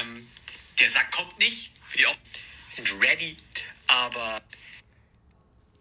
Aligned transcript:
Ähm, 0.00 0.26
der 0.78 0.88
Sack 0.88 1.10
kommt 1.12 1.38
nicht. 1.38 1.72
Für 1.82 1.98
die 1.98 2.06
auch. 2.06 2.16
Wir 2.74 2.84
sind 2.84 3.02
ready. 3.02 3.36
Aber. 3.86 4.40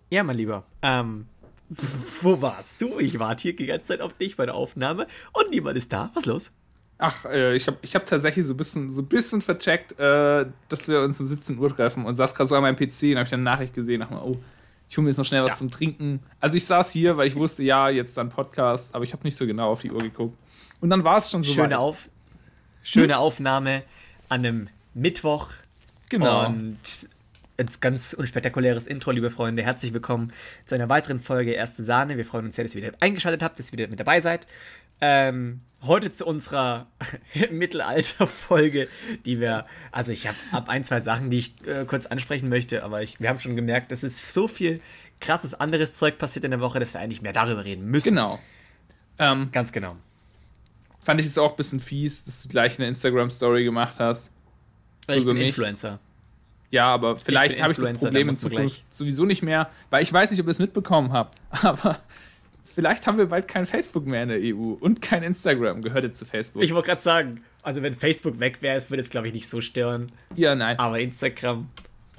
Ja, 0.09 0.23
mein 0.23 0.37
Lieber. 0.37 0.63
Ähm, 0.81 1.27
wo 2.21 2.41
warst 2.41 2.81
du? 2.81 2.99
Ich 2.99 3.19
warte 3.19 3.43
hier 3.43 3.55
die 3.55 3.67
ganze 3.67 3.89
Zeit 3.89 4.01
auf 4.01 4.13
dich 4.13 4.35
bei 4.35 4.45
der 4.45 4.55
Aufnahme 4.55 5.07
und 5.33 5.51
niemand 5.51 5.77
ist 5.77 5.93
da. 5.93 6.09
Was 6.13 6.23
ist 6.23 6.27
los? 6.27 6.51
Ach, 6.97 7.25
äh, 7.25 7.55
ich 7.55 7.67
habe 7.67 7.77
ich 7.81 7.95
hab 7.95 8.05
tatsächlich 8.05 8.45
so 8.45 8.53
ein 8.53 8.57
bisschen, 8.57 8.91
so 8.91 9.01
ein 9.01 9.07
bisschen 9.07 9.41
vercheckt, 9.41 9.97
äh, 9.99 10.45
dass 10.67 10.87
wir 10.87 11.01
uns 11.01 11.19
um 11.19 11.27
17 11.27 11.57
Uhr 11.57 11.73
treffen 11.73 12.05
und 12.05 12.15
saß 12.15 12.35
gerade 12.35 12.47
so 12.47 12.55
an 12.55 12.63
meinem 12.63 12.75
PC 12.75 13.03
und 13.03 13.17
habe 13.17 13.27
ich 13.27 13.33
eine 13.33 13.43
Nachricht 13.43 13.73
gesehen. 13.73 14.01
Dachte 14.01 14.15
mir, 14.15 14.25
oh, 14.25 14.37
ich 14.89 14.97
hole 14.97 15.05
mir 15.05 15.11
jetzt 15.11 15.17
noch 15.17 15.25
schnell 15.25 15.43
was 15.43 15.53
ja. 15.53 15.57
zum 15.57 15.71
Trinken. 15.71 16.21
Also 16.41 16.57
ich 16.57 16.65
saß 16.65 16.91
hier, 16.91 17.15
weil 17.15 17.27
ich 17.27 17.35
wusste, 17.35 17.63
ja, 17.63 17.87
jetzt 17.89 18.17
dann 18.17 18.29
Podcast, 18.29 18.95
aber 18.95 19.03
ich 19.03 19.13
habe 19.13 19.23
nicht 19.23 19.37
so 19.37 19.45
genau 19.45 19.71
auf 19.71 19.81
die 19.81 19.91
Uhr 19.91 19.99
geguckt. 19.99 20.37
Und 20.81 20.89
dann 20.89 21.03
war 21.03 21.17
es 21.17 21.29
schon 21.29 21.43
so 21.43 21.53
Schöne, 21.53 21.77
auf, 21.77 22.09
schöne 22.81 23.13
hm? 23.13 23.19
Aufnahme 23.19 23.83
an 24.29 24.45
einem 24.45 24.69
Mittwoch. 24.93 25.49
Genau. 26.07 26.45
Und 26.47 26.77
jetzt 27.57 27.81
ganz 27.81 28.13
unspektakuläres 28.13 28.87
Intro, 28.87 29.11
liebe 29.11 29.29
Freunde. 29.29 29.63
Herzlich 29.63 29.93
willkommen 29.93 30.31
zu 30.65 30.75
einer 30.75 30.87
weiteren 30.87 31.19
Folge 31.19 31.51
Erste 31.51 31.83
Sahne. 31.83 32.15
Wir 32.15 32.25
freuen 32.25 32.45
uns 32.45 32.55
sehr, 32.55 32.63
dass 32.63 32.73
ihr 32.73 32.81
wieder 32.81 32.95
eingeschaltet 33.01 33.43
habt, 33.43 33.59
dass 33.59 33.67
ihr 33.69 33.73
wieder 33.73 33.87
mit 33.87 33.99
dabei 33.99 34.21
seid. 34.21 34.47
Ähm, 35.01 35.61
heute 35.83 36.11
zu 36.11 36.25
unserer 36.25 36.87
Mittelalter-Folge, 37.51 38.87
die 39.25 39.39
wir, 39.39 39.65
also 39.91 40.11
ich 40.11 40.27
habe 40.27 40.37
ab 40.51 40.69
ein, 40.69 40.83
zwei 40.83 40.99
Sachen, 40.99 41.29
die 41.29 41.39
ich 41.39 41.53
äh, 41.65 41.85
kurz 41.85 42.05
ansprechen 42.05 42.49
möchte, 42.49 42.83
aber 42.83 43.01
ich, 43.01 43.19
wir 43.19 43.29
haben 43.29 43.39
schon 43.39 43.55
gemerkt, 43.55 43.91
es 43.91 44.03
ist 44.03 44.31
so 44.31 44.47
viel 44.47 44.81
krasses 45.19 45.53
anderes 45.53 45.93
Zeug 45.95 46.17
passiert 46.17 46.45
in 46.45 46.51
der 46.51 46.59
Woche, 46.59 46.79
dass 46.79 46.93
wir 46.93 47.01
eigentlich 47.01 47.21
mehr 47.21 47.33
darüber 47.33 47.65
reden 47.65 47.85
müssen. 47.85 48.09
Genau. 48.09 48.39
Ähm, 49.17 49.49
Ganz 49.51 49.71
genau. 49.71 49.97
Fand 51.03 51.19
ich 51.19 51.25
jetzt 51.25 51.39
auch 51.39 51.51
ein 51.51 51.57
bisschen 51.57 51.79
fies, 51.79 52.23
dass 52.25 52.43
du 52.43 52.49
gleich 52.49 52.77
eine 52.77 52.87
Instagram-Story 52.87 53.63
gemacht 53.63 53.95
hast. 53.99 54.31
Weil 55.07 55.19
ich 55.19 55.25
bin 55.25 55.37
Influencer. 55.37 55.99
Ja, 56.71 56.87
aber 56.87 57.15
vielleicht 57.15 57.61
habe 57.61 57.71
ich 57.71 57.79
das 57.79 57.93
Problem 57.93 58.29
in 58.29 58.37
Zukunft 58.37 58.83
sowieso 58.93 59.25
nicht 59.25 59.41
mehr, 59.41 59.69
weil 59.89 60.03
ich 60.03 60.13
weiß 60.13 60.29
nicht, 60.29 60.39
ob 60.39 60.45
ihr 60.47 60.51
es 60.51 60.59
mitbekommen 60.59 61.11
habt, 61.11 61.39
aber 61.63 61.99
vielleicht 62.63 63.07
haben 63.07 63.17
wir 63.17 63.25
bald 63.25 63.47
kein 63.47 63.65
Facebook 63.65 64.05
mehr 64.05 64.23
in 64.23 64.29
der 64.29 64.39
EU 64.39 64.73
und 64.79 65.01
kein 65.01 65.23
Instagram. 65.23 65.81
Gehört 65.81 66.03
jetzt 66.03 66.19
zu 66.19 66.25
Facebook. 66.25 66.63
Ich 66.63 66.73
wollte 66.73 66.87
gerade 66.87 67.01
sagen, 67.01 67.43
also 67.63 67.81
wenn 67.81 67.95
Facebook 67.95 68.39
weg 68.39 68.61
wäre, 68.61 68.79
würde 68.89 69.01
es, 69.01 69.09
glaube 69.09 69.27
ich, 69.27 69.33
nicht 69.33 69.49
so 69.49 69.61
stören. 69.61 70.07
Ja, 70.35 70.55
nein. 70.55 70.77
Aber 70.77 70.99
Instagram. 70.99 71.69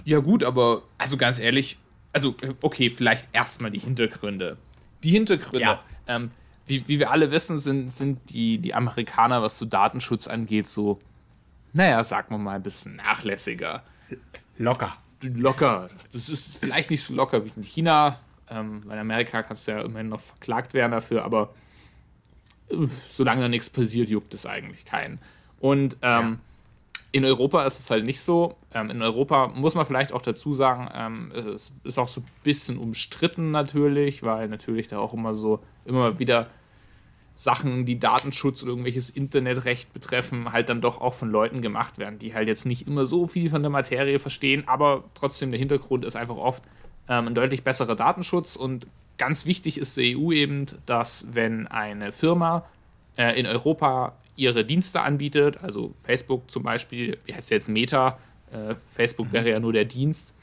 Ja, 0.05 0.19
gut, 0.19 0.43
aber 0.43 0.83
also 0.99 1.17
ganz 1.17 1.39
ehrlich, 1.39 1.79
also 2.13 2.35
okay, 2.61 2.91
vielleicht 2.91 3.29
erstmal 3.33 3.71
die 3.71 3.79
Hintergründe. 3.79 4.57
Die 5.05 5.11
Hintergründe. 5.11 5.61
Ja. 5.61 5.85
Ähm, 6.09 6.31
wie, 6.71 6.87
wie 6.87 7.01
wir 7.01 7.11
alle 7.11 7.33
wissen, 7.33 7.59
sind, 7.59 7.93
sind 7.93 8.31
die, 8.31 8.59
die 8.59 8.75
Amerikaner, 8.75 9.43
was 9.43 9.59
so 9.59 9.67
Datenschutz 9.67 10.29
angeht, 10.29 10.69
so, 10.69 11.01
naja, 11.73 12.01
sagen 12.05 12.33
wir 12.33 12.39
mal, 12.39 12.55
ein 12.55 12.63
bisschen 12.63 12.97
nachlässiger. 12.97 13.83
Locker. 14.57 14.97
Locker. 15.21 15.89
Das 16.13 16.29
ist 16.29 16.59
vielleicht 16.59 16.91
nicht 16.91 17.03
so 17.03 17.13
locker 17.13 17.45
wie 17.45 17.51
in 17.57 17.65
China, 17.65 18.21
ähm, 18.49 18.83
weil 18.87 18.95
in 18.95 19.01
Amerika 19.01 19.43
kannst 19.43 19.67
du 19.67 19.73
ja 19.73 19.83
immerhin 19.83 20.09
noch 20.09 20.21
verklagt 20.21 20.73
werden 20.73 20.93
dafür, 20.93 21.25
aber 21.25 21.55
äh, 22.71 22.87
solange 23.09 23.43
da 23.43 23.49
nichts 23.49 23.69
passiert, 23.69 24.09
juckt 24.09 24.33
es 24.33 24.47
eigentlich 24.47 24.85
keinen. 24.85 25.19
Und 25.59 25.97
ähm, 26.03 26.39
ja. 26.39 26.39
in 27.11 27.25
Europa 27.25 27.65
ist 27.65 27.81
es 27.81 27.91
halt 27.91 28.07
nicht 28.07 28.21
so. 28.21 28.57
Ähm, 28.73 28.91
in 28.91 29.03
Europa 29.03 29.49
muss 29.49 29.75
man 29.75 29.87
vielleicht 29.87 30.13
auch 30.13 30.23
dazu 30.23 30.55
sagen, 30.55 30.89
ähm, 30.95 31.33
es 31.33 31.75
ist 31.83 31.99
auch 31.99 32.09
so 32.09 32.21
ein 32.21 32.29
bisschen 32.45 32.79
umstritten 32.79 33.51
natürlich, 33.51 34.23
weil 34.23 34.49
natürlich 34.49 34.87
da 34.87 35.01
auch 35.01 35.13
immer 35.13 35.35
so 35.35 35.65
immer 35.85 36.21
wieder 36.21 36.49
Sachen, 37.41 37.87
die 37.87 37.99
Datenschutz 37.99 38.63
oder 38.63 38.73
irgendwelches 38.73 39.09
Internetrecht 39.09 39.95
betreffen, 39.95 40.53
halt 40.53 40.69
dann 40.69 40.83
doch 40.83 41.01
auch 41.01 41.15
von 41.15 41.31
Leuten 41.31 41.63
gemacht 41.63 41.97
werden, 41.97 42.19
die 42.19 42.35
halt 42.35 42.49
jetzt 42.49 42.67
nicht 42.67 42.87
immer 42.87 43.07
so 43.07 43.27
viel 43.27 43.49
von 43.49 43.63
der 43.63 43.71
Materie 43.71 44.19
verstehen, 44.19 44.65
aber 44.69 45.05
trotzdem 45.15 45.51
der 45.51 45.59
Hintergrund 45.59 46.05
ist 46.05 46.17
einfach 46.17 46.37
oft, 46.37 46.63
ähm, 47.09 47.29
ein 47.29 47.35
deutlich 47.35 47.65
besserer 47.65 47.97
Datenschutz. 47.97 48.57
Und 48.57 48.87
ganz 49.17 49.47
wichtig 49.47 49.79
ist 49.79 49.97
der 49.97 50.19
EU 50.19 50.33
eben, 50.33 50.67
dass 50.85 51.29
wenn 51.33 51.67
eine 51.67 52.13
Firma 52.13 52.67
äh, 53.17 53.41
in 53.41 53.47
Europa 53.47 54.13
ihre 54.37 54.63
Dienste 54.63 55.01
anbietet, 55.01 55.63
also 55.63 55.95
Facebook 55.97 56.51
zum 56.51 56.63
Beispiel, 56.63 57.17
wie 57.25 57.33
heißt 57.33 57.51
jetzt 57.51 57.71
Meta, 57.71 58.19
äh, 58.53 58.75
Facebook 58.87 59.29
mhm. 59.29 59.33
wäre 59.33 59.49
ja 59.49 59.61
nur 59.61 59.73
der 59.73 59.87
Dienst, 59.87 60.35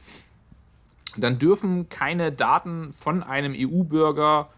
dann 1.15 1.37
dürfen 1.37 1.89
keine 1.89 2.31
Daten 2.31 2.91
von 2.91 3.21
einem 3.21 3.53
EU-Bürger 3.55 4.49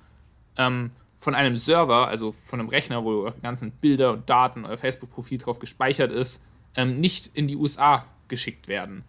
ähm, 0.57 0.91
von 1.19 1.35
einem 1.35 1.57
Server, 1.57 2.07
also 2.07 2.31
von 2.31 2.59
einem 2.59 2.69
Rechner, 2.69 3.03
wo 3.03 3.23
eure 3.23 3.39
ganzen 3.41 3.71
Bilder 3.71 4.13
und 4.13 4.29
Daten, 4.29 4.65
euer 4.65 4.77
Facebook-Profil 4.77 5.37
drauf 5.37 5.59
gespeichert 5.59 6.11
ist, 6.11 6.43
ähm, 6.75 6.99
nicht 6.99 7.31
in 7.33 7.47
die 7.47 7.55
USA 7.55 8.05
geschickt 8.27 8.67
werden. 8.67 9.03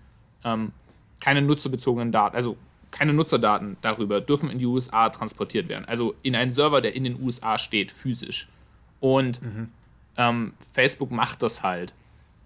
Ähm, 0.44 0.72
keine 1.20 1.42
nutzerbezogenen 1.42 2.10
Daten, 2.12 2.34
also 2.34 2.56
keine 2.90 3.12
Nutzerdaten 3.12 3.76
darüber 3.82 4.20
dürfen 4.20 4.50
in 4.50 4.58
die 4.58 4.66
USA 4.66 5.10
transportiert 5.10 5.68
werden. 5.68 5.84
Also 5.84 6.14
in 6.22 6.34
einen 6.34 6.50
Server, 6.50 6.80
der 6.80 6.94
in 6.94 7.04
den 7.04 7.22
USA 7.22 7.58
steht, 7.58 7.92
physisch. 7.92 8.48
Und 8.98 9.40
mhm. 9.42 9.68
ähm, 10.16 10.52
Facebook 10.72 11.10
macht 11.10 11.42
das 11.42 11.62
halt. 11.62 11.94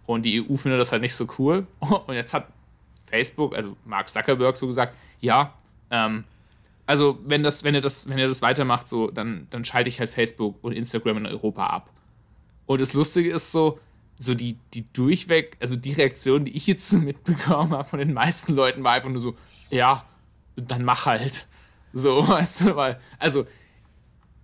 Und 0.07 0.25
die 0.25 0.43
EU 0.43 0.57
findet 0.57 0.81
das 0.81 0.93
halt 0.93 1.01
nicht 1.01 1.15
so 1.15 1.27
cool. 1.39 1.67
Und 1.81 2.15
jetzt 2.15 2.35
hat 2.35 2.49
Facebook, 3.07 3.55
also 3.55 3.77
Mark 3.85 4.11
Zuckerberg, 4.11 4.57
so 4.57 4.67
gesagt, 4.67 4.95
ja, 5.21 5.55
ähm, 5.91 6.25
also 6.87 7.19
wenn 7.25 7.43
das, 7.43 7.65
wenn 7.65 7.75
ihr 7.75 7.81
das, 7.81 8.09
wenn 8.09 8.19
ihr 8.19 8.29
das 8.29 8.43
weitermacht, 8.43 8.89
so, 8.89 9.11
dann, 9.11 9.47
dann 9.51 9.65
schalte 9.65 9.89
ich 9.89 10.01
halt 10.01 10.11
Facebook 10.11 10.63
und 10.63 10.73
Instagram 10.73 11.19
in 11.19 11.27
Europa 11.27 11.67
ab. 11.67 11.91
Und 12.67 12.81
das 12.81 12.95
Lustige 12.95 13.31
ist 13.31 13.53
so, 13.53 13.79
so 14.19 14.35
die, 14.35 14.59
die 14.73 14.91
durchweg, 14.93 15.57
also 15.61 15.77
die 15.77 15.93
Reaktion, 15.93 16.45
die 16.45 16.57
ich 16.57 16.67
jetzt 16.67 16.89
so 16.91 16.99
mitbekommen 16.99 17.73
habe 17.73 17.89
von 17.89 17.99
den 17.99 18.13
meisten 18.13 18.55
Leuten, 18.55 18.85
war 18.85 18.93
einfach 18.93 19.11
nur 19.11 19.21
so, 19.21 19.35
ja, 19.71 20.05
dann 20.57 20.85
mach 20.85 21.07
halt. 21.07 21.47
So, 21.93 22.27
weißt 22.29 22.63
du, 22.63 22.77
weil, 22.77 23.01
also 23.19 23.47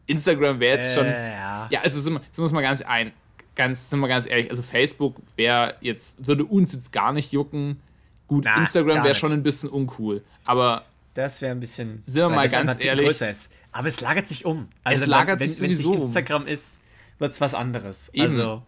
Instagram 0.07 0.61
wäre 0.61 0.77
jetzt 0.77 0.95
schon. 0.95 1.07
Äh, 1.07 1.33
ja. 1.33 1.69
ja, 1.71 1.81
also 1.81 2.01
so, 2.01 2.21
so 2.33 2.43
muss 2.43 2.53
man 2.53 2.63
ganz 2.63 2.81
ein, 2.83 3.13
ganz, 3.55 3.91
sind 3.91 4.01
wir 4.01 4.09
ganz 4.09 4.27
ehrlich, 4.27 4.51
also 4.51 4.63
Facebook 4.63 5.17
wäre 5.37 5.75
jetzt, 5.81 6.27
würde 6.27 6.45
uns 6.45 6.73
jetzt 6.73 6.93
gar 6.93 7.13
nicht 7.13 7.33
jucken. 7.33 7.81
Gut, 8.27 8.45
Na, 8.45 8.57
Instagram 8.61 9.05
wäre 9.05 9.15
schon 9.15 9.33
ein 9.33 9.43
bisschen 9.43 9.71
uncool, 9.71 10.23
aber. 10.45 10.85
Das 11.15 11.41
wäre 11.41 11.53
ein 11.53 11.61
bisschen. 11.61 12.03
Sind 12.07 12.23
wir 12.23 12.29
mal 12.29 12.49
ganz 12.49 12.83
ehrlich. 12.83 13.07
Größer 13.07 13.31
ist. 13.31 13.53
Aber 13.73 13.89
es 13.89 14.01
lagert 14.01 14.29
sich 14.29 14.45
um. 14.45 14.69
Also 14.85 15.03
es 15.03 15.07
lagert 15.07 15.41
wenn, 15.41 15.49
sich 15.49 15.61
wenn, 15.61 15.71
sowieso 15.73 15.93
wenn 15.93 15.99
es 15.99 16.05
Instagram 16.05 16.47
ist, 16.47 16.79
wird 17.19 17.33
es 17.33 17.41
was 17.41 17.55
anderes. 17.55 18.11
Eben. 18.11 18.23
Also. 18.23 18.63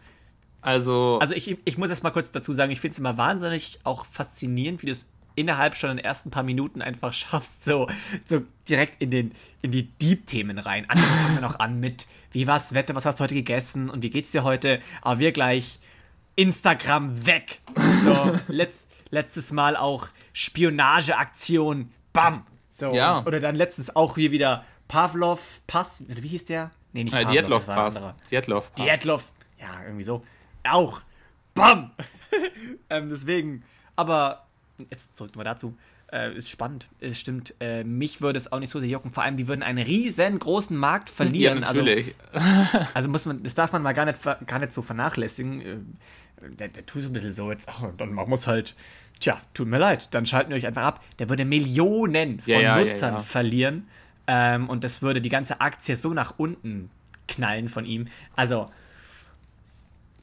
Also, 0.64 1.18
also 1.20 1.34
ich, 1.34 1.58
ich 1.64 1.76
muss 1.76 1.90
erst 1.90 2.04
mal 2.04 2.12
kurz 2.12 2.30
dazu 2.30 2.52
sagen, 2.52 2.70
ich 2.70 2.80
finde 2.80 2.92
es 2.92 2.98
immer 3.00 3.18
wahnsinnig 3.18 3.80
auch 3.82 4.06
faszinierend, 4.06 4.82
wie 4.82 4.86
du 4.86 4.92
es 4.92 5.08
innerhalb 5.34 5.76
schon 5.76 5.90
in 5.90 5.96
den 5.96 6.04
ersten 6.04 6.30
paar 6.30 6.44
Minuten 6.44 6.82
einfach 6.82 7.12
schaffst, 7.12 7.64
so, 7.64 7.88
so 8.24 8.42
direkt 8.68 9.02
in, 9.02 9.10
den, 9.10 9.32
in 9.60 9.70
die 9.70 9.88
Deep-Themen 9.98 10.58
rein. 10.58 10.88
Andere 10.88 11.06
fangen 11.06 11.34
dann 11.36 11.44
auch 11.44 11.58
an 11.58 11.80
mit, 11.80 12.06
wie 12.30 12.46
war's 12.46 12.74
Wette, 12.74 12.94
was 12.94 13.04
hast 13.04 13.18
du 13.18 13.24
heute 13.24 13.34
gegessen 13.34 13.90
und 13.90 14.02
wie 14.02 14.10
geht's 14.10 14.30
dir 14.30 14.44
heute? 14.44 14.80
Aber 15.00 15.18
wir 15.18 15.32
gleich 15.32 15.80
Instagram 16.36 17.26
weg. 17.26 17.60
So, 18.04 18.38
letzt, 18.48 18.88
letztes 19.10 19.52
Mal 19.52 19.76
auch 19.76 20.08
Spionageaktion, 20.32 21.90
bam. 22.12 22.46
So, 22.70 22.94
ja. 22.94 23.22
oder 23.26 23.38
dann 23.38 23.54
letztens 23.54 23.94
auch 23.94 24.14
hier 24.14 24.30
wieder 24.30 24.64
Pavlov 24.88 25.60
Pass, 25.66 26.02
wie 26.06 26.28
hieß 26.28 26.46
der? 26.46 26.70
Nee, 26.92 27.04
nicht 27.04 27.14
äh, 27.14 27.24
Pavlov, 27.24 27.42
Dietlov 27.42 27.66
Pass. 27.66 28.02
Dietlov 28.30 28.74
Pass. 28.74 28.86
Dietlov, 28.86 29.32
ja, 29.58 29.82
irgendwie 29.84 30.04
so. 30.04 30.24
Auch, 30.64 31.00
bam. 31.54 31.92
ähm, 32.90 33.10
deswegen, 33.10 33.64
aber 33.96 34.46
jetzt 34.90 35.16
zurück 35.16 35.36
mal 35.36 35.44
dazu. 35.44 35.76
Äh, 36.12 36.36
ist 36.36 36.50
spannend, 36.50 36.88
es 37.00 37.18
stimmt. 37.18 37.54
Äh, 37.58 37.84
mich 37.84 38.20
würde 38.20 38.36
es 38.36 38.52
auch 38.52 38.58
nicht 38.58 38.68
so 38.68 38.80
sehr 38.80 38.90
jucken. 38.90 39.12
Vor 39.12 39.22
allem, 39.22 39.38
die 39.38 39.48
würden 39.48 39.62
einen 39.62 39.82
riesengroßen 39.82 40.76
Markt 40.76 41.08
verlieren. 41.08 41.62
Ja, 41.62 41.66
natürlich. 41.66 42.14
Also, 42.32 42.78
also, 42.94 43.08
muss 43.08 43.24
man, 43.24 43.42
das 43.42 43.54
darf 43.54 43.72
man 43.72 43.82
mal 43.82 43.94
gar 43.94 44.04
nicht, 44.04 44.18
gar 44.46 44.58
nicht 44.58 44.72
so 44.72 44.82
vernachlässigen. 44.82 45.60
Äh, 45.62 45.76
der, 46.50 46.68
der 46.68 46.84
tut 46.84 47.02
so 47.02 47.08
ein 47.08 47.14
bisschen 47.14 47.32
so 47.32 47.50
jetzt, 47.50 47.70
oh, 47.80 47.92
dann 47.96 48.12
machen 48.12 48.28
wir 48.28 48.34
es 48.34 48.46
halt. 48.46 48.74
Tja, 49.22 49.38
tut 49.54 49.68
mir 49.68 49.78
leid, 49.78 50.12
dann 50.16 50.26
schalten 50.26 50.50
wir 50.50 50.56
euch 50.56 50.66
einfach 50.66 50.82
ab. 50.82 51.04
Der 51.20 51.28
würde 51.28 51.44
Millionen 51.44 52.40
von 52.40 52.52
ja, 52.52 52.60
ja, 52.60 52.76
Nutzern 52.76 53.20
verlieren. 53.20 53.86
Ähm, 54.26 54.68
und 54.68 54.82
das 54.82 55.00
würde 55.00 55.20
die 55.20 55.28
ganze 55.28 55.60
Aktie 55.60 55.94
so 55.94 56.12
nach 56.12 56.34
unten 56.38 56.90
knallen 57.28 57.68
von 57.68 57.84
ihm. 57.84 58.08
Also, 58.34 58.68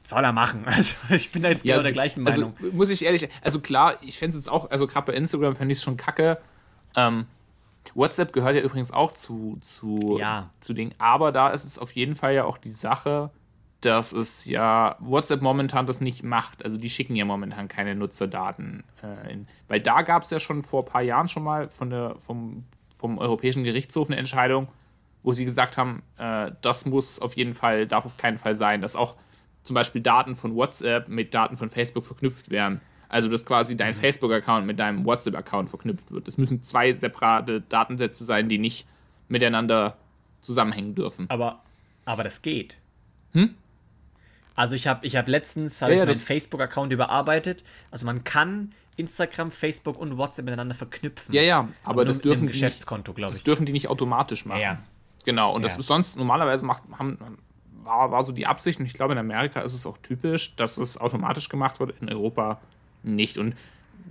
soll 0.02 0.22
er 0.22 0.32
machen. 0.32 0.64
Also 0.66 0.96
ich 1.08 1.32
bin 1.32 1.42
da 1.42 1.48
jetzt 1.48 1.64
ja, 1.64 1.76
genau 1.76 1.82
der 1.84 1.92
gleichen 1.92 2.26
also, 2.26 2.42
Meinung. 2.42 2.56
Also, 2.60 2.76
muss 2.76 2.90
ich 2.90 3.02
ehrlich, 3.02 3.26
also 3.40 3.60
klar, 3.60 3.96
ich 4.02 4.18
fände 4.18 4.36
es 4.36 4.44
jetzt 4.44 4.52
auch, 4.52 4.70
also 4.70 4.86
gerade 4.86 5.06
bei 5.06 5.14
Instagram 5.14 5.56
fände 5.56 5.72
ich 5.72 5.78
es 5.78 5.84
schon 5.84 5.96
kacke. 5.96 6.36
Ähm, 6.94 7.24
WhatsApp 7.94 8.34
gehört 8.34 8.54
ja 8.54 8.60
übrigens 8.60 8.92
auch 8.92 9.12
zu, 9.14 9.56
zu, 9.62 10.18
ja. 10.20 10.50
zu 10.60 10.74
Dingen, 10.74 10.94
aber 10.98 11.32
da 11.32 11.48
ist 11.48 11.64
es 11.64 11.78
auf 11.78 11.92
jeden 11.92 12.16
Fall 12.16 12.34
ja 12.34 12.44
auch 12.44 12.58
die 12.58 12.70
Sache, 12.70 13.30
dass 13.80 14.12
es 14.12 14.44
ja 14.44 14.96
WhatsApp 14.98 15.42
momentan 15.42 15.86
das 15.86 16.00
nicht 16.00 16.22
macht. 16.22 16.64
Also 16.64 16.76
die 16.76 16.90
schicken 16.90 17.16
ja 17.16 17.24
momentan 17.24 17.68
keine 17.68 17.94
Nutzerdaten. 17.94 18.84
Äh, 19.02 19.32
in, 19.32 19.48
weil 19.68 19.80
da 19.80 20.02
gab 20.02 20.22
es 20.22 20.30
ja 20.30 20.38
schon 20.38 20.62
vor 20.62 20.82
ein 20.84 20.88
paar 20.88 21.02
Jahren 21.02 21.28
schon 21.28 21.42
mal 21.42 21.68
von 21.68 21.90
der, 21.90 22.16
vom, 22.18 22.64
vom 22.94 23.18
Europäischen 23.18 23.64
Gerichtshof 23.64 24.08
eine 24.08 24.18
Entscheidung, 24.18 24.68
wo 25.22 25.32
sie 25.32 25.44
gesagt 25.44 25.78
haben, 25.78 26.02
äh, 26.18 26.52
das 26.60 26.86
muss 26.86 27.20
auf 27.20 27.36
jeden 27.36 27.54
Fall, 27.54 27.86
darf 27.86 28.04
auf 28.04 28.16
keinen 28.16 28.38
Fall 28.38 28.54
sein, 28.54 28.80
dass 28.80 28.96
auch 28.96 29.16
zum 29.62 29.74
Beispiel 29.74 30.00
Daten 30.00 30.36
von 30.36 30.54
WhatsApp 30.54 31.08
mit 31.08 31.34
Daten 31.34 31.56
von 31.56 31.70
Facebook 31.70 32.04
verknüpft 32.04 32.50
werden. 32.50 32.80
Also, 33.08 33.28
dass 33.28 33.44
quasi 33.44 33.76
dein 33.76 33.94
Mhm. 33.94 34.00
Facebook-Account 34.00 34.66
mit 34.66 34.78
deinem 34.78 35.04
WhatsApp-Account 35.04 35.68
verknüpft 35.68 36.12
wird. 36.12 36.28
Das 36.28 36.38
müssen 36.38 36.62
zwei 36.62 36.92
separate 36.92 37.60
Datensätze 37.60 38.24
sein, 38.24 38.48
die 38.48 38.58
nicht 38.58 38.86
miteinander 39.28 39.96
zusammenhängen 40.42 40.94
dürfen. 40.94 41.28
Aber, 41.28 41.60
aber 42.04 42.22
das 42.22 42.40
geht. 42.40 42.78
Hm? 43.32 43.54
Also 44.60 44.74
ich 44.74 44.86
habe 44.86 45.06
ich 45.06 45.16
hab 45.16 45.26
letztens 45.26 45.80
hab 45.80 45.88
Ja, 45.88 45.94
ich 45.94 45.98
ja, 46.00 46.04
meinen 46.04 46.12
das- 46.12 46.22
Facebook-Account 46.22 46.92
überarbeitet. 46.92 47.64
Also 47.90 48.04
man 48.04 48.24
kann 48.24 48.70
Instagram, 48.96 49.50
Facebook 49.50 49.98
und 49.98 50.18
WhatsApp 50.18 50.44
miteinander 50.44 50.74
verknüpfen. 50.74 51.34
Ja, 51.34 51.40
ja, 51.40 51.68
aber 51.82 52.04
das 52.04 52.20
dürfen 52.20 52.40
die 52.42 52.46
nicht, 52.48 52.52
Geschäftskonto, 52.52 53.14
glaube 53.14 53.32
das 53.32 53.42
dürfen 53.42 53.64
die 53.64 53.72
nicht 53.72 53.88
automatisch 53.88 54.44
machen. 54.44 54.60
Ja. 54.60 54.78
Genau, 55.24 55.54
und 55.54 55.62
das 55.62 55.74
Ja. 55.76 55.80
ist 55.80 55.86
sonst 55.86 56.18
normalerweise 56.18 56.62
macht, 56.64 56.82
haben, 56.98 57.16
war, 57.84 58.10
war 58.10 58.22
so 58.22 58.32
die 58.32 58.46
Absicht, 58.46 58.78
und 58.80 58.84
ich 58.84 58.92
glaube, 58.92 59.14
in 59.14 59.18
Amerika 59.18 59.60
ist 59.60 59.72
es 59.72 59.86
auch 59.86 59.96
typisch, 59.96 60.54
dass 60.56 60.76
es 60.76 60.98
automatisch 60.98 61.48
gemacht 61.48 61.80
wird, 61.80 61.94
in 62.02 62.10
Europa 62.12 62.60
nicht. 63.02 63.38
Und 63.38 63.54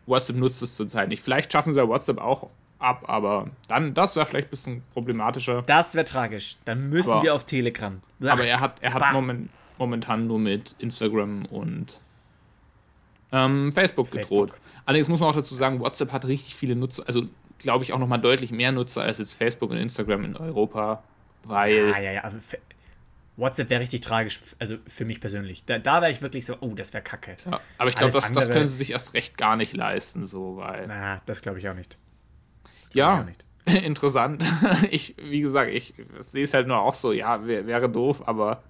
WhatsApp 0.07 0.38
nutzt 0.38 0.63
es 0.63 0.75
zurzeit 0.75 1.10
nicht. 1.10 1.24
Vielleicht 1.24 1.52
schaffen 1.52 1.74
sie 1.74 1.80
ja 1.80 1.88
WhatsApp 1.88 2.18
auch 2.18 2.50
ab, 2.80 3.04
aber 3.07 3.52
dann, 3.68 3.94
das 3.94 4.16
wäre 4.16 4.25
vielleicht 4.25 4.48
ein 4.48 4.52
bisschen 4.52 4.84
problematischer. 4.94 5.62
Das 5.63 5.94
wäre 5.94 6.06
tragisch. 6.06 6.57
Dann 6.66 6.90
müssen 6.90 7.12
Aber- 7.12 7.22
wir 7.22 7.36
auf 7.36 7.45
Telegram. 7.45 8.02
Aber 8.28 8.44
er 8.44 8.60
hat, 8.60 8.78
er 8.81 8.94
hat 8.95 9.13
moment, 9.13 9.50
momentan 9.80 10.28
nur 10.28 10.38
mit 10.40 10.76
Instagram 10.80 11.46
und 11.46 12.00
ähm, 13.31 13.72
Facebook 13.74 14.12
gedroht. 14.12 14.50
Facebook. 14.52 14.60
Allerdings 14.86 15.10
muss 15.10 15.20
man 15.20 15.30
auch 15.30 15.36
dazu 15.36 15.56
sagen, 15.56 15.80
WhatsApp 15.80 16.12
hat 16.12 16.26
richtig 16.26 16.56
viele 16.56 16.76
Nutzer, 16.76 17.04
also 17.08 17.24
glaube 17.60 17.84
ich 17.84 17.94
auch 17.94 18.00
nochmal 18.00 18.20
deutlich 18.22 18.52
mehr 18.52 18.72
Nutzer 18.72 19.04
als 19.04 19.18
jetzt 19.20 19.34
Facebook 19.34 19.70
und 19.72 19.78
Instagram 19.78 20.24
in 20.26 20.36
Europa, 20.36 21.04
weil 21.44 21.76
Ja, 21.76 22.00
ja, 22.00 22.12
ja. 22.12 22.31
Für- 22.42 22.58
WhatsApp 23.38 23.70
wäre 23.70 23.81
richtig 23.81 24.02
tragisch, 24.02 24.40
also 24.60 24.76
für 24.86 25.06
mich 25.06 25.22
persönlich. 25.22 25.64
Da, 25.64 25.80
da 25.80 26.02
wäre 26.02 26.12
ich 26.12 26.22
wirklich 26.22 26.46
so, 26.46 26.58
oh, 26.60 26.74
das 26.76 26.94
wäre 26.94 27.02
kacke. 27.04 27.38
Ja, 27.50 27.62
aber 27.78 27.90
ich 27.90 27.96
glaube, 27.96 28.12
das, 28.12 28.34
das 28.34 28.52
können 28.52 28.68
sie 28.68 28.76
sich 28.76 28.92
erst 28.92 29.14
recht 29.14 29.38
gar 29.38 29.56
nicht 29.56 29.74
leisten, 29.74 30.26
so, 30.26 30.58
weil. 30.58 30.88
Na, 30.88 31.22
das 31.26 31.42
glaube 31.42 31.58
ich 31.60 31.70
auch 31.70 31.74
nicht. 31.74 31.98
ja, 32.92 33.22
auch 33.22 33.26
nicht. 33.26 33.44
interessant. 33.86 34.44
Ich, 34.92 35.16
wie 35.22 35.40
gesagt, 35.40 35.72
ich 35.72 35.94
sehe 36.20 36.44
es 36.44 36.54
halt 36.54 36.68
nur 36.68 36.80
auch 36.81 36.94
so, 36.94 37.14
ja, 37.14 37.46
wär, 37.46 37.66
wäre 37.66 37.88
doof, 37.88 38.28
aber 38.28 38.62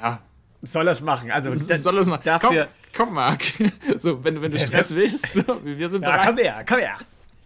ja, 0.00 0.20
Soll 0.62 0.84
das 0.86 1.02
machen? 1.02 1.30
Also, 1.30 1.50
das 1.50 1.82
soll 1.82 1.98
es 1.98 2.06
mal. 2.08 2.18
Dafür. 2.18 2.68
Komm, 2.96 3.06
komm, 3.08 3.14
Marc. 3.14 3.42
So, 3.98 4.22
wenn, 4.24 4.36
du- 4.36 4.42
wenn 4.42 4.50
du 4.50 4.58
Stress 4.58 4.94
willst, 4.94 5.32
so, 5.32 5.42
wir 5.64 5.88
sind 5.88 6.02
Ja, 6.02 6.10
bereit. 6.10 6.26
komm 6.26 6.38
her, 6.38 6.64
komm 6.68 6.78
her. 6.78 6.96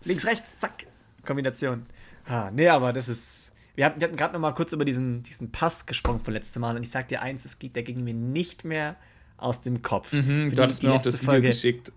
Links, 0.05 0.27
rechts, 0.27 0.57
zack. 0.59 0.87
Kombination. 1.27 1.87
Ah, 2.27 2.51
nee, 2.53 2.69
aber 2.69 2.93
das 2.93 3.09
ist. 3.09 3.53
Wir 3.75 3.85
hatten, 3.87 4.01
wir 4.01 4.07
hatten 4.09 4.17
gerade 4.17 4.33
noch 4.35 4.41
mal 4.41 4.53
kurz 4.53 4.73
über 4.73 4.85
diesen, 4.85 5.23
diesen 5.23 5.53
Pass 5.53 5.87
gesprochen 5.87 6.21
von 6.21 6.33
letztem 6.35 6.61
Mal 6.63 6.77
und 6.77 6.83
ich 6.83 6.91
sag 6.91 7.09
dir 7.09 7.21
eins, 7.23 7.45
es 7.45 7.59
geht, 7.59 7.77
der 7.77 7.83
ging 7.83 8.03
mir 8.05 8.15
nicht 8.15 8.65
mehr 8.65 8.97
aus 9.37 9.63
dem 9.63 9.83
Kopf. 9.83 10.13
Mhm, 10.13 10.23
Für 10.23 10.51
du 10.51 10.57
die- 10.57 10.63
hattest 10.63 10.83
die 10.83 10.87
mir 10.87 10.93
auch 10.95 11.03
das 11.03 11.23
Video 11.23 11.41
geschickt, 11.43 11.93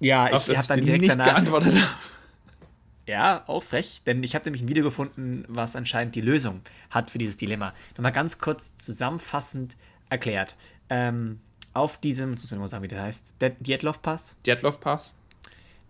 Ja, 0.00 0.28
ich 0.34 0.48
habe 0.56 0.66
dann 0.68 0.78
dir 0.80 0.84
direkt 0.86 1.02
nicht 1.02 1.12
danach. 1.12 1.26
geantwortet. 1.26 1.74
Ja, 3.06 3.44
auch 3.46 3.62
frech, 3.62 4.02
denn 4.04 4.22
ich 4.24 4.34
habe 4.34 4.44
nämlich 4.46 4.62
ein 4.62 4.68
Video 4.68 4.82
gefunden, 4.82 5.44
was 5.46 5.76
anscheinend 5.76 6.16
die 6.16 6.20
Lösung 6.20 6.60
hat 6.90 7.10
für 7.10 7.18
dieses 7.18 7.36
Dilemma. 7.36 7.72
Nochmal 7.96 8.10
ganz 8.10 8.38
kurz 8.38 8.76
zusammenfassend 8.78 9.76
erklärt. 10.10 10.56
Ähm, 10.90 11.40
auf 11.72 11.98
diesem, 11.98 12.30
jetzt 12.30 12.42
muss 12.42 12.50
man 12.50 12.60
mal 12.60 12.66
sagen, 12.66 12.82
wie 12.82 12.88
der 12.88 13.02
heißt, 13.02 13.36
der 13.40 13.50
Dietlov 13.50 14.02
Pass, 14.02 14.36
Djatlov 14.44 14.80
Pass. 14.80 15.14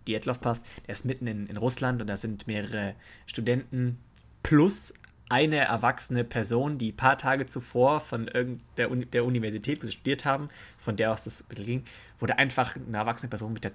Dietlov 0.07 0.39
Pass, 0.41 0.63
der 0.85 0.91
ist 0.91 1.05
mitten 1.05 1.25
in, 1.25 1.47
in 1.47 1.57
Russland 1.57 2.01
und 2.01 2.07
da 2.07 2.15
sind 2.15 2.45
mehrere 2.45 2.93
Studenten 3.25 3.97
plus 4.43 4.93
eine 5.29 5.57
erwachsene 5.57 6.23
Person, 6.23 6.77
die 6.77 6.91
ein 6.91 6.95
paar 6.95 7.17
Tage 7.17 7.47
zuvor 7.47 7.99
von 7.99 8.27
irgendeiner 8.27 8.91
Uni 8.91 9.05
der 9.05 9.25
Universität, 9.25 9.81
wo 9.81 9.85
sie 9.85 9.93
studiert 9.93 10.23
haben, 10.23 10.49
von 10.77 10.95
der 10.95 11.11
aus 11.11 11.23
das 11.23 11.41
ein 11.41 11.47
bisschen 11.47 11.65
ging, 11.65 11.83
wurde 12.19 12.37
einfach 12.37 12.75
eine 12.75 12.97
erwachsene 12.97 13.29
Person 13.29 13.53
mit 13.53 13.69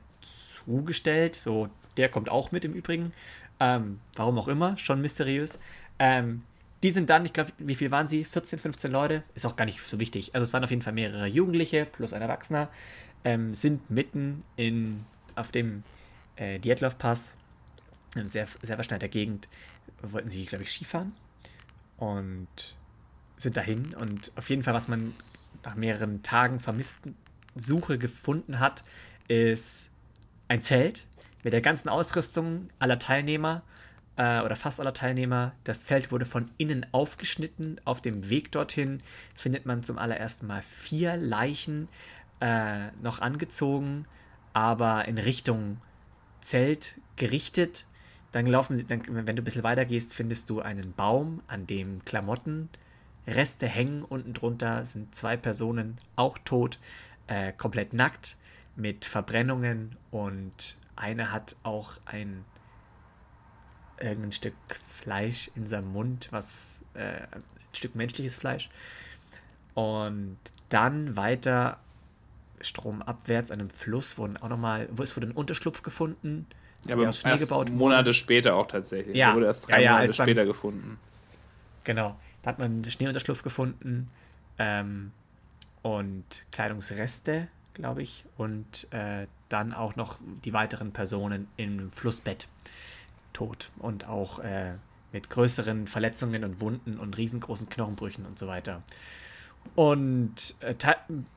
dazugestellt. 0.63 1.37
So, 1.37 1.69
der 1.97 2.09
kommt 2.09 2.29
auch 2.29 2.53
mit 2.53 2.65
im 2.65 2.73
Übrigen. 2.73 3.13
Ähm, 3.61 4.01
warum 4.15 4.39
auch 4.39 4.49
immer, 4.49 4.77
schon 4.79 5.01
mysteriös. 5.01 5.61
Ähm, 5.99 6.43
die 6.83 6.91
sind 6.91 7.11
dann, 7.11 7.25
ich 7.25 7.33
glaube, 7.33 7.53
wie 7.59 7.77
viel 7.77 7.91
waren 7.91 8.09
sie? 8.09 8.25
14, 8.25 8.59
15 8.59 8.91
Leute? 8.91 9.23
Ist 9.35 9.47
auch 9.47 9.55
gar 9.55 9.67
nicht 9.67 9.81
so 9.81 10.01
wichtig. 10.01 10.35
Also 10.35 10.45
es 10.45 10.53
waren 10.53 10.65
auf 10.65 10.71
jeden 10.71 10.83
Fall 10.83 10.93
mehrere 10.93 11.27
Jugendliche 11.27 11.87
plus 11.87 12.13
ein 12.13 12.23
Erwachsener, 12.23 12.71
ähm, 13.25 13.55
sind 13.55 13.89
mitten 13.89 14.43
in, 14.57 15.05
auf 15.37 15.53
dem 15.53 15.85
äh, 16.37 16.59
Dietlov-Pass, 16.59 17.35
in 18.17 18.27
sehr, 18.27 18.49
sehr 18.63 18.77
verschneiter 18.77 19.09
Gegend, 19.09 19.49
wollten 20.03 20.29
sie, 20.29 20.45
glaube 20.45 20.65
ich, 20.65 20.73
Skifahren 20.73 21.13
und 21.99 22.49
sind 23.37 23.57
dahin. 23.57 23.95
Und 23.95 24.33
auf 24.35 24.51
jeden 24.51 24.63
Fall, 24.65 24.75
was 24.75 24.89
man 24.89 25.15
nach 25.63 25.77
mehreren 25.77 26.25
Tagen 26.25 26.59
vermissten 26.59 27.15
Suche 27.55 27.97
gefunden 27.97 28.59
hat, 28.59 28.83
ist 29.29 29.92
ein 30.53 30.61
Zelt 30.61 31.07
mit 31.43 31.55
der 31.55 31.63
ganzen 31.63 31.89
Ausrüstung 31.89 32.69
aller 32.79 32.99
Teilnehmer 32.99 33.63
äh, 34.17 34.43
oder 34.43 34.55
fast 34.55 34.81
aller 34.81 34.93
Teilnehmer. 34.93 35.53
Das 35.65 35.85
Zelt 35.85 36.13
wurde 36.13 36.27
von 36.27 36.51
innen 36.59 36.85
aufgeschnitten. 36.93 37.81
Auf 37.87 38.03
dem 38.03 38.29
Weg 38.29 38.53
dorthin 38.53 39.03
findet 39.35 39.65
man 39.65 39.83
zum 39.83 39.97
allerersten 39.97 40.47
Mal 40.47 40.61
vier 40.61 41.17
Leichen 41.17 41.89
äh, 42.41 42.89
noch 43.03 43.21
angezogen, 43.21 44.05
aber 44.53 45.07
in 45.07 45.17
Richtung 45.17 45.81
Zelt 46.43 47.01
gerichtet. 47.17 47.87
Dann 48.31 48.45
laufen 48.45 48.77
sie, 48.77 48.85
dann, 48.87 49.03
wenn 49.09 49.37
du 49.37 49.41
ein 49.41 49.45
bisschen 49.45 49.63
weiter 49.63 49.87
gehst, 49.87 50.13
findest 50.13 50.51
du 50.51 50.61
einen 50.61 50.93
Baum, 50.93 51.41
an 51.47 51.67
dem 51.67 52.05
Klamotten, 52.05 52.69
Reste 53.27 53.67
hängen. 53.67 54.03
Unten 54.03 54.35
drunter 54.35 54.85
sind 54.85 55.15
zwei 55.15 55.39
Personen 55.39 55.97
auch 56.15 56.37
tot, 56.45 56.79
äh, 57.27 57.53
komplett 57.53 57.95
nackt, 57.95 58.37
mit 58.77 59.05
Verbrennungen 59.05 59.97
und 60.11 60.77
eine 60.97 61.33
hat 61.33 61.57
auch 61.63 61.93
ein 62.07 62.45
irgendein 64.01 64.33
Stück 64.33 64.55
Fleisch 64.89 65.51
in 65.55 65.67
seinem 65.67 65.93
Mund, 65.93 66.29
was 66.31 66.81
äh, 66.95 67.21
ein 67.31 67.45
Stück 67.73 67.95
menschliches 67.95 68.35
Fleisch. 68.35 68.71
Und 69.75 70.39
dann 70.69 71.17
weiter 71.17 71.79
stromabwärts 72.61 73.51
an 73.51 73.61
einem 73.61 73.71
Fluss 73.71 74.19
wurden 74.19 74.37
auch 74.37 74.49
nochmal, 74.49 74.89
wo 74.93 75.03
es 75.03 75.17
wurde 75.17 75.29
ein 75.29 75.33
Unterschlupf 75.33 75.83
gefunden, 75.83 76.47
Ja, 76.83 76.89
der 76.89 76.97
aber 76.97 77.09
aus 77.09 77.21
Schnee 77.21 77.31
erst 77.31 77.43
gebaut 77.45 77.69
wurde. 77.69 77.79
Monate 77.79 78.15
später 78.15 78.55
auch 78.55 78.67
tatsächlich. 78.67 79.17
Ja. 79.17 79.29
Der 79.29 79.37
wurde 79.37 79.47
erst 79.47 79.69
drei 79.69 79.77
Ja, 79.77 79.81
ja, 79.81 79.91
Monate 79.93 80.09
als 80.09 80.17
dann- 80.17 80.27
später 80.27 80.45
gefunden. 80.45 80.99
Genau. 81.85 82.19
Da 82.43 82.51
hat 82.51 82.59
man 82.59 82.71
einen 82.73 82.91
Schneeunterschlupf 82.91 83.43
gefunden 83.43 84.09
ähm, 84.59 85.13
und 85.83 86.45
Kleidungsreste, 86.53 87.49
glaube 87.75 88.03
ich, 88.03 88.25
und 88.37 88.93
äh, 88.93 89.27
dann 89.49 89.73
auch 89.73 89.97
noch 89.97 90.19
die 90.45 90.53
weiteren 90.53 90.93
Personen 90.93 91.49
im 91.57 91.91
Flussbett 91.93 92.49
tot 93.33 93.71
und 93.79 94.07
auch 94.07 94.39
äh, 94.41 94.75
mit 95.13 95.31
größeren 95.31 95.87
Verletzungen 95.87 96.45
und 96.45 96.61
Wunden 96.61 96.99
und 96.99 97.17
riesengroßen 97.17 97.69
Knochenbrüchen 97.69 98.27
und 98.27 98.39
so 98.39 98.47
weiter. 98.47 98.83
Und 99.75 100.55
äh, 100.61 100.75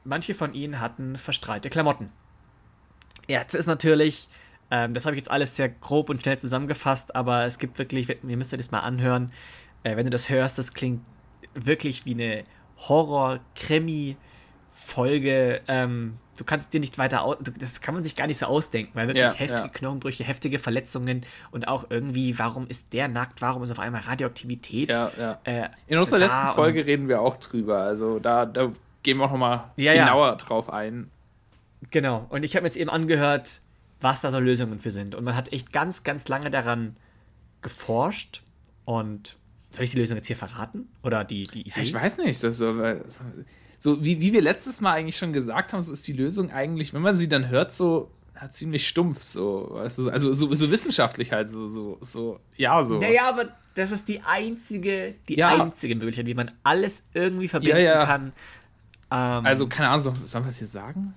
manche 0.03 0.33
von 0.33 0.53
ihnen 0.53 0.79
hatten 0.79 1.17
verstrahlte 1.17 1.69
Klamotten. 1.69 2.11
Jetzt 3.27 3.55
ist 3.55 3.67
natürlich, 3.67 4.27
ähm, 4.71 4.93
das 4.93 5.05
habe 5.05 5.15
ich 5.15 5.21
jetzt 5.21 5.31
alles 5.31 5.55
sehr 5.55 5.69
grob 5.69 6.09
und 6.09 6.21
schnell 6.21 6.37
zusammengefasst, 6.39 7.15
aber 7.15 7.45
es 7.45 7.59
gibt 7.59 7.77
wirklich, 7.77 8.09
ihr 8.09 8.37
müsst 8.37 8.51
euch 8.53 8.59
das 8.59 8.71
mal 8.71 8.79
anhören, 8.79 9.31
äh, 9.83 9.95
wenn 9.95 10.05
du 10.05 10.09
das 10.09 10.29
hörst, 10.29 10.57
das 10.57 10.73
klingt 10.73 11.01
wirklich 11.53 12.05
wie 12.05 12.13
eine 12.13 12.43
Horror-Krimi-Folge. 12.77 15.61
Ähm, 15.67 16.17
du 16.37 16.43
kannst 16.43 16.73
dir 16.73 16.79
nicht 16.79 16.97
weiter 16.97 17.23
aus, 17.23 17.37
das 17.59 17.81
kann 17.81 17.93
man 17.93 18.03
sich 18.03 18.15
gar 18.15 18.27
nicht 18.27 18.37
so 18.37 18.45
ausdenken, 18.45 18.91
weil 18.93 19.07
wirklich 19.07 19.23
Ja, 19.23 19.33
heftige 19.33 19.61
ja. 19.63 19.69
Knochenbrüche, 19.69 20.23
heftige 20.23 20.59
Verletzungen 20.59 21.25
und 21.51 21.67
auch 21.67 21.87
irgendwie, 21.89 22.37
warum 22.39 22.67
ist 22.67 22.93
der 22.93 23.07
nackt, 23.07 23.41
warum 23.41 23.63
ist 23.63 23.71
auf 23.71 23.79
einmal 23.79 24.01
Radioaktivität? 24.01 24.89
Ja, 24.89 25.11
ja. 25.19 25.39
Äh, 25.43 25.69
In 25.87 25.97
unserer 25.97 26.19
letzten 26.19 26.47
Folge 26.55 26.85
reden 26.85 27.07
wir 27.07 27.21
auch 27.21 27.37
drüber. 27.37 27.77
Also 27.79 28.19
da, 28.19 28.45
da 28.45 28.71
gehen 29.03 29.17
wir 29.17 29.25
auch 29.25 29.31
nochmal 29.31 29.65
Ja, 29.77 29.93
genauer 29.93 30.35
drauf 30.37 30.71
ein. 30.71 31.09
Genau. 31.91 32.25
Und 32.29 32.43
ich 32.43 32.55
habe 32.55 32.65
jetzt 32.65 32.77
eben 32.77 32.89
angehört, 32.89 33.61
was 34.01 34.21
da 34.21 34.31
so 34.31 34.39
Lösungen 34.39 34.79
für 34.79 34.91
sind. 34.91 35.15
Und 35.15 35.23
man 35.23 35.35
hat 35.35 35.53
echt 35.53 35.71
ganz, 35.71 36.03
ganz 36.03 36.27
lange 36.27 36.49
daran 36.49 36.95
geforscht. 37.61 38.41
Und 38.85 39.37
soll 39.71 39.83
ich 39.85 39.91
die 39.91 39.97
Lösung 39.97 40.17
jetzt 40.17 40.27
hier 40.27 40.35
verraten? 40.35 40.89
Oder 41.03 41.23
die, 41.23 41.43
die 41.43 41.61
Idee? 41.61 41.81
Ich 41.81 41.93
weiß 41.93 42.17
nicht. 42.19 42.39
So, 42.39 42.51
so, 42.51 42.73
so, 43.85 44.03
wie, 44.03 44.19
wie 44.19 44.33
wir 44.33 44.41
letztes 44.41 44.81
Mal 44.81 44.93
eigentlich 44.93 45.15
schon 45.17 45.31
gesagt 45.31 45.71
haben, 45.73 45.81
so 45.83 45.93
ist 45.93 46.07
die 46.07 46.13
Lösung 46.13 46.51
eigentlich, 46.51 46.91
wenn 46.93 47.03
man 47.03 47.15
sie 47.15 47.29
dann 47.29 47.49
hört, 47.49 47.71
so 47.71 48.09
ja, 48.41 48.49
ziemlich 48.49 48.87
stumpf. 48.87 49.21
So, 49.21 49.69
weißt 49.73 49.99
du, 49.99 50.09
also 50.09 50.33
so, 50.33 50.53
so 50.55 50.71
wissenschaftlich 50.71 51.31
halt, 51.31 51.49
so, 51.49 51.67
so, 51.69 51.97
so, 52.01 52.39
ja, 52.57 52.83
so. 52.83 52.97
Naja, 52.99 53.29
aber 53.29 53.45
das 53.75 53.91
ist 53.91 54.07
die 54.09 54.21
einzige, 54.21 55.13
die 55.29 55.35
Ja. 55.37 55.61
einzige 55.61 55.95
Möglichkeit, 55.95 56.25
wie 56.25 56.33
man 56.33 56.49
alles 56.63 57.03
irgendwie 57.13 57.47
verbinden 57.47 57.77
Ja, 57.77 58.05
kann. 58.05 58.33
Ähm, 59.11 59.45
Also, 59.45 59.67
keine 59.67 59.89
Ahnung, 59.89 60.01
so, 60.01 60.15
sollen 60.25 60.45
wir 60.45 60.49
es 60.49 60.57
hier 60.57 60.67
sagen? 60.67 61.13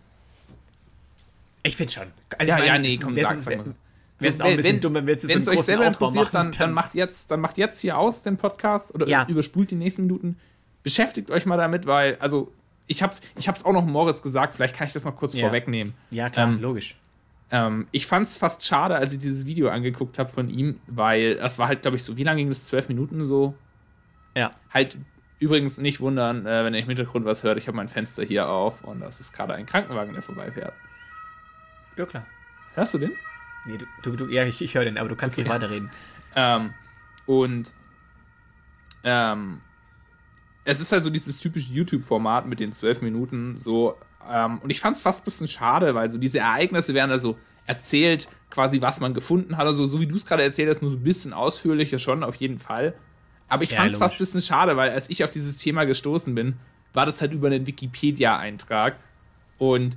ich 1.63 1.77
finde 1.77 1.93
schon. 1.93 2.07
Also, 2.39 2.51
Ja, 2.53 2.59
ich 2.59 2.65
ja, 2.67 2.73
meine, 2.73 2.87
nee, 2.89 2.95
es- 2.95 3.01
komm, 3.01 3.15
es 3.17 3.23
sag, 3.23 3.35
sag 3.35 3.57
mal. 3.57 3.75
Wäre 4.21 4.35
es 4.35 4.41
auch 4.41 4.47
ein 4.47 4.57
bisschen 4.57 4.81
dumm, 4.81 4.95
wenn 4.95 5.07
wir 5.07 5.15
jetzt 5.15 5.29
Wenn 5.29 5.39
es 5.41 5.49
euch 5.49 5.61
selber 5.63 5.89
Aufbau 5.89 6.09
interessiert, 6.09 6.35
dann, 6.35 6.47
machen, 6.47 6.57
dann 6.59 6.73
macht 6.73 6.95
jetzt, 6.95 7.31
dann 7.31 7.41
macht 7.41 7.57
jetzt 7.57 7.81
hier 7.81 7.97
aus 7.99 8.23
den 8.23 8.37
Podcast 8.37 8.93
oder 8.95 9.27
überspult 9.29 9.71
die 9.71 9.77
nächsten 9.77 10.03
Minuten. 10.03 10.37
Beschäftigt 10.83 11.31
euch 11.31 11.45
mal 11.47 11.57
damit, 11.57 11.87
weil, 11.87 12.17
also 12.21 12.53
ich 12.87 13.03
habe 13.03 13.13
es 13.13 13.21
ich 13.37 13.49
hab's 13.49 13.65
auch 13.65 13.73
noch 13.73 13.85
Moritz 13.85 14.23
gesagt, 14.23 14.55
vielleicht 14.55 14.75
kann 14.77 14.87
ich 14.87 14.93
das 14.93 15.05
noch 15.05 15.17
kurz 15.17 15.35
Ja. 15.35 15.47
vorwegnehmen. 15.47 15.95
Ja, 16.11 16.31
klar, 16.31 16.49
Ähm, 16.49 16.61
logisch. 16.61 16.97
Ähm, 17.51 17.87
ich 17.93 18.07
fand 18.07 18.27
es 18.27 18.37
fast 18.37 18.65
schade, 18.65 18.97
als 18.97 19.13
ich 19.13 19.19
dieses 19.21 19.47
Video 19.47 19.69
angeguckt 19.71 20.19
habe 20.19 20.29
von 20.31 20.49
ihm, 20.49 20.81
weil 20.87 21.37
das 21.37 21.59
war 21.59 21.69
halt, 21.69 21.83
glaube 21.83 21.97
ich, 21.97 22.05
so, 22.05 22.17
wie 22.17 22.25
lange 22.25 22.41
ging 22.41 22.49
das? 22.49 22.65
Zwölf 22.67 22.89
Minuten 22.89 23.25
so? 23.25 23.55
Ja. 24.35 24.51
Halt 24.73 24.99
übrigens 25.39 25.79
nicht 25.79 26.01
wundern, 26.01 26.47
äh, 26.47 26.65
wenn 26.65 26.75
ihr 26.75 26.81
im 26.81 26.87
Hintergrund 26.89 27.25
was 27.25 27.45
hört. 27.45 27.59
Ich 27.59 27.67
habe 27.69 27.77
mein 27.77 27.89
Fenster 27.89 28.23
hier 28.25 28.49
auf 28.49 28.85
und 28.85 29.01
das 29.01 29.21
ist 29.21 29.33
gerade 29.33 29.55
ein 29.55 29.67
Krankenwagen, 29.67 30.13
der 30.13 30.23
vorbeifährt. 30.23 30.75
Ja, 31.97 32.07
klar. 32.07 32.27
Hörst 32.75 32.95
du 32.95 32.99
den? 32.99 33.13
Nee, 33.67 33.79
du, 33.79 33.87
du, 34.03 34.17
du, 34.17 34.33
ja, 34.33 34.45
ich, 34.45 34.61
ich 34.63 34.75
höre 34.75 34.85
den, 34.85 34.99
aber 34.99 35.09
du 35.09 35.17
kannst 35.17 35.37
Okay. 35.37 35.43
nicht 35.45 35.53
weiterreden. 35.55 35.91
Ähm, 36.37 36.75
und 37.25 37.73
ähm, 39.03 39.61
es 40.69 40.81
ist 40.81 40.93
halt 40.93 41.03
so 41.03 41.09
dieses 41.09 41.39
typische 41.41 41.73
YouTube-Format 41.73 42.47
mit 42.47 42.61
den 42.61 42.73
zwölf 42.73 43.01
Minuten 43.01 43.57
so. 43.57 43.97
Ähm, 44.31 44.59
und 44.59 44.69
ich 44.69 44.81
fand 44.81 44.97
es 44.97 45.03
fast 45.03 45.23
ein 45.23 45.25
bisschen 45.25 45.49
schade, 45.49 45.95
weil 45.95 46.11
so 46.11 46.19
diese 46.19 46.41
Ereignisse 46.41 46.93
werden 46.93 47.11
also 47.11 47.39
erzählt, 47.67 48.29
quasi 48.51 48.83
was 48.83 49.01
man 49.01 49.15
gefunden 49.15 49.57
hat. 49.57 49.67
Also 49.67 49.87
so 49.87 49.99
wie 49.99 50.07
du 50.07 50.15
es 50.17 50.27
gerade 50.27 50.43
erzählt 50.43 50.69
hast, 50.69 50.83
nur 50.83 50.91
so 50.91 50.99
ein 50.99 51.03
bisschen 51.03 51.33
ausführlicher 51.33 51.99
schon, 51.99 52.23
auf 52.23 52.35
jeden 52.35 52.59
Fall. 52.59 52.95
Aber 53.49 53.63
ich 53.63 53.71
Ja, 53.71 53.79
fand 53.79 53.93
es 53.93 53.97
fast 53.97 54.17
ein 54.17 54.19
bisschen 54.19 54.43
schade, 54.43 54.77
weil 54.77 54.91
als 54.91 55.09
ich 55.09 55.25
auf 55.25 55.31
dieses 55.31 55.57
Thema 55.57 55.85
gestoßen 55.85 56.35
bin, 56.35 56.57
war 56.93 57.07
das 57.07 57.23
halt 57.23 57.33
über 57.33 57.47
einen 57.47 57.67
Wikipedia-Eintrag. 57.67 58.97
Und 59.57 59.97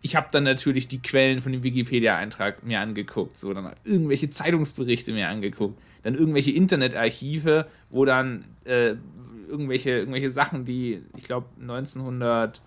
ich 0.00 0.16
habe 0.16 0.28
dann 0.32 0.42
natürlich 0.44 0.88
die 0.88 1.00
Quellen 1.00 1.42
von 1.42 1.52
dem 1.52 1.62
Wikipedia-Eintrag 1.62 2.64
mir 2.64 2.80
angeguckt, 2.80 3.38
so 3.38 3.54
dann 3.54 3.72
irgendwelche 3.84 4.30
Zeitungsberichte 4.30 5.12
mir 5.12 5.28
angeguckt, 5.28 5.80
dann 6.02 6.14
irgendwelche 6.16 6.50
Internetarchive, 6.50 7.66
wo 7.90 8.04
dann 8.04 8.44
äh, 8.64 8.96
irgendwelche, 9.48 9.90
irgendwelche 9.90 10.30
Sachen, 10.30 10.64
die, 10.64 11.02
ich 11.16 11.24
glaube, 11.24 11.46
1900, 11.60 12.62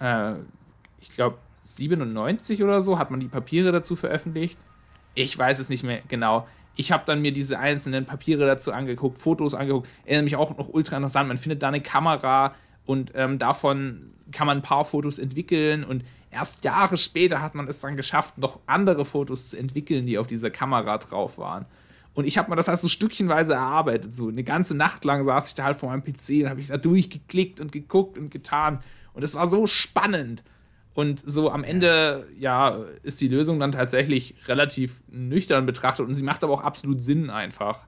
äh, 0.00 0.34
ich 1.00 1.10
glaube, 1.10 1.38
97 1.64 2.62
oder 2.62 2.82
so, 2.82 2.98
hat 2.98 3.10
man 3.10 3.20
die 3.20 3.28
Papiere 3.28 3.72
dazu 3.72 3.96
veröffentlicht. 3.96 4.58
Ich 5.14 5.38
weiß 5.38 5.58
es 5.58 5.68
nicht 5.68 5.84
mehr 5.84 6.00
genau. 6.08 6.46
Ich 6.74 6.90
habe 6.90 7.04
dann 7.06 7.20
mir 7.20 7.32
diese 7.32 7.58
einzelnen 7.58 8.06
Papiere 8.06 8.46
dazu 8.46 8.72
angeguckt, 8.72 9.18
Fotos 9.18 9.54
angeguckt. 9.54 9.88
Erinnere 10.04 10.24
mich 10.24 10.36
auch 10.36 10.56
noch 10.56 10.70
ultra 10.70 10.96
interessant. 10.96 11.28
Man 11.28 11.36
findet 11.36 11.62
da 11.62 11.68
eine 11.68 11.82
Kamera 11.82 12.54
und 12.86 13.12
ähm, 13.14 13.38
davon 13.38 14.12
kann 14.32 14.46
man 14.46 14.58
ein 14.58 14.62
paar 14.62 14.84
Fotos 14.84 15.18
entwickeln 15.18 15.84
und 15.84 16.04
erst 16.30 16.64
Jahre 16.64 16.96
später 16.96 17.42
hat 17.42 17.54
man 17.54 17.68
es 17.68 17.80
dann 17.80 17.96
geschafft, 17.96 18.38
noch 18.38 18.58
andere 18.66 19.04
Fotos 19.04 19.50
zu 19.50 19.58
entwickeln, 19.58 20.06
die 20.06 20.18
auf 20.18 20.26
dieser 20.26 20.50
Kamera 20.50 20.98
drauf 20.98 21.38
waren. 21.38 21.66
Und 22.14 22.26
ich 22.26 22.36
habe 22.36 22.50
mir 22.50 22.56
das 22.56 22.68
halt 22.68 22.78
so 22.78 22.88
stückchenweise 22.88 23.54
erarbeitet. 23.54 24.14
So 24.14 24.28
eine 24.28 24.44
ganze 24.44 24.76
Nacht 24.76 25.04
lang 25.04 25.24
saß 25.24 25.48
ich 25.48 25.54
da 25.54 25.64
halt 25.64 25.78
vor 25.78 25.88
meinem 25.88 26.04
PC 26.04 26.42
und 26.42 26.50
habe 26.50 26.60
ich 26.60 26.68
da 26.68 26.76
durchgeklickt 26.76 27.60
und 27.60 27.72
geguckt 27.72 28.18
und 28.18 28.30
getan. 28.30 28.80
Und 29.14 29.22
es 29.22 29.34
war 29.34 29.46
so 29.46 29.66
spannend. 29.66 30.42
Und 30.94 31.22
so 31.24 31.50
am 31.50 31.64
Ende, 31.64 32.28
ja, 32.38 32.84
ist 33.02 33.20
die 33.22 33.28
Lösung 33.28 33.58
dann 33.58 33.72
tatsächlich 33.72 34.34
relativ 34.46 35.02
nüchtern 35.08 35.64
betrachtet 35.64 36.06
und 36.06 36.14
sie 36.14 36.22
macht 36.22 36.44
aber 36.44 36.52
auch 36.52 36.60
absolut 36.60 37.02
Sinn 37.02 37.30
einfach. 37.30 37.80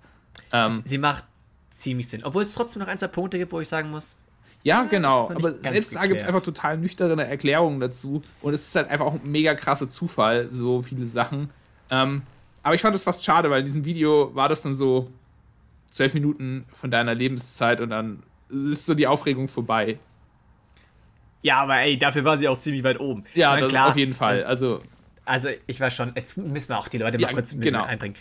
Ähm, 0.53 0.83
Sie 0.87 0.97
macht 0.97 1.25
ziemlich 1.71 2.09
Sinn. 2.09 2.25
Obwohl 2.25 2.45
es 2.45 2.55
trotzdem 2.55 2.81
noch 2.81 2.89
ein, 2.89 2.97
zwei 2.97 3.09
Punkte 3.09 3.37
gibt, 3.37 3.53
wo 3.53 3.61
ich 3.61 3.69
sagen 3.69 3.91
muss, 3.91 4.17
ja, 4.63 4.85
genau. 4.85 5.29
Aber 5.29 5.53
selbst 5.53 5.63
da 5.63 5.73
gibt 5.73 5.85
es 5.85 6.01
geklärt. 6.01 6.25
einfach 6.25 6.41
total 6.41 6.79
nüchterne 6.79 7.29
Erklärungen 7.29 7.81
dazu. 7.81 8.23
Und 8.41 8.55
es 8.55 8.69
ist 8.69 8.75
halt 8.75 8.89
einfach 8.89 9.05
auch 9.05 9.13
ein 9.13 9.31
mega 9.31 9.55
krasser 9.55 9.91
Zufall, 9.91 10.51
so 10.51 10.81
viele 10.81 11.05
Sachen. 11.05 11.51
Ähm, 11.91 12.23
aber 12.65 12.75
ich 12.75 12.81
fand 12.81 12.95
es 12.97 13.05
fast 13.05 13.25
schade, 13.25 13.49
weil 13.51 13.61
in 13.61 13.67
diesem 13.67 13.85
Video 13.85 14.35
war 14.35 14.49
das 14.49 14.63
dann 14.63 14.75
so 14.75 15.11
zwölf 15.91 16.13
Minuten 16.15 16.65
von 16.75 16.91
deiner 16.91 17.15
Lebenszeit 17.15 17.81
und 17.81 17.91
dann 17.91 18.25
ist 18.51 18.87
so 18.87 18.95
die 18.95 19.07
Aufregung 19.07 19.47
vorbei. 19.49 19.99
ja, 21.43 21.59
aber 21.63 21.77
ey, 21.81 21.99
dafür 21.99 22.25
war 22.25 22.39
sie 22.39 22.49
auch 22.49 22.59
ziemlich 22.59 22.83
weit 22.85 22.99
oben. 23.01 23.25
Ja, 23.35 23.51
meine, 23.51 23.69
das 23.69 23.75
auf 23.89 23.97
jeden 23.97 24.15
Fall. 24.15 24.39
das- 24.39 24.47
Also, 24.47 24.81
Also, 25.27 25.49
ich 25.67 25.81
weiß 25.81 25.95
schon, 25.95 26.13
jetzt 26.17 26.37
müssen 26.37 26.69
wir 26.69 26.79
auch 26.79 26.89
die 26.89 26.99
Leute 26.99 27.19
mal 27.19 27.29
Ja, 27.29 27.33
kurz 27.33 27.53
ein 27.53 27.61
bisschen 27.61 27.73
genau. 27.75 27.85
einbringen. 27.85 28.15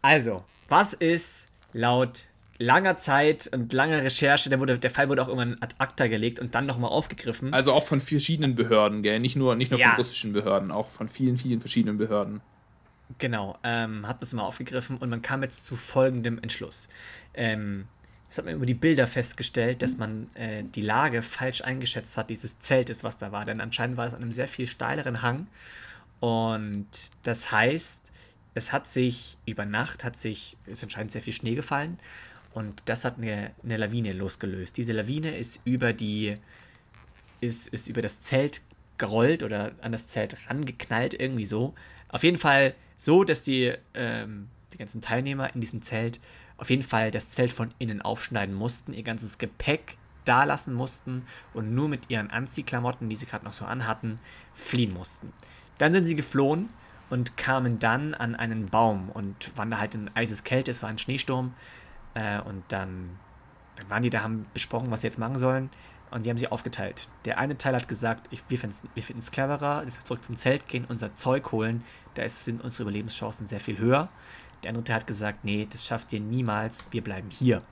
Also, 0.00 0.44
was 0.68 0.94
ist 0.94 1.50
laut 1.74 2.24
langer 2.58 2.96
Zeit 2.96 3.48
und 3.52 3.72
langer 3.72 4.02
Recherche, 4.02 4.48
der, 4.50 4.58
wurde, 4.58 4.78
der 4.78 4.90
Fall 4.90 5.08
wurde 5.10 5.22
auch 5.22 5.28
irgendwann 5.28 5.58
ad 5.60 5.74
acta 5.78 6.06
gelegt 6.08 6.40
und 6.40 6.54
dann 6.54 6.64
nochmal 6.66 6.90
aufgegriffen. 6.90 7.52
also 7.54 7.72
auch 7.72 7.86
von 7.86 8.00
verschiedenen 8.00 8.54
Behörden, 8.54 9.02
gell? 9.02 9.18
Nicht 9.20 9.36
nur, 9.36 9.54
nicht 9.56 9.70
nur 9.70 9.78
Ja. 9.78 9.88
von 9.90 9.96
russischen 9.96 10.32
Behörden, 10.32 10.70
auch 10.70 10.88
von 10.88 11.08
vielen, 11.08 11.36
vielen 11.36 11.60
verschiedenen 11.60 11.98
Behörden. 11.98 12.40
Genau, 13.16 13.58
ähm, 13.64 14.06
hat 14.06 14.22
das 14.22 14.34
mal 14.34 14.42
aufgegriffen 14.42 14.98
und 14.98 15.08
man 15.08 15.22
kam 15.22 15.42
jetzt 15.42 15.64
zu 15.64 15.76
folgendem 15.76 16.38
Entschluss. 16.38 16.88
Ähm, 17.32 17.88
das 18.28 18.38
hat 18.38 18.44
man 18.44 18.54
über 18.54 18.66
die 18.66 18.74
Bilder 18.74 19.06
festgestellt, 19.06 19.82
dass 19.82 19.96
man 19.96 20.28
äh, 20.34 20.62
die 20.62 20.82
Lage 20.82 21.22
falsch 21.22 21.62
eingeschätzt 21.62 22.18
hat, 22.18 22.28
dieses 22.28 22.58
Zeltes, 22.58 23.02
was 23.02 23.16
da 23.16 23.32
war. 23.32 23.46
Denn 23.46 23.62
anscheinend 23.62 23.96
war 23.96 24.06
es 24.06 24.12
an 24.12 24.20
einem 24.20 24.32
sehr 24.32 24.48
viel 24.48 24.66
steileren 24.66 25.22
Hang. 25.22 25.46
Und 26.20 26.88
das 27.22 27.50
heißt, 27.50 28.12
es 28.54 28.72
hat 28.72 28.86
sich 28.86 29.38
über 29.46 29.64
Nacht, 29.64 30.04
hat 30.04 30.16
sich, 30.16 30.58
ist 30.66 30.82
anscheinend 30.82 31.10
sehr 31.10 31.22
viel 31.22 31.32
Schnee 31.32 31.54
gefallen. 31.54 31.98
Und 32.52 32.82
das 32.84 33.04
hat 33.04 33.16
eine, 33.16 33.52
eine 33.64 33.78
Lawine 33.78 34.12
losgelöst. 34.12 34.76
Diese 34.76 34.92
Lawine 34.92 35.36
ist 35.36 35.60
über 35.64 35.94
die, 35.94 36.36
ist, 37.40 37.68
ist 37.68 37.88
über 37.88 38.02
das 38.02 38.20
Zelt 38.20 38.60
gerollt 38.98 39.42
oder 39.42 39.72
an 39.80 39.92
das 39.92 40.08
Zelt 40.08 40.36
rangeknallt, 40.50 41.14
irgendwie 41.14 41.46
so. 41.46 41.74
Auf 42.08 42.24
jeden 42.24 42.38
Fall 42.38 42.74
so, 42.98 43.24
dass 43.24 43.42
die, 43.42 43.72
ähm, 43.94 44.48
die 44.74 44.78
ganzen 44.78 45.00
Teilnehmer 45.00 45.54
in 45.54 45.62
diesem 45.62 45.80
Zelt 45.80 46.20
auf 46.58 46.68
jeden 46.68 46.82
Fall 46.82 47.10
das 47.10 47.30
Zelt 47.30 47.52
von 47.52 47.72
innen 47.78 48.02
aufschneiden 48.02 48.54
mussten, 48.54 48.92
ihr 48.92 49.02
ganzes 49.02 49.38
Gepäck 49.38 49.96
da 50.26 50.44
lassen 50.44 50.74
mussten 50.74 51.24
und 51.54 51.74
nur 51.74 51.88
mit 51.88 52.10
ihren 52.10 52.30
Anziehklamotten, 52.30 53.08
die 53.08 53.16
sie 53.16 53.24
gerade 53.24 53.46
noch 53.46 53.54
so 53.54 53.64
anhatten, 53.64 54.20
fliehen 54.52 54.92
mussten. 54.92 55.32
Dann 55.78 55.92
sind 55.92 56.04
sie 56.04 56.16
geflohen 56.16 56.68
und 57.08 57.38
kamen 57.38 57.78
dann 57.78 58.12
an 58.12 58.34
einen 58.34 58.66
Baum 58.66 59.08
und 59.08 59.56
waren 59.56 59.70
da 59.70 59.78
halt 59.78 59.94
in 59.94 60.14
eises 60.14 60.44
Kälte, 60.44 60.70
es 60.70 60.82
war 60.82 60.90
ein 60.90 60.98
Schneesturm 60.98 61.54
äh, 62.12 62.40
und 62.40 62.64
dann 62.68 63.18
dann 63.78 63.90
waren 63.90 64.02
die 64.02 64.10
da, 64.10 64.22
haben 64.22 64.46
besprochen, 64.52 64.90
was 64.90 65.02
sie 65.02 65.06
jetzt 65.06 65.18
machen 65.18 65.38
sollen. 65.38 65.70
Und 66.10 66.24
die 66.24 66.30
haben 66.30 66.38
sie 66.38 66.48
aufgeteilt. 66.48 67.08
Der 67.24 67.38
eine 67.38 67.58
Teil 67.58 67.74
hat 67.74 67.88
gesagt, 67.88 68.28
ich, 68.30 68.42
wir 68.48 68.58
finden 68.58 69.18
es 69.18 69.30
cleverer, 69.30 69.84
dass 69.84 69.98
wir 69.98 70.04
zurück 70.04 70.24
zum 70.24 70.36
Zelt 70.36 70.66
gehen, 70.68 70.86
unser 70.88 71.14
Zeug 71.14 71.52
holen. 71.52 71.84
Da 72.14 72.22
ist, 72.22 72.44
sind 72.44 72.62
unsere 72.62 72.84
Überlebenschancen 72.84 73.46
sehr 73.46 73.60
viel 73.60 73.78
höher. 73.78 74.08
Der 74.62 74.70
andere 74.70 74.84
Teil 74.84 74.96
hat 74.96 75.06
gesagt, 75.06 75.44
nee, 75.44 75.66
das 75.70 75.86
schafft 75.86 76.12
ihr 76.12 76.20
niemals, 76.20 76.88
wir 76.90 77.02
bleiben 77.02 77.30
hier. 77.30 77.62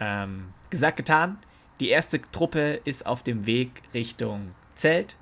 Ähm, 0.00 0.52
gesagt, 0.70 0.96
getan. 0.96 1.38
Die 1.80 1.88
erste 1.88 2.20
Truppe 2.20 2.80
ist 2.84 3.06
auf 3.06 3.22
dem 3.22 3.46
Weg 3.46 3.82
Richtung 3.94 4.54
Zelt. 4.74 5.16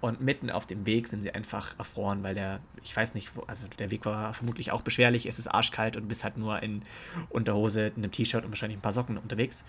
Und 0.00 0.20
mitten 0.20 0.50
auf 0.50 0.66
dem 0.66 0.84
Weg 0.84 1.08
sind 1.08 1.22
sie 1.22 1.32
einfach 1.32 1.78
erfroren, 1.78 2.22
weil 2.22 2.34
der, 2.34 2.60
ich 2.82 2.94
weiß 2.94 3.14
nicht, 3.14 3.30
also 3.46 3.66
der 3.78 3.90
Weg 3.90 4.04
war 4.04 4.34
vermutlich 4.34 4.70
auch 4.70 4.82
beschwerlich. 4.82 5.24
Es 5.24 5.38
ist 5.38 5.46
arschkalt 5.46 5.96
und 5.96 6.08
bist 6.08 6.24
halt 6.24 6.36
nur 6.36 6.62
in 6.62 6.82
Unterhose, 7.30 7.86
in 7.86 8.02
einem 8.02 8.12
T-Shirt 8.12 8.44
und 8.44 8.50
wahrscheinlich 8.50 8.76
ein 8.76 8.82
paar 8.82 8.92
Socken 8.92 9.16
unterwegs. 9.16 9.64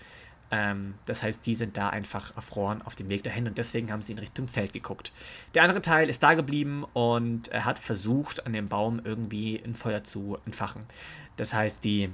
Ähm, 0.50 0.94
das 1.06 1.22
heißt, 1.22 1.44
die 1.46 1.54
sind 1.54 1.76
da 1.76 1.88
einfach 1.88 2.36
erfroren 2.36 2.82
auf 2.82 2.94
dem 2.94 3.08
Weg 3.08 3.24
dahin 3.24 3.48
und 3.48 3.58
deswegen 3.58 3.90
haben 3.90 4.02
sie 4.02 4.12
in 4.12 4.18
Richtung 4.18 4.46
Zelt 4.48 4.72
geguckt. 4.72 5.12
Der 5.54 5.62
andere 5.62 5.82
Teil 5.82 6.08
ist 6.08 6.22
da 6.22 6.34
geblieben 6.34 6.84
und 6.92 7.48
er 7.48 7.64
hat 7.64 7.78
versucht, 7.78 8.46
an 8.46 8.52
dem 8.52 8.68
Baum 8.68 9.00
irgendwie 9.02 9.60
ein 9.64 9.74
Feuer 9.74 10.04
zu 10.04 10.38
entfachen. 10.46 10.84
Das 11.36 11.52
heißt, 11.52 11.82
die 11.82 12.10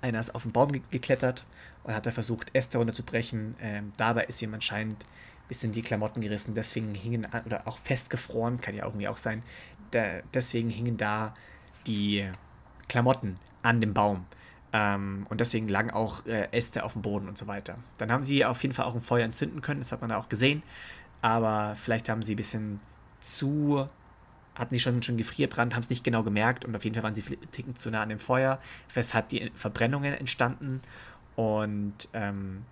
einer 0.00 0.20
ist 0.20 0.34
auf 0.34 0.42
den 0.42 0.52
Baum 0.52 0.72
ge 0.72 0.82
geklettert 0.90 1.44
und 1.84 1.94
hat 1.94 2.06
da 2.06 2.10
versucht, 2.10 2.54
Äste 2.54 2.78
runterzubrechen. 2.78 3.54
Ähm, 3.60 3.92
dabei 3.96 4.24
ist 4.24 4.40
ihm 4.42 4.54
anscheinend 4.54 5.04
ein 5.04 5.48
bisschen 5.48 5.72
die 5.72 5.82
Klamotten 5.82 6.20
gerissen, 6.20 6.54
deswegen 6.54 6.94
hingen, 6.94 7.26
an- 7.26 7.44
oder 7.44 7.66
auch 7.68 7.78
festgefroren, 7.78 8.60
kann 8.60 8.74
ja 8.74 8.84
irgendwie 8.84 9.08
auch 9.08 9.16
sein. 9.16 9.42
Da, 9.92 10.20
deswegen 10.34 10.70
hingen 10.70 10.96
da 10.96 11.34
die 11.86 12.28
Klamotten 12.88 13.38
an 13.62 13.80
dem 13.80 13.94
Baum. 13.94 14.26
Ähm, 14.76 15.26
und 15.30 15.40
deswegen 15.40 15.68
lagen 15.68 15.90
auch 15.90 16.26
äh, 16.26 16.48
Äste 16.52 16.84
auf 16.84 16.92
dem 16.92 17.00
Boden 17.00 17.28
und 17.28 17.38
so 17.38 17.46
weiter. 17.46 17.76
Dann 17.96 18.12
haben 18.12 18.24
sie 18.24 18.44
auf 18.44 18.62
jeden 18.62 18.74
Fall 18.74 18.84
auch 18.84 18.94
ein 18.94 19.00
Feuer 19.00 19.24
entzünden 19.24 19.62
können, 19.62 19.80
das 19.80 19.90
hat 19.90 20.02
man 20.02 20.10
da 20.10 20.18
auch 20.18 20.28
gesehen. 20.28 20.62
Aber 21.22 21.74
vielleicht 21.76 22.10
haben 22.10 22.20
sie 22.20 22.34
ein 22.34 22.36
bisschen 22.36 22.80
zu 23.20 23.86
hatten 24.54 24.74
sie 24.74 24.80
schon, 24.80 25.02
schon 25.02 25.16
Gefrierbrand, 25.18 25.74
haben 25.74 25.82
es 25.82 25.90
nicht 25.90 26.02
genau 26.02 26.22
gemerkt 26.22 26.64
und 26.64 26.74
auf 26.74 26.82
jeden 26.84 26.94
Fall 26.94 27.02
waren 27.02 27.14
sie 27.14 27.22
ticken 27.52 27.76
zu 27.76 27.90
nah 27.90 28.00
an 28.00 28.08
dem 28.08 28.18
Feuer, 28.18 28.58
weshalb 28.94 29.28
die 29.28 29.52
Verbrennungen 29.54 30.14
entstanden. 30.14 30.80
Und 31.34 32.08
ähm, 32.14 32.64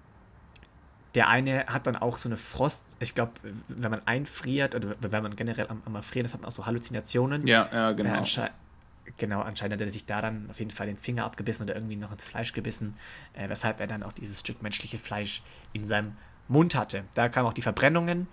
der 1.14 1.28
eine 1.28 1.66
hat 1.66 1.86
dann 1.86 1.96
auch 1.96 2.16
so 2.16 2.28
eine 2.28 2.38
Frost, 2.38 2.86
ich 3.00 3.14
glaube, 3.14 3.32
wenn 3.68 3.90
man 3.90 4.00
einfriert 4.06 4.74
oder 4.74 4.96
wenn 5.00 5.22
man 5.22 5.36
generell 5.36 5.68
am, 5.68 5.82
am 5.84 5.94
Erfrieren 5.94 6.24
ist, 6.24 6.32
hat 6.32 6.40
man 6.40 6.48
auch 6.48 6.54
so 6.54 6.64
Halluzinationen. 6.64 7.46
Ja, 7.46 7.68
ja, 7.70 7.90
Äh, 7.90 7.94
genau. 7.94 8.14
ansche 8.14 8.50
genau, 9.16 9.40
anscheinend 9.40 9.80
hat 9.80 9.86
er 9.86 9.92
sich 9.92 10.06
da 10.06 10.20
dann 10.20 10.48
auf 10.50 10.58
jeden 10.58 10.70
Fall 10.70 10.86
den 10.86 10.98
Finger 10.98 11.24
abgebissen 11.24 11.64
oder 11.64 11.74
irgendwie 11.74 11.96
noch 11.96 12.12
ins 12.12 12.24
Fleisch 12.24 12.52
gebissen, 12.52 12.96
äh, 13.34 13.48
weshalb 13.48 13.80
er 13.80 13.86
dann 13.86 14.02
auch 14.02 14.12
dieses 14.12 14.40
Stück 14.40 14.62
menschliche 14.62 14.98
Fleisch 14.98 15.42
in 15.72 15.84
seinem 15.84 16.16
Mund 16.48 16.74
hatte. 16.74 17.04
Da 17.14 17.28
kamen 17.28 17.48
auch 17.48 17.54
die 17.54 17.62
Verbrennungen. 17.62 18.26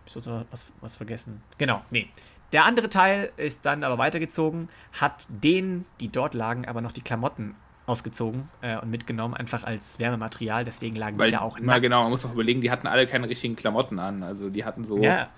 Hab 0.00 0.06
ich 0.06 0.24
so 0.24 0.44
was, 0.50 0.72
was 0.80 0.96
vergessen? 0.96 1.42
Genau, 1.58 1.82
nee. 1.90 2.08
Der 2.52 2.64
andere 2.64 2.88
Teil 2.88 3.30
ist 3.36 3.66
dann 3.66 3.84
aber 3.84 3.98
weitergezogen, 3.98 4.68
hat 4.98 5.26
denen, 5.28 5.84
die 6.00 6.10
dort 6.10 6.32
lagen, 6.32 6.66
aber 6.66 6.80
noch 6.80 6.92
die 6.92 7.02
Klamotten 7.02 7.54
ausgezogen 7.86 8.48
äh, 8.60 8.78
und 8.78 8.90
mitgenommen, 8.90 9.34
einfach 9.34 9.64
als 9.64 9.98
Wärmematerial. 9.98 10.64
Deswegen 10.64 10.96
lagen 10.96 11.18
Weil, 11.18 11.30
die 11.30 11.36
da 11.36 11.42
auch 11.42 11.58
na, 11.60 11.78
genau, 11.78 12.02
man 12.02 12.10
muss 12.10 12.24
auch 12.24 12.32
überlegen, 12.32 12.60
die 12.60 12.70
hatten 12.70 12.86
alle 12.86 13.06
keine 13.06 13.28
richtigen 13.28 13.56
Klamotten 13.56 13.98
an. 13.98 14.22
Also 14.22 14.50
die 14.50 14.64
hatten 14.64 14.84
so. 14.84 14.98
Ja, 14.98 15.28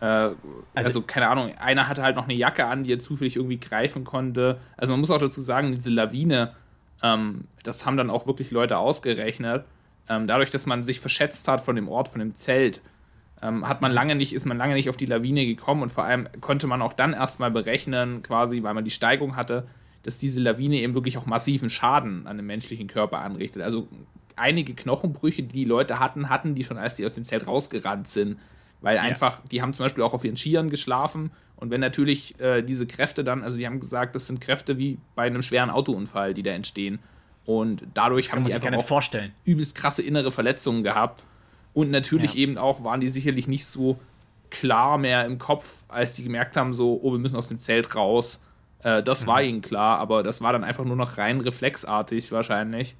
Äh, 0.00 0.30
also, 0.74 1.02
keine 1.02 1.28
Ahnung, 1.28 1.56
einer 1.58 1.88
hatte 1.88 2.02
halt 2.02 2.16
noch 2.16 2.24
eine 2.24 2.34
Jacke 2.34 2.66
an, 2.66 2.84
die 2.84 2.92
er 2.92 2.98
zufällig 2.98 3.36
irgendwie 3.36 3.58
greifen 3.58 4.04
konnte. 4.04 4.58
Also 4.76 4.92
man 4.92 5.00
muss 5.00 5.10
auch 5.10 5.18
dazu 5.18 5.40
sagen, 5.40 5.74
diese 5.74 5.90
Lawine, 5.90 6.54
ähm, 7.02 7.44
das 7.62 7.86
haben 7.86 7.96
dann 7.96 8.10
auch 8.10 8.26
wirklich 8.26 8.50
Leute 8.50 8.78
ausgerechnet. 8.78 9.64
Ähm, 10.08 10.26
dadurch, 10.26 10.50
dass 10.50 10.66
man 10.66 10.84
sich 10.84 11.00
verschätzt 11.00 11.48
hat 11.48 11.60
von 11.60 11.76
dem 11.76 11.88
Ort, 11.88 12.08
von 12.08 12.20
dem 12.20 12.34
Zelt, 12.34 12.80
ähm, 13.42 13.68
hat 13.68 13.82
man 13.82 13.92
lange 13.92 14.14
nicht, 14.14 14.34
ist 14.34 14.46
man 14.46 14.56
lange 14.56 14.74
nicht 14.74 14.88
auf 14.88 14.96
die 14.96 15.06
Lawine 15.06 15.46
gekommen 15.46 15.82
und 15.82 15.90
vor 15.90 16.04
allem 16.04 16.28
konnte 16.40 16.66
man 16.66 16.80
auch 16.82 16.92
dann 16.92 17.12
erstmal 17.12 17.50
berechnen, 17.50 18.22
quasi, 18.22 18.62
weil 18.62 18.74
man 18.74 18.84
die 18.84 18.90
Steigung 18.90 19.36
hatte, 19.36 19.66
dass 20.02 20.18
diese 20.18 20.40
Lawine 20.40 20.76
eben 20.76 20.94
wirklich 20.94 21.18
auch 21.18 21.26
massiven 21.26 21.68
Schaden 21.68 22.26
an 22.26 22.36
dem 22.36 22.46
menschlichen 22.46 22.86
Körper 22.86 23.18
anrichtet. 23.18 23.62
Also 23.62 23.88
einige 24.36 24.74
Knochenbrüche, 24.74 25.42
die 25.42 25.52
die 25.52 25.64
Leute 25.64 25.98
hatten, 25.98 26.28
hatten 26.28 26.54
die 26.54 26.64
schon, 26.64 26.78
als 26.78 26.96
die 26.96 27.04
aus 27.04 27.14
dem 27.14 27.24
Zelt 27.24 27.46
rausgerannt 27.46 28.06
sind. 28.06 28.38
Weil 28.80 28.98
einfach, 28.98 29.40
die 29.50 29.62
haben 29.62 29.74
zum 29.74 29.84
Beispiel 29.86 30.02
auch 30.04 30.14
auf 30.14 30.24
ihren 30.24 30.36
Skiern 30.36 30.70
geschlafen 30.70 31.30
und 31.56 31.70
wenn 31.70 31.80
natürlich 31.80 32.38
äh, 32.40 32.62
diese 32.62 32.86
Kräfte 32.86 33.24
dann, 33.24 33.42
also 33.42 33.56
die 33.56 33.66
haben 33.66 33.80
gesagt, 33.80 34.14
das 34.14 34.26
sind 34.26 34.40
Kräfte 34.40 34.76
wie 34.78 34.98
bei 35.14 35.24
einem 35.26 35.42
schweren 35.42 35.70
Autounfall, 35.70 36.34
die 36.34 36.42
da 36.42 36.50
entstehen. 36.52 36.98
Und 37.46 37.82
dadurch 37.94 38.32
haben 38.32 38.44
die 38.44 38.52
einfach 38.52 38.72
auch 38.72 38.84
vorstellen. 38.84 39.32
übelst 39.44 39.74
krasse 39.76 40.02
innere 40.02 40.30
Verletzungen 40.30 40.82
gehabt. 40.82 41.22
Und 41.72 41.90
natürlich 41.90 42.34
Ja. 42.34 42.40
eben 42.40 42.58
auch 42.58 42.82
waren 42.84 43.00
die 43.00 43.08
sicherlich 43.08 43.46
nicht 43.48 43.66
so 43.66 43.98
klar 44.50 44.98
mehr 44.98 45.24
im 45.24 45.38
Kopf, 45.38 45.84
als 45.88 46.14
die 46.14 46.24
gemerkt 46.24 46.56
haben, 46.56 46.74
so, 46.74 47.00
oh, 47.02 47.12
wir 47.12 47.18
müssen 47.18 47.36
aus 47.36 47.48
dem 47.48 47.60
Zelt 47.60 47.94
raus. 47.94 48.42
Äh, 48.82 49.02
das 49.02 49.22
Mhm. 49.22 49.26
war 49.28 49.42
ihnen 49.42 49.62
klar, 49.62 49.98
aber 49.98 50.22
das 50.22 50.40
war 50.42 50.52
dann 50.52 50.64
einfach 50.64 50.84
nur 50.84 50.96
noch 50.96 51.18
rein 51.18 51.40
reflexartig 51.40 52.30
wahrscheinlich. 52.32 52.96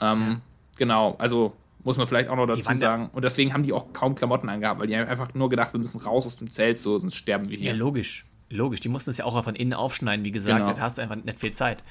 Ähm, 0.00 0.40
Genau, 0.76 1.14
also 1.18 1.52
muss 1.84 1.96
man 1.98 2.06
vielleicht 2.06 2.28
auch 2.28 2.36
noch 2.36 2.46
dazu 2.46 2.60
sagen. 2.74 3.10
Und 3.12 3.24
deswegen 3.24 3.52
haben 3.52 3.62
die 3.62 3.72
auch 3.72 3.92
kaum 3.92 4.14
Klamotten 4.14 4.48
angehabt, 4.48 4.80
weil 4.80 4.86
die 4.86 4.96
haben 4.96 5.08
einfach 5.08 5.34
nur 5.34 5.48
gedacht, 5.48 5.72
wir 5.72 5.80
müssen 5.80 6.00
raus 6.00 6.26
aus 6.26 6.36
dem 6.36 6.50
Zelt, 6.50 6.78
so, 6.78 6.98
sonst 6.98 7.16
sterben 7.16 7.48
wir 7.48 7.56
Ja, 7.56 7.72
hier. 7.72 7.74
logisch. 7.74 8.26
Logisch. 8.50 8.80
Die 8.80 8.88
mussten 8.90 9.10
es 9.10 9.16
ja 9.18 9.24
auch 9.24 9.42
von 9.42 9.54
innen 9.54 9.72
aufschneiden, 9.72 10.24
wie 10.24 10.30
gesagt. 10.30 10.60
Genau. 10.66 10.76
Da 10.76 10.82
hast 10.82 10.98
du 10.98 11.02
einfach 11.02 11.16
nicht 11.16 11.40
viel 11.40 11.52
Zeit. 11.52 11.82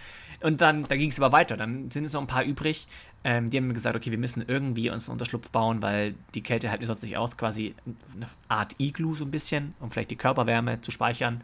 Und 0.41 0.61
dann, 0.61 0.83
da 0.83 0.95
ging 0.95 1.09
es 1.09 1.19
aber 1.19 1.31
weiter. 1.31 1.57
Dann 1.57 1.89
sind 1.91 2.05
es 2.05 2.13
noch 2.13 2.21
ein 2.21 2.27
paar 2.27 2.43
übrig. 2.43 2.87
Ähm, 3.23 3.49
die 3.49 3.57
haben 3.57 3.73
gesagt, 3.73 3.95
okay, 3.95 4.11
wir 4.11 4.17
müssen 4.17 4.43
irgendwie 4.47 4.89
uns 4.89 5.07
einen 5.07 5.13
Unterschlupf 5.13 5.49
bauen, 5.49 5.81
weil 5.81 6.13
die 6.35 6.41
Kälte 6.41 6.69
hält 6.69 6.81
mir 6.81 6.87
sonst 6.87 7.03
nicht 7.03 7.17
aus. 7.17 7.35
Quasi 7.35 7.73
eine 8.15 8.27
Art 8.47 8.75
Igloo 8.79 9.15
so 9.15 9.25
ein 9.25 9.31
bisschen, 9.31 9.73
um 9.79 9.89
vielleicht 9.91 10.11
die 10.11 10.15
Körperwärme 10.15 10.81
zu 10.81 10.91
speichern. 10.91 11.43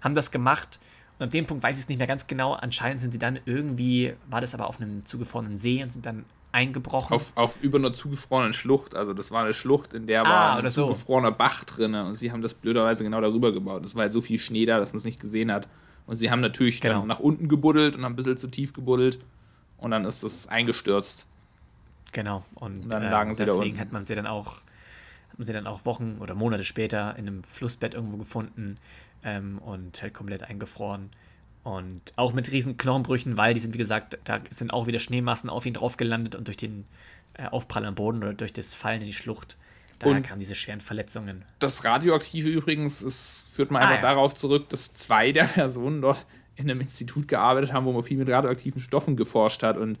Haben 0.00 0.14
das 0.14 0.30
gemacht. 0.32 0.80
Und 1.18 1.24
an 1.24 1.30
dem 1.30 1.46
Punkt 1.46 1.62
weiß 1.64 1.76
ich 1.76 1.82
es 1.84 1.88
nicht 1.88 1.98
mehr 1.98 2.06
ganz 2.08 2.26
genau. 2.26 2.52
Anscheinend 2.54 3.00
sind 3.00 3.12
sie 3.12 3.18
dann 3.18 3.38
irgendwie, 3.44 4.14
war 4.28 4.40
das 4.40 4.54
aber 4.54 4.68
auf 4.68 4.80
einem 4.80 5.04
zugefrorenen 5.04 5.58
See 5.58 5.82
und 5.82 5.92
sind 5.92 6.04
dann 6.06 6.24
eingebrochen. 6.58 7.14
Auf, 7.14 7.32
auf 7.36 7.62
über 7.62 7.78
einer 7.78 7.92
zugefrorenen 7.92 8.52
Schlucht. 8.52 8.94
Also 8.94 9.14
das 9.14 9.30
war 9.30 9.44
eine 9.44 9.54
Schlucht, 9.54 9.92
in 9.94 10.06
der 10.06 10.22
Ah, 10.26 10.28
war 10.56 10.56
ein 10.58 10.70
so. 10.70 10.86
zugefrorener 10.86 11.32
Bach 11.32 11.64
drin. 11.64 11.94
Und 11.94 12.14
sie 12.14 12.30
haben 12.32 12.42
das 12.42 12.54
blöderweise 12.54 13.04
genau 13.04 13.20
darüber 13.20 13.52
gebaut. 13.52 13.84
Es 13.84 13.94
war 13.94 14.02
halt 14.02 14.12
so 14.12 14.20
viel 14.20 14.38
Schnee 14.38 14.66
da, 14.66 14.78
dass 14.78 14.92
man 14.92 14.98
es 14.98 15.04
nicht 15.04 15.20
gesehen 15.20 15.50
hat. 15.52 15.68
Und 16.06 16.16
sie 16.16 16.30
haben 16.30 16.40
natürlich 16.40 16.80
Genau. 16.80 17.04
nach 17.06 17.20
unten 17.20 17.48
gebuddelt 17.48 17.96
und 17.96 18.04
haben 18.04 18.12
ein 18.12 18.16
bisschen 18.16 18.36
zu 18.38 18.48
tief 18.48 18.72
gebuddelt. 18.72 19.18
Und 19.78 19.90
dann 19.92 20.04
ist 20.04 20.22
es 20.24 20.48
eingestürzt. 20.48 21.26
Genau. 22.12 22.44
Und, 22.54 22.84
Und 22.84 22.88
dann 22.94 23.02
äh, 23.02 23.10
lagen 23.10 23.34
sie 23.34 23.44
da 23.44 23.52
deswegen 23.52 23.70
unten. 23.72 23.80
hat 23.80 23.92
man 23.92 24.04
sie 24.04 24.14
dann 24.14 24.26
auch, 24.26 24.54
hat 25.30 25.38
man 25.38 25.46
sie 25.46 25.52
dann 25.52 25.66
auch 25.66 25.84
Wochen 25.84 26.16
oder 26.20 26.34
Monate 26.34 26.64
später 26.64 27.14
in 27.16 27.26
einem 27.28 27.44
Flussbett 27.44 27.94
irgendwo 27.94 28.16
gefunden 28.16 28.76
ähm, 29.22 29.58
und 29.58 30.00
halt 30.02 30.14
komplett 30.14 30.42
eingefroren. 30.42 31.10
Und 31.64 32.00
auch 32.16 32.32
mit 32.32 32.50
riesen 32.50 32.76
Knochenbrüchen, 32.78 33.36
weil 33.36 33.52
die 33.54 33.60
sind, 33.60 33.74
wie 33.74 33.78
gesagt, 33.78 34.18
da 34.24 34.38
sind 34.50 34.72
auch 34.72 34.86
wieder 34.86 34.98
Schneemassen 34.98 35.50
auf 35.50 35.66
ihn 35.66 35.74
drauf 35.74 35.96
gelandet 35.96 36.34
und 36.34 36.46
durch 36.46 36.56
den 36.56 36.86
äh, 37.34 37.46
Aufprall 37.46 37.84
am 37.84 37.94
Boden 37.94 38.18
oder 38.18 38.32
durch 38.34 38.52
das 38.52 38.74
Fallen 38.74 39.00
in 39.02 39.06
die 39.06 39.12
Schlucht, 39.12 39.56
daher 39.98 40.16
Und- 40.16 40.22
kamen 40.22 40.38
diese 40.40 40.54
schweren 40.54 40.80
Verletzungen. 40.80 41.44
Das 41.58 41.84
Radioaktive 41.84 42.48
übrigens, 42.48 43.02
es 43.02 43.48
führt 43.52 43.70
man 43.70 43.82
Ah, 43.82 43.86
einfach 43.88 44.02
ja. 44.02 44.14
darauf 44.14 44.34
zurück, 44.34 44.68
dass 44.70 44.94
zwei 44.94 45.32
der 45.32 45.44
Personen 45.54 46.00
dort 46.00 46.24
in 46.56 46.70
einem 46.70 46.80
Institut 46.80 47.28
gearbeitet 47.28 47.72
haben, 47.72 47.84
wo 47.86 47.92
man 47.92 48.02
viel 48.02 48.16
mit 48.16 48.28
radioaktiven 48.28 48.80
Stoffen 48.80 49.16
geforscht 49.16 49.62
hat. 49.62 49.76
Und 49.76 49.98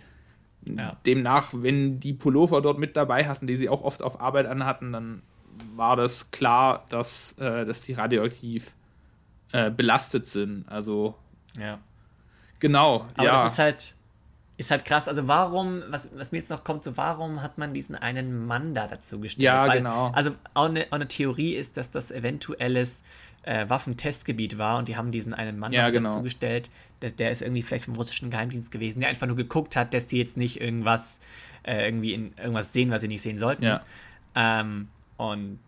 Ja. 0.68 0.96
demnach, 1.06 1.50
wenn 1.52 2.00
die 2.00 2.14
Pullover 2.14 2.60
dort 2.62 2.78
mit 2.78 2.96
dabei 2.96 3.28
hatten, 3.28 3.46
die 3.46 3.56
sie 3.56 3.68
auch 3.68 3.82
oft 3.82 4.02
auf 4.02 4.20
Arbeit 4.20 4.46
anhatten, 4.46 4.92
dann 4.92 5.22
war 5.76 5.96
das 5.96 6.30
klar, 6.30 6.84
dass, 6.88 7.32
äh, 7.38 7.64
dass 7.66 7.82
die 7.82 7.92
radioaktiv 7.92 8.72
äh, 9.52 9.70
belastet 9.70 10.26
sind. 10.26 10.64
Also 10.68 11.14
Ja. 11.60 11.78
genau, 12.60 13.06
Aber 13.14 13.24
ja. 13.24 13.32
das 13.32 13.52
ist 13.52 13.58
halt, 13.58 13.94
ist 14.56 14.70
halt 14.70 14.84
krass. 14.84 15.08
Also 15.08 15.28
warum, 15.28 15.82
was, 15.88 16.10
was 16.16 16.32
mir 16.32 16.38
jetzt 16.38 16.50
noch 16.50 16.64
kommt, 16.64 16.84
so 16.84 16.96
warum 16.96 17.42
hat 17.42 17.58
man 17.58 17.74
diesen 17.74 17.94
einen 17.94 18.46
Mann 18.46 18.74
da 18.74 18.86
dazu 18.86 19.20
gestellt? 19.20 19.44
Ja, 19.44 19.72
genau. 19.72 20.10
Also 20.14 20.32
auch 20.54 20.66
eine, 20.68 20.86
auch 20.90 20.92
eine 20.92 21.08
Theorie 21.08 21.54
ist, 21.54 21.76
dass 21.76 21.90
das 21.90 22.10
eventuelles 22.10 23.02
äh, 23.42 23.68
Waffentestgebiet 23.68 24.58
war 24.58 24.78
und 24.78 24.88
die 24.88 24.96
haben 24.96 25.12
diesen 25.12 25.32
einen 25.32 25.58
Mann 25.58 25.72
Ja, 25.72 25.90
genau. 25.90 26.10
dazu 26.10 26.22
gestellt. 26.22 26.70
Der, 27.02 27.10
der 27.10 27.30
ist 27.30 27.40
irgendwie 27.40 27.62
vielleicht 27.62 27.84
vom 27.84 27.94
russischen 27.94 28.30
Geheimdienst 28.30 28.72
gewesen, 28.72 29.00
der 29.00 29.08
einfach 29.08 29.26
nur 29.26 29.36
geguckt 29.36 29.76
hat, 29.76 29.94
dass 29.94 30.08
sie 30.08 30.18
jetzt 30.18 30.36
nicht 30.36 30.60
irgendwas 30.60 31.20
äh, 31.62 31.84
irgendwie 31.84 32.12
in 32.12 32.34
irgendwas 32.36 32.72
sehen, 32.72 32.90
was 32.90 33.00
sie 33.00 33.08
nicht 33.08 33.22
sehen 33.22 33.38
sollten. 33.38 33.64
Ja. 33.64 33.82
Ähm, 34.34 34.88
und 35.16 35.60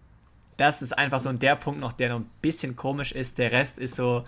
das 0.57 0.83
ist 0.83 0.99
einfach 0.99 1.21
so 1.21 1.33
der 1.33 1.57
Punkt 1.57 1.81
noch, 1.81 1.93
der 1.93 2.11
noch 2.11 2.21
ein 2.21 2.31
bisschen 2.43 2.77
komisch 2.77 3.13
ist. 3.13 3.39
Der 3.39 3.53
Rest 3.53 3.79
ist 3.79 3.95
so, 3.95 4.25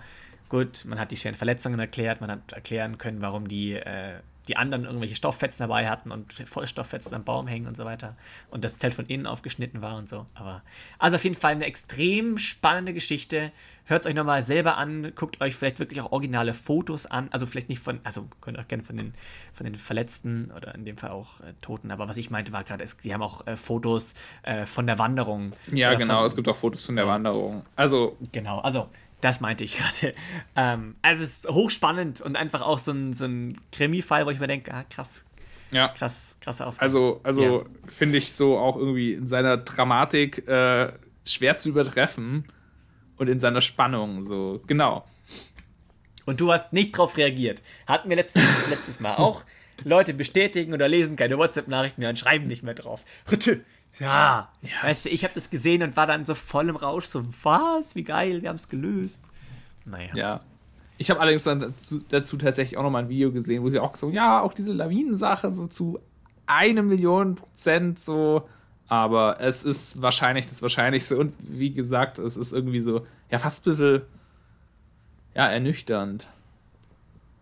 gut, 0.53 0.85
man 0.85 0.99
hat 0.99 1.09
die 1.11 1.17
schweren 1.17 1.33
Verletzungen 1.35 1.79
erklärt, 1.79 2.21
man 2.21 2.29
hat 2.29 2.53
erklären 2.53 2.99
können, 2.99 3.21
warum 3.23 3.47
die, 3.47 3.73
äh, 3.73 4.19
die 4.47 4.55
anderen 4.55 4.83
irgendwelche 4.85 5.15
Stofffetzen 5.15 5.63
dabei 5.63 5.89
hatten 5.89 6.11
und 6.11 6.31
Vollstofffetzen 6.33 7.15
am 7.15 7.23
Baum 7.23 7.47
hängen 7.47 7.65
und 7.65 7.75
so 7.75 7.85
weiter. 7.85 8.15
Und 8.51 8.63
das 8.63 8.77
Zelt 8.77 8.93
von 8.93 9.07
innen 9.07 9.25
aufgeschnitten 9.25 9.81
war 9.81 9.95
und 9.95 10.07
so. 10.07 10.27
Aber 10.35 10.61
also 10.99 11.15
auf 11.15 11.23
jeden 11.23 11.35
Fall 11.35 11.53
eine 11.53 11.65
extrem 11.65 12.37
spannende 12.37 12.93
Geschichte. 12.93 13.51
Hört 13.85 14.01
es 14.01 14.07
euch 14.07 14.13
nochmal 14.13 14.43
selber 14.43 14.77
an, 14.77 15.13
guckt 15.15 15.41
euch 15.41 15.55
vielleicht 15.55 15.79
wirklich 15.79 16.01
auch 16.01 16.11
originale 16.11 16.53
Fotos 16.53 17.05
an. 17.07 17.29
Also 17.31 17.45
vielleicht 17.47 17.69
nicht 17.69 17.81
von, 17.81 17.99
also 18.03 18.27
könnt 18.41 18.57
ihr 18.57 18.61
auch 18.61 18.67
gerne 18.67 18.83
von 18.83 18.95
den, 18.97 19.13
von 19.53 19.63
den 19.65 19.75
Verletzten 19.75 20.51
oder 20.55 20.75
in 20.75 20.85
dem 20.85 20.97
Fall 20.97 21.11
auch 21.11 21.39
äh, 21.39 21.53
Toten. 21.61 21.89
Aber 21.89 22.07
was 22.07 22.17
ich 22.17 22.29
meinte 22.29 22.51
war 22.51 22.63
gerade, 22.63 22.85
die 23.03 23.13
haben 23.13 23.23
auch 23.23 23.47
äh, 23.47 23.55
Fotos 23.55 24.13
äh, 24.43 24.65
von 24.67 24.85
der 24.85 24.99
Wanderung. 24.99 25.53
ja, 25.71 25.89
Oder 25.89 25.97
genau, 25.97 26.17
von- 26.17 26.25
es 26.27 26.35
gibt 26.35 26.47
auch 26.49 26.57
Fotos 26.57 26.85
von 26.85 26.95
der 26.95 27.05
so. 27.05 27.09
Wanderung. 27.09 27.65
Also, 27.75 28.17
Genau, 28.33 28.59
also 28.59 28.89
das 29.23 29.39
meinte 29.39 29.63
ich 29.63 29.77
gerade. 29.77 30.13
Ähm, 30.55 30.95
also 31.01 31.23
es 31.23 31.45
ist 31.45 31.49
hochspannend 31.49 32.21
und 32.21 32.35
einfach 32.35 32.61
auch 32.61 32.79
so 32.79 32.91
ein, 32.91 33.13
so 33.13 33.25
ein 33.25 33.57
Krimi-Fall, 33.71 34.25
wo 34.25 34.29
ich 34.31 34.39
mir 34.39 34.47
denke, 34.47 34.73
ah, 34.73 34.83
krass, 34.89 35.23
ja. 35.71 35.87
krass, 35.89 36.37
krasse 36.41 36.65
Ausgabe. 36.67 36.83
Also, 36.83 37.21
also 37.23 37.43
Ja. 37.59 37.65
finde 37.87 38.17
ich 38.17 38.33
so 38.33 38.57
auch 38.57 38.75
irgendwie 38.75 39.13
in 39.13 39.27
seiner 39.27 39.57
Dramatik 39.57 40.47
äh, 40.47 40.91
schwer 41.25 41.57
zu 41.57 41.69
übertreffen 41.69 42.45
und 43.17 43.27
in 43.29 43.39
seiner 43.39 43.61
Spannung 43.61 44.23
so. 44.23 44.61
Genau. 44.67 45.05
Und 46.25 46.39
du 46.39 46.51
hast 46.51 46.71
nicht 46.73 46.97
drauf 46.97 47.17
reagiert. 47.17 47.61
Hatten 47.87 48.09
wir 48.09 48.15
letztes, 48.15 48.43
letztes 48.69 48.99
Mal 48.99 49.15
auch. 49.15 49.43
Leute 49.83 50.13
bestätigen 50.13 50.71
oder 50.73 50.87
lesen 50.87 51.15
keine 51.15 51.37
WhatsApp-Nachrichten 51.37 51.99
mehr 52.01 52.09
und 52.09 52.19
schreiben 52.19 52.47
nicht 52.47 52.63
mehr 52.63 52.75
drauf. 52.75 53.03
Ja, 53.99 54.49
weißt 54.81 55.05
du, 55.05 55.09
ich 55.09 55.23
habe 55.23 55.33
das 55.35 55.49
gesehen 55.49 55.83
und 55.83 55.95
war 55.95 56.07
dann 56.07 56.25
so 56.25 56.35
voll 56.35 56.69
im 56.69 56.75
Rausch, 56.75 57.05
so, 57.05 57.23
was, 57.43 57.95
wie 57.95 58.03
geil, 58.03 58.41
wir 58.41 58.49
haben 58.49 58.55
es 58.55 58.69
gelöst. 58.69 59.21
Naja. 59.85 60.15
Ja. 60.15 60.41
Ich 60.97 61.09
habe 61.09 61.19
allerdings 61.19 61.43
dann 61.43 61.59
dazu, 61.59 61.99
dazu 62.09 62.37
tatsächlich 62.37 62.77
auch 62.77 62.83
nochmal 62.83 63.03
ein 63.03 63.09
Video 63.09 63.31
gesehen, 63.31 63.63
wo 63.63 63.69
sie 63.69 63.79
auch 63.79 63.95
so, 63.95 64.09
ja, 64.09 64.41
auch 64.41 64.53
diese 64.53 64.73
Lawinensache 64.73 65.51
so 65.51 65.67
zu 65.67 65.99
eine 66.45 66.83
Million 66.83 67.35
Prozent 67.35 67.99
so. 67.99 68.47
Aber 68.87 69.39
es 69.39 69.63
ist 69.63 70.01
wahrscheinlich 70.01 70.47
das 70.47 70.61
Wahrscheinlichste. 70.61 71.17
Und 71.17 71.33
wie 71.39 71.71
gesagt, 71.71 72.19
es 72.19 72.37
ist 72.37 72.53
irgendwie 72.53 72.79
so, 72.79 73.05
ja, 73.31 73.39
fast 73.39 73.65
ein 73.65 73.69
bisschen, 73.69 74.01
ja, 75.33 75.47
ernüchternd. 75.47 76.27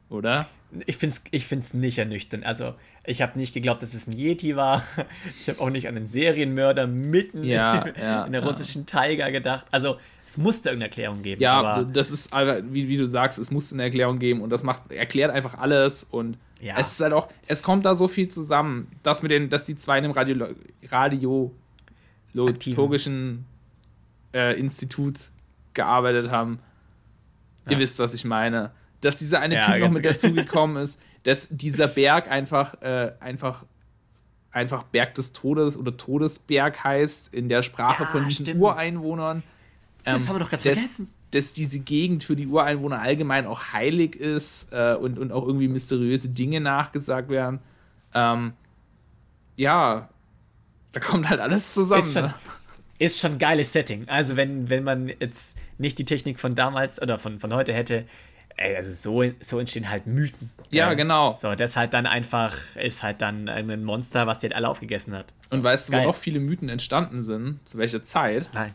Oder? 0.10 0.48
Ich 0.86 0.96
finde 0.98 1.16
es 1.16 1.24
ich 1.32 1.46
find's 1.48 1.74
nicht 1.74 1.98
ernüchternd. 1.98 2.46
Also, 2.46 2.76
ich 3.06 3.22
habe 3.22 3.38
nicht 3.38 3.54
geglaubt, 3.54 3.82
dass 3.82 3.94
es 3.94 4.08
ein 4.08 4.14
Yeti 4.14 4.56
war. 4.56 4.84
Ich 5.42 5.50
habe 5.50 5.60
auch 5.60 5.70
nicht 5.70 5.90
an 5.90 5.98
einen 5.98 6.08
Serienmörder 6.08 6.88
mitten 6.88 7.44
Ja, 7.44 7.86
ja, 7.98 8.26
in 8.26 8.32
der 8.32 8.42
ja. 8.42 8.48
russischen 8.48 8.86
Taiga 8.86 9.30
gedacht. 9.32 9.66
Also, 9.72 9.98
es 10.26 10.38
musste 10.38 10.70
irgendeine 10.70 10.90
Erklärung 10.90 11.24
geben. 11.24 11.42
Ja, 11.42 11.84
das 11.84 12.10
ist, 12.12 12.32
wie, 12.34 12.88
wie 12.88 12.98
du 12.98 13.06
sagst, 13.06 13.38
es 13.38 13.52
muss 13.52 13.74
eine 13.74 13.84
Erklärung 13.84 14.20
geben 14.20 14.42
und 14.42 14.50
das 14.50 14.64
macht, 14.64 14.92
erklärt 14.92 15.32
einfach 15.32 15.58
alles 15.58 16.06
und 16.06 16.38
Ja. 16.62 16.76
es 16.78 16.94
ist 16.94 17.02
halt 17.02 17.12
auch, 17.12 17.28
es 17.48 17.64
kommt 17.64 17.86
da 17.86 17.96
so 17.96 18.08
viel 18.08 18.30
zusammen, 18.30 18.88
dass 19.04 19.24
mit 19.24 19.32
den, 19.32 19.50
dass 19.50 19.66
die 19.66 19.76
zwei 19.76 19.98
in 19.98 20.04
dem 20.04 20.12
Radio, 20.14 20.48
radiologischen 22.34 23.46
äh, 24.34 24.58
Institut 24.60 25.32
gearbeitet 25.74 26.32
haben. 26.32 26.60
Ihr 27.70 27.80
wisst, 27.80 28.00
was 28.00 28.14
ich 28.14 28.26
meine. 28.26 28.72
Dass 29.02 29.18
dieser 29.18 29.40
eine 29.40 29.56
Ja, 29.56 29.66
Typ 29.66 29.80
noch 29.82 29.92
mit 29.92 30.06
dazugekommen 30.06 30.82
ist, 30.82 31.00
dass 31.24 31.48
dieser 31.50 31.88
Berg 31.88 32.30
einfach, 32.30 32.82
äh, 32.82 33.12
einfach, 33.20 33.64
einfach 34.52 34.84
Berg 34.84 35.16
des 35.16 35.34
Todes 35.34 35.78
oder 35.78 35.96
Todesberg 35.98 36.84
heißt 36.84 37.34
in 37.34 37.50
der 37.50 37.64
Sprache 37.64 38.04
Ja, 38.04 38.10
von 38.10 38.28
diesen 38.28 38.46
stimmt. 38.46 38.62
Ureinwohnern. 38.62 39.44
das 40.04 40.22
Ähm, 40.24 40.28
haben 40.30 40.36
wir 40.36 40.40
doch 40.40 40.50
ganz 40.50 40.64
das- 40.64 40.78
vergessen. 40.80 41.10
dass 41.32 41.54
diese 41.54 41.80
Gegend 41.80 42.24
für 42.26 42.36
die 42.36 42.46
Ureinwohner 42.48 43.00
allgemein 43.02 43.48
auch 43.48 43.72
heilig 43.72 44.16
ist 44.18 44.74
äh, 44.74 44.96
und, 44.96 45.18
und 45.18 45.32
auch 45.32 45.46
irgendwie 45.48 45.68
mysteriöse 45.70 46.30
Dinge 46.30 46.60
nachgesagt 46.60 47.30
werden. 47.30 47.60
Ähm, 48.14 48.52
ja, 49.56 50.10
da 50.92 51.00
kommt 51.00 51.30
halt 51.30 51.40
alles 51.40 51.74
zusammen. 51.74 52.04
Ist 52.04 52.14
schon, 52.14 52.24
ne? 52.24 52.34
ist 53.00 53.20
schon 53.20 53.32
ein 53.34 53.40
geiles 53.40 53.72
Setting. 53.72 54.08
Also, 54.10 54.36
wenn, 54.36 54.70
wenn 54.70 54.84
man 54.84 55.08
jetzt 55.08 55.58
nicht 55.78 55.98
die 55.98 56.06
Technik 56.06 56.40
von 56.40 56.54
damals 56.56 57.02
oder 57.02 57.18
von, 57.18 57.40
von 57.40 57.54
heute 57.54 57.74
hätte, 57.74 58.06
ey, 58.62 58.76
also 58.76 58.92
so, 58.92 59.32
so 59.42 59.60
entstehen 59.60 59.90
halt 59.90 60.08
Mythen. 60.08 60.52
Ja, 60.70 60.92
Äh, 60.92 60.96
genau. 60.96 61.36
So, 61.38 61.56
das 61.56 61.76
halt 61.78 61.94
dann 61.94 62.06
einfach, 62.06 62.56
ist 62.76 63.04
halt 63.04 63.22
dann 63.22 63.50
ein 63.50 63.84
Monster, 63.84 64.28
was 64.28 64.40
die 64.40 64.48
halt 64.48 64.56
alle 64.56 64.70
aufgegessen 64.70 65.14
hat. 65.14 65.34
Und 65.50 65.64
weißt 65.64 65.90
du, 65.90 65.94
wo 65.98 66.04
noch 66.04 66.16
viele 66.16 66.40
Mythen 66.40 66.70
entstanden 66.70 67.22
sind? 67.22 67.60
Zu 67.68 67.78
welcher 67.78 68.04
Zeit? 68.04 68.50
Nein. 68.54 68.74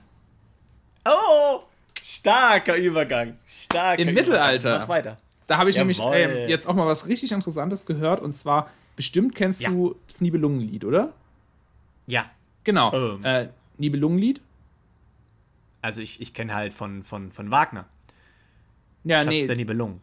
Oh! 1.05 1.61
Starker 2.03 2.77
Übergang. 2.77 3.37
Starker 3.47 4.01
Im 4.03 4.09
Übergang. 4.09 4.27
Mittelalter. 4.29 4.79
Mach 4.81 4.89
weiter. 4.89 5.17
Da 5.47 5.59
habe 5.59 5.71
ich 5.71 5.77
nämlich 5.79 5.99
Jawohl. 5.99 6.17
ähm, 6.17 6.49
jetzt 6.49 6.67
auch 6.69 6.75
mal 6.75 6.87
was 6.87 7.07
richtig 7.07 7.33
Interessantes 7.33 7.87
gehört. 7.87 8.21
Und 8.21 8.37
zwar, 8.37 8.71
bestimmt 8.97 9.35
kennst 9.35 9.63
Ja. 9.63 9.71
du 9.71 9.97
das 10.09 10.21
Nibelungenlied, 10.21 10.85
oder? 10.85 11.13
Ja. 12.07 12.27
Genau. 12.65 12.93
Ähm. 12.93 13.25
Äh, 13.25 13.49
Nibelungenlied? 13.79 14.41
Also 15.83 16.01
ich, 16.01 16.21
ich 16.21 16.35
kenne 16.35 16.55
halt 16.55 16.73
von, 16.75 17.05
von, 17.05 17.31
von 17.31 17.51
Wagner. 17.51 17.85
Ja, 19.07 19.19
Schatz 19.23 19.29
nee. 19.31 19.47
der 19.47 19.57
Nibelungen. 19.57 20.01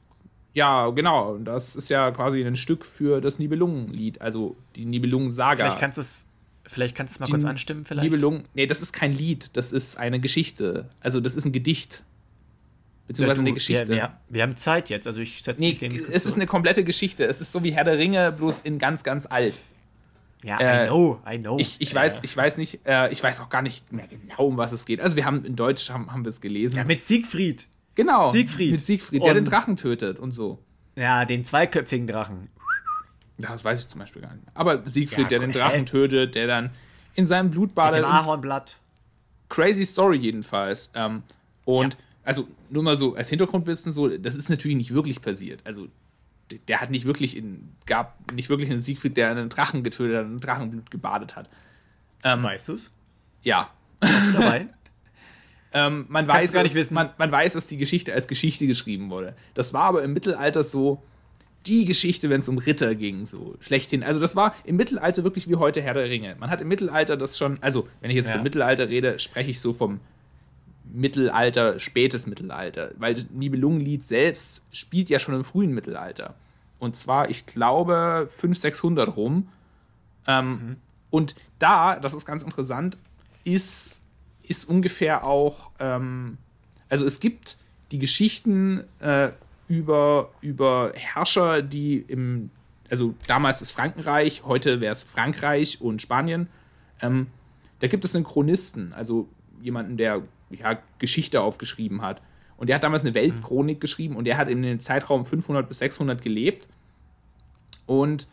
Ja, 0.53 0.89
genau. 0.89 1.33
Und 1.33 1.45
Das 1.45 1.75
ist 1.75 1.89
ja 1.89 2.11
quasi 2.11 2.43
ein 2.43 2.55
Stück 2.55 2.85
für 2.85 3.21
das 3.21 3.39
Nibelungenlied, 3.39 4.21
also 4.21 4.55
die 4.75 4.85
Nibelungen-Saga. 4.85 5.55
Vielleicht 5.63 5.79
kannst 5.79 5.97
du 5.97 6.01
es 6.01 6.27
vielleicht 6.65 6.95
kannst 6.95 7.13
du 7.13 7.15
es 7.15 7.19
mal 7.19 7.25
Die 7.25 7.31
kurz 7.31 7.43
anstimmen, 7.43 7.83
vielleicht. 7.83 8.03
Nibelungen. 8.03 8.43
Nee, 8.53 8.67
das 8.67 8.81
ist 8.81 8.93
kein 8.93 9.11
Lied, 9.11 9.51
das 9.53 9.71
ist 9.71 9.97
eine 9.97 10.19
Geschichte. 10.19 10.87
Also, 11.01 11.19
das 11.19 11.35
ist 11.35 11.45
ein 11.45 11.51
Gedicht. 11.51 12.03
Beziehungsweise 13.07 13.39
Ja, 13.39 13.43
du, 13.43 13.47
eine 13.47 13.53
Geschichte. 13.53 13.87
Wir, 13.89 13.95
wir, 13.95 14.17
wir 14.29 14.43
haben 14.43 14.55
Zeit 14.55 14.89
jetzt, 14.89 15.07
also 15.07 15.19
ich 15.19 15.43
setze 15.43 15.59
Nee, 15.59 15.77
mich 15.81 16.01
es 16.09 16.25
ist 16.25 16.35
eine 16.35 16.47
komplette 16.47 16.83
Geschichte. 16.85 17.25
Es 17.25 17.41
ist 17.41 17.51
so 17.51 17.63
wie 17.63 17.71
Herr 17.71 17.83
der 17.83 17.97
Ringe, 17.97 18.31
bloß 18.31 18.61
in 18.61 18.79
ganz, 18.79 19.03
ganz 19.03 19.25
alt. 19.25 19.55
Ja, 20.43 20.59
äh, 20.59 20.85
I 20.85 20.87
know, 20.87 21.19
I 21.29 21.37
know. 21.37 21.57
Ich, 21.59 21.77
ich, 21.79 21.91
Äh, 21.91 21.95
weiß, 21.95 22.21
ich 22.23 22.35
weiß 22.35 22.57
nicht, 22.57 22.79
äh, 22.85 23.11
ich 23.11 23.21
weiß 23.23 23.39
auch 23.41 23.49
gar 23.49 23.61
nicht 23.61 23.91
mehr 23.91 24.07
genau, 24.07 24.47
um 24.47 24.57
was 24.57 24.71
es 24.71 24.85
geht. 24.85 25.01
Also 25.01 25.15
wir 25.15 25.25
haben 25.25 25.43
in 25.45 25.55
Deutsch 25.55 25.89
haben, 25.89 26.11
haben 26.11 26.23
wir 26.23 26.29
es 26.29 26.41
gelesen. 26.41 26.77
Ja, 26.77 26.85
mit 26.85 27.03
Siegfried. 27.03 27.67
Genau. 27.95 28.25
Siegfried. 28.31 28.71
Mit 28.71 28.85
Siegfried, 28.85 29.21
der 29.23 29.29
Und- 29.29 29.35
den 29.35 29.45
Drachen 29.45 29.77
tötet 29.77 30.19
und 30.19 30.31
so. 30.31 30.59
Ja, 30.95 31.25
den 31.25 31.43
zweiköpfigen 31.43 32.07
Drachen. 32.07 32.49
Das 33.39 33.65
weiß 33.65 33.81
ich 33.81 33.87
zum 33.87 33.99
Beispiel 33.99 34.21
gar 34.21 34.33
nicht. 34.33 34.45
mehr. 34.45 34.51
Aber 34.55 34.87
Siegfried, 34.87 35.23
Ja, 35.23 35.27
der 35.29 35.39
den? 35.39 35.51
Drachen 35.51 35.85
tötet, 35.85 36.35
der 36.35 36.45
dann 36.47 36.69
in 37.15 37.25
seinem 37.25 37.49
Blut 37.51 37.69
Mit 37.69 37.75
badet. 37.75 38.03
dem 38.03 38.05
Ahornblatt. 38.05 38.77
Crazy 39.49 39.85
Story 39.85 40.17
jedenfalls. 40.17 40.91
Ähm, 40.95 41.23
und 41.65 41.93
Ja. 41.95 41.99
also 42.25 42.47
nur 42.69 42.83
mal 42.83 42.95
so 42.95 43.15
als 43.15 43.29
Hintergrundwissen 43.29 43.91
so, 43.91 44.07
das 44.07 44.35
ist 44.35 44.49
natürlich 44.49 44.77
nicht 44.77 44.93
wirklich 44.93 45.21
passiert. 45.21 45.61
Also 45.63 45.87
der 46.67 46.81
hat 46.81 46.91
nicht 46.91 47.05
wirklich 47.05 47.35
in, 47.35 47.69
gab 47.87 48.31
nicht 48.33 48.49
wirklich 48.49 48.69
einen 48.69 48.79
Siegfried, 48.79 49.17
der 49.17 49.31
einen 49.31 49.49
Drachen 49.49 49.81
getötet 49.83 50.17
hat, 50.17 50.25
und 50.25 50.39
Drachenblut 50.39 50.91
gebadet 50.91 51.35
hat. 51.35 51.49
Ähm, 52.23 52.43
Weißt 52.43 52.67
du's? 52.69 52.91
ja. 53.41 53.69
Dabei? 53.99 54.67
Ähm, 55.73 56.05
man, 56.07 56.27
Kannst 56.27 56.43
weiß 56.43 56.51
gar 56.53 56.61
nicht 56.63 56.71
es, 56.73 56.77
wissen. 56.77 56.93
Man, 56.93 57.09
man 57.17 57.31
weiß, 57.31 57.53
dass 57.53 57.67
die 57.67 57.77
Geschichte 57.77 58.13
als 58.13 58.27
Geschichte 58.27 58.67
geschrieben 58.67 59.09
wurde. 59.09 59.35
Das 59.55 59.73
war 59.73 59.83
aber 59.83 60.03
im 60.03 60.13
Mittelalter 60.13 60.63
so 60.63 61.01
die 61.65 61.85
Geschichte, 61.85 62.29
wenn 62.29 62.41
es 62.41 62.49
um 62.49 62.57
Ritter 62.57 62.93
ging, 62.93 63.25
so 63.25 63.55
schlechthin. 63.61 64.03
Also 64.03 64.19
das 64.19 64.35
war 64.35 64.53
im 64.65 64.75
Mittelalter 64.75 65.23
wirklich 65.23 65.49
wie 65.49 65.55
heute 65.55 65.81
Herr 65.81 65.93
der 65.93 66.09
Ringe. 66.09 66.35
Man 66.39 66.49
hat 66.49 66.61
im 66.61 66.67
Mittelalter 66.67 67.15
das 67.17 67.37
schon, 67.37 67.57
also 67.61 67.87
wenn 68.01 68.09
ich 68.11 68.17
jetzt 68.17 68.27
Ja. 68.29 68.35
vom 68.35 68.43
Mittelalter 68.43 68.89
rede, 68.89 69.17
spreche 69.19 69.49
ich 69.51 69.59
so 69.61 69.71
vom 69.73 69.99
Mittelalter, 70.91 71.79
spätes 71.79 72.27
Mittelalter, 72.27 72.91
weil 72.97 73.13
das 73.15 73.29
Nibelungenlied 73.31 74.03
selbst 74.03 74.67
spielt 74.71 75.09
ja 75.09 75.17
schon 75.19 75.33
im 75.33 75.43
frühen 75.43 75.71
Mittelalter. 75.73 76.35
Und 76.79 76.95
zwar, 76.97 77.29
ich 77.29 77.45
glaube, 77.45 78.27
500, 78.29 78.57
600 78.59 79.15
rum. 79.17 79.47
Ähm, 80.27 80.75
Und 81.09 81.35
da, 81.59 81.95
das 81.99 82.13
ist 82.13 82.25
ganz 82.25 82.43
interessant, 82.43 82.97
ist, 83.43 84.02
ist 84.43 84.65
ungefähr 84.69 85.23
auch, 85.23 85.71
ähm, 85.79 86.37
also 86.89 87.05
es 87.05 87.19
gibt 87.19 87.57
die 87.91 87.99
Geschichten 87.99 88.83
äh, 88.99 89.31
über, 89.67 90.31
über 90.41 90.91
Herrscher, 90.95 91.61
die 91.61 91.97
im, 92.07 92.49
also 92.89 93.15
damals 93.27 93.59
das 93.59 93.71
Frankenreich, 93.71 94.43
heute 94.45 94.81
wäre 94.81 94.91
es 94.91 95.03
Frankreich 95.03 95.81
und 95.81 96.01
Spanien. 96.01 96.47
Ähm, 97.01 97.27
da 97.79 97.87
gibt 97.87 98.05
es 98.05 98.15
einen 98.15 98.25
Chronisten, 98.25 98.93
also 98.93 99.27
jemanden, 99.61 99.97
der 99.97 100.21
ja, 100.49 100.79
Geschichte 100.99 101.41
aufgeschrieben 101.41 102.01
hat. 102.01 102.21
Und 102.57 102.67
der 102.67 102.75
hat 102.75 102.83
damals 102.83 103.03
eine 103.03 103.13
Weltchronik 103.13 103.81
geschrieben 103.81 104.15
und 104.15 104.25
der 104.25 104.37
hat 104.37 104.47
in 104.47 104.61
dem 104.61 104.79
Zeitraum 104.79 105.25
500 105.25 105.67
bis 105.67 105.79
600 105.79 106.21
gelebt. 106.21 106.67
Und 107.85 108.27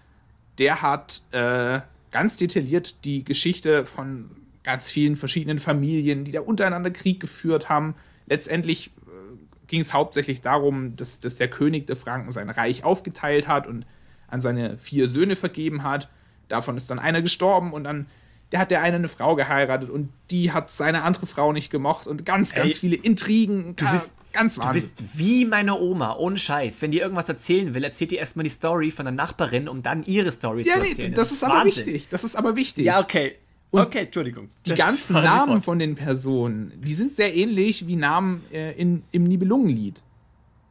der 0.59 0.83
hat 0.83 1.23
äh, 1.33 1.81
ganz 2.11 2.37
detailliert 2.37 3.05
die 3.05 3.25
Geschichte 3.25 3.85
von 3.85 4.31
ganz 4.63 4.91
vielen 4.91 5.17
verschiedenen 5.17 5.59
Familien, 5.59 6.25
die 6.25 6.33
da 6.33 6.41
untereinander 6.41 6.91
Krieg 6.91 7.21
geführt 7.21 7.69
haben. 7.69 7.95
Letztendlich 8.27 8.89
äh, 9.07 9.67
ging 9.67 9.81
es 9.81 9.93
hauptsächlich 9.93 10.41
darum, 10.41 10.97
dass, 10.97 11.21
dass 11.21 11.37
der 11.37 11.49
König 11.49 11.87
der 11.87 11.97
Franken 11.97 12.31
sein 12.31 12.51
Reich 12.51 12.85
aufgeteilt 12.85 13.49
hat 13.49 13.67
und 13.67 13.87
an 14.29 14.41
seine 14.41 14.79
vier 14.79 15.09
Söhne 15.09 15.37
vergeben 15.37 15.83
hat. 15.83 16.09
Davon 16.49 16.77
ist 16.77 16.91
dann 16.91 16.99
einer 16.99 17.23
gestorben 17.23 17.73
und 17.73 17.85
dann 17.85 18.07
der 18.53 18.59
hat 18.59 18.71
der 18.71 18.83
eine 18.83 18.97
eine 18.97 19.09
Frau 19.09 19.37
geheiratet 19.37 19.91
und 19.91 20.11
die 20.31 20.51
hat 20.51 20.71
seine 20.73 21.03
andere 21.05 21.27
Frau 21.27 21.53
nicht 21.53 21.71
gemocht 21.71 22.07
und 22.07 22.27
ganz, 22.27 22.55
ganz 22.55 22.75
Ey, 22.75 22.81
viele 22.81 22.97
Intrigen. 22.97 23.77
Du 23.77 23.89
bist, 23.89 24.15
ganz 24.33 24.57
du 24.57 24.63
Wahnsinn. 24.63 24.91
bist 24.97 25.19
wie 25.19 25.45
meine 25.45 25.79
Oma, 25.79 26.17
ohne 26.17 26.37
Scheiß. 26.37 26.83
Wenn 26.83 26.91
die 26.91 26.99
irgendwas 26.99 27.29
erzählen 27.29 27.75
will, 27.75 27.85
erzählt 27.85 28.11
die 28.11 28.17
erstmal 28.17 28.43
die 28.45 28.51
Story 28.51 28.91
von 28.91 29.05
der 29.05 29.13
Nachbarin, 29.13 29.69
um 29.69 29.83
dann 29.83 30.05
ihre 30.05 30.33
Story 30.33 30.63
ja, 30.63 30.75
zu 30.75 30.81
nee, 30.81 30.89
erzählen. 30.89 31.15
das 31.15 31.31
ist 31.31 31.45
aber 31.45 31.61
Wahnsinn. 31.61 31.87
wichtig. 31.87 32.09
Das 32.11 32.25
ist 32.25 32.35
aber 32.35 32.57
wichtig. 32.57 32.85
Ja, 32.85 33.01
okay. 33.01 33.37
Und 33.73 33.83
okay, 33.83 34.01
Entschuldigung. 34.07 34.49
Die 34.67 34.75
ganzen 34.75 35.15
Namen 35.15 35.53
fort. 35.55 35.65
von 35.65 35.79
den 35.79 35.95
Personen, 35.95 36.73
die 36.85 36.95
sind 36.95 37.13
sehr 37.13 37.35
ähnlich 37.35 37.87
wie 37.87 37.97
Namen 37.97 38.45
äh, 38.53 38.73
in, 38.73 39.05
im 39.13 39.25
Nibelungenlied. 39.25 40.03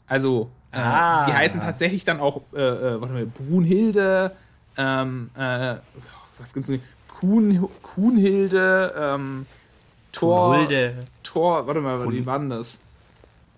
Also, 0.08 0.50
äh, 0.72 0.78
Ah. 0.78 1.26
die 1.26 1.34
heißen 1.34 1.62
tatsächlich 1.62 2.04
dann 2.04 2.20
auch, 2.20 2.42
äh, 2.54 2.60
äh, 2.60 3.00
warte 3.02 3.14
mal, 3.14 3.26
Brunhilde, 3.26 4.36
ähm, 4.78 5.30
äh, 5.36 5.76
was 6.40 6.54
gibt's 6.54 6.68
denn? 6.68 6.82
Kuhn, 7.20 7.68
Kuhnhilde, 7.84 8.94
ähm, 8.98 9.46
Thor. 10.12 10.68
Thor, 11.24 11.68
warte 11.68 11.82
mal, 11.82 11.98
Kun- 12.04 12.14
wie 12.14 12.26
war 12.26 12.40
denn 12.40 12.50
das? 12.50 12.82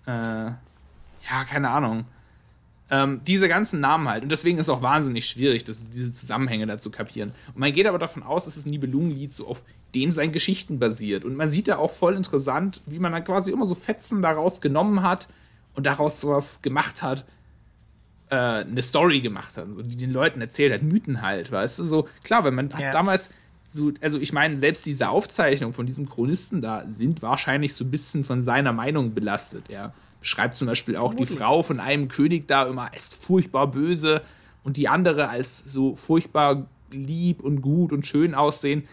Äh, 0.06 0.12
ja, 0.12 1.44
keine 1.50 1.70
Ahnung. 1.70 2.06
Ähm, 2.94 3.22
diese 3.26 3.48
ganzen 3.48 3.80
Namen 3.80 4.10
halt. 4.10 4.22
Und 4.24 4.32
deswegen 4.32 4.58
ist 4.58 4.68
es 4.68 4.70
auch 4.70 4.82
wahnsinnig 4.82 5.26
schwierig, 5.26 5.64
das, 5.64 5.90
diese 5.90 6.14
Zusammenhänge 6.14 6.68
da 6.68 6.78
zu 6.78 6.92
kapieren. 6.92 7.32
Und 7.48 7.60
man 7.60 7.72
geht 7.72 7.88
aber 7.88 7.98
davon 7.98 8.22
aus, 8.22 8.46
dass 8.46 8.56
das 8.56 8.66
Nibelungenlied 8.66 9.34
so 9.34 9.48
auf 9.48 9.64
den 9.96 10.12
seinen 10.12 10.34
Geschichten 10.34 10.78
basiert. 10.78 11.24
Und 11.24 11.36
man 11.36 11.50
sieht 11.50 11.70
da 11.70 11.78
auch 11.78 11.92
voll 11.92 12.16
interessant, 12.16 12.82
wie 12.86 13.00
man 13.00 13.14
dann 13.14 13.24
quasi 13.24 13.52
immer 13.52 13.66
so 13.66 13.76
Fetzen 13.76 14.22
daraus 14.22 14.60
genommen 14.60 15.04
hat 15.04 15.30
und 15.74 15.86
daraus 15.86 16.20
sowas 16.20 16.62
gemacht 16.62 17.02
hat, 17.02 17.24
äh, 18.30 18.36
eine 18.36 18.82
Story 18.82 19.22
gemacht 19.22 19.58
hat, 19.58 19.74
so, 19.74 19.82
die 19.82 19.96
den 19.98 20.12
Leuten 20.12 20.42
erzählt 20.42 20.74
hat, 20.74 20.84
Mythen 20.84 21.22
halt, 21.22 21.52
weißt 21.52 21.80
du, 21.80 21.84
so, 21.86 22.08
klar, 22.24 22.44
wenn 22.44 22.56
man 22.56 22.74
hat 22.74 22.80
Ja. 22.82 22.92
damals 22.92 23.30
so, 23.74 23.94
also 24.02 24.20
ich 24.20 24.34
meine, 24.34 24.58
selbst 24.58 24.86
diese 24.86 25.08
Aufzeichnung 25.10 25.72
von 25.74 25.86
diesem 25.86 26.10
Chronisten 26.10 26.60
da 26.60 26.84
sind 26.90 27.22
wahrscheinlich 27.22 27.74
so 27.74 27.86
ein 27.86 27.92
bisschen 27.92 28.26
von 28.26 28.42
seiner 28.42 28.74
Meinung 28.74 29.14
belastet. 29.14 29.70
Er 29.70 29.94
beschreibt 30.22 30.56
zum 30.58 30.68
Beispiel 30.68 30.96
auch 30.96 31.12
die 31.14 31.26
Vermutlich. 31.26 31.40
Frau 31.40 31.64
von 31.64 31.80
einem 31.82 32.08
König 32.08 32.48
da 32.48 32.64
immer 32.68 32.94
als 32.94 33.10
furchtbar 33.14 33.68
böse 33.68 34.22
und 34.64 34.78
die 34.78 34.88
andere 34.88 35.28
als 35.28 35.58
so 35.60 35.96
furchtbar 35.96 36.66
lieb 36.92 37.42
und 37.42 37.62
gut 37.62 37.92
und 37.92 38.08
schön 38.08 38.34
aussehen. 38.36 38.88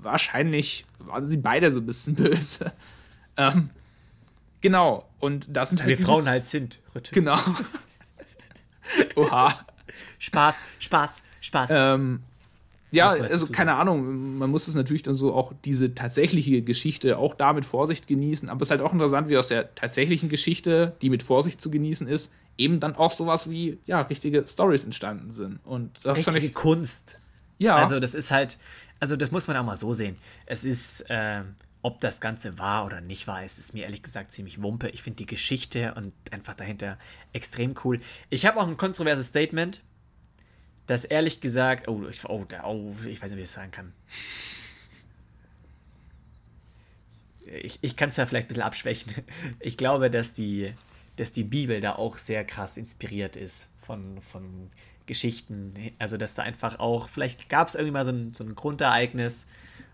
Wahrscheinlich 0.00 0.86
waren 1.00 1.26
sie 1.26 1.36
beide 1.36 1.70
so 1.70 1.80
ein 1.80 1.86
bisschen 1.86 2.14
böse. 2.16 2.72
Ähm, 3.36 3.70
genau, 4.60 5.04
und 5.20 5.46
das 5.50 5.70
sind 5.70 5.80
Wir 5.84 5.96
halt 5.96 6.04
Frauen 6.04 6.16
dieses- 6.16 6.28
halt 6.30 6.46
sind. 6.46 6.80
Rütte. 6.94 7.12
Genau. 7.12 7.38
Oha. 9.16 9.58
Spaß, 10.18 10.56
Spaß, 10.78 11.22
Spaß. 11.40 11.70
Ähm, 11.72 12.22
ja, 12.90 13.10
also 13.10 13.48
keine 13.48 13.74
Ahnung, 13.74 14.38
man 14.38 14.50
muss 14.50 14.68
es 14.68 14.74
natürlich 14.74 15.02
dann 15.02 15.14
so 15.14 15.34
auch 15.34 15.52
diese 15.64 15.94
tatsächliche 15.94 16.62
Geschichte 16.62 17.18
auch 17.18 17.34
da 17.34 17.52
mit 17.52 17.64
Vorsicht 17.64 18.06
genießen, 18.06 18.48
aber 18.48 18.62
es 18.62 18.68
ist 18.68 18.70
halt 18.70 18.80
auch 18.80 18.92
interessant, 18.92 19.28
wie 19.28 19.36
aus 19.36 19.48
der 19.48 19.74
tatsächlichen 19.74 20.28
Geschichte, 20.28 20.94
die 21.02 21.10
mit 21.10 21.22
Vorsicht 21.22 21.60
zu 21.60 21.70
genießen 21.70 22.06
ist, 22.06 22.32
eben 22.56 22.80
dann 22.80 22.96
auch 22.96 23.12
sowas 23.12 23.48
wie, 23.48 23.78
ja, 23.86 24.00
richtige 24.00 24.44
Stories 24.46 24.84
entstanden 24.84 25.30
sind. 25.30 25.60
Und 25.64 25.92
das 26.02 26.18
Richtige 26.18 26.46
ich, 26.46 26.54
Kunst. 26.54 27.20
ja, 27.58 27.74
Also 27.74 28.00
das 28.00 28.14
ist 28.14 28.30
halt, 28.30 28.58
also 29.00 29.16
das 29.16 29.30
muss 29.30 29.46
man 29.46 29.56
auch 29.56 29.64
mal 29.64 29.76
so 29.76 29.92
sehen. 29.92 30.16
Es 30.46 30.64
ist, 30.64 31.04
ähm, 31.08 31.54
ob 31.82 32.00
das 32.00 32.20
Ganze 32.20 32.58
wahr 32.58 32.84
oder 32.84 33.00
nicht 33.00 33.28
wahr 33.28 33.44
ist, 33.44 33.58
ist 33.58 33.72
mir 33.72 33.84
ehrlich 33.84 34.02
gesagt 34.02 34.32
ziemlich 34.32 34.60
wumpe. 34.60 34.88
Ich 34.88 35.02
finde 35.02 35.18
die 35.18 35.26
Geschichte 35.26 35.94
und 35.94 36.12
einfach 36.32 36.54
dahinter 36.54 36.98
extrem 37.32 37.74
cool. 37.84 38.00
Ich 38.30 38.46
habe 38.46 38.58
auch 38.60 38.66
ein 38.66 38.76
kontroverses 38.76 39.28
Statement, 39.28 39.82
das 40.88 41.04
ehrlich 41.04 41.40
gesagt, 41.40 41.86
oh, 41.86 42.04
ich, 42.08 42.24
oh, 42.24 42.44
oh, 42.64 42.92
ich 43.06 43.22
weiß 43.22 43.30
nicht, 43.30 43.38
wie 43.38 43.42
ich 43.42 43.48
es 43.48 43.52
sagen 43.52 43.70
kann. 43.70 43.92
ich, 47.52 47.78
ich 47.82 47.96
kann 47.96 48.08
es 48.08 48.16
ja 48.16 48.26
vielleicht 48.26 48.46
ein 48.46 48.48
bisschen 48.48 48.62
abschwächen. 48.62 49.14
Ich 49.60 49.76
glaube, 49.76 50.10
dass 50.10 50.34
die, 50.34 50.74
dass 51.16 51.32
die 51.32 51.44
Bibel 51.44 51.80
da 51.80 51.96
auch 51.96 52.16
sehr 52.16 52.44
krass 52.44 52.76
inspiriert 52.76 53.36
ist 53.36 53.68
von, 53.80 54.20
von 54.20 54.70
Geschichten. 55.06 55.74
Also, 55.98 56.16
dass 56.16 56.34
da 56.34 56.42
einfach 56.42 56.78
auch, 56.78 57.08
vielleicht 57.08 57.48
gab 57.48 57.68
es 57.68 57.74
irgendwie 57.74 57.92
mal 57.92 58.04
so 58.04 58.12
ein, 58.12 58.32
so 58.34 58.44
ein 58.44 58.54
Grundereignis 58.54 59.46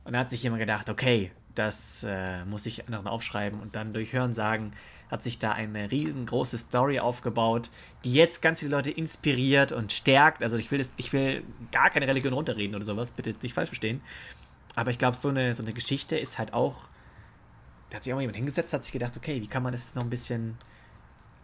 und 0.05 0.13
da 0.13 0.21
hat 0.21 0.31
sich 0.31 0.43
jemand 0.43 0.61
gedacht, 0.61 0.89
okay, 0.89 1.33
das 1.55 2.05
äh, 2.05 2.45
muss 2.45 2.67
ich 2.67 2.89
mal 2.89 3.07
aufschreiben 3.07 3.61
und 3.61 3.77
dann 3.77 3.93
durch 3.93 4.13
Hören 4.13 4.35
sagen, 4.35 4.73
hat 5.15 5.23
sich 5.23 5.39
da 5.39 5.53
eine 5.53 5.93
riesengroße 5.93 6.59
Story 6.59 6.99
aufgebaut, 6.99 7.71
die 8.03 8.13
jetzt 8.13 8.43
ganz 8.43 8.59
viele 8.59 8.73
Leute 8.73 8.91
inspiriert 8.91 9.71
und 9.71 9.93
stärkt. 9.93 10.43
Also 10.43 10.57
ich 10.57 10.73
will, 10.73 10.79
das, 10.79 10.93
ich 10.97 11.13
will 11.13 11.45
gar 11.71 11.89
keine 11.91 12.09
Religion 12.09 12.33
runterreden 12.33 12.75
oder 12.75 12.85
sowas, 12.85 13.13
bitte 13.13 13.33
nicht 13.43 13.55
falsch 13.55 13.69
verstehen. 13.69 14.01
Aber 14.75 14.91
ich 14.91 14.99
glaube, 14.99 15.17
so 15.17 15.29
eine, 15.29 15.55
so 15.55 15.63
eine 15.63 15.73
Geschichte 15.73 16.19
ist 16.19 16.37
halt 16.39 16.53
auch. 16.53 16.75
Da 17.91 17.97
hat 17.99 18.05
sich 18.05 18.13
auch 18.13 18.19
jemand 18.21 18.35
hingesetzt, 18.35 18.73
hat 18.73 18.83
sich 18.83 18.93
gedacht, 18.93 19.17
okay, 19.17 19.41
wie 19.41 19.47
kann 19.47 19.63
man 19.63 19.71
das 19.71 19.95
noch 19.95 20.03
ein 20.03 20.11
bisschen 20.11 20.59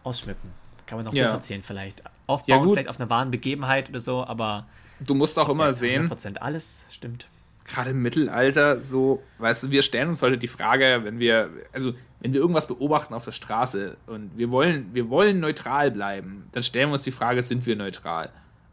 ausschmücken? 0.03 0.51
Kann 0.85 0.97
man 0.97 1.05
noch 1.05 1.13
Ja. 1.13 1.23
das 1.23 1.33
erzählen 1.33 1.63
vielleicht? 1.63 2.03
Aufbauen, 2.27 2.67
Ja, 2.67 2.73
vielleicht 2.73 2.89
auf 2.89 2.99
einer 2.99 3.09
wahren 3.09 3.31
Begebenheit 3.31 3.87
oder 3.89 3.99
so, 3.99 4.25
aber 4.25 4.67
Du 4.99 5.15
musst 5.15 5.39
auch 5.39 5.47
immer 5.47 5.71
sehen, 5.71 6.09
100% 6.11 6.39
alles, 6.39 6.83
stimmt. 6.91 7.27
Gerade 7.71 7.91
im 7.91 8.01
Mittelalter 8.01 8.79
so, 8.79 9.23
weißt 9.39 9.63
du, 9.63 9.71
wir 9.71 9.81
stellen 9.81 10.09
uns 10.09 10.21
heute 10.21 10.37
die 10.37 10.47
Frage, 10.47 11.01
wenn 11.03 11.19
wir, 11.19 11.49
also 11.73 11.93
wenn 12.19 12.33
wir 12.33 12.39
irgendwas 12.39 12.67
beobachten 12.67 13.13
auf 13.13 13.25
der 13.25 13.31
Straße 13.31 13.97
und 14.07 14.37
wir 14.37 14.51
wollen, 14.51 14.89
wir 14.93 15.09
wollen 15.09 15.39
neutral 15.39 15.89
bleiben, 15.91 16.45
dann 16.51 16.63
stellen 16.63 16.89
wir 16.89 16.93
uns 16.93 17.03
die 17.03 17.11
Frage, 17.11 17.41
sind 17.41 17.65
wir 17.65 17.75
neutral? 17.75 18.29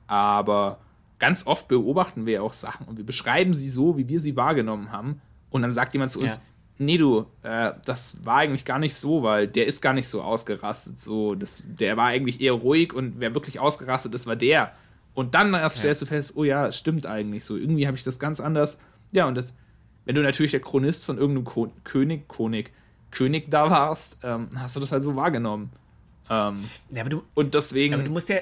Aber 0.07 0.79
ganz 1.19 1.47
oft 1.47 1.69
beobachten 1.69 2.27
wir 2.27 2.43
auch 2.43 2.53
Sachen 2.53 2.87
und 2.87 2.99
wir 2.99 3.07
beschreiben 3.07 3.55
sie 3.55 3.69
so, 3.69 3.97
wie 3.97 4.09
wir 4.09 4.21
sie 4.21 4.37
wahrgenommen 4.37 4.93
haben. 4.93 5.21
Und 5.51 5.63
dann 5.63 5.73
sagt 5.73 5.93
jemand 5.95 6.13
zu 6.13 6.21
uns, 6.21 6.37
Ja. 6.37 6.41
nee 6.79 6.99
du, 6.99 7.27
äh, 7.43 7.73
das 7.85 8.25
war 8.25 8.37
eigentlich 8.37 8.65
gar 8.65 8.79
nicht 8.79 8.95
so, 8.95 9.23
weil 9.23 9.49
der 9.49 9.67
ist 9.67 9.81
gar 9.81 9.95
nicht 9.95 10.09
so 10.09 10.23
ausgerastet. 10.23 11.01
So, 11.01 11.35
das, 11.35 11.65
der 11.67 11.97
war 11.97 12.07
eigentlich 12.07 12.41
eher 12.41 12.53
ruhig 12.53 12.93
und 12.93 13.15
wer 13.19 13.35
wirklich 13.35 13.59
ausgerastet 13.61 14.15
ist, 14.15 14.27
war 14.27 14.37
der. 14.37 14.73
Und 15.19 15.35
dann 15.35 15.53
erst 15.53 15.79
stellst 15.79 16.01
du 16.01 16.07
fest, 16.07 16.35
oh 16.37 16.45
ja, 16.45 16.71
stimmt 16.71 17.05
eigentlich 17.05 17.45
so. 17.45 17.57
Irgendwie 17.57 17.89
habe 17.89 17.97
ich 17.97 18.05
das 18.05 18.21
ganz 18.21 18.39
anders. 18.39 18.79
Ja, 19.11 19.27
und 19.27 19.35
das, 19.35 19.53
wenn 20.05 20.15
du 20.15 20.23
natürlich 20.23 20.53
der 20.53 20.61
Chronist 20.61 21.07
von 21.07 21.19
irgendeinem 21.19 21.45
Ko 21.45 21.73
König, 21.83 22.29
König, 22.29 22.73
König 23.11 23.51
da 23.51 23.69
warst, 23.69 24.21
ähm, 24.23 24.49
hast 24.55 24.77
du 24.77 24.81
das 24.81 24.93
halt 24.93 25.03
so 25.03 25.17
wahrgenommen. 25.17 25.71
Ähm, 26.31 26.63
Ja, 26.91 27.01
aber 27.01 27.11
du, 27.11 27.25
und 27.35 27.53
deswegen, 27.53 27.95
aber 27.95 28.05
du 28.05 28.13
musst 28.13 28.29
ja. 28.29 28.37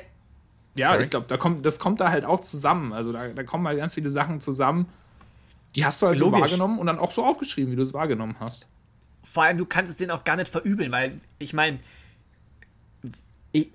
ja, 0.74 0.90
Sorry. 0.90 1.04
ich 1.04 1.08
glaube, 1.08 1.24
da 1.28 1.38
kommt, 1.38 1.64
das 1.64 1.78
kommt 1.78 1.98
da 1.98 2.10
halt 2.10 2.26
auch 2.26 2.40
zusammen. 2.40 2.92
Also 2.92 3.10
da, 3.10 3.26
da 3.28 3.42
kommen 3.42 3.66
halt 3.66 3.78
ganz 3.78 3.94
viele 3.94 4.10
Sachen 4.10 4.42
zusammen. 4.42 4.86
Die 5.76 5.86
hast 5.86 6.02
du 6.02 6.08
halt 6.08 6.18
so 6.18 6.26
Logisch. 6.26 6.42
wahrgenommen 6.42 6.78
und 6.78 6.88
dann 6.88 6.98
auch 6.98 7.12
so 7.12 7.24
aufgeschrieben, 7.24 7.72
wie 7.72 7.76
du 7.76 7.84
es 7.84 7.94
wahrgenommen 7.94 8.36
hast. 8.38 8.66
Vor 9.22 9.44
allem, 9.44 9.56
du 9.56 9.64
kannst 9.64 9.92
es 9.92 9.96
denen 9.96 10.10
auch 10.10 10.24
gar 10.24 10.36
nicht 10.36 10.48
verübeln, 10.48 10.92
weil 10.92 11.22
ich 11.38 11.54
meine, 11.54 11.78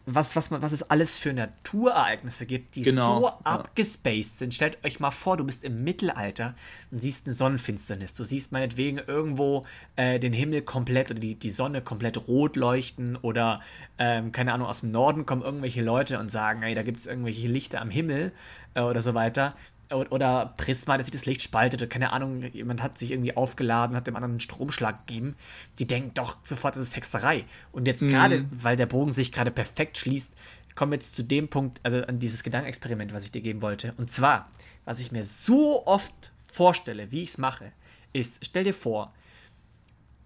was, 0.06 0.36
was, 0.36 0.52
was 0.52 0.72
es 0.72 0.84
alles 0.84 1.18
für 1.18 1.34
Naturereignisse 1.34 2.46
gibt, 2.46 2.76
die 2.76 2.84
Genau, 2.84 3.20
so 3.20 3.28
ja. 3.28 3.40
abgespaced 3.44 4.38
sind. 4.38 4.54
Stellt 4.54 4.84
euch 4.86 5.00
mal 5.00 5.12
vor, 5.12 5.38
du 5.38 5.44
bist 5.44 5.64
im 5.64 5.84
Mittelalter 5.84 6.56
und 6.92 7.00
siehst 7.00 7.26
eine 7.26 7.34
Sonnenfinsternis. 7.34 8.14
Du 8.14 8.24
siehst 8.24 8.52
meinetwegen 8.52 9.00
irgendwo 9.00 9.66
äh, 9.96 10.20
den 10.20 10.34
Himmel 10.34 10.62
komplett 10.62 11.10
oder 11.10 11.20
die, 11.20 11.36
die 11.36 11.50
Sonne 11.52 11.82
komplett 11.82 12.28
rot 12.28 12.56
leuchten 12.56 13.16
oder, 13.16 13.62
ähm, 13.98 14.32
keine 14.32 14.54
Ahnung, 14.54 14.68
aus 14.68 14.82
dem 14.82 14.92
Norden 14.92 15.26
kommen 15.26 15.42
irgendwelche 15.42 15.82
Leute 15.82 16.20
und 16.20 16.30
sagen, 16.30 16.62
ey, 16.62 16.76
da 16.76 16.84
gibt 16.84 16.98
es 16.98 17.08
irgendwelche 17.08 17.48
Lichter 17.48 17.82
am 17.82 17.90
Himmel 17.90 18.34
äh, 18.76 18.82
oder 18.82 19.02
so 19.02 19.14
weiter. 19.14 19.56
Oder 19.92 20.54
Prisma, 20.58 20.98
dass 20.98 21.08
sich 21.08 21.12
das 21.12 21.26
Licht 21.26 21.42
spaltet, 21.42 21.82
oder 21.82 21.90
keine 21.90 22.14
Ahnung, 22.14 22.42
jemand 22.54 22.82
hat 22.82 22.98
sich 22.98 23.12
irgendwie 23.12 23.36
aufgeladen, 23.36 23.96
hat 23.96 24.08
dem 24.08 24.16
anderen 24.16 24.34
einen 24.34 24.40
Stromschlag 24.40 25.06
gegeben. 25.06 25.36
Die 25.80 25.88
denken 25.88 26.14
doch 26.14 26.38
sofort, 26.44 26.76
das 26.76 26.84
ist 26.84 26.96
Hexerei. 26.96 27.46
Und 27.72 27.88
jetzt 27.88 28.02
gerade, 28.02 28.46
weil 28.52 28.76
der 28.76 28.86
Bogen 28.86 29.12
sich 29.12 29.32
gerade 29.32 29.52
perfekt 29.52 29.98
schließt, 29.98 30.34
kommen 30.76 30.92
wir 30.92 30.96
jetzt 30.98 31.16
zu 31.16 31.24
dem 31.24 31.50
Punkt, 31.50 31.80
also 31.84 32.02
an 32.04 32.20
dieses 32.20 32.44
Gedankenexperiment, 32.44 33.14
was 33.14 33.26
ich 33.26 33.32
dir 33.32 33.42
geben 33.42 33.62
wollte. 33.62 33.94
Und 33.98 34.10
zwar, 34.10 34.50
was 34.86 35.00
ich 35.00 35.12
mir 35.12 35.24
so 35.24 35.86
oft 35.86 36.32
vorstelle, 36.52 37.12
wie 37.12 37.24
ich 37.24 37.30
es 37.30 37.38
mache, 37.38 37.72
ist, 38.14 38.46
stell 38.46 38.64
dir 38.64 38.74
vor, 38.74 39.14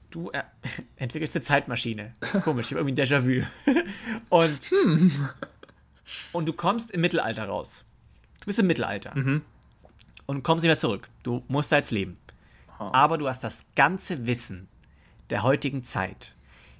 du 0.09 0.29
äh, 0.31 0.43
entwickelst 0.95 1.35
eine 1.35 1.43
Zeitmaschine. 1.43 2.13
Komisch, 2.43 2.67
ich 2.67 2.71
habe 2.77 2.81
irgendwie 2.87 3.01
ein 3.01 3.07
Déjà-vu. 3.07 3.45
Und, 4.29 4.71
und 6.33 6.45
du 6.45 6.53
kommst 6.53 6.91
im 6.91 7.01
Mittelalter 7.01 7.45
raus. 7.45 7.83
Du 8.39 8.45
bist 8.45 8.59
im 8.59 8.67
Mittelalter. 8.67 9.13
Und 10.27 10.43
kommst 10.43 10.63
nicht 10.63 10.69
mehr 10.69 10.77
zurück. 10.77 11.09
Du 11.23 11.43
musst 11.47 11.71
da 11.71 11.77
jetzt 11.77 11.91
leben. 11.91 12.17
Aber 12.77 13.17
du 13.17 13.27
hast 13.27 13.43
das 13.43 13.63
ganze 13.75 14.25
Wissen 14.27 14.67
der 15.29 15.43
heutigen 15.43 15.83
Zeit. 15.83 16.35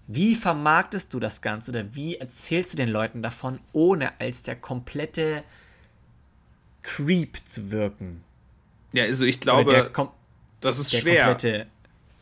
Wie 0.08 0.36
vermarktest 0.36 1.14
du 1.14 1.20
das 1.20 1.42
Ganze 1.42 1.72
oder 1.72 1.96
wie 1.96 2.16
erzählst 2.18 2.74
du 2.74 2.78
den 2.78 2.90
Leuten 2.90 3.22
davon, 3.24 3.60
ohne 3.72 4.20
als 4.20 4.42
der 4.44 4.56
komplette 4.56 5.44
Creep 6.84 7.38
zu 7.46 7.72
wirken? 7.72 8.24
Ja, 8.94 9.04
also 9.04 9.26
ich 9.26 9.40
glaube, 9.40 9.90
das 10.62 10.80
ist 10.80 10.92
schwer. 10.96 11.38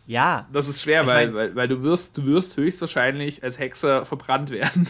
Ja, 0.06 0.48
Das 0.52 0.68
ist 0.68 0.82
schwer, 0.82 1.02
Ich 1.04 1.08
weil, 1.08 1.28
mein- 1.28 1.36
weil, 1.36 1.56
weil 1.56 1.68
du 1.68 1.82
wirst, 1.82 2.18
du 2.18 2.26
wirst 2.26 2.58
höchstwahrscheinlich 2.58 3.44
als 3.44 3.58
Hexer 3.60 4.06
verbrannt 4.06 4.50
werden. 4.50 4.88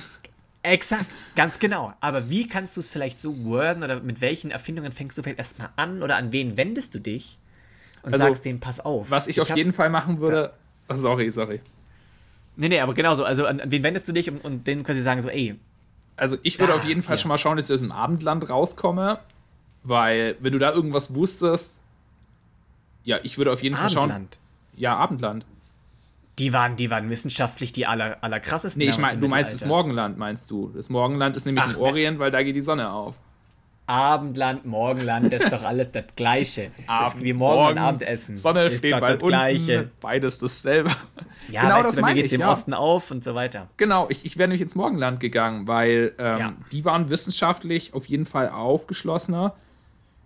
Exakt, 0.63 1.05
ganz 1.35 1.59
genau. 1.59 1.93
Aber 1.99 2.29
wie 2.29 2.47
kannst 2.47 2.75
du 2.77 2.79
es 2.81 2.87
vielleicht 2.87 3.19
so 3.19 3.43
worden 3.43 3.83
oder 3.83 3.99
mit 3.99 4.21
welchen 4.21 4.49
Erfindungen 4.49 4.91
fängst 4.93 5.17
du 5.17 5.21
vielleicht 5.23 5.39
erstmal 5.39 5.69
an 5.75 6.01
oder 6.01 6.15
an 6.15 6.31
wen 6.31 6.55
wendest 6.57 6.95
du 6.95 6.99
dich 6.99 7.37
und 8.01 8.13
Also, 8.13 8.25
sagst 8.25 8.45
denen, 8.45 8.59
pass 8.61 8.79
auf. 8.79 9.11
Was 9.11 9.27
ich, 9.27 9.41
auf 9.41 9.49
hab- 9.49 9.57
jeden 9.57 9.73
Fall 9.73 9.89
machen 9.89 10.19
würde. 10.19 10.53
Ach, 10.87 10.97
sorry, 10.97 11.31
sorry. 11.31 11.59
Nee, 12.55 12.69
nee, 12.69 12.79
aber 12.79 12.93
genauso. 12.93 13.23
Also 13.25 13.45
an, 13.45 13.59
an 13.59 13.71
wen 13.71 13.83
wendest 13.83 14.07
du 14.07 14.13
dich 14.13 14.29
und, 14.29 14.39
und 14.39 14.65
denen 14.67 14.83
quasi 14.83 15.01
sagen 15.01 15.19
so, 15.21 15.27
ey, 15.29 15.55
Also 16.15 16.37
ich 16.43 16.59
würde 16.59 16.71
Da, 16.73 16.77
auf 16.79 16.85
jeden 16.85 17.01
Fall 17.01 17.17
hier. 17.17 17.21
schon 17.21 17.29
mal 17.29 17.37
schauen, 17.37 17.57
dass 17.57 17.69
ich 17.69 17.73
aus 17.73 17.79
dem 17.81 17.91
Abendland 17.91 18.49
rauskomme, 18.49 19.19
weil 19.83 20.37
wenn 20.39 20.53
du 20.53 20.59
da 20.59 20.71
irgendwas 20.71 21.13
wusstest, 21.13 21.81
ja, 23.03 23.19
ich 23.23 23.37
würde 23.37 23.51
auf 23.51 23.61
jeden 23.61 23.75
Fall 23.75 23.89
schauen. 23.89 24.03
Abendland. 24.11 24.37
Ja, 24.77 24.95
Abendland. 24.95 25.45
Die 26.43 26.51
waren, 26.51 26.75
die 26.75 26.89
waren 26.89 27.09
wissenschaftlich 27.09 27.71
die 27.71 27.87
aller, 27.87 28.17
aller 28.21 28.41
krassesten. 28.41 28.79
Nee, 28.83 28.89
ich 28.89 28.97
im 28.97 29.21
du 29.21 29.29
meinst 29.29 29.53
das. 29.53 29.65
Morgenland, 29.65 30.17
meinst 30.17 30.51
du? 30.51 30.73
Das 30.75 30.89
Morgenland 30.89 31.37
ist 31.37 31.45
nämlich 31.45 31.63
Ach, 31.65 31.77
im 31.77 31.81
Orient, 31.81 32.19
weil 32.19 32.31
da 32.31 32.43
geht 32.43 32.53
die 32.57 32.61
Sonne 32.61 32.91
auf. 32.91 33.15
Abendland, 33.87 34.65
Morgenland, 34.65 35.31
das 35.31 35.43
ist 35.43 35.53
doch 35.53 35.63
alles 35.63 35.87
das 35.93 36.03
Gleiche. 36.17 36.71
das 36.75 36.83
ist 36.83 36.89
Abend, 36.89 37.23
wie 37.23 37.31
Morgen, 37.31 37.59
und 37.59 37.65
Morgen, 37.65 37.77
Abendessen. 37.79 38.35
Sonne 38.35 38.65
ist 38.65 38.79
steht 38.79 38.91
bald 38.91 39.03
das 39.03 39.23
unten, 39.23 39.27
Gleiche. 39.27 39.89
beides 40.01 40.39
dasselbe. 40.39 40.89
Ja, 41.49 41.61
genau 41.61 41.75
weißt 41.75 41.87
das 41.87 41.95
du, 41.95 42.01
mir 42.01 42.07
meine 42.07 42.15
geht's 42.15 42.27
ich, 42.27 42.33
im 42.33 42.41
ja. 42.41 42.51
Osten 42.51 42.73
auf 42.73 43.09
und 43.09 43.23
so 43.23 43.35
weiter. 43.35 43.69
Genau, 43.77 44.07
ich, 44.09 44.25
ich 44.25 44.37
wäre 44.37 44.49
nämlich 44.49 44.61
ins 44.61 44.75
Morgenland 44.75 45.21
gegangen, 45.21 45.65
weil 45.69 46.13
ähm, 46.17 46.39
Ja. 46.39 46.53
die 46.73 46.83
waren 46.83 47.09
wissenschaftlich 47.09 47.93
auf 47.93 48.05
jeden 48.07 48.25
Fall 48.25 48.49
aufgeschlossener. 48.49 49.55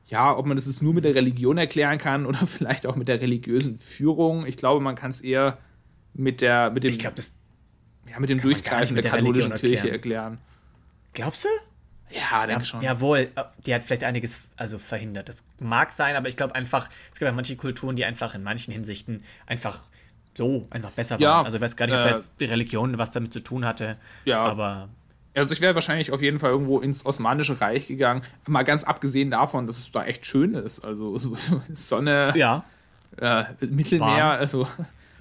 Ja, 0.07 0.35
ob 0.35 0.47
man 0.47 0.57
das 0.57 0.65
jetzt 0.65 0.81
nur 0.81 0.95
mit 0.95 1.05
der 1.05 1.13
Religion 1.13 1.59
erklären 1.59 1.99
kann 1.99 2.25
oder 2.25 2.39
vielleicht 2.47 2.87
auch 2.87 2.95
mit 2.95 3.07
der 3.07 3.21
religiösen 3.21 3.77
Führung. 3.77 4.47
Ich 4.47 4.57
glaube, 4.57 4.81
man 4.81 4.95
kann 4.95 5.11
es 5.11 5.21
eher 5.21 5.59
mit 6.17 6.41
der 6.41 6.69
mit 6.71 6.83
dem, 6.83 6.91
Ich 6.91 6.99
glaube, 6.99 7.15
das. 7.15 7.35
ja, 8.09 8.19
mit 8.19 8.29
dem 8.29 8.41
Durchgreifen 8.41 8.95
mit 8.95 9.03
der 9.05 9.11
der 9.11 9.19
katholischen 9.19 9.51
Religion 9.51 9.71
Kirche 9.71 9.91
erklären. 9.91 10.23
erklären. 10.33 10.37
Glaubst 11.13 11.45
du? 11.45 11.49
Ja, 12.09 12.45
denke 12.47 12.63
schon. 12.65 12.81
Jawohl, 12.81 13.29
die 13.65 13.75
hat 13.75 13.83
vielleicht 13.83 14.03
einiges 14.03 14.39
also 14.55 14.79
verhindert. 14.79 15.27
Das 15.29 15.43
mag 15.59 15.91
sein, 15.91 16.15
aber 16.15 16.29
ich 16.29 16.37
glaube 16.37 16.55
einfach, 16.55 16.89
es 17.11 17.19
gibt 17.19 17.23
ja 17.29 17.31
manche 17.33 17.55
Kulturen, 17.57 17.95
die 17.95 18.05
einfach 18.05 18.33
in 18.33 18.43
manchen 18.43 18.71
Hinsichten 18.71 19.23
einfach 19.45 19.81
so 20.35 20.67
einfach 20.69 20.91
besser 20.91 21.15
waren. 21.15 21.21
Ja, 21.21 21.41
also 21.41 21.57
ich 21.57 21.61
weiß 21.63 21.75
gar 21.75 21.87
nicht, 21.87 21.95
ob 21.95 22.05
äh, 22.05 22.09
jetzt 22.11 22.31
die 22.39 22.45
Religion 22.45 22.97
was 22.97 23.11
damit 23.11 23.33
zu 23.33 23.41
tun 23.41 23.65
hatte. 23.65 23.97
Ja. 24.23 24.43
Aber 24.43 24.87
Also 25.35 25.51
ich 25.53 25.59
wäre 25.59 25.75
wahrscheinlich 25.75 26.11
auf 26.13 26.21
jeden 26.21 26.39
Fall 26.39 26.51
irgendwo 26.51 26.79
ins 26.79 27.05
Osmanische 27.05 27.59
Reich 27.59 27.87
gegangen. 27.87 28.21
Mal 28.47 28.63
ganz 28.63 28.83
abgesehen 28.85 29.31
davon, 29.31 29.67
dass 29.67 29.77
es 29.79 29.91
da 29.91 30.05
echt 30.05 30.25
schön 30.25 30.53
ist. 30.53 30.79
Also 30.85 31.17
so 31.17 31.35
Sonne, 31.73 32.31
ja, 32.37 32.63
äh, 33.17 33.43
Mittelmeer, 33.65 34.07
Warm. 34.07 34.39
also 34.39 34.67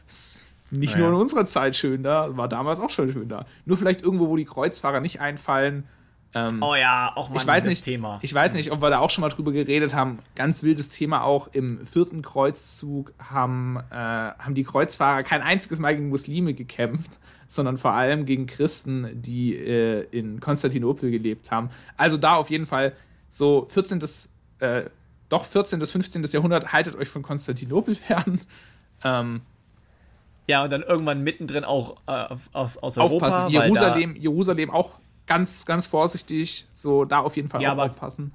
nicht 0.71 0.95
Ja. 0.95 0.99
nur 1.01 1.09
in 1.09 1.15
unserer 1.15 1.45
Zeit 1.45 1.77
schön 1.77 2.03
da, 2.03 2.37
war 2.37 2.49
damals 2.49 2.81
auch 2.81 2.91
schon 2.91 3.11
schön 3.13 3.29
da. 3.29 3.47
Nur 3.65 3.77
vielleicht 3.77 4.03
irgendwo, 4.03 4.29
wo 4.29 4.37
die 4.37 4.45
Kreuzfahrer 4.45 5.01
nicht 5.01 5.21
einfallen. 5.21 5.85
Ähm, 6.35 6.63
oh 6.63 6.75
ja, 6.75 7.13
auch 7.15 7.31
mal 7.31 7.37
ich 7.37 7.47
weiß 7.47 7.63
das 7.65 7.71
nicht, 7.71 7.85
Thema. 7.85 8.19
ich 8.21 8.35
weiß 8.35 8.55
nicht, 8.55 8.73
ob 8.73 8.83
wir 8.83 8.91
da 8.91 8.99
auch 8.99 9.11
schon 9.11 9.23
mal 9.23 9.29
drüber 9.29 9.53
geredet 9.53 9.95
haben. 9.95 10.19
Ganz 10.35 10.63
wildes 10.65 10.91
Thema 10.91 11.23
auch 11.23 11.49
im 11.53 11.87
vierten 11.87 12.21
Kreuzzug 12.21 13.13
haben, 13.19 13.79
äh, 13.91 13.95
haben 13.95 14.55
die 14.55 14.65
Kreuzfahrer 14.65 15.23
kein 15.23 15.41
einziges 15.41 15.79
Mal 15.79 15.95
gegen 15.97 16.09
Muslime 16.09 16.53
gekämpft, 16.53 17.13
sondern 17.47 17.79
vor 17.79 17.93
allem 17.93 18.27
gegen 18.27 18.47
Christen, 18.47 19.09
die 19.23 19.55
äh, 19.55 20.03
in 20.11 20.41
Konstantinopel 20.41 21.11
gelebt 21.11 21.51
haben. 21.53 21.71
Also 21.97 22.17
da 22.17 22.35
auf 22.35 22.51
jeden 22.51 22.67
Fall 22.67 22.93
so 23.31 23.67
14. 23.71 24.01
Äh, 24.59 24.83
doch 25.29 25.45
14. 25.45 25.79
bis 25.79 25.91
15. 25.93 26.23
Jahrhundert, 26.25 26.73
haltet 26.73 26.97
euch 26.97 27.09
von 27.09 27.23
Konstantinopel 27.23 27.95
fern. 27.95 28.41
Ähm, 29.05 29.41
ja, 30.47 30.65
und 30.65 30.71
dann 30.71 30.83
irgendwann 30.83 31.23
mittendrin 31.23 31.65
auch 31.65 31.97
äh, 32.07 32.27
aus, 32.53 32.79
aus 32.79 32.99
Europa. 32.99 33.27
aufpassen. 33.27 33.51
Jerusalem, 33.51 34.17
Jerusalem 34.17 34.71
auch 34.71 34.95
ganz, 35.27 35.67
ganz 35.67 35.87
vorsichtig. 35.87 36.67
So 36.75 37.05
da 37.05 37.21
auf 37.21 37.37
jeden 37.37 37.49
Fall 37.49 37.63
Ja, 37.63 37.75
aufpassen. 37.75 38.33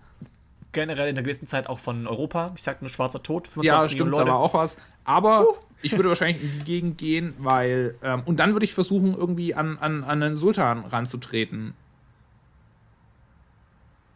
Generell 0.73 1.09
in 1.09 1.15
der 1.15 1.23
gewissen 1.23 1.47
Zeit 1.47 1.67
auch 1.67 1.79
von 1.79 2.07
Europa. 2.07 2.51
Ich 2.55 2.63
sag 2.63 2.81
nur 2.81 2.89
Schwarzer 2.89 3.21
Tod, 3.23 3.47
25 3.47 3.65
Ja, 3.65 3.77
Millionen 3.77 3.89
stimmt, 3.91 4.11
Leute. 4.11 4.25
da 4.25 4.31
war 4.31 4.39
auch 4.39 4.53
was. 4.53 4.77
Aber 5.03 5.45
Ich 5.81 5.93
würde 5.93 6.09
wahrscheinlich 6.09 6.41
in 6.43 6.59
die 6.59 6.63
Gegend 6.65 6.97
gehen, 6.97 7.33
weil. 7.39 7.95
Ähm, 8.03 8.21
und 8.25 8.37
dann 8.37 8.53
würde 8.53 8.63
ich 8.65 8.73
versuchen, 8.73 9.15
irgendwie 9.15 9.55
an, 9.55 9.77
an, 9.79 10.03
an 10.03 10.21
den 10.21 10.35
Sultan 10.35 10.85
ranzutreten. 10.85 11.73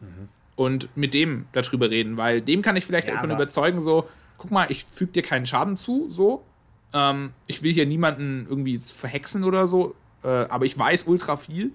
Mhm. 0.00 0.28
Und 0.54 0.88
mit 0.96 1.12
dem 1.12 1.46
darüber 1.52 1.90
reden, 1.90 2.16
weil 2.16 2.40
dem 2.40 2.62
kann 2.62 2.76
ich 2.76 2.86
vielleicht 2.86 3.08
ja, 3.08 3.14
davon 3.14 3.30
überzeugen, 3.30 3.80
so, 3.80 4.08
guck 4.38 4.50
mal, 4.50 4.70
ich 4.70 4.84
füge 4.84 5.12
dir 5.12 5.22
keinen 5.22 5.44
Schaden 5.46 5.76
zu, 5.76 6.08
so. 6.08 6.44
Ähm, 6.92 7.32
ich 7.46 7.62
will 7.62 7.72
hier 7.72 7.86
niemanden 7.86 8.46
irgendwie 8.48 8.78
verhexen 8.78 9.44
oder 9.44 9.66
so, 9.66 9.94
äh, 10.22 10.28
aber 10.28 10.64
ich 10.64 10.78
weiß 10.78 11.04
ultra 11.04 11.36
viel. 11.36 11.72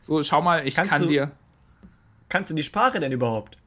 So, 0.00 0.22
schau 0.22 0.42
mal, 0.42 0.66
ich 0.66 0.74
kannst 0.74 0.92
kann 0.92 1.02
du, 1.02 1.08
dir. 1.08 1.32
Kannst 2.28 2.50
du 2.50 2.54
die 2.54 2.62
Sprache 2.62 3.00
denn 3.00 3.12
überhaupt? 3.12 3.58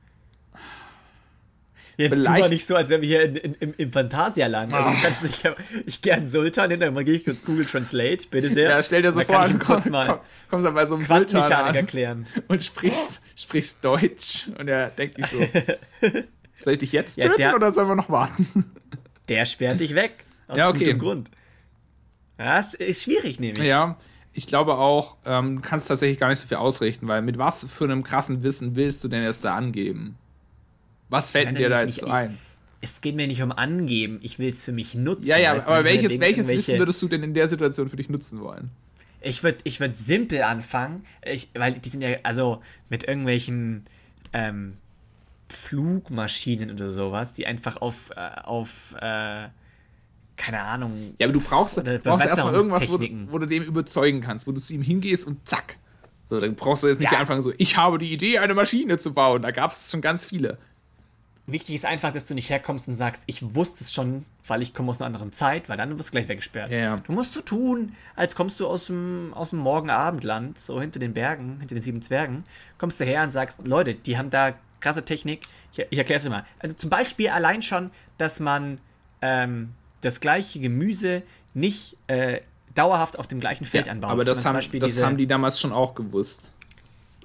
Jetzt 2.00 2.14
Vielleicht. 2.14 2.28
tu 2.28 2.40
mal 2.44 2.50
nicht 2.50 2.66
so, 2.66 2.78
als 2.78 2.90
wären 2.90 3.02
wir 3.02 3.10
hier 3.10 3.24
in, 3.24 3.36
in, 3.36 3.54
im, 3.56 3.74
im 3.76 3.92
Phantasialand. 3.92 4.74
Also, 4.74 4.90
du 4.90 4.96
ah. 4.96 5.00
kannst 5.02 5.22
nicht, 5.22 5.44
ich 5.86 6.02
gern 6.02 6.28
Sultan 6.28 6.72
hin, 6.72 6.80
dann 6.80 6.96
gehe 7.04 7.14
ich 7.14 7.26
kurz 7.26 7.44
Google 7.44 7.66
Translate, 7.66 8.26
bitte 8.32 8.48
sehr. 8.48 8.70
Ja, 8.70 8.82
stell 8.82 9.02
dir 9.02 9.12
so 9.12 9.20
vor, 9.20 9.46
komm, 9.46 9.60
kurz 9.60 9.90
mal 9.90 10.08
komm, 10.08 10.20
kommst 10.50 10.66
dann 10.66 10.76
bei 10.76 10.86
so 10.86 10.96
einem 10.96 11.04
Sultan 11.04 11.52
an 11.52 11.76
erklären. 11.76 12.26
und 12.48 12.64
sprichst, 12.64 13.22
sprichst 13.36 13.84
Deutsch 13.84 14.48
und 14.58 14.70
er 14.70 14.92
denkt 14.92 15.18
sich 15.18 15.28
so, 15.28 15.40
soll 16.62 16.74
ich 16.74 16.80
dich 16.80 16.94
jetzt 16.94 17.18
ja, 17.18 17.26
töten 17.26 17.38
der, 17.38 17.56
oder 17.56 17.74
sollen 17.74 17.90
wir 17.90 17.96
noch 17.96 18.10
warten? 18.10 18.72
Der 19.28 19.46
sperrt 19.46 19.82
dich 19.82 19.94
weg. 19.94 20.24
Aus 20.50 20.58
ja, 20.58 20.68
okay. 20.68 20.80
gutem 20.80 21.00
Grund. 21.00 21.32
Ja, 22.38 22.58
ist, 22.58 23.04
schwierig, 23.04 23.40
nämlich. 23.40 23.66
Ja, 23.66 23.98
ich 24.34 24.48
glaube 24.48 24.76
auch, 24.76 25.18
ähm, 25.26 25.58
du 25.58 25.62
kannst 25.62 25.88
tatsächlich 25.88 26.18
gar 26.18 26.30
nicht 26.30 26.40
so 26.40 26.48
viel 26.48 26.58
ausrichten, 26.58 27.08
weil 27.08 27.22
mit 27.22 27.38
was 27.38 27.66
für 27.66 27.84
einem 27.84 28.04
krassen 28.04 28.44
Wissen 28.44 28.76
willst 28.76 29.04
du 29.04 29.08
denn 29.08 29.24
erst 29.24 29.46
da 29.46 29.56
angeben? 29.56 30.18
Was 31.10 31.32
fällt 31.32 31.58
dir 31.58 31.70
da 31.70 31.82
jetzt 31.82 32.00
so 32.00 32.08
ein? 32.08 32.38
Es 32.82 33.02
geht 33.02 33.16
mir 33.16 33.28
nicht 33.28 33.44
um 33.44 33.52
angeben, 33.52 34.20
ich 34.22 34.40
will 34.40 34.50
es 34.50 34.64
für 34.64 34.72
mich 34.72 34.96
nutzen. 34.96 35.28
Ja, 35.28 35.38
ja, 35.38 35.52
aber 35.52 35.84
welches, 35.84 36.20
welches 36.20 36.48
Wissen 36.48 36.80
würdest 36.80 37.02
du 37.02 37.08
denn 37.08 37.24
in 37.24 37.34
der 37.34 37.48
Situation 37.48 37.90
für 37.90 37.98
dich 37.98 38.10
nutzen 38.10 38.40
wollen? 38.40 38.72
Ich 39.22 39.44
würde 39.44 39.60
ich 39.66 39.82
würd 39.82 39.98
simpel 39.98 40.44
anfangen, 40.44 41.04
ich, 41.26 41.50
weil 41.54 41.74
die 41.74 41.90
sind 41.90 42.02
ja, 42.02 42.16
also 42.24 42.62
mit 42.90 43.04
irgendwelchen 43.04 43.86
ähm, 44.32 44.76
Flugmaschinen 45.50 46.72
oder 46.72 46.92
sowas, 46.92 47.34
die 47.34 47.46
einfach 47.46 47.82
auf, 47.82 48.12
äh, 48.16 48.40
auf 48.44 48.96
äh, 49.02 49.50
keine 50.40 50.62
Ahnung. 50.62 51.14
Ja, 51.20 51.28
aber 51.28 51.34
du 51.34 51.42
brauchst, 51.42 51.78
du 51.78 52.00
brauchst 52.00 52.26
erstmal 52.26 52.54
irgendwas, 52.54 52.90
wo 52.90 52.98
du, 52.98 53.08
wo 53.30 53.38
du, 53.38 53.46
dem 53.46 53.64
überzeugen 53.64 54.22
kannst, 54.22 54.48
wo 54.48 54.52
du 54.52 54.62
zu 54.62 54.74
ihm 54.74 54.82
hingehst 54.82 55.28
und 55.28 55.48
zack. 55.48 55.78
So, 56.26 56.40
dann 56.40 56.56
brauchst 56.56 56.84
du 56.84 56.88
jetzt 56.88 57.00
nicht 57.00 57.12
ja. 57.12 57.20
anfangen 57.20 57.44
so, 57.44 57.52
ich 57.58 57.76
habe 57.78 57.98
die 57.98 58.12
Idee, 58.14 58.40
eine 58.40 58.54
Maschine 58.54 58.98
zu 58.98 59.14
bauen. 59.14 59.42
Da 59.42 59.52
gab 59.52 59.72
es 59.72 59.92
schon 59.92 60.02
ganz 60.02 60.26
viele. 60.26 60.58
Wichtig 61.46 61.76
ist 61.76 61.86
einfach, 61.86 62.12
dass 62.12 62.26
du 62.26 62.36
nicht 62.36 62.50
herkommst 62.50 62.88
und 62.88 62.96
sagst, 62.96 63.24
ich 63.26 63.56
wusste 63.56 63.84
es 63.84 63.92
schon, 63.92 64.24
weil 64.48 64.62
ich 64.62 64.74
komme 64.74 64.92
aus 64.92 65.02
einer 65.02 65.08
anderen 65.08 65.32
Zeit, 65.32 65.68
weil 65.68 65.78
dann 65.78 65.98
wirst 65.98 66.10
du 66.10 66.12
gleich 66.12 66.28
weggesperrt. 66.28 66.72
Ja, 66.72 66.78
ja. 66.78 66.98
Du 66.98 67.12
musst 67.12 67.34
so 67.34 67.42
tun, 67.42 67.94
als 68.16 68.36
kommst 68.36 68.60
du 68.60 68.68
aus 68.68 68.86
dem, 68.86 69.34
aus 69.34 69.50
dem 69.50 69.60
Morgenabendland, 69.60 70.60
so 70.60 70.80
hinter 70.80 71.00
den 71.00 71.14
Bergen, 71.14 71.58
hinter 71.60 71.76
den 71.76 71.82
sieben 71.82 72.02
Zwergen, 72.02 72.44
kommst 72.78 73.00
du 73.00 73.06
her 73.06 73.24
und 73.24 73.32
sagst, 73.32 73.68
Leute, 73.68 73.96
die 73.96 74.18
haben 74.18 74.30
da 74.30 74.54
krasse 74.80 75.04
Technik. 75.04 75.42
Ich, 75.74 75.86
ich 75.90 75.98
erkläre 75.98 76.18
es 76.18 76.24
dir 76.24 76.30
mal. 76.30 76.46
Also 76.60 76.76
zum 76.76 76.92
Beispiel 76.92 77.30
allein 77.30 77.62
schon, 77.62 77.90
dass 78.20 78.40
man 78.40 78.80
ähm, 79.22 79.74
das 80.02 80.20
gleiche 80.20 80.60
Gemüse 80.60 81.24
nicht 81.54 81.98
äh, 82.08 82.42
dauerhaft 82.76 83.20
auf 83.20 83.28
dem 83.28 83.40
gleichen 83.40 83.66
Feld 83.66 83.88
ja, 83.88 83.94
anbaut. 83.94 84.12
Aber 84.12 84.24
das, 84.24 84.46
haben, 84.46 84.60
das 84.80 85.02
haben 85.02 85.18
die 85.18 85.28
damals 85.28 85.60
schon 85.60 85.72
auch 85.72 85.96
gewusst 85.96 86.52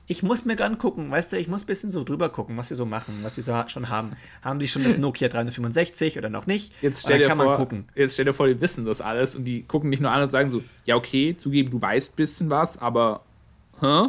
ich 0.07 0.23
muss 0.23 0.45
mir 0.45 0.57
gern 0.57 0.79
gucken, 0.79 1.11
weißt 1.11 1.33
du, 1.33 1.39
ich 1.39 1.49
muss 1.49 1.63
ein 1.63 1.67
bisschen 1.67 1.91
so 1.91 2.05
drüber 2.05 2.29
gucken, 2.29 2.57
was 2.57 2.69
sie 2.69 2.75
so 2.75 2.85
machen, 2.85 3.15
was 3.23 3.37
sie 3.37 3.43
so 3.43 3.55
schon 3.69 3.89
haben. 3.89 4.13
Haben 4.43 4.59
die 4.59 4.69
schon 4.69 4.85
das 4.85 4.97
Nokia 4.99 5.29
365 5.29 6.19
oder 6.19 6.29
noch 6.29 6.47
nicht? 6.47 6.73
Jetzt 6.83 7.03
stell, 7.03 7.19
dir 7.19 7.35
vor, 7.35 7.69
jetzt 7.95 8.15
stell 8.15 8.27
dir 8.27 8.35
vor, 8.35 8.47
die 8.47 8.61
wissen 8.61 8.85
das 8.85 9.01
alles 9.01 9.35
und 9.35 9.45
die 9.45 9.63
gucken 9.63 9.89
nicht 9.89 10.03
nur 10.03 10.11
an 10.11 10.23
und 10.23 10.29
sagen 10.29 10.51
so, 10.51 10.63
ja, 10.85 10.97
okay, 10.97 11.37
zugeben, 11.37 11.71
du 11.71 11.81
weißt 11.81 12.15
ein 12.15 12.17
bisschen 12.17 12.51
was, 12.51 12.79
aber, 12.79 13.23
hä? 13.81 14.09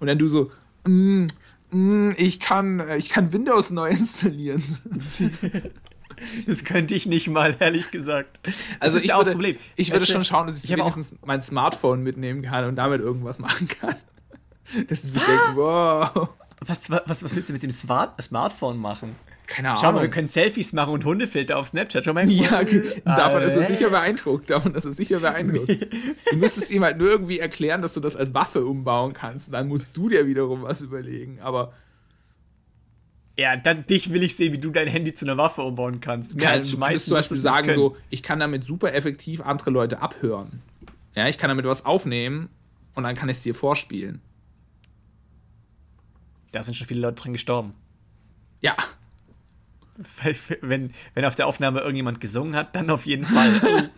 Und 0.00 0.06
dann 0.06 0.18
du 0.18 0.28
so, 0.28 0.50
mm, 0.86 1.26
mm, 1.70 2.10
ich, 2.16 2.40
kann, 2.40 2.82
ich 2.96 3.10
kann 3.10 3.32
Windows 3.32 3.70
neu 3.70 3.90
installieren. 3.90 4.62
Das 6.46 6.64
könnte 6.64 6.94
ich 6.94 7.06
nicht 7.06 7.28
mal, 7.28 7.56
ehrlich 7.58 7.90
gesagt. 7.90 8.40
Das 8.42 8.54
also 8.80 8.98
ich, 8.98 9.06
ja 9.06 9.24
würde, 9.24 9.56
ich 9.76 9.92
würde 9.92 10.06
schon 10.06 10.24
schauen, 10.24 10.46
dass 10.46 10.64
ich, 10.64 10.70
ich 10.70 10.76
wenigstens 10.76 11.16
mein 11.24 11.42
Smartphone 11.42 12.02
mitnehmen 12.02 12.42
kann 12.42 12.64
und 12.64 12.76
damit 12.76 13.00
irgendwas 13.00 13.38
machen 13.38 13.68
kann. 13.68 13.96
Dass 14.88 15.02
sie 15.02 15.10
sich 15.10 15.22
denken, 15.22 15.56
wow. 15.56 16.28
Was, 16.60 16.88
was, 16.90 17.24
was 17.24 17.34
willst 17.34 17.48
du 17.48 17.52
mit 17.52 17.62
dem 17.62 17.72
Smart 17.72 18.22
Smartphone 18.22 18.78
machen? 18.78 19.16
Keine 19.50 19.70
Ahnung. 19.70 19.82
Schau 19.82 19.92
mal, 19.92 20.02
wir 20.02 20.10
können 20.10 20.28
Selfies 20.28 20.72
machen 20.72 20.94
und 20.94 21.04
Hundefilter 21.04 21.58
auf 21.58 21.66
Snapchat. 21.66 22.04
Schau 22.04 22.12
mal. 22.12 22.30
Ja, 22.30 22.62
davon 23.04 23.42
ist 23.42 23.56
er 23.56 23.64
sicher 23.64 23.90
beeindruckt. 23.90 24.48
Davon 24.48 24.74
ist 24.76 24.84
er 24.84 24.92
sicher 24.92 25.18
beeindruckt. 25.18 25.68
du 25.68 26.36
müsstest 26.36 26.70
ihm 26.70 26.84
halt 26.84 26.98
nur 26.98 27.08
irgendwie 27.08 27.40
erklären, 27.40 27.82
dass 27.82 27.94
du 27.94 28.00
das 28.00 28.14
als 28.14 28.32
Waffe 28.32 28.64
umbauen 28.64 29.12
kannst. 29.12 29.52
Dann 29.52 29.66
musst 29.66 29.96
du 29.96 30.08
dir 30.08 30.26
wiederum 30.26 30.62
was 30.62 30.82
überlegen. 30.82 31.40
Aber. 31.42 31.72
Ja, 33.40 33.56
dann 33.56 33.86
dich 33.86 34.12
will 34.12 34.22
ich 34.22 34.36
sehen, 34.36 34.52
wie 34.52 34.58
du 34.58 34.70
dein 34.70 34.86
Handy 34.86 35.14
zu 35.14 35.24
einer 35.24 35.38
Waffe 35.38 35.62
umbauen 35.62 36.00
kannst. 36.00 36.34
Mehr 36.34 36.50
als 36.50 36.72
schmeißen. 36.72 36.88
Du 36.88 36.92
musst 36.92 37.06
zum 37.06 37.14
Beispiel 37.14 37.40
sagen, 37.40 37.72
so, 37.72 37.96
ich 38.10 38.22
kann 38.22 38.38
damit 38.38 38.64
super 38.64 38.92
effektiv 38.92 39.40
andere 39.40 39.70
Leute 39.70 40.02
abhören. 40.02 40.60
Ja, 41.14 41.26
ich 41.26 41.38
kann 41.38 41.48
damit 41.48 41.64
was 41.64 41.86
aufnehmen 41.86 42.50
und 42.94 43.04
dann 43.04 43.16
kann 43.16 43.30
ich 43.30 43.38
es 43.38 43.42
dir 43.42 43.54
vorspielen. 43.54 44.20
Da 46.52 46.62
sind 46.62 46.74
schon 46.74 46.86
viele 46.86 47.00
Leute 47.00 47.22
drin 47.22 47.32
gestorben. 47.32 47.72
Ja. 48.60 48.76
Wenn, 50.60 50.92
wenn 51.14 51.24
auf 51.24 51.34
der 51.34 51.46
Aufnahme 51.46 51.80
irgendjemand 51.80 52.20
gesungen 52.20 52.54
hat, 52.54 52.76
dann 52.76 52.90
auf 52.90 53.06
jeden 53.06 53.24
Fall. 53.24 53.90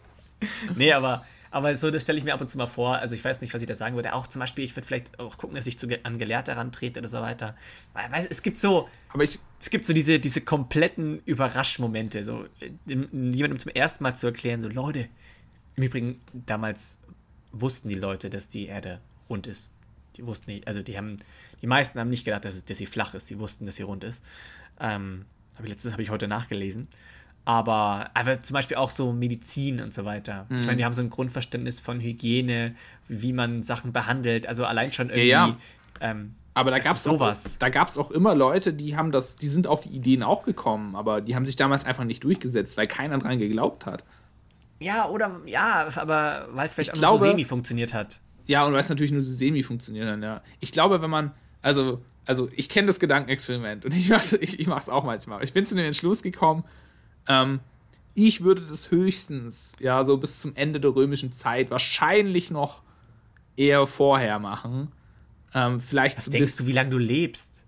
nee, 0.74 0.92
aber, 0.92 1.24
aber 1.56 1.74
so, 1.76 1.90
das 1.90 2.02
stelle 2.02 2.18
ich 2.18 2.24
mir 2.24 2.34
ab 2.34 2.40
und 2.40 2.48
zu 2.48 2.58
mal 2.58 2.66
vor. 2.66 2.96
Also 2.96 3.14
ich 3.14 3.24
weiß 3.24 3.40
nicht, 3.40 3.54
was 3.54 3.62
ich 3.62 3.68
da 3.68 3.74
sagen 3.74 3.96
würde. 3.96 4.14
Auch 4.14 4.26
zum 4.26 4.40
Beispiel, 4.40 4.64
ich 4.64 4.76
würde 4.76 4.86
vielleicht 4.86 5.18
auch 5.18 5.38
gucken, 5.38 5.56
dass 5.56 5.66
ich 5.66 5.78
zu, 5.78 5.88
an 6.04 6.18
Gelehrte 6.18 6.52
herantrete 6.52 7.00
oder 7.00 7.08
so 7.08 7.20
weiter. 7.20 7.56
Weil, 7.94 8.26
es 8.28 8.42
gibt 8.42 8.58
so, 8.58 8.88
aber 9.08 9.24
ich, 9.24 9.38
es 9.58 9.70
gibt 9.70 9.84
so 9.84 9.92
diese, 9.92 10.20
diese 10.20 10.42
kompletten 10.42 11.20
Überraschmomente. 11.24 12.24
So 12.24 12.44
jemandem 12.86 13.58
zum 13.58 13.72
ersten 13.72 14.04
Mal 14.04 14.14
zu 14.14 14.26
erklären, 14.26 14.60
so 14.60 14.68
Leute, 14.68 15.08
im 15.76 15.82
Übrigen, 15.82 16.20
damals 16.32 16.98
wussten 17.52 17.88
die 17.88 17.94
Leute, 17.94 18.30
dass 18.30 18.48
die 18.48 18.66
Erde 18.66 19.00
rund 19.28 19.46
ist. 19.46 19.70
Die 20.16 20.26
wussten 20.26 20.50
nicht, 20.50 20.68
also 20.68 20.82
die 20.82 20.96
haben 20.96 21.18
die 21.62 21.66
meisten 21.66 21.98
haben 21.98 22.10
nicht 22.10 22.24
gedacht, 22.24 22.44
dass, 22.44 22.54
es, 22.54 22.64
dass 22.64 22.78
sie 22.78 22.86
flach 22.86 23.14
ist. 23.14 23.26
Sie 23.26 23.38
wussten, 23.38 23.66
dass 23.66 23.76
sie 23.76 23.82
rund 23.82 24.04
ist. 24.04 24.22
Ähm, 24.78 25.24
habe 25.54 25.66
ich 25.66 25.70
letztes 25.70 25.92
habe 25.92 26.02
ich 26.02 26.10
heute 26.10 26.28
nachgelesen. 26.28 26.88
Aber, 27.46 28.10
aber 28.12 28.42
zum 28.42 28.54
Beispiel 28.54 28.76
auch 28.76 28.90
so 28.90 29.12
Medizin 29.12 29.80
und 29.80 29.94
so 29.94 30.04
weiter. 30.04 30.46
Mhm. 30.48 30.58
Ich 30.58 30.66
meine, 30.66 30.76
die 30.78 30.84
haben 30.84 30.94
so 30.94 31.00
ein 31.00 31.10
Grundverständnis 31.10 31.78
von 31.78 32.00
Hygiene, 32.00 32.74
wie 33.06 33.32
man 33.32 33.62
Sachen 33.62 33.92
behandelt. 33.92 34.48
Also 34.48 34.64
allein 34.64 34.92
schon 34.92 35.10
irgendwie. 35.10 35.28
Ja, 35.28 35.48
ja. 35.48 35.56
Ähm, 36.00 36.34
aber 36.54 36.72
da 36.72 36.80
gab 36.80 36.96
es 36.96 37.04
sowas. 37.04 37.54
Auch, 37.54 37.58
da 37.60 37.68
gab 37.68 37.86
es 37.86 37.98
auch 37.98 38.10
immer 38.10 38.34
Leute, 38.34 38.72
die 38.72 38.96
haben 38.96 39.12
das, 39.12 39.36
die 39.36 39.46
sind 39.46 39.68
auf 39.68 39.82
die 39.82 39.90
Ideen 39.90 40.24
auch 40.24 40.42
gekommen, 40.42 40.96
aber 40.96 41.20
die 41.20 41.36
haben 41.36 41.46
sich 41.46 41.54
damals 41.54 41.84
einfach 41.84 42.04
nicht 42.04 42.24
durchgesetzt, 42.24 42.76
weil 42.76 42.86
keiner 42.86 43.18
dran 43.18 43.38
geglaubt 43.38 43.86
hat. 43.86 44.02
Ja, 44.80 45.08
oder 45.08 45.40
ja, 45.46 45.86
aber 45.94 46.48
weil 46.50 46.66
es 46.66 46.74
vielleicht 46.74 46.94
auch 46.94 46.98
glaube, 46.98 47.18
so 47.20 47.26
semi 47.26 47.44
funktioniert 47.44 47.94
hat. 47.94 48.20
Ja, 48.46 48.64
und 48.64 48.72
weil 48.72 48.80
es 48.80 48.88
natürlich 48.88 49.12
nur 49.12 49.22
so 49.22 49.32
semi 49.32 49.62
funktioniert 49.62 50.08
hat, 50.08 50.22
ja. 50.22 50.42
Ich 50.60 50.72
glaube, 50.72 51.00
wenn 51.00 51.10
man, 51.10 51.32
also, 51.62 52.02
also 52.24 52.48
ich 52.56 52.68
kenne 52.68 52.86
das 52.86 52.98
Gedankenexperiment 52.98 53.84
und 53.84 53.94
ich, 53.94 54.10
ich, 54.40 54.58
ich 54.58 54.66
mache 54.66 54.80
es 54.80 54.88
auch 54.88 55.04
manchmal. 55.04 55.44
Ich 55.44 55.52
bin 55.52 55.64
zu 55.64 55.76
dem 55.76 55.84
Entschluss 55.84 56.22
gekommen, 56.22 56.64
ähm, 57.28 57.60
ich 58.14 58.42
würde 58.42 58.62
das 58.62 58.90
höchstens, 58.90 59.76
ja, 59.78 60.04
so 60.04 60.16
bis 60.16 60.40
zum 60.40 60.54
Ende 60.56 60.80
der 60.80 60.94
römischen 60.94 61.32
Zeit, 61.32 61.70
wahrscheinlich 61.70 62.50
noch 62.50 62.82
eher 63.56 63.86
vorher 63.86 64.38
machen. 64.38 64.92
Ähm, 65.54 65.80
vielleicht 65.80 66.18
Was 66.18 66.26
denkst 66.26 66.56
du, 66.56 66.66
wie 66.66 66.72
lange 66.72 66.90
du 66.90 66.98
lebst? 66.98 67.64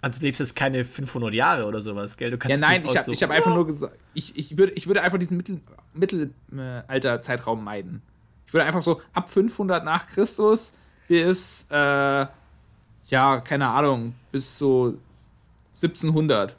Also 0.00 0.20
du 0.20 0.26
lebst 0.26 0.40
jetzt 0.40 0.56
keine 0.56 0.84
500 0.84 1.34
Jahre 1.34 1.66
oder 1.66 1.82
sowas, 1.82 2.16
gell? 2.16 2.30
Du 2.30 2.38
kannst 2.38 2.50
ja, 2.50 2.56
nein, 2.56 2.82
ich 2.84 2.96
habe 2.96 3.12
hab 3.12 3.30
einfach 3.30 3.54
nur 3.54 3.66
gesagt, 3.66 3.96
ich, 4.14 4.36
ich, 4.36 4.56
würde, 4.56 4.72
ich 4.72 4.86
würde 4.86 5.02
einfach 5.02 5.18
diesen 5.18 5.36
Mittel, 5.36 5.60
Mittelalter-Zeitraum 5.92 7.62
meiden. 7.62 8.00
Ich 8.46 8.54
würde 8.54 8.64
einfach 8.64 8.82
so 8.82 9.02
ab 9.12 9.28
500 9.28 9.84
nach 9.84 10.06
Christus 10.06 10.72
bis 11.08 11.66
äh, 11.70 12.26
ja, 13.10 13.40
keine 13.40 13.68
Ahnung, 13.68 14.14
bis 14.32 14.58
so 14.58 14.94
1700. 15.74 16.56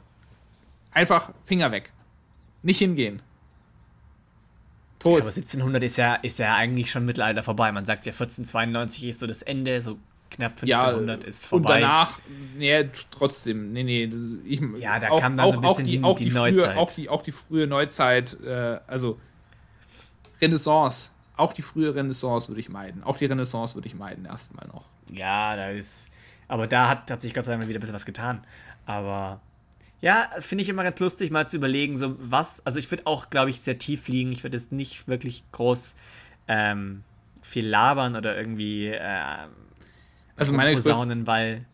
Einfach 0.92 1.32
Finger 1.44 1.72
weg. 1.72 1.92
Nicht 2.62 2.78
hingehen. 2.78 3.22
Tot. 4.98 5.18
Ja, 5.18 5.24
aber 5.24 5.30
1700 5.30 5.82
ist 5.82 5.96
ja, 5.96 6.14
ist 6.16 6.38
ja 6.38 6.54
eigentlich 6.54 6.90
schon 6.90 7.04
Mittelalter 7.04 7.42
vorbei. 7.42 7.72
Man 7.72 7.84
sagt 7.84 8.06
ja 8.06 8.12
1492 8.12 9.04
ist 9.04 9.20
so 9.20 9.26
das 9.26 9.42
Ende, 9.42 9.82
so 9.82 9.98
knapp 10.30 10.52
1500 10.62 11.22
ja, 11.22 11.28
ist 11.28 11.46
vorbei. 11.46 11.74
Und 11.74 11.80
danach, 11.82 12.20
nee, 12.56 12.88
trotzdem, 13.10 13.72
nee, 13.72 13.82
nee. 13.82 14.06
Das, 14.06 14.20
ich, 14.44 14.60
ja, 14.78 15.00
da 15.00 15.10
auch, 15.10 15.20
kam 15.20 15.36
dann 15.36 15.46
auch, 15.46 15.54
so 15.54 15.60
ein 15.60 15.68
bisschen 15.68 15.86
die, 15.86 16.02
auch 16.02 16.16
die, 16.16 16.24
die 16.26 16.30
Neuzeit. 16.30 16.72
Frühe, 16.72 16.78
auch, 16.78 16.92
die, 16.92 17.08
auch 17.08 17.22
die 17.22 17.32
frühe 17.32 17.66
Neuzeit, 17.66 18.40
äh, 18.44 18.78
also 18.86 19.18
Renaissance. 20.40 21.10
Auch 21.36 21.52
die 21.52 21.62
frühe 21.62 21.94
Renaissance 21.94 22.48
würde 22.48 22.60
ich 22.60 22.68
meiden. 22.68 23.02
Auch 23.02 23.16
die 23.16 23.24
Renaissance 23.24 23.74
würde 23.74 23.88
ich 23.88 23.94
meiden, 23.94 24.26
erstmal 24.26 24.68
noch. 24.68 24.84
Ja, 25.10 25.56
da 25.56 25.70
ist 25.70 26.12
aber 26.52 26.66
da 26.66 26.86
hat, 26.86 27.10
hat 27.10 27.22
sich 27.22 27.32
Gott 27.32 27.46
sei 27.46 27.52
Dank 27.52 27.66
wieder 27.66 27.78
ein 27.78 27.80
bisschen 27.80 27.94
was 27.94 28.04
getan. 28.04 28.44
Aber 28.84 29.40
Ja, 30.02 30.28
finde 30.40 30.62
ich 30.62 30.68
immer 30.68 30.82
ganz 30.82 30.98
lustig, 30.98 31.30
mal 31.30 31.48
zu 31.48 31.56
überlegen, 31.56 31.96
so 31.96 32.16
was, 32.18 32.66
also 32.66 32.78
ich 32.78 32.90
würde 32.90 33.06
auch, 33.06 33.30
glaube 33.30 33.50
ich, 33.50 33.60
sehr 33.60 33.78
tief 33.78 34.02
fliegen. 34.02 34.32
Ich 34.32 34.42
würde 34.42 34.56
jetzt 34.56 34.72
nicht 34.72 35.06
wirklich 35.06 35.44
groß 35.52 35.94
ähm, 36.48 37.04
viel 37.40 37.66
labern 37.66 38.16
oder 38.16 38.36
irgendwie 38.36 38.88
ähm, 38.88 39.50
Also 40.36 40.52
meine 40.52 40.74
posaunen, 40.74 41.26
weil 41.28 41.64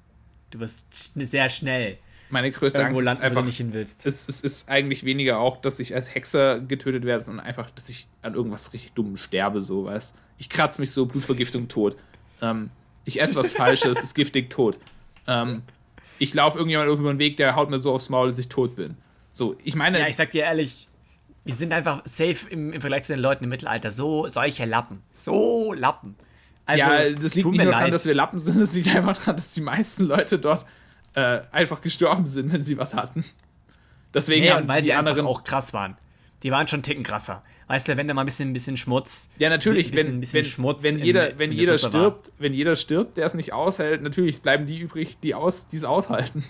du 0.50 0.60
wirst 0.60 0.82
schn- 0.92 1.26
sehr 1.26 1.48
schnell 1.50 1.98
meine 2.30 2.50
größte 2.50 2.80
irgendwo 2.80 2.98
Angst 2.98 3.00
ist 3.00 3.04
landen, 3.06 3.22
wo 3.22 3.26
einfach, 3.26 3.40
du 3.40 3.46
nicht 3.46 3.56
hin 3.56 3.72
willst. 3.72 4.04
es, 4.04 4.28
es 4.28 4.42
ist 4.42 4.68
eigentlich 4.68 5.04
weniger 5.04 5.38
auch, 5.38 5.62
dass 5.62 5.80
ich 5.80 5.94
als 5.94 6.14
Hexer 6.14 6.60
getötet 6.60 7.04
werde, 7.06 7.24
sondern 7.24 7.46
einfach, 7.46 7.70
dass 7.70 7.88
ich 7.88 8.06
an 8.20 8.34
irgendwas 8.34 8.74
richtig 8.74 8.92
dumm 8.92 9.16
sterbe, 9.16 9.62
so, 9.62 9.86
weißt 9.86 10.14
Ich 10.36 10.50
kratze 10.50 10.82
mich 10.82 10.90
so, 10.90 11.06
Blutvergiftung, 11.06 11.68
tot. 11.68 11.96
Ähm, 12.42 12.68
ich 13.06 13.22
esse 13.22 13.36
was 13.36 13.52
Falsches, 13.54 14.02
ist 14.02 14.14
giftig, 14.14 14.50
tot. 14.50 14.78
Ähm, 15.26 15.62
ich 16.18 16.34
laufe 16.34 16.58
irgendjemand 16.58 16.90
über 16.90 17.12
den 17.12 17.18
Weg, 17.18 17.36
der 17.36 17.56
haut 17.56 17.70
mir 17.70 17.78
so 17.78 17.92
aufs 17.92 18.08
Maul, 18.08 18.28
dass 18.28 18.38
ich 18.38 18.48
tot 18.48 18.76
bin. 18.76 18.96
So, 19.32 19.56
ich 19.62 19.74
meine, 19.74 20.00
Ja, 20.00 20.08
ich 20.08 20.16
sag 20.16 20.30
dir 20.30 20.44
ehrlich, 20.44 20.88
wir 21.44 21.54
sind 21.54 21.72
einfach 21.72 22.02
safe 22.04 22.48
im, 22.50 22.72
im 22.72 22.80
Vergleich 22.80 23.04
zu 23.04 23.12
den 23.12 23.20
Leuten 23.22 23.44
im 23.44 23.50
Mittelalter. 23.50 23.90
So 23.90 24.28
solche 24.28 24.64
Lappen. 24.64 25.02
So 25.14 25.72
Lappen. 25.72 26.16
Also, 26.66 26.80
ja, 26.80 27.08
das 27.10 27.34
liegt 27.34 27.48
nicht 27.48 27.62
nur 27.62 27.72
daran, 27.72 27.90
dass 27.90 28.04
wir 28.04 28.14
Lappen 28.14 28.38
sind, 28.38 28.60
es 28.60 28.74
liegt 28.74 28.94
einfach 28.94 29.16
daran, 29.16 29.36
dass 29.36 29.52
die 29.52 29.62
meisten 29.62 30.04
Leute 30.06 30.38
dort 30.38 30.66
äh, 31.14 31.40
einfach 31.50 31.80
gestorben 31.80 32.26
sind, 32.26 32.52
wenn 32.52 32.62
sie 32.62 32.76
was 32.76 32.94
hatten. 32.94 33.24
Deswegen 34.12 34.42
Nee, 34.42 34.50
haben 34.50 34.62
und 34.62 34.68
weil 34.68 34.82
die 34.82 34.86
sie 34.86 34.94
anderen 34.94 35.26
auch 35.26 35.44
krass 35.44 35.72
waren. 35.72 35.96
Die 36.42 36.50
waren 36.50 36.68
schon 36.68 36.78
einen 36.78 36.82
Ticken 36.82 37.04
krasser. 37.04 37.42
Weißt 37.68 37.86
du, 37.86 37.96
wenn 37.96 38.08
da 38.08 38.14
mal 38.14 38.22
ein 38.22 38.24
bisschen, 38.24 38.48
ein 38.50 38.52
bisschen 38.54 38.76
Schmutz. 38.76 39.28
Ja, 39.38 39.50
natürlich, 39.50 39.90
bisschen, 39.90 40.12
wenn, 40.14 40.20
bisschen 40.20 40.38
wenn, 40.38 40.44
Schmutz 40.50 40.82
wenn 40.82 40.98
in- 40.98 41.04
jeder, 41.04 41.30
in 41.32 41.38
wenn 41.38 41.50
der 41.50 41.58
jeder 41.60 41.78
Suppe 41.78 41.92
war. 41.92 42.00
stirbt, 42.00 42.32
wenn 42.38 42.52
jeder 42.54 42.76
stirbt, 42.76 43.16
der 43.18 43.26
es 43.26 43.34
nicht 43.34 43.52
aushält, 43.52 44.02
natürlich 44.02 44.40
bleiben 44.40 44.66
die 44.66 44.78
übrig, 44.78 45.18
die 45.22 45.34
aus, 45.34 45.68
es 45.72 45.84
aushalten. 45.84 46.42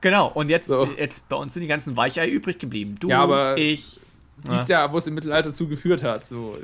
Genau, 0.00 0.28
und 0.28 0.50
jetzt, 0.50 0.66
So. 0.68 0.86
jetzt 0.98 1.28
bei 1.28 1.36
uns 1.36 1.54
sind 1.54 1.62
die 1.62 1.66
ganzen 1.68 1.96
Weichei 1.96 2.28
übrig 2.28 2.58
geblieben. 2.58 2.96
Du, 3.00 3.08
Ja, 3.08 3.22
aber- 3.22 3.56
ich. 3.56 4.00
Siehst 4.46 4.68
ja, 4.68 4.92
wo 4.92 4.98
es 4.98 5.06
im 5.06 5.14
Mittelalter 5.14 5.54
zugeführt 5.54 6.02
hat. 6.02 6.26
So, 6.26 6.58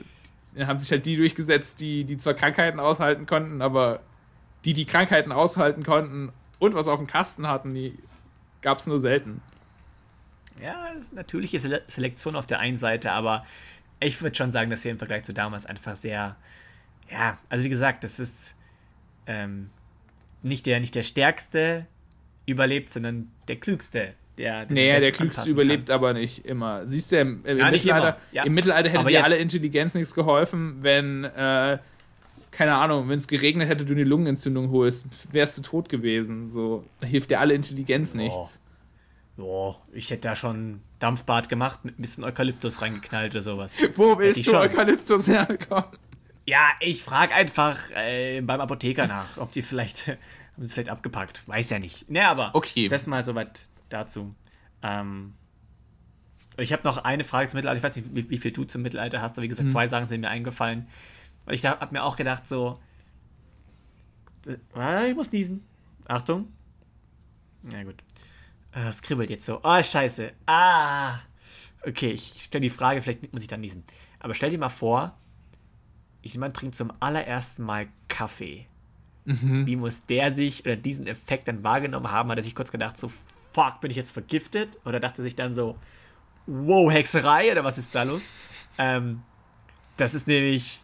dann 0.55 0.67
haben 0.67 0.79
sich 0.79 0.91
halt 0.91 1.07
die 1.07 1.17
durchgesetzt, 1.17 1.81
die, 1.81 2.05
die 2.05 2.19
zwar 2.19 2.35
Krankheiten 2.35 2.81
aushalten 2.81 3.25
konnten, 3.25 3.63
aber 3.63 4.01
die, 4.67 4.73
die 4.75 4.85
Krankheiten 4.85 5.33
aushalten 5.33 5.85
konnten 5.85 6.31
und 6.59 6.75
was 6.75 6.89
auf 6.89 6.99
dem 6.99 7.07
Kasten 7.07 7.47
hatten, 7.47 7.73
die 7.73 7.97
gab 8.61 8.79
es 8.79 8.87
nur 8.87 8.99
selten. 8.99 9.41
Ja, 10.63 10.91
natürliche 11.13 11.59
Sele 11.59 11.83
Selektion 11.87 12.37
auf 12.37 12.47
der 12.47 12.59
einen 12.61 12.77
Seite, 12.77 13.13
aber 13.13 13.45
ich 14.01 14.21
würde 14.23 14.35
schon 14.37 14.51
sagen, 14.51 14.71
dass 14.71 14.85
wir 14.85 14.91
im 14.91 14.99
Vergleich 14.99 15.23
zu 15.25 15.33
damals 15.35 15.67
einfach 15.67 15.97
sehr. 15.97 16.37
Ja, 17.11 17.39
also 17.49 17.65
wie 17.65 17.69
gesagt, 17.69 18.05
das 18.05 18.21
ist 18.21 18.55
ähm, 19.27 19.71
nicht, 20.43 20.67
der, 20.67 20.81
nicht 20.81 20.95
der 20.95 21.03
Stärkste 21.03 21.87
überlebt, 22.47 22.89
sondern 22.89 23.31
der 23.49 23.57
Klügste. 23.57 24.15
Der, 24.39 24.65
der 24.65 24.75
Naja, 24.75 25.01
der 25.01 25.13
Klügste 25.13 25.51
überlebt 25.51 25.91
aber 25.91 26.13
nicht 26.15 26.47
immer. 26.47 26.87
Siehst 26.87 27.13
du, 27.13 27.21
im, 27.21 27.45
im, 27.45 27.59
Ja, 27.59 27.71
Mittelalter, 27.71 28.19
ja. 28.33 28.45
im 28.45 28.55
Mittelalter 28.55 28.89
hätte 28.89 29.01
Aber 29.01 29.09
dir 29.09 29.17
jetzt- 29.17 29.25
alle 29.25 29.37
Intelligenz 29.37 29.95
nichts 29.95 30.15
geholfen, 30.15 30.79
wenn, 30.83 31.25
äh, 31.25 31.79
keine 32.51 32.75
Ahnung, 32.75 33.09
wenn 33.09 33.19
es 33.19 33.29
geregnet 33.29 33.69
hätte, 33.69 33.85
du 33.85 33.93
eine 33.93 34.05
Lungenentzündung 34.05 34.71
holst, 34.71 35.07
wärst 35.33 35.59
du 35.59 35.63
tot 35.63 35.89
gewesen. 35.89 36.49
So, 36.49 36.85
da 37.01 37.07
hilft 37.07 37.31
dir 37.31 37.41
alle 37.41 37.55
Intelligenz 37.55 38.15
nichts. 38.15 38.61
Boah, 39.41 39.81
ich 39.93 40.11
hätte 40.11 40.23
da 40.29 40.37
schon 40.37 40.83
Dampfbad 40.99 41.49
gemacht, 41.49 41.83
mit 41.85 41.99
ein 41.99 42.03
bisschen 42.03 42.25
Eukalyptus 42.25 42.83
reingeknallt 42.83 43.33
oder 43.33 43.41
sowas. 43.41 43.73
Wo 43.97 44.19
willst 44.19 44.47
du 44.47 44.51
schon. 44.51 44.61
Eukalyptus 44.61 45.29
herkommen? 45.29 45.85
Ja, 46.47 46.69
ich 46.81 47.03
frage 47.03 47.35
einfach 47.35 47.79
äh, 47.93 48.43
beim 48.43 48.61
Apotheker 48.61 49.07
nach, 49.07 49.39
ob 49.39 49.51
die 49.53 49.63
vielleicht, 49.63 50.09
haben 50.09 50.19
sie 50.59 50.65
es 50.65 50.75
vielleicht 50.75 50.91
abgepackt. 50.91 51.47
Weiß 51.49 51.71
ja 51.71 51.79
nicht. 51.79 52.11
Ne, 52.11 52.29
aber 52.29 52.55
Okay. 52.55 52.89
das 52.89 53.07
mal 53.07 53.23
soweit 53.23 53.65
dazu. 53.89 54.35
Ähm, 54.83 55.33
ich 56.59 56.75
habe 56.75 56.83
noch 56.85 56.99
eine 56.99 57.25
Frage 57.25 57.49
zum 57.49 57.57
Mittelalter. 57.57 57.79
Ich 57.79 57.83
weiß 57.83 57.97
nicht, 57.97 58.15
wie, 58.15 58.29
wie 58.29 58.37
viel 58.39 58.51
du 58.53 58.65
zum 58.65 58.83
Mittelalter 58.83 59.23
hast, 59.23 59.33
aber 59.39 59.43
wie 59.45 59.49
gesagt, 59.49 59.69
Hm. 59.69 59.73
zwei 59.73 59.87
Sachen 59.87 60.07
sind 60.07 60.21
mir 60.21 60.29
eingefallen. 60.29 60.87
Weil 61.47 61.55
ich 61.55 61.65
habe 61.65 61.95
mir 61.95 62.05
auch 62.05 62.17
gedacht, 62.17 62.47
so. 62.47 62.79
äh, 64.77 65.09
Ich 65.11 65.17
muss 65.17 65.33
niesen. 65.33 65.65
Achtung. 66.09 66.49
Na 67.63 67.83
gut. 67.85 68.03
Äh, 68.73 68.89
Es 68.89 69.03
kribbelt 69.03 69.31
jetzt 69.31 69.47
so. 69.47 69.61
Oh, 69.63 69.83
scheiße. 69.83 70.33
Ah. 70.47 71.19
Okay, 71.87 72.11
ich 72.11 72.43
stelle 72.45 72.63
die 72.63 72.69
Frage, 72.71 73.01
vielleicht 73.01 73.33
muss 73.33 73.43
ich 73.43 73.49
dann 73.49 73.61
niesen. 73.61 73.85
Aber 74.19 74.35
stell 74.35 74.51
dir 74.51 74.59
mal 74.59 74.69
vor, 74.69 75.17
jemand 76.23 76.55
trinkt 76.57 76.75
zum 76.75 76.93
allerersten 77.01 77.63
Mal 77.65 77.87
Kaffee. 78.09 78.67
Wie 79.25 79.77
muss 79.77 80.01
der 80.01 80.33
sich 80.33 80.65
oder 80.65 80.75
diesen 80.77 81.07
Effekt 81.07 81.47
dann 81.47 81.63
wahrgenommen 81.63 82.11
haben? 82.11 82.31
Hat 82.31 82.39
er 82.39 82.43
sich 82.43 82.55
kurz 82.55 82.73
gedacht, 82.73 82.99
so, 82.99 83.13
fuck, 83.53 83.81
bin 83.81 83.91
ich 83.91 83.97
jetzt 83.97 84.11
vergiftet? 84.11 84.79
Oder 84.85 84.99
dachte 84.99 85.23
sich 85.23 85.37
dann 85.37 85.53
so, 85.53 85.79
wow, 86.47 86.91
Hexerei 86.91 87.53
oder 87.53 87.63
was 87.63 87.79
ist 87.79 87.95
da 87.95 88.03
los? 88.03 88.29
Ähm, 88.77 89.23
das 89.97 90.15
ist 90.15 90.27
nämlich, 90.27 90.83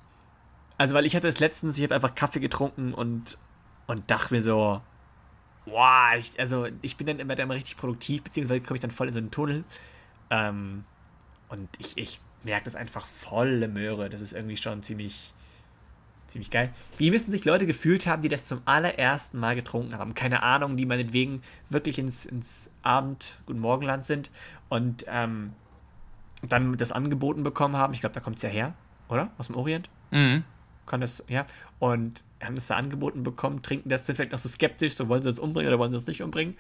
also 0.78 0.95
weil 0.95 1.07
ich 1.07 1.16
hatte 1.16 1.26
es 1.26 1.41
letztens, 1.41 1.76
ich 1.76 1.82
habe 1.84 1.95
einfach 1.97 2.14
Kaffee 2.14 2.39
getrunken 2.41 2.95
und, 2.95 3.37
und 3.89 4.09
dachte 4.11 4.32
mir 4.32 4.41
so, 4.41 4.80
wow, 5.67 6.14
ich, 6.17 6.39
also 6.39 6.67
ich 6.83 6.97
bin 6.97 7.07
dann 7.07 7.19
immer, 7.19 7.35
dann 7.35 7.45
immer 7.45 7.55
richtig 7.55 7.77
produktiv, 7.77 8.23
beziehungsweise 8.23 8.61
komme 8.61 8.77
ich 8.77 8.81
dann 8.81 8.91
voll 8.91 9.09
in 9.09 9.12
so 9.12 9.19
einen 9.19 9.31
Tunnel. 9.31 9.64
Ähm, 10.31 10.85
und 11.49 11.69
ich, 11.79 11.97
ich 11.99 12.21
merke 12.45 12.64
das 12.64 12.77
einfach 12.77 13.07
volle 13.07 13.69
Möhre. 13.69 14.09
Das 14.09 14.21
ist 14.21 14.33
irgendwie 14.33 14.57
schon 14.57 14.83
ziemlich, 14.83 15.35
ziemlich 16.27 16.51
geil. 16.51 16.73
Wie 16.99 17.11
müssen 17.11 17.31
sich 17.31 17.45
Leute 17.45 17.67
gefühlt 17.67 18.07
haben, 18.07 18.23
die 18.23 18.29
das 18.29 18.47
zum 18.47 18.62
allerersten 18.64 19.39
Mal 19.39 19.55
getrunken 19.55 19.99
haben? 19.99 20.14
Keine 20.14 20.43
Ahnung, 20.43 20.77
die 20.77 20.87
meinetwegen 20.87 21.41
wirklich 21.69 21.99
ins, 21.99 22.25
ins 22.25 22.71
Abend, 22.83 23.41
Guten 23.47 23.61
Morgenland 23.61 24.05
sind 24.05 24.31
und 24.69 25.05
ähm, 25.09 25.53
dann 26.49 26.77
das 26.77 26.93
angeboten 26.93 27.43
bekommen 27.43 27.77
haben. 27.77 27.93
Ich 27.93 28.01
glaube, 28.01 28.14
da 28.14 28.21
kommt 28.21 28.37
es 28.37 28.43
ja 28.43 28.49
her, 28.49 28.75
oder? 29.09 29.31
Aus 29.39 29.49
dem 29.49 29.57
Orient? 29.57 29.91
Mhm. 30.12 30.45
kann 30.87 31.01
das, 31.01 31.25
ja, 31.27 31.47
und 31.81 32.23
haben 32.43 32.55
das 32.55 32.66
da 32.66 32.76
angeboten 32.76 33.22
bekommen, 33.22 33.62
trinken 33.62 33.89
das, 33.89 34.07
vielleicht 34.07 34.32
noch 34.32 34.39
so 34.39 34.49
skeptisch, 34.49 34.95
so 34.95 35.09
wollen 35.09 35.22
sie 35.22 35.28
uns 35.28 35.39
umbringen 35.39 35.68
oder 35.68 35.78
wollen 35.78 35.91
sie 35.91 35.97
uns 35.97 36.07
nicht 36.07 36.22
umbringen. 36.22 36.57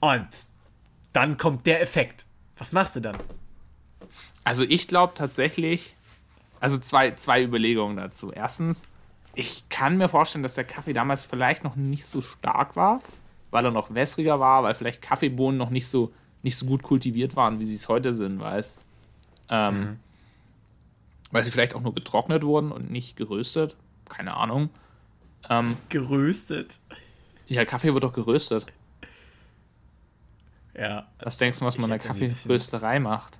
Und 0.00 0.28
dann 1.12 1.36
kommt 1.36 1.66
der 1.66 1.80
Effekt. 1.80 2.26
Was 2.56 2.72
machst 2.72 2.96
du 2.96 3.00
dann? 3.00 3.16
Also 4.44 4.64
ich 4.64 4.88
glaube 4.88 5.14
tatsächlich, 5.14 5.94
also 6.60 6.78
zwei, 6.78 7.12
zwei 7.12 7.42
Überlegungen 7.42 7.96
dazu. 7.96 8.32
Erstens, 8.32 8.86
ich 9.34 9.68
kann 9.68 9.96
mir 9.96 10.08
vorstellen, 10.08 10.42
dass 10.42 10.54
der 10.54 10.64
Kaffee 10.64 10.92
damals 10.92 11.26
vielleicht 11.26 11.62
noch 11.62 11.76
nicht 11.76 12.06
so 12.06 12.20
stark 12.20 12.74
war, 12.74 13.00
weil 13.50 13.64
er 13.64 13.70
noch 13.70 13.94
wässriger 13.94 14.40
war, 14.40 14.64
weil 14.64 14.74
vielleicht 14.74 15.02
Kaffeebohnen 15.02 15.56
noch 15.56 15.70
nicht 15.70 15.88
so, 15.88 16.12
nicht 16.42 16.56
so 16.56 16.66
gut 16.66 16.82
kultiviert 16.82 17.36
waren, 17.36 17.60
wie 17.60 17.64
sie 17.64 17.76
es 17.76 17.88
heute 17.88 18.12
sind, 18.12 18.40
weißt 18.40 18.78
ähm, 19.50 19.98
Weil 21.30 21.44
sie 21.44 21.50
vielleicht 21.50 21.74
auch 21.74 21.80
nur 21.80 21.94
getrocknet 21.94 22.42
wurden 22.42 22.72
und 22.72 22.90
nicht 22.90 23.16
geröstet. 23.16 23.76
Keine 24.08 24.34
Ahnung. 24.34 24.70
Ähm, 25.48 25.76
Geröstet. 25.88 26.78
ja, 27.46 27.64
Kaffee 27.64 27.92
wird 27.92 28.04
doch 28.04 28.12
geröstet. 28.12 28.66
Ja. 30.74 31.06
Was 31.20 31.36
denkst 31.36 31.58
du, 31.58 31.64
was 31.64 31.76
man 31.78 31.90
in 31.90 31.98
der 31.98 32.06
Kaffeerösterei 32.08 33.00
macht? 33.00 33.38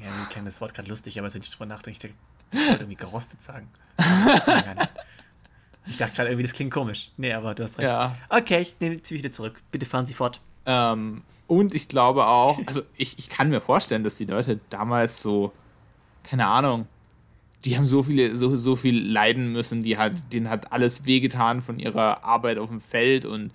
Ja, 0.00 0.06
ein 0.06 0.28
kleines 0.30 0.60
Wort 0.60 0.72
gerade 0.72 0.88
lustig, 0.88 1.18
aber 1.18 1.32
wenn 1.32 1.42
ich 1.42 1.50
drüber 1.50 1.66
nachdenke, 1.66 2.08
ich 2.52 2.58
wollte 2.58 2.82
irgendwie 2.82 2.94
gerostet 2.96 3.42
sagen. 3.42 3.68
Ich 5.86 5.96
dachte 5.96 6.14
gerade 6.14 6.28
irgendwie, 6.30 6.44
das 6.44 6.52
klingt 6.52 6.72
komisch. 6.72 7.10
Nee, 7.16 7.32
aber 7.32 7.54
du 7.54 7.62
hast 7.64 7.78
recht. 7.78 7.88
Ja. 7.88 8.16
Okay, 8.28 8.60
ich 8.60 8.74
nehme 8.80 9.00
sie 9.02 9.16
wieder 9.16 9.30
zurück. 9.32 9.60
Bitte 9.72 9.86
fahren 9.86 10.06
Sie 10.06 10.14
fort. 10.14 10.40
Ähm, 10.66 11.22
und 11.46 11.74
ich 11.74 11.88
glaube 11.88 12.26
auch, 12.26 12.58
also 12.66 12.82
ich, 12.96 13.18
ich 13.18 13.28
kann 13.28 13.48
mir 13.48 13.60
vorstellen, 13.60 14.04
dass 14.04 14.16
die 14.16 14.26
Leute 14.26 14.60
damals 14.70 15.22
so, 15.22 15.52
keine 16.22 16.46
Ahnung, 16.46 16.86
die 17.64 17.76
haben 17.76 17.86
so 17.86 18.02
viele, 18.02 18.36
so, 18.36 18.56
so 18.56 18.76
viel 18.76 19.06
leiden 19.06 19.52
müssen, 19.52 19.82
die 19.82 19.98
hat, 19.98 20.12
denen 20.32 20.48
hat 20.48 20.72
alles 20.72 21.04
wehgetan 21.04 21.60
von 21.60 21.78
ihrer 21.78 22.24
Arbeit 22.24 22.58
auf 22.58 22.68
dem 22.68 22.80
Feld 22.80 23.24
und 23.24 23.50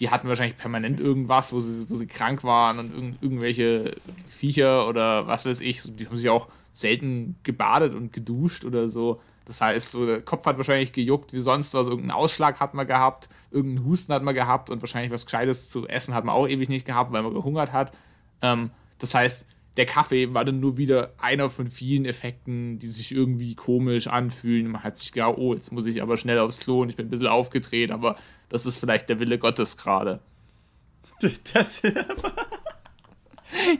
die 0.00 0.10
hatten 0.10 0.28
wahrscheinlich 0.28 0.58
permanent 0.58 1.00
irgendwas, 1.00 1.52
wo 1.52 1.60
sie, 1.60 1.88
wo 1.88 1.96
sie 1.96 2.06
krank 2.06 2.44
waren 2.44 2.78
und 2.78 2.94
irgend, 2.94 3.22
irgendwelche 3.22 3.96
Viecher 4.28 4.86
oder 4.86 5.26
was 5.26 5.46
weiß 5.46 5.60
ich, 5.60 5.82
die 5.96 6.06
haben 6.06 6.16
sich 6.16 6.28
auch 6.28 6.48
selten 6.72 7.36
gebadet 7.42 7.94
und 7.94 8.12
geduscht 8.12 8.64
oder 8.64 8.88
so. 8.88 9.20
Das 9.44 9.60
heißt, 9.60 9.92
so 9.92 10.06
der 10.06 10.20
Kopf 10.20 10.44
hat 10.44 10.58
wahrscheinlich 10.58 10.92
gejuckt 10.92 11.32
wie 11.32 11.40
sonst 11.40 11.74
was, 11.74 11.86
irgendeinen 11.86 12.12
Ausschlag 12.12 12.60
hat 12.60 12.74
man 12.74 12.86
gehabt, 12.86 13.28
irgendeinen 13.50 13.86
Husten 13.86 14.12
hat 14.12 14.22
man 14.22 14.34
gehabt 14.34 14.68
und 14.70 14.82
wahrscheinlich 14.82 15.10
was 15.10 15.24
Gescheites 15.24 15.70
zu 15.70 15.88
essen 15.88 16.14
hat 16.14 16.24
man 16.24 16.34
auch 16.34 16.46
ewig 16.46 16.68
nicht 16.68 16.84
gehabt, 16.84 17.12
weil 17.12 17.22
man 17.22 17.32
gehungert 17.32 17.72
hat. 17.72 17.92
Ähm, 18.42 18.70
das 18.98 19.14
heißt, 19.14 19.46
der 19.78 19.86
Kaffee 19.86 20.34
war 20.34 20.44
dann 20.44 20.58
nur 20.58 20.76
wieder 20.76 21.12
einer 21.18 21.48
von 21.48 21.68
vielen 21.68 22.04
Effekten, 22.04 22.80
die 22.80 22.88
sich 22.88 23.12
irgendwie 23.12 23.54
komisch 23.54 24.08
anfühlen. 24.08 24.72
Man 24.72 24.82
hat 24.82 24.98
sich 24.98 25.12
gedacht, 25.12 25.34
oh, 25.38 25.54
jetzt 25.54 25.70
muss 25.70 25.86
ich 25.86 26.02
aber 26.02 26.16
schnell 26.16 26.40
aufs 26.40 26.58
Klo 26.58 26.82
und 26.82 26.90
ich 26.90 26.96
bin 26.96 27.06
ein 27.06 27.10
bisschen 27.10 27.28
aufgedreht, 27.28 27.92
aber 27.92 28.16
das 28.48 28.66
ist 28.66 28.80
vielleicht 28.80 29.08
der 29.08 29.20
Wille 29.20 29.38
Gottes 29.38 29.76
gerade. 29.76 30.20
Das, 31.52 31.82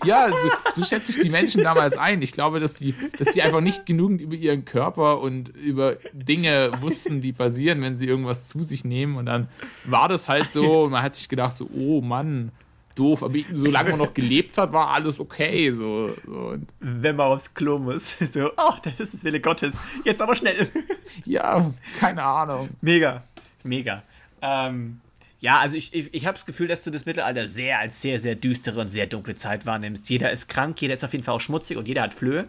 Ja, 0.04 0.28
so, 0.30 0.48
so 0.72 0.84
schätze 0.84 1.12
ich 1.12 1.20
die 1.20 1.30
Menschen 1.30 1.62
damals 1.62 1.96
ein. 1.96 2.22
Ich 2.22 2.32
glaube, 2.32 2.58
dass 2.58 2.74
die, 2.74 2.94
dass 3.18 3.32
die 3.32 3.42
einfach 3.42 3.60
nicht 3.60 3.86
genügend 3.86 4.20
über 4.20 4.34
ihren 4.34 4.64
Körper 4.64 5.20
und 5.20 5.50
über 5.50 5.96
Dinge 6.12 6.70
wussten, 6.80 7.20
die 7.20 7.32
passieren, 7.32 7.82
wenn 7.82 7.96
sie 7.96 8.06
irgendwas 8.06 8.48
zu 8.48 8.62
sich 8.62 8.84
nehmen. 8.84 9.16
Und 9.16 9.26
dann 9.26 9.48
war 9.84 10.08
das 10.08 10.28
halt 10.28 10.50
so 10.50 10.84
und 10.84 10.92
man 10.92 11.02
hat 11.02 11.14
sich 11.14 11.28
gedacht, 11.28 11.52
so, 11.52 11.68
oh 11.72 12.00
Mann, 12.00 12.50
doof, 12.98 13.22
aber 13.22 13.38
solange 13.54 13.90
man 13.90 13.98
noch 13.98 14.12
gelebt 14.14 14.58
hat, 14.58 14.72
war 14.72 14.88
alles 14.88 15.20
okay. 15.20 15.70
So, 15.70 16.14
so. 16.26 16.56
Wenn 16.80 17.16
man 17.16 17.28
aufs 17.28 17.52
Klo 17.54 17.78
muss. 17.78 18.16
So, 18.30 18.50
oh, 18.56 18.74
das 18.82 18.98
ist 19.00 19.14
das 19.14 19.24
Wille 19.24 19.40
Gottes. 19.40 19.80
Jetzt 20.04 20.20
aber 20.20 20.34
schnell. 20.36 20.68
Ja, 21.24 21.72
keine 21.98 22.22
Ahnung. 22.22 22.68
Mega. 22.80 23.22
Mega. 23.64 24.02
Ähm, 24.42 25.00
ja, 25.40 25.58
also 25.58 25.76
ich, 25.76 25.92
ich, 25.94 26.12
ich 26.12 26.26
habe 26.26 26.34
das 26.34 26.44
Gefühl, 26.46 26.68
dass 26.68 26.82
du 26.82 26.90
das 26.90 27.06
Mittelalter 27.06 27.48
sehr 27.48 27.78
als 27.78 28.00
sehr, 28.02 28.18
sehr 28.18 28.34
düstere 28.34 28.80
und 28.80 28.88
sehr 28.88 29.06
dunkle 29.06 29.34
Zeit 29.34 29.64
wahrnimmst. 29.66 30.08
Jeder 30.10 30.30
ist 30.30 30.48
krank, 30.48 30.80
jeder 30.82 30.94
ist 30.94 31.04
auf 31.04 31.12
jeden 31.12 31.24
Fall 31.24 31.34
auch 31.34 31.40
schmutzig 31.40 31.76
und 31.76 31.88
jeder 31.88 32.02
hat 32.02 32.12
Flöhe. 32.14 32.48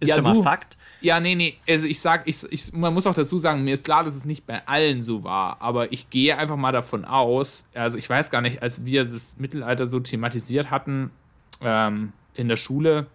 Ist 0.00 0.08
Ja, 0.08 0.14
schon 0.16 0.24
mal 0.24 0.34
du- 0.34 0.42
Fakt. 0.42 0.76
Ja, 1.04 1.20
nee, 1.20 1.34
nee. 1.34 1.58
Also 1.68 1.86
ich 1.86 2.00
sag, 2.00 2.26
ich, 2.26 2.50
ich, 2.50 2.72
man 2.72 2.94
muss 2.94 3.06
auch 3.06 3.12
dazu 3.12 3.36
sagen, 3.36 3.62
mir 3.62 3.74
ist 3.74 3.84
klar, 3.84 4.04
dass 4.04 4.16
es 4.16 4.24
nicht 4.24 4.46
bei 4.46 4.66
allen 4.66 5.02
so 5.02 5.22
war, 5.22 5.60
aber 5.60 5.92
ich 5.92 6.08
gehe 6.08 6.38
einfach 6.38 6.56
mal 6.56 6.72
davon 6.72 7.04
aus, 7.04 7.66
also 7.74 7.98
ich 7.98 8.08
weiß 8.08 8.30
gar 8.30 8.40
nicht, 8.40 8.62
als 8.62 8.86
wir 8.86 9.04
das 9.04 9.36
Mittelalter 9.36 9.86
so 9.86 10.00
thematisiert 10.00 10.70
hatten 10.70 11.10
ähm, 11.60 12.14
in 12.32 12.48
der 12.48 12.56
Schule, 12.56 13.06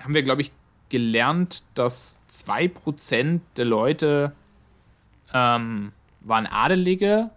haben 0.00 0.14
wir, 0.14 0.22
glaube 0.22 0.42
ich, 0.42 0.52
gelernt, 0.90 1.64
dass 1.74 2.20
2% 2.30 3.40
der 3.56 3.64
Leute 3.64 4.32
ähm, 5.34 5.90
waren 6.20 6.46
Adelige 6.46 7.30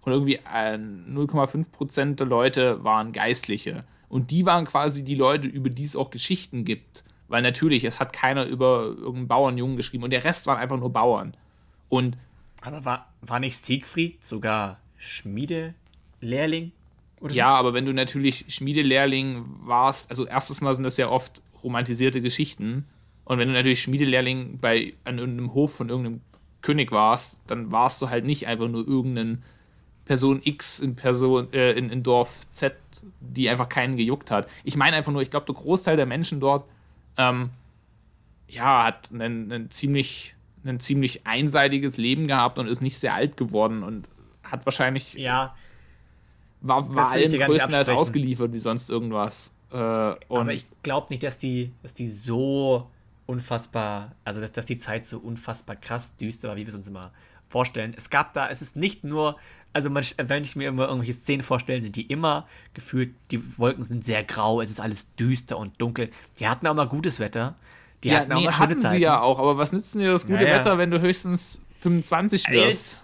und 0.00 0.12
irgendwie 0.12 0.36
äh, 0.50 0.78
0,5% 0.78 2.14
der 2.14 2.26
Leute 2.26 2.82
waren 2.82 3.12
Geistliche. 3.12 3.84
Und 4.08 4.30
die 4.30 4.46
waren 4.46 4.64
quasi 4.64 5.04
die 5.04 5.14
Leute, 5.14 5.46
über 5.46 5.68
die 5.68 5.84
es 5.84 5.94
auch 5.94 6.08
Geschichten 6.08 6.64
gibt. 6.64 7.03
Weil 7.28 7.42
natürlich, 7.42 7.84
es 7.84 8.00
hat 8.00 8.12
keiner 8.12 8.44
über 8.44 8.84
irgendeinen 8.84 9.28
Bauernjungen 9.28 9.76
geschrieben 9.76 10.04
und 10.04 10.10
der 10.10 10.24
Rest 10.24 10.46
waren 10.46 10.58
einfach 10.58 10.78
nur 10.78 10.92
Bauern. 10.92 11.36
Und 11.88 12.16
Aber 12.60 12.84
war, 12.84 13.12
war 13.22 13.40
nicht 13.40 13.56
Siegfried 13.56 14.22
sogar 14.22 14.76
Schmiedelehrling? 14.96 16.72
Oder 17.20 17.34
ja, 17.34 17.48
sowas? 17.48 17.60
aber 17.60 17.74
wenn 17.74 17.86
du 17.86 17.92
natürlich 17.92 18.44
Schmiedelehrling 18.48 19.44
warst, 19.62 20.10
also 20.10 20.26
erstes 20.26 20.60
Mal 20.60 20.74
sind 20.74 20.84
das 20.84 20.96
ja 20.96 21.08
oft 21.08 21.42
romantisierte 21.62 22.20
Geschichten. 22.20 22.86
Und 23.24 23.38
wenn 23.38 23.48
du 23.48 23.54
natürlich 23.54 23.82
Schmiedelehrling 23.82 24.58
bei 24.58 24.94
an 25.04 25.18
irgendeinem 25.18 25.54
Hof 25.54 25.74
von 25.74 25.88
irgendeinem 25.88 26.20
König 26.60 26.92
warst, 26.92 27.40
dann 27.46 27.72
warst 27.72 28.02
du 28.02 28.10
halt 28.10 28.24
nicht 28.24 28.46
einfach 28.46 28.68
nur 28.68 28.86
irgendein 28.86 29.42
Person 30.04 30.40
X 30.44 30.80
in 30.80 30.96
Person 30.96 31.52
äh, 31.52 31.72
in, 31.72 31.90
in 31.90 32.02
Dorf 32.02 32.46
Z, 32.52 32.74
die 33.20 33.48
einfach 33.48 33.68
keinen 33.68 33.96
gejuckt 33.96 34.30
hat. 34.30 34.48
Ich 34.64 34.76
meine 34.76 34.96
einfach 34.96 35.12
nur, 35.12 35.22
ich 35.22 35.30
glaube, 35.30 35.46
der 35.46 35.54
Großteil 35.54 35.96
der 35.96 36.06
Menschen 36.06 36.40
dort 36.40 36.68
ähm, 37.16 37.50
ja, 38.48 38.84
hat 38.84 39.10
einen, 39.12 39.52
einen 39.52 39.70
ziemlich 39.70 40.34
ein 40.64 40.80
ziemlich 40.80 41.26
einseitiges 41.26 41.98
Leben 41.98 42.26
gehabt 42.26 42.58
und 42.58 42.66
ist 42.66 42.80
nicht 42.80 42.98
sehr 42.98 43.12
alt 43.14 43.36
geworden 43.36 43.82
und 43.82 44.08
hat 44.42 44.64
wahrscheinlich 44.64 45.14
Ja, 45.14 45.54
war, 46.60 46.94
war 46.94 47.12
allen 47.12 47.30
größtenteils 47.30 47.90
ausgeliefert 47.90 48.52
wie 48.52 48.58
sonst 48.58 48.88
irgendwas. 48.88 49.54
Äh, 49.70 49.76
aber 49.76 50.52
ich 50.52 50.66
glaube 50.82 51.08
nicht, 51.10 51.22
dass 51.22 51.36
die, 51.36 51.72
dass 51.82 51.94
die 51.94 52.08
so 52.08 52.88
unfassbar, 53.26 54.12
also 54.24 54.40
dass, 54.40 54.52
dass 54.52 54.66
die 54.66 54.78
Zeit 54.78 55.04
so 55.04 55.18
unfassbar 55.18 55.76
krass 55.76 56.16
düster 56.16 56.48
war, 56.48 56.56
wie 56.56 56.62
wir 56.62 56.68
es 56.68 56.74
uns 56.74 56.88
immer 56.88 57.12
vorstellen. 57.48 57.94
Es 57.96 58.10
gab 58.10 58.32
da, 58.32 58.48
es 58.48 58.62
ist 58.62 58.76
nicht 58.76 59.04
nur, 59.04 59.36
also 59.74 59.90
man, 59.90 60.02
wenn 60.16 60.42
ich 60.44 60.56
mir 60.56 60.68
immer 60.68 60.86
irgendwelche 60.86 61.12
Szenen 61.12 61.42
vorstelle, 61.42 61.80
sind 61.80 61.96
die 61.96 62.06
immer 62.06 62.46
gefühlt, 62.72 63.14
die 63.30 63.58
Wolken 63.58 63.84
sind 63.84 64.04
sehr 64.04 64.24
grau, 64.24 64.60
es 64.62 64.70
ist 64.70 64.80
alles 64.80 65.14
düster 65.16 65.58
und 65.58 65.80
dunkel. 65.80 66.10
Die 66.38 66.48
hatten 66.48 66.66
auch 66.66 66.74
mal 66.74 66.86
gutes 66.88 67.20
Wetter. 67.20 67.56
Die 68.02 68.08
ja, 68.08 68.20
hatten 68.20 68.32
auch 68.32 68.38
nee, 68.38 68.44
mal 68.46 68.52
schöne 68.52 68.68
hatten 68.70 68.80
Zeiten. 68.80 68.94
sie 68.96 69.02
ja 69.02 69.20
auch, 69.20 69.38
aber 69.38 69.58
was 69.58 69.72
nützt 69.72 69.94
denn 69.94 70.02
dir 70.02 70.12
das 70.12 70.26
gute 70.26 70.44
Ja, 70.44 70.50
ja. 70.50 70.56
Wetter, 70.58 70.78
wenn 70.78 70.90
du 70.90 71.00
höchstens 71.00 71.64
25 71.80 72.48
Ey, 72.48 72.54
wirst? 72.54 73.02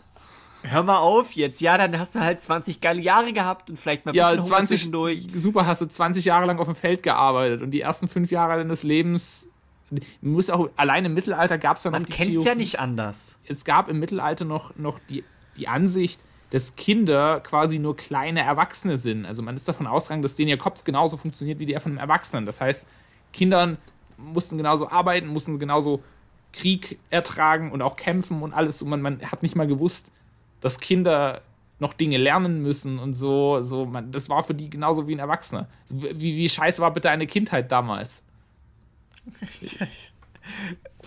Hör 0.62 0.82
mal 0.82 0.98
auf 0.98 1.32
jetzt. 1.32 1.60
Ja, 1.62 1.78
dann 1.78 1.98
hast 1.98 2.14
du 2.14 2.20
halt 2.20 2.42
20 2.42 2.80
geile 2.80 3.00
Jahre 3.00 3.32
gehabt 3.32 3.70
und 3.70 3.78
vielleicht 3.78 4.04
mal 4.04 4.12
ein 4.12 4.14
Ja, 4.14 4.24
bisschen 4.34 4.40
Hunger 4.44 4.48
20, 4.48 4.68
zwischendurch. 4.68 5.28
super, 5.34 5.66
hast 5.66 5.80
du 5.80 5.86
20 5.86 6.24
Jahre 6.26 6.46
lang 6.46 6.58
auf 6.58 6.66
dem 6.66 6.74
Feld 6.76 7.02
gearbeitet 7.02 7.62
und 7.62 7.70
die 7.70 7.80
ersten 7.80 8.08
fünf 8.08 8.30
Jahre 8.30 8.56
deines 8.58 8.82
Lebens, 8.82 9.48
muss 10.20 10.50
auch, 10.50 10.68
allein 10.76 11.04
im 11.06 11.14
Mittelalter 11.14 11.58
gab 11.58 11.78
es 11.78 11.84
ja 11.84 11.90
noch 11.90 11.98
Man 11.98 12.06
kennt 12.08 12.34
es 12.34 12.44
ja 12.44 12.54
nicht 12.54 12.78
anders. 12.78 13.38
es 13.46 13.64
gab 13.64 13.88
im 13.88 13.98
Mittelalter 13.98 14.44
noch, 14.44 14.76
noch 14.76 15.00
die, 15.08 15.24
die 15.56 15.66
Ansicht, 15.66 16.20
dass 16.50 16.74
Kinder 16.74 17.40
quasi 17.40 17.78
nur 17.78 17.96
kleine 17.96 18.40
Erwachsene 18.40 18.98
sind. 18.98 19.24
Also 19.24 19.42
man 19.42 19.56
ist 19.56 19.68
davon 19.68 19.86
ausgegangen, 19.86 20.22
dass 20.22 20.36
denen 20.36 20.48
ihr 20.48 20.58
Kopf 20.58 20.84
genauso 20.84 21.16
funktioniert 21.16 21.60
wie 21.60 21.66
der 21.66 21.80
von 21.80 21.92
einem 21.92 21.98
Erwachsenen. 21.98 22.44
Das 22.44 22.60
heißt, 22.60 22.86
Kindern 23.32 23.78
mussten 24.16 24.56
genauso 24.56 24.90
arbeiten, 24.90 25.28
mussten 25.28 25.58
genauso 25.58 26.02
Krieg 26.52 26.98
ertragen 27.10 27.70
und 27.70 27.82
auch 27.82 27.96
kämpfen 27.96 28.42
und 28.42 28.52
alles. 28.52 28.82
Und 28.82 28.90
man, 28.90 29.00
man 29.00 29.20
hat 29.22 29.42
nicht 29.42 29.54
mal 29.54 29.68
gewusst, 29.68 30.12
dass 30.60 30.80
Kinder 30.80 31.42
noch 31.78 31.94
Dinge 31.94 32.18
lernen 32.18 32.62
müssen 32.62 32.98
und 32.98 33.14
so. 33.14 33.62
so 33.62 33.86
man, 33.86 34.10
das 34.10 34.28
war 34.28 34.42
für 34.42 34.54
die 34.54 34.68
genauso 34.68 35.06
wie 35.06 35.14
ein 35.14 35.20
Erwachsener. 35.20 35.68
Wie, 35.88 36.36
wie 36.36 36.48
scheiße 36.48 36.82
war 36.82 36.92
bitte 36.92 37.10
eine 37.10 37.26
Kindheit 37.28 37.70
damals? 37.70 38.24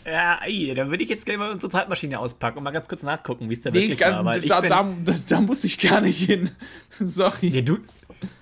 Ja, 0.06 0.39
ey, 0.43 0.74
dann 0.74 0.89
würde 0.89 1.04
ich 1.04 1.10
jetzt 1.10 1.26
gleich 1.26 1.38
mal 1.38 1.51
unsere 1.51 1.72
Zeitmaschine 1.72 2.20
auspacken 2.20 2.58
und 2.58 2.64
mal 2.64 2.72
ganz 2.72 2.88
kurz 2.88 3.04
nachgucken, 3.04 3.49
wie 3.49 3.54
es 3.54 3.62
da 3.62 3.72
Nee, 3.72 3.82
wirklich 3.82 3.99
gar- 3.99 4.12
war. 4.14 4.26
Weil 4.26 4.43
ich 4.43 4.49
da, 4.49 4.62
da, 4.62 4.88
da, 5.06 5.14
da 5.30 5.41
muss 5.41 5.64
ich 5.64 5.80
gar 5.80 6.01
nicht 6.01 6.20
hin. 6.26 6.49
Sorry. 6.89 7.49
Nee, 7.51 7.62
du, 7.62 7.78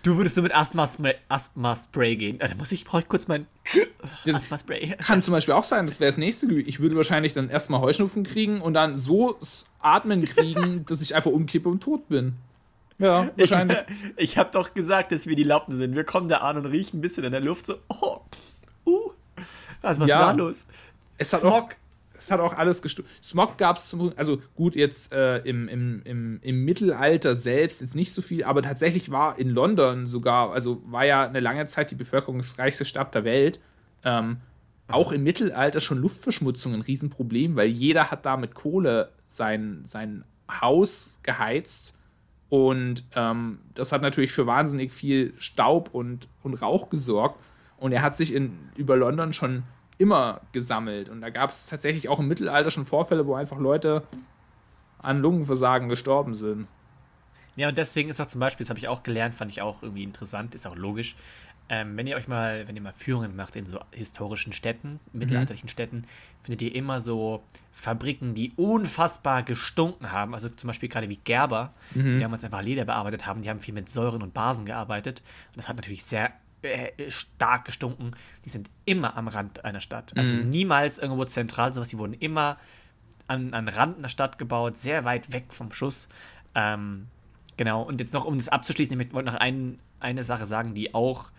du 0.03 0.18
würdest 0.18 0.36
nur 0.38 0.43
mit 0.43 0.55
Asthma-Spray 0.55 1.16
Asthma 1.30 1.76
gehen. 2.16 2.38
Ah, 2.41 2.47
Da 2.47 2.55
muss 2.55 2.72
ich, 2.72 2.84
brauche 2.86 3.01
ich 3.01 3.07
kurz 3.07 3.28
mein 3.28 3.45
Asthma-Spray. 4.32 4.95
Kann 4.97 5.22
zum 5.22 5.34
Beispiel 5.34 5.53
auch 5.53 5.64
sein, 5.64 5.86
das 5.86 5.99
wäre 5.99 6.09
das 6.09 6.18
nächste. 6.18 6.51
Ich 6.53 6.80
würde 6.80 6.95
wahrscheinlich 6.95 7.34
dann 7.34 7.49
erstmal 7.49 7.82
Heuschnupfen 7.82 8.24
kriegen 8.24 8.62
und 8.62 8.74
dann 8.74 8.97
so 8.97 9.38
Atmen 9.80 10.26
kriegen, 10.26 10.86
dass 10.89 11.01
ich 11.01 11.16
einfach 11.16 11.32
umkippe 11.32 11.70
und 11.70 11.82
tot 11.82 12.07
bin. 12.09 12.34
Ja, 12.99 13.30
wahrscheinlich. 13.36 13.78
Ich, 14.18 14.32
ich 14.32 14.38
habe 14.38 14.51
doch 14.51 14.74
gesagt, 14.74 15.12
dass 15.12 15.26
wir 15.28 15.36
die 15.36 15.43
Lappen 15.43 15.74
sind. 15.76 15.95
Wir 15.95 16.03
kommen 16.03 16.28
da 16.30 16.38
an 16.38 16.57
und 16.57 16.66
riechen 16.68 16.97
ein 16.99 17.01
bisschen 17.01 17.24
in 17.24 17.32
der 17.32 17.41
Luft 17.41 17.66
so, 17.66 17.76
oh, 17.88 18.20
uh, 18.86 19.12
was 19.82 19.97
ist 19.97 20.07
Ja. 20.07 20.20
da 20.28 20.32
los? 20.34 20.66
Es 21.22 21.34
hat 21.34 21.43
auch, 21.43 21.69
es 22.17 22.32
hat 22.32 22.39
auch 22.39 22.53
alles 22.53 22.82
gestu 22.82 23.03
Smog 23.24 23.57
gab 23.57 23.78
es 23.78 23.89
zum 23.89 24.11
also 24.15 24.41
gut, 24.55 24.76
jetzt 24.76 25.13
äh, 25.13 25.38
im, 25.39 25.67
im, 25.67 26.01
im, 26.03 26.39
im 26.41 26.65
Mittelalter 26.65 27.36
selbst 27.36 27.82
jetzt 27.82 27.95
nicht 27.95 28.11
so 28.11 28.22
viel, 28.22 28.43
aber 28.43 28.63
tatsächlich 28.63 29.11
war 29.11 29.38
in 29.38 29.49
London 29.49 30.07
sogar, 30.07 30.51
also 30.51 30.82
war 30.89 31.05
ja 31.05 31.28
eine 31.28 31.39
lange 31.39 31.67
Zeit 31.67 31.91
die 31.91 31.95
bevölkerungsreichste 31.95 32.86
Stadt 32.86 33.13
der 33.13 33.24
Welt. 33.24 33.59
Ähm, 34.03 34.38
auch 34.88 35.11
im 35.11 35.24
Mittelalter 35.24 35.80
schon 35.80 35.99
Luftverschmutzung 35.99 36.74
ein 36.74 36.82
Riesenproblem, 36.82 37.55
weil 37.55 37.67
jeder 37.67 38.11
hat 38.11 38.26
da 38.26 38.36
mit 38.36 38.55
Kohle 38.55 39.11
sein, 39.28 39.84
sein 39.86 40.26
Haus 40.49 41.19
geheizt. 41.24 41.97
Und 42.49 43.05
ähm, 43.15 43.59
das 43.76 43.91
hat 43.91 44.01
natürlich 44.01 44.32
für 44.32 44.47
wahnsinnig 44.47 44.91
viel 44.91 45.34
Staub 45.38 45.91
und, 45.93 46.28
und 46.43 46.55
Rauch 46.55 46.89
gesorgt. 46.89 47.39
Und 47.78 47.93
er 47.93 48.01
hat 48.01 48.17
sich 48.17 48.34
in, 48.34 48.57
über 48.76 48.97
London 48.97 49.32
schon 49.32 49.63
immer 50.02 50.41
gesammelt. 50.52 51.10
Und 51.10 51.22
da 51.22 51.30
gab 51.30 51.52
es 51.52 51.68
tatsächlich 51.68 52.10
auch 52.10 52.20
im 52.20 52.28
Mittelalter 52.28 52.72
schon 52.72 52.86
Vorfälle, 52.86 53.28
wo 53.28 53.36
einfach 53.36 53.60
Leute 53.60 54.04
an 54.99 55.22
Lungenversagen 55.22 55.89
gestorben 55.89 56.34
sind. 56.34 56.68
Ja, 57.56 57.70
und 57.70 57.78
deswegen 57.78 58.10
ist 58.10 58.20
auch 58.20 58.28
zum 58.28 58.39
Beispiel, 58.39 58.64
das 58.64 58.70
habe 58.70 58.80
ich 58.80 58.88
auch 58.88 59.04
gelernt, 59.04 59.36
fand 59.36 59.52
ich 59.52 59.62
auch 59.62 59.84
irgendwie 59.84 60.04
interessant, 60.04 60.56
ist 60.56 60.66
auch 60.66 60.76
logisch. 60.76 61.16
Ähm, 61.70 61.95
wenn 61.95 62.08
ihr 62.08 62.16
euch 62.16 62.28
mal, 62.28 62.68
wenn 62.68 62.76
ihr 62.76 62.82
mal 62.82 62.91
Führungen 62.91 63.36
macht 63.36 63.56
in 63.56 63.66
so 63.66 63.80
historischen 63.91 64.52
Städten, 64.52 64.99
mittelalterlichen 65.14 65.70
Städten, 65.70 66.06
findet 66.41 66.62
ihr 66.64 66.76
immer 66.76 66.99
so 66.99 67.43
Fabriken, 67.72 68.34
die 68.34 68.52
unfassbar 68.56 69.43
gestunken 69.43 70.12
haben. 70.12 70.34
Also 70.34 70.49
zum 70.49 70.68
Beispiel 70.68 70.89
gerade 70.89 71.08
wie 71.08 71.18
Gerber, 71.18 71.72
die 71.93 72.20
damals 72.20 72.43
einfach 72.43 72.62
Leder 72.62 72.86
bearbeitet 72.86 73.26
haben, 73.26 73.41
die 73.41 73.49
haben 73.49 73.60
viel 73.60 73.74
mit 73.74 73.89
Säuren 73.89 74.22
und 74.22 74.34
Basen 74.34 74.66
gearbeitet. 74.66 75.22
Und 75.49 75.58
das 75.58 75.70
hat 75.70 75.78
natürlich 75.78 76.04
sehr 76.04 76.34
stark 77.09 77.66
gestunken. 77.66 78.12
Die 78.45 78.49
sind 78.49 78.70
immer 78.86 79.18
am 79.18 79.28
Rand 79.28 79.66
einer 79.66 79.82
Stadt. 79.82 80.14
Also 80.18 80.34
niemals 80.49 80.99
irgendwo 80.99 81.26
zentral, 81.26 81.74
sowas. 81.74 81.89
Die 81.89 81.97
wurden 81.97 82.14
immer 82.14 82.57
an, 83.28 83.53
an 83.53 83.68
Rand 83.68 83.97
einer 83.97 84.09
Stadt 84.09 84.38
gebaut, 84.38 84.78
sehr 84.78 85.05
weit 85.05 85.32
weg 85.32 85.53
vom 85.53 85.72
Schuss. 85.72 86.09
Ähm, 86.53 87.07
genau, 87.57 87.82
und 87.82 87.99
jetzt 87.99 88.14
noch, 88.14 88.26
um 88.26 88.38
das 88.38 88.49
abzuschließen, 88.49 88.99
ich 88.99 89.14
wollte 89.14 89.32
noch 89.32 89.39
ein, 89.39 89.80
eine 89.99 90.24
Sache 90.24 90.45
sagen, 90.45 90.74
die 90.74 90.93
auch 90.93 91.32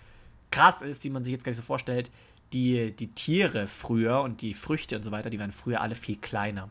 krass 0.51 0.83
ist, 0.83 1.05
die 1.05 1.11
man 1.11 1.25
sich 1.25 1.33
jetzt 1.33 1.45
gar 1.45 1.51
nicht 1.51 1.59
so 1.59 1.63
vorstellt. 1.63 2.11
Die, 2.53 2.93
die 2.93 3.09
Tiere 3.09 3.67
früher 3.67 4.21
und 4.21 4.43
die 4.43 4.53
Früchte 4.53 4.97
und 4.97 5.03
so 5.03 5.11
weiter, 5.11 5.31
die 5.31 5.39
waren 5.39 5.53
früher 5.53 5.81
alle 5.81 5.95
viel 5.95 6.17
kleiner. 6.17 6.69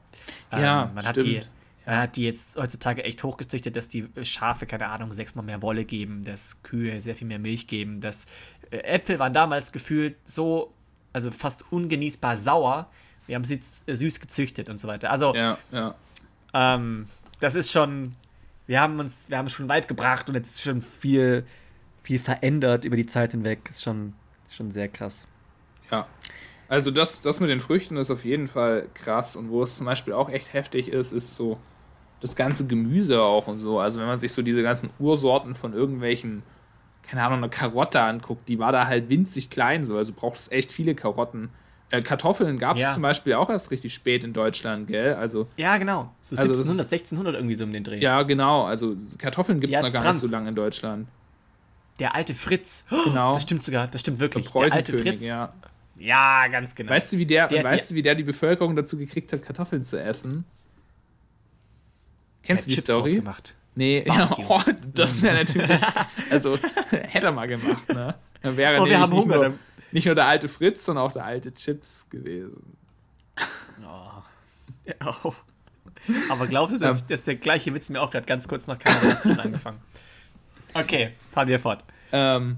Ja, 0.51 0.83
Ähm, 0.83 0.93
man 0.93 1.05
hat 1.05 1.15
die, 1.17 1.41
man 1.85 1.97
hat 1.97 2.15
die 2.15 2.23
jetzt 2.23 2.57
heutzutage 2.57 3.03
echt 3.03 3.23
hochgezüchtet, 3.23 3.75
dass 3.75 3.87
die 3.87 4.07
Schafe, 4.23 4.65
keine 4.65 4.87
Ahnung, 4.87 5.13
sechsmal 5.13 5.45
mehr 5.45 5.61
Wolle 5.61 5.85
geben, 5.85 6.23
dass 6.23 6.61
Kühe 6.63 7.01
sehr 7.01 7.15
viel 7.15 7.27
mehr 7.27 7.39
Milch 7.39 7.67
geben, 7.67 8.01
dass 8.01 8.25
äh, 8.69 8.77
Äpfel 8.77 9.19
waren 9.19 9.33
damals 9.33 9.71
gefühlt 9.71 10.15
so, 10.23 10.73
also 11.13 11.31
fast 11.31 11.71
ungenießbar 11.71 12.37
sauer. 12.37 12.89
Wir 13.27 13.35
haben 13.35 13.43
sie 13.43 13.59
äh, 13.87 13.95
süß 13.95 14.19
gezüchtet 14.19 14.69
und 14.69 14.79
so 14.79 14.87
weiter. 14.87 15.09
Also, 15.09 15.33
Ja, 15.35 15.57
ja. 15.71 15.95
ähm, 16.53 17.07
das 17.39 17.55
ist 17.55 17.71
schon, 17.71 18.15
wir 18.67 18.79
haben 18.79 18.99
uns, 18.99 19.29
wir 19.29 19.37
haben 19.37 19.47
es 19.47 19.53
schon 19.53 19.67
weit 19.67 19.87
gebracht 19.87 20.29
und 20.29 20.35
jetzt 20.35 20.61
schon 20.61 20.81
viel, 20.81 21.45
viel 22.03 22.19
verändert 22.19 22.85
über 22.85 22.95
die 22.95 23.07
Zeit 23.07 23.31
hinweg. 23.31 23.67
Ist 23.69 23.81
schon, 23.81 24.13
schon 24.49 24.71
sehr 24.71 24.87
krass. 24.87 25.25
Ja. 25.89 26.07
Also 26.67 26.89
das, 26.89 27.19
das 27.19 27.41
mit 27.41 27.49
den 27.49 27.59
Früchten 27.59 27.97
ist 27.97 28.11
auf 28.11 28.23
jeden 28.23 28.47
Fall 28.47 28.87
krass. 28.93 29.35
Und 29.35 29.49
wo 29.49 29.61
es 29.63 29.75
zum 29.75 29.87
Beispiel 29.87 30.13
auch 30.13 30.29
echt 30.29 30.53
heftig 30.53 30.87
ist, 30.87 31.11
ist 31.11 31.35
so 31.35 31.59
das 32.21 32.35
ganze 32.35 32.67
Gemüse 32.67 33.21
auch 33.21 33.47
und 33.47 33.59
so. 33.59 33.79
Also 33.79 33.99
wenn 33.99 34.07
man 34.07 34.17
sich 34.17 34.31
so 34.31 34.41
diese 34.41 34.63
ganzen 34.63 34.89
Ursorten 34.99 35.55
von 35.55 35.73
irgendwelchen, 35.73 36.43
keine 37.03 37.23
Ahnung, 37.23 37.39
eine 37.39 37.49
Karotte 37.49 37.99
anguckt, 38.01 38.47
die 38.47 38.59
war 38.59 38.71
da 38.71 38.87
halt 38.87 39.09
winzig 39.09 39.49
klein 39.49 39.83
so. 39.83 39.97
Also 39.97 40.13
braucht 40.13 40.39
es 40.39 40.51
echt 40.51 40.71
viele 40.71 40.95
Karotten. 40.95 41.49
Äh, 41.89 42.01
Kartoffeln 42.03 42.57
gab 42.57 42.75
es 42.77 42.83
Ja. 42.83 42.93
zum 42.93 43.01
Beispiel 43.01 43.33
auch 43.33 43.49
erst 43.49 43.69
richtig 43.71 43.93
spät 43.93 44.23
in 44.23 44.31
Deutschland, 44.31 44.87
gell? 44.87 45.15
Also 45.15 45.47
Ja, 45.57 45.77
genau. 45.77 46.13
So 46.21 46.37
Also 46.37 46.53
das 46.53 46.59
1700, 46.59 46.85
ist- 46.85 46.91
1600 46.93 47.35
irgendwie 47.35 47.55
so 47.55 47.63
um 47.65 47.73
den 47.73 47.83
Dreh. 47.83 47.99
ja, 47.99 48.23
genau. 48.23 48.63
Also 48.63 48.95
Kartoffeln 49.17 49.59
gibt 49.59 49.73
es 49.73 49.81
noch 49.81 49.91
gar 49.91 50.03
Franz. 50.03 50.21
nicht 50.21 50.29
so 50.31 50.35
lange 50.37 50.49
in 50.49 50.55
Deutschland. 50.55 51.07
Der 51.99 52.15
alte 52.15 52.33
Fritz. 52.33 52.85
Genau. 53.03 53.33
Das 53.33 53.43
stimmt 53.43 53.61
sogar, 53.63 53.87
das 53.87 54.01
stimmt 54.01 54.17
Der 54.19 54.21
wirklich. 54.21 54.49
Der 54.49 54.61
alte 54.61 54.91
Preußenkönig, 54.93 55.19
Fritz. 55.19 55.27
ja. 55.27 55.53
Ja, 55.99 56.47
ganz 56.47 56.73
genau. 56.73 56.91
Weißt 56.91 57.11
du, 57.13 57.17
wie 57.17 57.25
der, 57.25 57.47
Der- 57.47 57.63
weißt 57.63 57.89
der- 57.89 57.93
du, 57.93 57.95
wie 57.95 58.01
der 58.01 58.15
die 58.15 58.23
Bevölkerung 58.23 58.75
dazu 58.75 58.97
gekriegt 58.97 59.33
hat, 59.33 59.43
Kartoffeln 59.43 59.83
zu 59.83 60.01
essen? 60.01 60.45
Kennst 62.43 62.65
du 62.65 62.69
die 62.69 62.75
Chips 62.75 62.87
Story? 62.87 63.15
gemacht. 63.15 63.55
Nee, 63.75 64.03
ja, 64.05 64.25
Barbecue. 64.25 64.45
oh, 64.49 64.61
das 64.93 65.21
wäre 65.21 65.35
natürlich. 65.45 65.79
Also, 66.29 66.57
hätte 66.89 67.27
er 67.27 67.31
mal 67.31 67.47
gemacht, 67.47 67.87
ne? 67.89 68.15
Dann 68.41 68.57
wäre 68.57 68.81
Oh, 68.81 68.85
wir 68.85 68.99
haben 68.99 69.11
nicht, 69.13 69.23
Hunger, 69.23 69.35
nur, 69.49 69.53
nicht 69.91 70.05
nur 70.05 70.15
der 70.15 70.27
alte 70.27 70.47
Fritz, 70.49 70.83
sondern 70.85 71.05
auch 71.05 71.13
der 71.13 71.23
alte 71.25 71.53
Chips 71.53 72.07
gewesen. 72.09 72.75
Ja, 73.79 75.15
oh. 75.23 75.33
Aber 76.29 76.47
glaubst 76.47 76.73
du, 76.75 76.79
dass, 76.79 77.01
Ja. 77.01 77.05
dass 77.09 77.23
der 77.23 77.35
gleiche 77.35 77.73
Witz 77.73 77.89
mir 77.89 78.01
auch 78.01 78.09
gerade 78.09 78.25
ganz 78.25 78.47
kurz 78.47 78.67
noch 78.67 78.79
kam? 78.79 78.93
Hast 79.03 79.23
du 79.25 79.29
schon 79.29 79.39
angefangen? 79.39 79.79
Okay, 80.73 81.11
fahren 81.31 81.47
wir 81.47 81.59
fort. 81.59 81.83
Ähm, 82.11 82.53
Äh, 82.53 82.55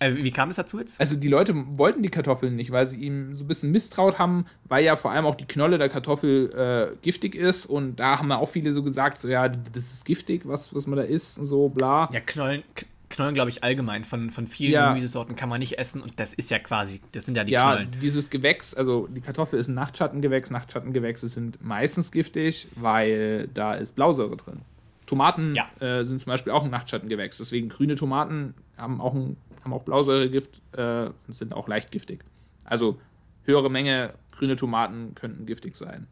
wie 0.00 0.30
kam 0.30 0.50
es 0.50 0.56
dazu 0.56 0.78
jetzt? 0.78 1.00
also, 1.00 1.16
die 1.16 1.28
Leute 1.28 1.54
wollten 1.78 2.02
die 2.02 2.10
Kartoffeln 2.10 2.54
nicht, 2.54 2.70
weil 2.70 2.86
sie 2.86 2.98
ihm 2.98 3.34
so 3.34 3.44
ein 3.44 3.48
bisschen 3.48 3.72
misstraut 3.72 4.18
haben, 4.18 4.44
weil 4.64 4.84
ja 4.84 4.94
vor 4.96 5.10
allem 5.10 5.24
auch 5.24 5.36
die 5.36 5.46
Knolle 5.46 5.78
der 5.78 5.88
Kartoffel 5.88 6.50
äh, 6.54 6.96
giftig 7.00 7.34
ist. 7.34 7.66
Und 7.66 7.96
da 7.96 8.18
haben 8.18 8.28
ja 8.28 8.36
auch 8.36 8.48
viele 8.48 8.72
so 8.72 8.82
gesagt: 8.82 9.16
so, 9.18 9.28
ja, 9.28 9.48
das 9.48 9.92
ist 9.92 10.04
giftig, 10.04 10.42
was, 10.44 10.74
was 10.74 10.86
man 10.86 10.98
da 10.98 11.04
isst 11.04 11.38
und 11.38 11.46
so, 11.46 11.68
bla. 11.70 12.10
Ja, 12.12 12.20
Knollen, 12.20 12.62
Knollen 13.08 13.32
glaube 13.34 13.48
ich, 13.48 13.64
allgemein. 13.64 14.04
Von, 14.04 14.30
von 14.30 14.46
vielen 14.46 14.72
Ja. 14.72 14.88
Gemüsesorten 14.88 15.34
kann 15.34 15.48
man 15.48 15.60
nicht 15.60 15.78
essen 15.78 16.02
und 16.02 16.20
das 16.20 16.34
ist 16.34 16.50
ja 16.50 16.58
quasi, 16.58 17.00
das 17.12 17.24
sind 17.24 17.36
ja 17.36 17.44
die 17.44 17.52
ja, 17.52 17.72
Knollen. 17.76 17.90
dieses 18.02 18.28
Gewächs, 18.28 18.74
also 18.74 19.06
die 19.06 19.20
Kartoffel 19.22 19.58
ist 19.58 19.68
ein 19.68 19.74
Nachtschattengewächs. 19.74 20.50
Nachtschattengewächse 20.50 21.28
sind 21.28 21.64
meistens 21.64 22.10
giftig, 22.12 22.66
weil 22.76 23.48
da 23.54 23.74
ist 23.74 23.94
Blausäure 23.96 24.36
drin. 24.36 24.60
Tomaten 25.06 25.54
Ja. 25.54 25.68
äh, 25.80 26.04
sind 26.04 26.20
zum 26.20 26.30
Beispiel 26.32 26.52
auch 26.52 26.64
ein 26.64 26.70
Nachtschattengewächs. 26.70 27.38
Deswegen 27.38 27.68
grüne 27.68 27.94
Tomaten 27.94 28.54
haben 28.76 29.00
auch, 29.00 29.14
ein, 29.14 29.36
haben 29.66 29.72
auch 29.72 29.82
Blausäuregift 29.82 30.62
äh, 30.72 31.10
und 31.26 31.36
sind 31.36 31.52
auch 31.52 31.68
leicht 31.68 31.90
giftig. 31.90 32.24
Also 32.64 32.98
höhere 33.44 33.70
Menge 33.70 34.14
grüne 34.32 34.56
Tomaten 34.56 35.14
könnten 35.14 35.46
giftig 35.46 35.76
sein. 35.76 36.06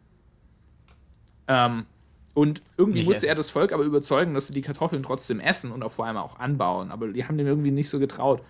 Ähm, 1.46 1.86
und 2.34 2.62
irgendwie 2.76 3.00
Nicht 3.00 3.06
musste 3.06 3.26
essen. 3.26 3.28
er 3.28 3.34
das 3.36 3.50
Volk 3.50 3.72
aber 3.72 3.84
überzeugen, 3.84 4.34
dass 4.34 4.48
sie 4.48 4.54
die 4.54 4.62
Kartoffeln 4.62 5.02
trotzdem 5.02 5.38
essen 5.38 5.70
und 5.70 5.82
auch 5.84 5.92
vor 5.92 6.06
allem 6.06 6.16
auch 6.16 6.40
anbauen. 6.40 6.90
Aber 6.90 7.08
die 7.08 7.24
haben 7.24 7.38
dem 7.38 7.46
irgendwie 7.46 7.70
nicht 7.70 7.88
so 7.88 7.98
getraut. 8.00 8.42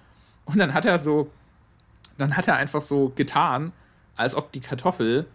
Und 0.47 0.59
dann 0.59 0.73
hat 0.73 0.87
er 0.87 0.99
so, 0.99 1.31
dann 2.17 2.37
hat 2.37 2.49
er 2.49 2.57
einfach 2.57 2.83
so 2.83 3.13
getan, 3.15 3.73
als 4.17 4.35
ob 4.35 4.53
die 4.53 4.61
Kartoffel 4.61 5.27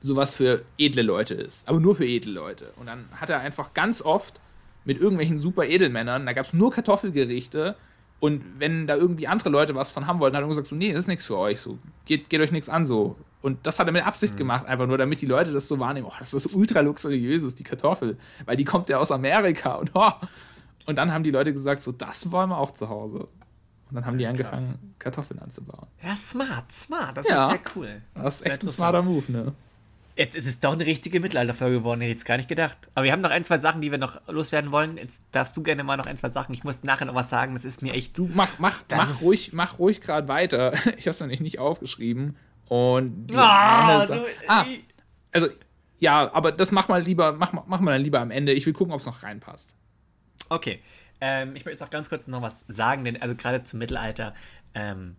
sowas 0.00 0.34
für 0.34 0.62
edle 0.78 1.02
Leute 1.02 1.34
ist. 1.34 1.68
Aber 1.68 1.80
nur 1.80 1.94
für 1.94 2.06
edle 2.06 2.32
Leute. 2.32 2.72
Und 2.76 2.86
dann 2.86 3.06
hat 3.12 3.28
er 3.28 3.40
einfach 3.40 3.74
ganz 3.74 4.00
oft 4.00 4.40
mit 4.84 4.98
irgendwelchen 4.98 5.38
super 5.38 5.64
Edelmännern, 5.64 6.26
da 6.26 6.32
gab 6.32 6.46
es 6.46 6.52
nur 6.52 6.70
Kartoffelgerichte. 6.70 7.74
Und 8.24 8.58
wenn 8.58 8.86
da 8.86 8.96
irgendwie 8.96 9.26
andere 9.28 9.50
Leute 9.50 9.74
was 9.74 9.92
von 9.92 10.06
haben 10.06 10.18
wollten, 10.18 10.34
hat 10.34 10.42
er 10.42 10.48
gesagt, 10.48 10.66
so, 10.66 10.74
nee, 10.74 10.92
das 10.92 11.00
ist 11.00 11.08
nichts 11.08 11.26
für 11.26 11.36
euch, 11.36 11.60
so, 11.60 11.76
geht, 12.06 12.30
geht 12.30 12.40
euch 12.40 12.52
nichts 12.52 12.70
an, 12.70 12.86
so. 12.86 13.16
Und 13.42 13.66
das 13.66 13.78
hat 13.78 13.86
er 13.86 13.92
mit 13.92 14.06
Absicht 14.06 14.38
gemacht, 14.38 14.64
einfach 14.64 14.86
nur, 14.86 14.96
damit 14.96 15.20
die 15.20 15.26
Leute 15.26 15.52
das 15.52 15.68
so 15.68 15.78
wahrnehmen, 15.78 16.06
oh, 16.08 16.14
das 16.18 16.32
ist 16.32 16.54
ultra 16.54 16.80
luxuriöses, 16.80 17.54
die 17.54 17.64
Kartoffel, 17.64 18.16
weil 18.46 18.56
die 18.56 18.64
kommt 18.64 18.88
ja 18.88 18.96
aus 18.96 19.12
Amerika 19.12 19.74
und 19.74 19.90
oh. 19.92 20.10
Und 20.86 20.96
dann 20.96 21.12
haben 21.12 21.22
die 21.22 21.32
Leute 21.32 21.52
gesagt, 21.52 21.82
so, 21.82 21.92
das 21.92 22.32
wollen 22.32 22.48
wir 22.48 22.56
auch 22.56 22.70
zu 22.70 22.88
Hause. 22.88 23.28
Und 23.90 23.94
dann 23.96 24.06
haben 24.06 24.16
die 24.16 24.26
angefangen, 24.26 24.94
Kartoffeln 24.98 25.40
anzubauen. 25.40 25.86
Ja, 26.02 26.16
smart, 26.16 26.72
smart. 26.72 27.18
Das 27.18 27.28
Ja. 27.28 27.44
ist 27.44 27.50
sehr 27.50 27.60
cool. 27.76 28.02
Das 28.14 28.40
ist 28.40 28.46
echt 28.46 28.62
ein 28.62 28.70
smarter 28.70 29.02
Move, 29.02 29.30
ne? 29.30 29.52
Jetzt 30.16 30.36
ist 30.36 30.46
es 30.46 30.60
doch 30.60 30.74
eine 30.74 30.86
richtige 30.86 31.18
Mittelalterfolge 31.18 31.78
geworden, 31.78 32.00
hätte 32.00 32.10
ich 32.12 32.18
jetzt 32.18 32.24
gar 32.24 32.36
nicht 32.36 32.48
gedacht. 32.48 32.78
Aber 32.94 33.04
wir 33.04 33.10
haben 33.10 33.20
noch 33.20 33.30
ein, 33.30 33.42
zwei 33.42 33.58
Sachen, 33.58 33.80
die 33.80 33.90
wir 33.90 33.98
noch 33.98 34.20
loswerden 34.28 34.70
wollen. 34.70 34.96
Jetzt 34.96 35.24
darfst 35.32 35.56
du 35.56 35.62
gerne 35.62 35.82
mal 35.82 35.96
noch 35.96 36.06
ein, 36.06 36.16
zwei 36.16 36.28
Sachen. 36.28 36.54
Ich 36.54 36.62
muss 36.62 36.84
nachher 36.84 37.04
noch 37.06 37.16
was 37.16 37.30
sagen, 37.30 37.54
das 37.54 37.64
ist 37.64 37.82
mir 37.82 37.94
echt. 37.94 38.16
Du 38.16 38.30
mach, 38.32 38.60
mach, 38.60 38.82
mach 38.90 39.22
ruhig, 39.22 39.52
mach 39.52 39.78
ruhig 39.80 40.00
gerade 40.00 40.28
weiter. 40.28 40.72
Ich 40.96 41.06
habe 41.06 41.10
es 41.10 41.20
nämlich 41.20 41.40
nicht 41.40 41.58
aufgeschrieben. 41.58 42.36
Und 42.68 43.30
Sa- 43.32 44.06
du- 44.06 44.24
ah, 44.46 44.64
also 45.32 45.48
ja, 45.98 46.32
aber 46.32 46.52
das 46.52 46.70
mach 46.70 46.86
mal 46.88 47.02
lieber, 47.02 47.32
mach, 47.32 47.52
mal- 47.52 47.64
mach 47.66 47.80
mal 47.80 47.92
dann 47.92 48.02
lieber 48.02 48.20
am 48.20 48.30
Ende. 48.30 48.52
Ich 48.52 48.66
will 48.66 48.72
gucken, 48.72 48.94
ob 48.94 49.00
es 49.00 49.06
noch 49.06 49.22
reinpasst. 49.24 49.74
Okay. 50.48 50.80
Ähm, 51.20 51.56
ich 51.56 51.64
möchte 51.64 51.82
noch 51.82 51.90
ganz 51.90 52.08
kurz 52.08 52.28
noch 52.28 52.42
was 52.42 52.64
sagen, 52.68 53.04
denn 53.04 53.20
also 53.20 53.34
gerade 53.34 53.62
zum 53.64 53.78
Mittelalter, 53.80 54.34
ähm, 54.74 55.16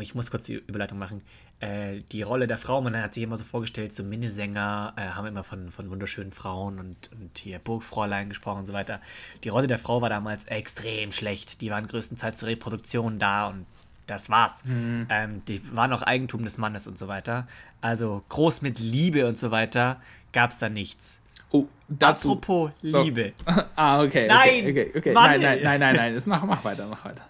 ich 0.00 0.14
muss 0.14 0.30
kurz 0.30 0.46
die 0.46 0.54
Überleitung 0.54 0.98
machen. 0.98 1.22
Äh, 1.60 2.00
die 2.12 2.22
Rolle 2.22 2.46
der 2.46 2.58
Frau, 2.58 2.82
man 2.82 3.00
hat 3.00 3.14
sich 3.14 3.22
immer 3.22 3.36
so 3.38 3.44
vorgestellt, 3.44 3.92
so 3.92 4.02
Minnesänger 4.02 4.92
äh, 4.96 5.02
haben 5.14 5.26
immer 5.26 5.42
von, 5.42 5.70
von 5.70 5.88
wunderschönen 5.90 6.32
Frauen 6.32 6.78
und, 6.78 7.10
und 7.12 7.38
hier 7.38 7.58
Burgfräulein 7.58 8.28
gesprochen 8.28 8.58
und 8.60 8.66
so 8.66 8.74
weiter. 8.74 9.00
Die 9.42 9.48
Rolle 9.48 9.66
der 9.66 9.78
Frau 9.78 10.02
war 10.02 10.10
damals 10.10 10.44
extrem 10.44 11.12
schlecht. 11.12 11.62
Die 11.62 11.70
waren 11.70 11.86
größtenteils 11.86 12.38
zur 12.38 12.48
Reproduktion 12.48 13.18
da 13.18 13.46
und 13.46 13.64
das 14.06 14.28
war's. 14.30 14.64
Ähm, 14.66 15.42
die 15.48 15.60
waren 15.74 15.92
auch 15.92 16.02
Eigentum 16.02 16.44
des 16.44 16.58
Mannes 16.58 16.86
und 16.86 16.98
so 16.98 17.08
weiter. 17.08 17.48
Also 17.80 18.22
groß 18.28 18.60
mit 18.62 18.78
Liebe 18.78 19.26
und 19.26 19.38
so 19.38 19.50
weiter 19.50 20.00
gab 20.32 20.50
es 20.50 20.58
da 20.58 20.68
nichts. 20.68 21.20
Oh, 21.50 21.66
dazu. 21.88 22.32
Apropos 22.32 22.70
So. 22.82 23.02
Liebe. 23.02 23.32
Ah, 23.76 24.02
okay. 24.02 24.26
Nein! 24.28 24.64
Okay, 24.64 24.88
okay, 24.90 24.98
okay. 24.98 25.12
Nein, 25.12 25.40
nein, 25.40 25.60
nein, 25.62 25.80
nein, 25.80 25.96
nein. 25.96 26.14
Das 26.14 26.26
mach, 26.26 26.44
mach 26.44 26.62
weiter, 26.64 26.86
mach 26.86 27.04
weiter. 27.04 27.22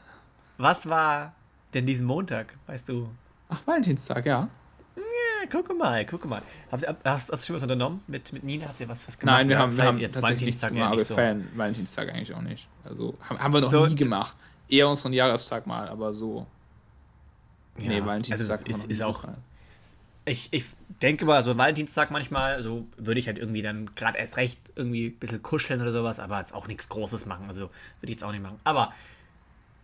Was 0.58 0.88
war 0.88 1.32
denn 1.74 1.86
diesen 1.86 2.06
Montag, 2.06 2.54
weißt 2.66 2.88
du? 2.88 3.08
Ach, 3.48 3.66
Valentinstag, 3.66 4.26
ja. 4.26 4.48
Ja, 4.96 5.48
guck 5.50 5.76
mal, 5.76 6.04
guck 6.06 6.24
mal. 6.24 6.42
Habt 6.70 6.82
ihr, 6.82 6.96
hast, 7.04 7.30
hast 7.30 7.42
du 7.42 7.46
schon 7.46 7.56
was 7.56 7.62
unternommen 7.62 8.02
mit, 8.06 8.32
mit 8.32 8.42
Nina? 8.42 8.66
Habt 8.66 8.80
ihr 8.80 8.88
was, 8.88 9.06
was 9.06 9.18
gemacht? 9.18 9.36
Nein, 9.38 9.48
wir 9.48 9.58
haben, 9.58 9.72
wir 9.72 9.78
feiert 9.78 9.94
haben 9.94 10.00
jetzt 10.00 10.14
tatsächlich 10.14 10.46
nichts 10.46 10.62
Valentinstag 10.62 10.72
gemacht, 10.72 10.98
wir 10.98 11.04
so? 11.04 11.14
feiern 11.14 11.48
Valentinstag 11.54 12.08
eigentlich 12.08 12.34
auch 12.34 12.42
nicht. 12.42 12.68
Also 12.84 13.14
haben, 13.28 13.38
haben 13.38 13.54
wir 13.54 13.60
noch 13.60 13.70
So, 13.70 13.86
nie 13.86 13.94
gemacht. 13.94 14.36
Eher 14.68 14.88
unseren 14.88 15.12
Jahrestag 15.12 15.66
mal, 15.66 15.88
aber 15.88 16.12
so. 16.12 16.46
Ja, 17.78 17.88
nee, 17.88 18.04
Valentinstag 18.04 18.60
also 18.60 18.64
wir 18.64 18.70
ist, 18.70 18.90
ist 18.90 19.02
auch. 19.02 19.24
Ich, 20.24 20.48
ich 20.52 20.64
denke 21.02 21.24
mal, 21.24 21.44
so 21.44 21.56
Valentinstag 21.56 22.10
manchmal, 22.10 22.60
so 22.62 22.88
würde 22.96 23.20
ich 23.20 23.28
halt 23.28 23.38
irgendwie 23.38 23.62
dann 23.62 23.94
gerade 23.94 24.18
erst 24.18 24.36
recht 24.38 24.58
irgendwie 24.74 25.08
ein 25.08 25.18
bisschen 25.18 25.42
kuscheln 25.42 25.80
oder 25.80 25.92
sowas, 25.92 26.18
aber 26.18 26.38
jetzt 26.40 26.52
auch 26.52 26.66
nichts 26.66 26.88
Großes 26.88 27.26
machen. 27.26 27.44
Also 27.46 27.60
würde 27.60 27.70
ich 28.02 28.10
jetzt 28.10 28.24
auch 28.24 28.32
nicht 28.32 28.42
machen. 28.42 28.58
Aber 28.64 28.92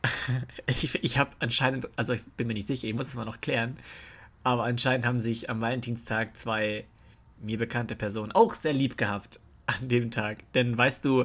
ich, 0.66 0.94
ich 1.02 1.18
habe 1.18 1.30
anscheinend, 1.38 1.88
also 1.96 2.12
ich 2.12 2.22
bin 2.36 2.46
mir 2.46 2.54
nicht 2.54 2.66
sicher, 2.66 2.88
ich 2.88 2.94
muss 2.94 3.08
es 3.08 3.14
mal 3.16 3.24
noch 3.24 3.40
klären, 3.40 3.76
aber 4.44 4.64
anscheinend 4.64 5.06
haben 5.06 5.20
sich 5.20 5.48
am 5.50 5.60
Valentinstag 5.60 6.36
zwei 6.36 6.84
mir 7.40 7.58
bekannte 7.58 7.94
Personen 7.96 8.32
auch 8.32 8.54
sehr 8.54 8.72
lieb 8.72 8.96
gehabt 8.96 9.40
an 9.66 9.88
dem 9.88 10.10
Tag. 10.10 10.38
Denn 10.54 10.76
weißt 10.76 11.04
du, 11.04 11.24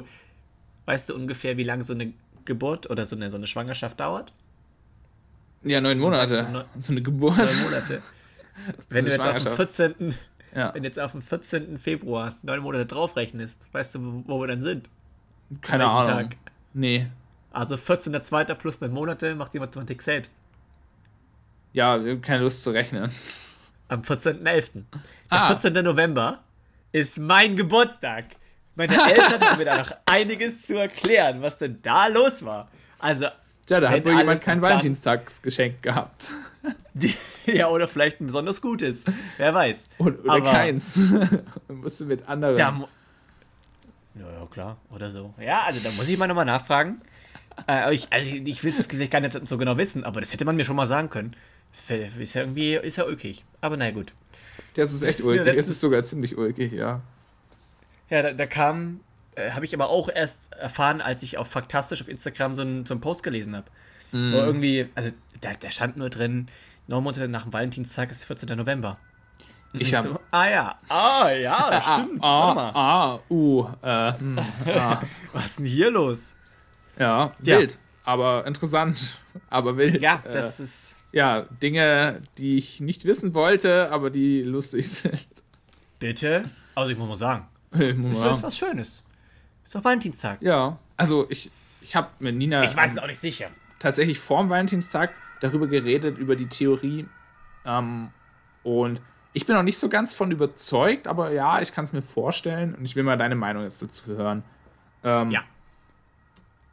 weißt 0.86 1.08
du 1.10 1.14
ungefähr, 1.14 1.56
wie 1.56 1.64
lange 1.64 1.84
so 1.84 1.92
eine 1.92 2.12
Geburt 2.44 2.88
oder 2.90 3.04
so 3.04 3.14
eine, 3.16 3.30
so 3.30 3.36
eine 3.36 3.46
Schwangerschaft 3.46 4.00
dauert? 4.00 4.32
Ja, 5.62 5.80
neun 5.80 5.98
Monate. 5.98 6.38
so 6.38 6.48
neu- 6.48 6.64
So 6.78 6.92
eine 6.92 7.02
Geburt. 7.02 7.36
Neun 7.36 7.62
Monate. 7.64 8.02
Wenn 8.88 9.04
du 9.06 9.12
eine 9.12 9.16
jetzt 9.16 9.20
auf 9.20 9.32
den 9.34 9.42
Schwangerschaft. 9.42 9.56
14. 9.96 10.14
Ja, 10.54 10.72
Wenn 10.74 10.82
du 10.82 10.88
jetzt 10.88 10.98
auf 11.00 11.12
den 11.12 11.22
14. 11.22 11.78
Februar 11.78 12.36
neun 12.42 12.60
Monate 12.60 12.86
draufrechnest, 12.86 13.68
weißt 13.72 13.96
du, 13.96 14.00
wo, 14.04 14.22
wo 14.26 14.40
wir 14.40 14.48
dann 14.48 14.60
sind? 14.60 14.88
keine 15.60 15.86
Ahnung. 15.86 16.04
Tag? 16.30 16.36
Nee. 16.74 17.06
Also 17.50 17.76
14.2. 17.76 18.54
plus 18.54 18.80
neun 18.80 18.92
Monate 18.92 19.34
macht 19.34 19.54
die 19.54 19.58
Mathematik 19.58 20.02
selbst. 20.02 20.34
Ja, 21.72 21.98
keine 22.16 22.44
Lust 22.44 22.62
zu 22.62 22.70
rechnen. 22.70 23.10
Am 23.88 24.02
14.11. 24.02 24.70
Der 24.74 24.82
Ah. 25.30 25.46
14. 25.48 25.82
November 25.84 26.40
ist 26.92 27.18
mein 27.18 27.56
Geburtstag. 27.56 28.24
Meine 28.74 28.94
Eltern 29.10 29.40
haben 29.40 29.58
mir 29.58 29.64
da 29.64 29.78
noch 29.78 29.92
einiges 30.06 30.62
zu 30.66 30.76
erklären, 30.76 31.42
was 31.42 31.58
denn 31.58 31.78
da 31.82 32.06
los 32.06 32.44
war. 32.44 32.68
Also, 32.98 33.26
Tja, 33.66 33.80
da 33.80 33.90
hat 33.90 34.04
wohl 34.04 34.16
jemand 34.16 34.40
kein 34.40 34.62
Valentinstagsgeschenk 34.62 35.82
gehabt. 35.82 36.30
die, 36.94 37.14
ja, 37.46 37.68
oder 37.68 37.88
vielleicht 37.88 38.20
ein 38.20 38.26
besonders 38.26 38.60
gutes. 38.62 39.04
Wer 39.36 39.52
weiß. 39.54 39.84
Und, 39.98 40.20
oder 40.20 40.32
Aber 40.32 40.50
keins. 40.50 41.10
Dann 41.68 41.76
musst 41.76 42.00
du 42.00 42.06
mit 42.06 42.28
anderen. 42.28 42.56
Da 42.56 42.88
ja, 44.14 44.32
ja, 44.40 44.46
klar. 44.46 44.76
Oder 44.90 45.10
so. 45.10 45.32
Ja, 45.40 45.62
also 45.62 45.80
da 45.80 45.90
muss 45.94 46.08
ich 46.08 46.18
mal 46.18 46.26
nochmal 46.26 46.44
nachfragen. 46.44 47.00
Äh, 47.66 47.94
ich, 47.94 48.12
also 48.12 48.30
ich 48.30 48.64
will 48.64 48.74
es 48.78 48.88
gar 49.10 49.20
nicht 49.20 49.48
so 49.48 49.58
genau 49.58 49.76
wissen, 49.76 50.04
aber 50.04 50.20
das 50.20 50.32
hätte 50.32 50.44
man 50.44 50.56
mir 50.56 50.64
schon 50.64 50.76
mal 50.76 50.86
sagen 50.86 51.10
können. 51.10 51.34
Das 51.72 51.90
ist 52.18 52.34
ja 52.34 52.42
irgendwie, 52.42 52.74
ist 52.74 52.96
ja 52.96 53.04
ulkig. 53.04 53.44
Aber 53.60 53.76
na 53.76 53.90
gut. 53.90 54.12
das 54.74 54.92
ist 54.92 55.02
das 55.02 55.08
echt 55.08 55.18
ist 55.20 55.26
mir 55.26 55.40
ulkig. 55.40 55.56
Es 55.56 55.68
ist 55.68 55.80
sogar 55.80 56.04
ziemlich 56.04 56.36
ulkig, 56.36 56.72
ja. 56.72 57.00
Ja, 58.10 58.22
da, 58.22 58.32
da 58.32 58.46
kam, 58.46 59.00
äh, 59.34 59.50
habe 59.50 59.64
ich 59.64 59.74
aber 59.74 59.90
auch 59.90 60.08
erst 60.08 60.52
erfahren, 60.54 61.00
als 61.00 61.22
ich 61.22 61.36
auf 61.36 61.48
Faktastisch 61.48 62.00
auf 62.00 62.08
Instagram 62.08 62.54
so 62.54 62.62
einen, 62.62 62.86
so 62.86 62.94
einen 62.94 63.00
Post 63.00 63.22
gelesen 63.22 63.56
habe. 63.56 63.66
Wo 64.10 64.16
irgendwie, 64.16 64.88
also 64.94 65.10
da, 65.42 65.50
da 65.60 65.70
stand 65.70 65.98
nur 65.98 66.08
drin, 66.08 66.46
neun 66.86 67.04
Monate 67.04 67.28
nach 67.28 67.42
dem 67.42 67.52
Valentinstag 67.52 68.10
ist 68.10 68.24
14. 68.24 68.56
November. 68.56 68.98
Ich 69.74 69.90
so, 69.90 69.96
habe. 69.96 70.20
ah 70.30 70.48
ja, 70.48 70.78
ah 70.88 71.30
ja, 71.30 71.82
stimmt. 71.92 72.24
Ah, 72.24 72.46
Warte 72.46 72.54
mal. 72.54 72.72
ah, 72.74 73.20
uh, 73.28 73.66
äh, 73.82 74.18
hm, 74.18 74.38
ah. 74.66 75.02
Was 75.34 75.44
ist 75.44 75.58
denn 75.58 75.66
hier 75.66 75.90
los? 75.90 76.34
Ja, 76.98 77.32
Ja. 77.40 77.58
wild. 77.58 77.78
Aber 78.04 78.46
interessant. 78.46 79.16
Aber 79.50 79.76
wild. 79.76 80.00
Ja, 80.02 80.22
Äh, 80.24 80.32
das 80.32 80.60
ist. 80.60 80.98
ja, 81.12 81.42
Dinge, 81.62 82.22
die 82.38 82.56
ich 82.56 82.80
nicht 82.80 83.04
wissen 83.04 83.34
wollte, 83.34 83.90
aber 83.92 84.10
die 84.10 84.42
lustig 84.42 84.88
sind. 84.90 85.26
Bitte? 85.98 86.44
Also, 86.74 86.90
ich 86.90 86.98
muss 86.98 87.08
mal 87.08 87.16
sagen, 87.16 87.46
ist 87.72 88.22
ja. 88.22 88.28
doch 88.30 88.42
was 88.42 88.56
Schönes. 88.56 89.02
Ist 89.64 89.74
doch 89.74 89.84
Valentinstag. 89.84 90.40
ja, 90.40 90.78
also 90.96 91.26
ich, 91.28 91.50
ich 91.82 91.94
habe 91.96 92.08
mit 92.18 92.34
Nina 92.36 92.64
Ich 92.64 92.74
weiß 92.76 92.92
es 92.92 92.96
ähm, 92.96 93.02
auch 93.04 93.08
nicht 93.08 93.20
sicher. 93.20 93.46
tatsächlich 93.78 94.18
vorm 94.18 94.48
Valentinstag 94.48 95.10
darüber 95.40 95.66
geredet, 95.66 96.16
über 96.18 96.34
die 96.36 96.46
Theorie. 96.48 97.06
Ähm, 97.66 98.08
und 98.62 99.00
ich 99.34 99.44
bin 99.46 99.54
noch 99.54 99.62
nicht 99.62 99.78
so 99.78 99.88
ganz 99.88 100.14
von 100.14 100.30
überzeugt, 100.30 101.06
aber 101.06 101.30
ja, 101.32 101.60
ich 101.60 101.72
kann 101.72 101.84
es 101.84 101.92
mir 101.92 102.02
vorstellen. 102.02 102.74
Und 102.74 102.84
ich 102.84 102.96
will 102.96 103.02
mal 103.02 103.16
deine 103.18 103.34
Meinung 103.34 103.62
jetzt 103.64 103.82
dazu 103.82 104.06
hören. 104.06 104.42
Ähm, 105.04 105.30
Ja. 105.30 105.42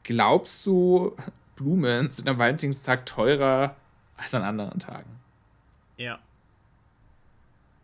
Glaubst 0.05 0.65
du, 0.65 1.15
Blumen 1.55 2.11
sind 2.11 2.29
am 2.29 2.37
Valentinstag 2.37 3.05
teurer 3.05 3.75
als 4.17 4.33
an 4.35 4.43
anderen 4.43 4.79
Tagen? 4.79 5.09
Ja, 5.97 6.19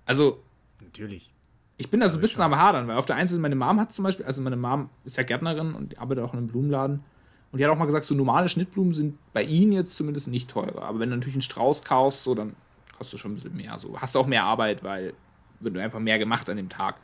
Also, 0.06 0.40
natürlich. 0.82 1.32
ich 1.78 1.90
bin 1.90 2.00
da 2.00 2.10
so 2.10 2.18
ein 2.18 2.22
bisschen 2.22 2.44
am 2.44 2.56
Hadern, 2.56 2.88
weil 2.88 2.98
auf 2.98 3.06
der 3.06 3.16
einen 3.16 3.28
Seite 3.28 3.42
meine 3.42 3.56
Mom 3.56 3.80
hat 3.80 3.92
zum 3.92 4.04
Beispiel, 4.04 4.26
also 4.26 4.42
meine 4.42 4.56
Mom 4.56 4.90
ist 5.04 5.18
ja 5.18 5.24
Gärtnerin 5.24 5.74
und 5.74 5.98
arbeitet 5.98 6.24
auch 6.24 6.34
in 6.34 6.40
einem 6.40 6.48
Blumenladen. 6.48 7.04
Und 7.52 7.58
die 7.58 7.66
hat 7.66 7.72
auch 7.72 7.78
mal 7.78 7.86
gesagt, 7.86 8.06
so 8.06 8.16
normale 8.16 8.50
Schnittblumen 8.50 8.94
sind 8.94 9.18
bei 9.34 9.44
ihnen 9.44 9.72
jetzt 9.72 9.96
zumindest 9.96 10.28
nicht 10.28 10.50
teurer. 10.50 10.84
Aber 10.84 11.00
wenn 11.00 11.10
du 11.10 11.16
natürlich 11.16 11.36
einen 11.36 11.42
Strauß 11.42 11.84
kaufst, 11.84 12.24
so, 12.24 12.36
dann 12.36 12.56
kostet 12.98 13.16
es 13.16 13.20
schon 13.20 13.32
ein 13.32 13.36
bisschen 13.36 13.58
mehr. 13.58 13.78
So 13.80 14.00
hast 14.00 14.14
du 14.16 14.20
auch 14.20 14.28
mehr 14.28 14.44
Arbeit, 14.44 14.84
weil 14.84 15.14
wird 15.60 15.78
einfach 15.78 16.00
mehr 16.00 16.20
gemacht 16.20 16.50
an 16.50 16.58
dem 16.58 16.70
Tag. 16.70 16.96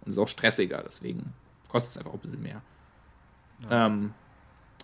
Und 0.00 0.12
ist 0.12 0.18
auch 0.18 0.28
stressiger, 0.28 0.82
deswegen 0.84 1.32
kostet 1.68 1.92
es 1.92 1.98
einfach 1.98 2.10
auch 2.10 2.16
ein 2.16 2.20
bisschen 2.20 2.42
mehr. 2.42 2.62
Ähm, 3.70 4.12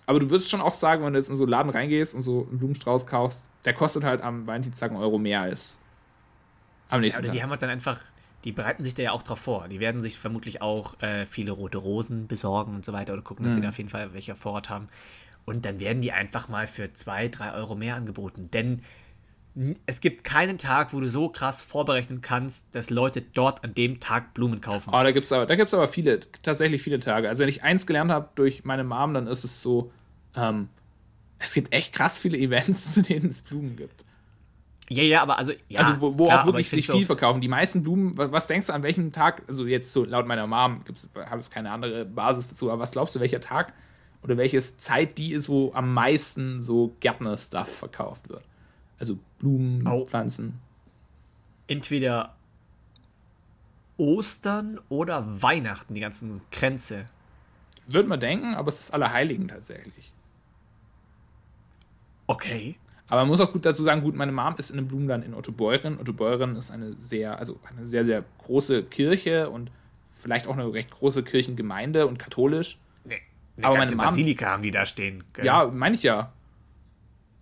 aber 0.09 0.21
du 0.21 0.31
würdest 0.31 0.51
schon 0.51 0.61
auch 0.61 0.75
sagen, 0.75 1.05
wenn 1.05 1.13
du 1.13 1.19
jetzt 1.19 1.29
in 1.31 1.37
so 1.37 1.45
einen 1.45 1.51
Laden 1.51 1.71
reingehst 1.71 2.15
und 2.15 2.23
so 2.23 2.47
einen 2.49 2.59
Blumenstrauß 2.59 3.07
kaufst, 3.07 3.47
der 3.65 3.75
kostet 3.75 4.05
halt 4.05 4.23
am 4.23 4.47
Valentinstag 4.47 4.91
einen 4.91 5.01
Euro 5.01 5.19
mehr 5.19 5.43
als 5.43 5.81
am 6.89 7.01
Ja, 7.01 7.03
nächsten 7.03 7.23
die 7.23 7.29
Tag. 7.29 7.43
haben 7.43 7.51
halt 7.51 7.63
dann 7.63 7.71
einfach, 7.71 8.01
die 8.45 8.53
bereiten 8.53 8.85
sich 8.85 8.95
da 8.95 9.03
ja 9.03 9.13
auch 9.13 9.23
drauf 9.23 9.39
vor. 9.41 9.69
Die 9.69 9.81
werden 9.81 10.01
sich 10.01 10.19
vermutlich 10.19 10.63
auch 10.63 11.01
äh, 11.03 11.27
viele 11.27 11.53
rote 11.53 11.79
Rosen 11.79 12.27
besorgen 12.29 12.75
und 12.75 12.85
so 12.85 12.93
weiter 12.93 13.13
oder 13.13 13.23
gucken, 13.23 13.45
dass 13.45 13.55
sie 13.55 13.61
da 13.61 13.71
auf 13.71 13.79
jeden 13.79 13.91
Fall 13.91 14.13
welche 14.15 14.35
Vorrat 14.35 14.71
haben. 14.71 14.89
Und 15.47 15.65
dann 15.65 15.81
werden 15.81 16.03
die 16.03 16.13
einfach 16.13 16.49
mal 16.49 16.67
für 16.67 16.93
zwei, 16.93 17.29
drei 17.29 17.53
Euro 17.55 17.75
mehr 17.77 17.97
angeboten. 17.97 18.51
Denn 18.53 18.83
es 19.87 20.01
gibt 20.01 20.23
keinen 20.25 20.57
Tag, 20.59 20.93
wo 20.93 21.01
du 21.01 21.11
so 21.11 21.29
krass 21.31 21.63
vorberechnen 21.63 22.21
kannst, 22.21 22.67
dass 22.77 22.91
Leute 22.91 23.23
dort 23.23 23.65
an 23.65 23.75
dem 23.75 23.99
Tag 24.01 24.33
Blumen 24.35 24.61
kaufen. 24.61 24.91
Oh, 24.93 25.03
da 25.03 25.11
gibt 25.13 25.27
es 25.27 25.33
aber, 25.33 25.45
da 25.47 25.55
gibt's 25.57 25.75
aber 25.75 25.87
viele, 25.89 26.21
tatsächlich 26.43 26.83
viele 26.83 26.99
Tage. 26.99 27.29
Also 27.29 27.43
wenn 27.43 27.49
ich 27.51 27.63
eins 27.63 27.87
gelernt 27.87 28.11
habe 28.11 28.31
durch 28.37 28.65
meine 28.65 28.85
Mom, 28.85 29.13
dann 29.13 29.27
ist 29.27 29.45
es 29.45 29.61
so, 29.61 29.93
ähm, 30.39 30.69
es 31.39 31.55
gibt 31.55 31.73
echt 31.73 31.93
krass 31.93 32.19
viele 32.19 32.39
Events, 32.39 32.95
zu 32.95 33.03
denen 33.03 33.31
es 33.31 33.43
Blumen 33.43 33.77
gibt. 33.77 34.05
Ja, 34.91 35.03
ja, 35.03 35.23
aber 35.23 35.39
also, 35.39 35.53
ja, 35.69 35.81
also 35.81 36.01
wo, 36.01 36.19
wo 36.19 36.27
klar, 36.27 36.41
auch 36.41 36.47
wirklich 36.47 36.71
sich 36.71 36.87
viel 36.87 37.05
verkaufen. 37.05 37.43
Die 37.43 37.49
meisten 37.49 37.83
Blumen, 37.83 38.17
was, 38.17 38.33
was 38.33 38.47
denkst 38.47 38.69
du 38.69 38.73
an 38.73 38.83
welchem 38.83 39.13
Tag, 39.13 39.43
also 39.47 39.67
jetzt 39.67 39.93
so 39.93 40.05
laut 40.05 40.27
meiner 40.27 40.47
Mom, 40.47 40.83
habe 41.29 41.41
ich 41.43 41.51
keine 41.51 41.71
andere 41.71 42.07
Basis 42.07 42.49
dazu, 42.49 42.71
aber 42.71 42.81
was 42.81 42.93
glaubst 42.93 43.15
du, 43.15 43.21
welcher 43.21 43.41
Tag 43.41 43.75
oder 44.23 44.39
welches 44.39 44.79
Zeit 44.79 45.19
die 45.19 45.33
ist, 45.33 45.51
wo 45.51 45.73
am 45.75 45.93
meisten 45.93 46.63
so 46.63 46.97
Gärtner-Stuff 47.01 47.69
verkauft 47.69 48.29
wird? 48.31 48.43
Also 48.99 49.19
Blumen, 49.39 49.87
Au. 49.87 50.07
Pflanzen. 50.07 50.59
entweder 51.67 52.35
Ostern 53.99 54.81
oder 54.89 55.43
Weihnachten, 55.43 55.95
die 55.95 56.01
ganzen 56.01 56.41
Kränze. 56.51 57.07
Würde 57.87 58.09
man 58.09 58.21
denken, 58.21 58.55
aber 58.55 58.69
es 58.69 58.81
ist 58.81 58.91
Allerheiligen 58.93 59.49
tatsächlich. 59.49 60.13
Okay. 62.29 62.77
Aber 63.09 63.23
man 63.23 63.29
muss 63.29 63.41
auch 63.41 63.53
gut 63.53 63.65
dazu 63.65 63.83
sagen, 63.83 64.03
gut, 64.03 64.15
meine 64.15 64.33
Mom 64.33 64.55
ist 64.59 64.71
in 64.71 64.79
einem 64.79 64.87
Blumenladen 64.87 65.25
in 65.25 65.35
Ottobeuren. 65.35 65.99
Ottobeuren 65.99 66.57
ist 66.57 66.71
eine 66.71 66.93
sehr, 66.93 67.39
also 67.39 67.59
eine 67.69 67.85
sehr, 67.87 68.05
sehr 68.05 68.23
große 68.45 68.85
Kirche 68.85 69.49
und 69.51 69.71
vielleicht 70.13 70.47
auch 70.47 70.53
eine 70.53 70.71
recht 70.73 70.91
große 70.91 71.23
Kirchengemeinde 71.23 72.07
und 72.07 72.19
katholisch. 72.19 72.79
Nee. 73.05 73.17
Eine 73.57 73.67
Aber 73.67 73.77
ganze 73.77 73.97
meine 73.97 74.03
Mom- 74.09 74.15
Basilika 74.15 74.47
haben 74.51 74.63
die 74.63 74.71
da 74.71 74.85
stehen. 74.85 75.25
gell? 75.33 75.45
Ja, 75.47 75.67
meine 75.67 75.95
ich 75.97 76.03
ja. 76.03 76.33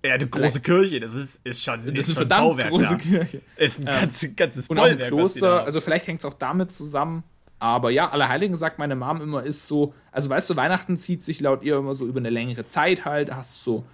Ja, 0.04 0.14
eine 0.14 0.26
große 0.28 0.60
Kirche, 0.60 1.00
das 1.00 1.14
ist, 1.14 1.40
ist 1.42 1.64
schon, 1.64 1.78
Das 1.78 1.86
ist 1.86 1.88
ist 1.88 1.96
eine 1.96 2.04
schon 2.04 2.14
verdammt 2.14 2.48
Bauwerk 2.52 2.68
große 2.68 2.90
da. 2.90 2.94
Kirche. 2.96 3.40
Ist 3.56 3.80
ein 3.80 3.86
ganzes, 3.86 4.36
ganzes 4.36 4.68
Und 4.68 4.78
auch 4.78 4.84
ein 4.84 4.98
Kloster, 4.98 5.64
also 5.64 5.80
vielleicht 5.80 6.06
hängt 6.06 6.20
es 6.20 6.24
auch 6.24 6.34
damit 6.34 6.72
zusammen. 6.72 7.24
Aber 7.58 7.90
ja, 7.90 8.08
Allerheiligen 8.10 8.54
sagt 8.54 8.78
meine 8.78 8.94
Mom 8.94 9.20
immer, 9.20 9.42
ist 9.42 9.66
so, 9.66 9.94
also 10.12 10.30
weißt 10.30 10.48
du, 10.50 10.54
Weihnachten 10.56 10.96
zieht 10.96 11.22
sich 11.22 11.40
laut 11.40 11.64
ihr 11.64 11.78
immer 11.78 11.94
so 11.96 12.06
über 12.06 12.20
eine 12.20 12.30
längere 12.30 12.66
Zeit 12.66 13.04
halt, 13.04 13.30
da 13.30 13.36
hast 13.36 13.66
du 13.66 13.70
so, 13.72 13.84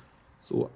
so 0.40 0.70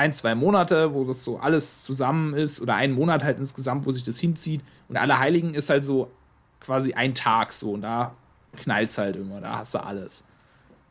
ein, 0.00 0.14
zwei 0.14 0.34
Monate, 0.34 0.94
wo 0.94 1.04
das 1.04 1.22
so 1.22 1.38
alles 1.38 1.82
zusammen 1.82 2.32
ist, 2.32 2.62
oder 2.62 2.74
einen 2.74 2.94
Monat 2.94 3.22
halt 3.22 3.38
insgesamt, 3.38 3.84
wo 3.84 3.92
sich 3.92 4.02
das 4.02 4.18
hinzieht. 4.18 4.62
Und 4.88 4.96
Allerheiligen 4.96 5.52
ist 5.52 5.68
halt 5.68 5.84
so 5.84 6.10
quasi 6.58 6.94
ein 6.94 7.14
Tag 7.14 7.52
so, 7.52 7.72
und 7.72 7.82
da 7.82 8.14
knallt 8.56 8.88
es 8.88 8.96
halt 8.96 9.16
immer, 9.16 9.42
da 9.42 9.58
hast 9.58 9.74
du 9.74 9.84
alles. 9.84 10.24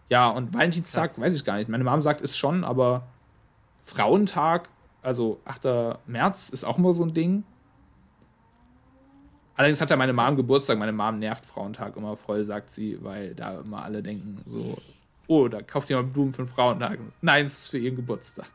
Ja, 0.10 0.30
und 0.30 0.54
Valentinstag, 0.54 1.06
Krass. 1.06 1.20
weiß 1.20 1.36
ich 1.36 1.44
gar 1.44 1.58
nicht. 1.58 1.70
Meine 1.70 1.84
Mom 1.84 2.02
sagt, 2.04 2.22
ist 2.22 2.38
schon, 2.38 2.64
aber 2.64 3.08
Frauentag, 3.82 4.70
also 5.02 5.40
8. 5.46 5.98
März, 6.06 6.50
ist 6.50 6.64
auch 6.64 6.78
immer 6.78 6.94
so 6.94 7.04
ein 7.04 7.14
Ding. 7.16 7.44
Allerdings 9.56 9.82
hat 9.82 9.90
ja 9.90 9.96
meine 9.96 10.14
Mom 10.14 10.36
Geburtstag. 10.36 10.78
Meine 10.78 10.94
Mom 10.94 11.18
nervt 11.18 11.46
Frauentag 11.48 11.98
immer 11.98 12.16
voll, 12.16 12.46
sagt 12.46 12.70
sie, 12.70 13.04
weil 13.04 13.34
da 13.34 13.60
immer 13.60 13.84
alle 13.84 14.04
denken 14.04 14.40
so, 14.46 14.78
oh, 15.28 15.48
da 15.48 15.64
kauft 15.64 15.90
jemand 15.90 16.14
Blumen 16.14 16.32
für 16.32 16.44
den 16.44 16.48
Frauentag. 16.48 17.00
Nein, 17.22 17.46
es 17.46 17.58
ist 17.60 17.68
für 17.70 17.80
ihren 17.80 17.96
Geburtstag. 17.96 18.50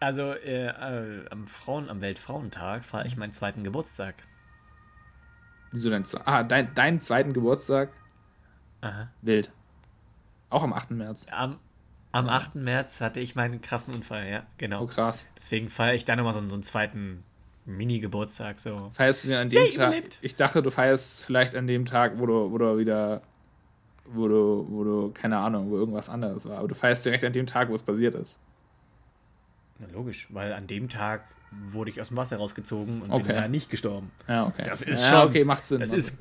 Also 0.00 0.32
äh, 0.32 0.66
äh, 0.68 1.26
am 1.30 1.46
Frauen, 1.46 1.88
am 1.90 2.00
Weltfrauentag 2.00 2.84
feiere 2.84 3.04
ich 3.06 3.16
meinen 3.16 3.32
zweiten 3.34 3.62
Geburtstag. 3.64 4.14
Wieso 5.72 5.90
denn? 5.90 6.04
so? 6.04 6.18
Ah, 6.24 6.42
dein, 6.42 6.74
deinen 6.74 7.00
zweiten 7.00 7.32
Geburtstag? 7.32 7.90
Aha. 8.80 9.08
Wild. 9.22 9.52
Auch 10.48 10.62
am 10.62 10.72
8. 10.72 10.92
März. 10.92 11.26
Am, 11.30 11.58
am 12.12 12.28
8. 12.28 12.54
März 12.56 13.00
hatte 13.02 13.20
ich 13.20 13.36
meinen 13.36 13.60
krassen 13.60 13.94
Unfall, 13.94 14.26
ja, 14.28 14.42
genau. 14.58 14.82
Oh, 14.84 14.86
krass. 14.86 15.28
Deswegen 15.38 15.68
feiere 15.68 15.94
ich 15.94 16.04
da 16.06 16.16
nochmal 16.16 16.32
so, 16.32 16.40
einen- 16.40 16.50
so 16.50 16.56
einen 16.56 16.62
zweiten 16.62 17.22
Mini-Geburtstag. 17.66 18.58
So. 18.58 18.88
Feierst 18.92 19.24
du 19.24 19.28
den 19.28 19.36
an 19.36 19.48
dem 19.50 19.62
Yay, 19.62 19.70
Tag? 19.70 19.88
überlebt. 19.88 20.18
Ich 20.22 20.34
dachte, 20.34 20.62
du 20.62 20.70
feierst 20.70 21.22
vielleicht 21.24 21.54
an 21.54 21.66
dem 21.66 21.84
Tag, 21.84 22.18
wo 22.18 22.24
du, 22.26 22.50
wo 22.50 22.56
du 22.58 22.78
wieder, 22.78 23.20
wo 24.06 24.26
du, 24.26 24.66
wo 24.70 24.82
du, 24.82 25.10
keine 25.12 25.36
Ahnung, 25.36 25.70
wo 25.70 25.76
irgendwas 25.76 26.08
anderes 26.08 26.48
war. 26.48 26.58
Aber 26.58 26.68
du 26.68 26.74
feierst 26.74 27.04
direkt 27.04 27.22
an 27.22 27.34
dem 27.34 27.46
Tag, 27.46 27.68
wo 27.68 27.74
es 27.74 27.82
passiert 27.82 28.14
ist. 28.14 28.40
Na, 29.80 29.86
logisch, 29.92 30.26
weil 30.30 30.52
an 30.52 30.66
dem 30.66 30.88
Tag 30.88 31.24
wurde 31.68 31.90
ich 31.90 32.00
aus 32.00 32.08
dem 32.08 32.16
Wasser 32.16 32.36
rausgezogen 32.36 33.02
und 33.02 33.10
Okay. 33.10 33.24
bin 33.28 33.36
da 33.36 33.48
nicht 33.48 33.70
gestorben. 33.70 34.10
Ja, 34.28 34.46
okay. 34.46 34.62
Das 34.64 34.82
ist 34.82 35.02
ja, 35.02 35.10
schon- 35.20 35.28
okay, 35.30 35.44
macht 35.44 35.64
Sinn. 35.64 35.80
Das 35.80 35.88
macht 35.90 35.98
ist. 35.98 36.06
Sinn. 36.08 36.18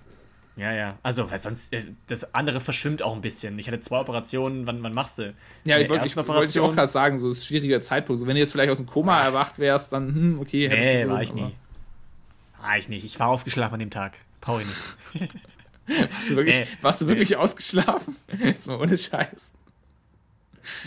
Ja, 0.56 0.74
ja. 0.74 0.98
Also, 1.04 1.30
weil 1.32 1.40
sonst. 1.40 1.72
äh, 1.74 1.84
Das 2.08 2.34
andere 2.34 2.60
verschwimmt 2.60 3.02
auch 3.02 3.14
ein 3.16 3.22
bisschen. 3.22 3.58
Ich 3.60 3.68
hatte 3.68 3.80
zwei 3.80 4.00
Operationen. 4.00 4.66
Wann, 4.68 4.84
wann 4.84 4.94
machst 4.94 5.18
du? 5.20 5.34
Ja, 5.64 5.78
ich 5.78 5.88
wollte 5.90 6.06
ich 6.08 6.60
auch 6.60 6.74
gerade 6.74 6.88
sagen, 6.88 7.18
so 7.20 7.30
ist 7.30 7.42
ein 7.42 7.46
schwieriger 7.46 7.80
Zeitpunkt. 7.80 8.20
So, 8.20 8.28
wenn 8.28 8.34
du 8.36 8.40
jetzt 8.42 8.52
vielleicht 8.52 8.72
aus 8.72 8.78
dem 8.78 8.88
Koma 8.88 9.22
erwacht 9.24 9.60
wärst, 9.60 9.94
dann, 9.94 10.08
hm, 10.14 10.40
okay, 10.40 10.68
hättest 10.70 10.82
Nee, 10.92 11.02
du 11.04 11.08
so, 11.10 11.14
war 11.14 11.22
ich 11.22 11.34
nie. 11.34 11.56
War 12.62 12.78
ich 12.78 12.90
nicht. 12.90 13.06
Ich 13.06 13.20
war 13.20 13.28
ausgeschlafen 13.30 13.76
an 13.76 13.80
dem 13.80 13.90
Tag. 13.92 14.18
Paul 14.42 14.60
nicht. 14.64 15.30
Warst 16.14 16.30
du 16.30 16.36
wirklich, 16.36 16.60
Nee. 16.60 16.68
warst 16.82 17.02
du 17.02 17.08
wirklich 17.08 17.36
ausgeschlafen? 17.38 18.16
Jetzt 18.44 18.68
mal 18.68 18.80
ohne 18.80 18.96
Scheiß. 18.98 19.54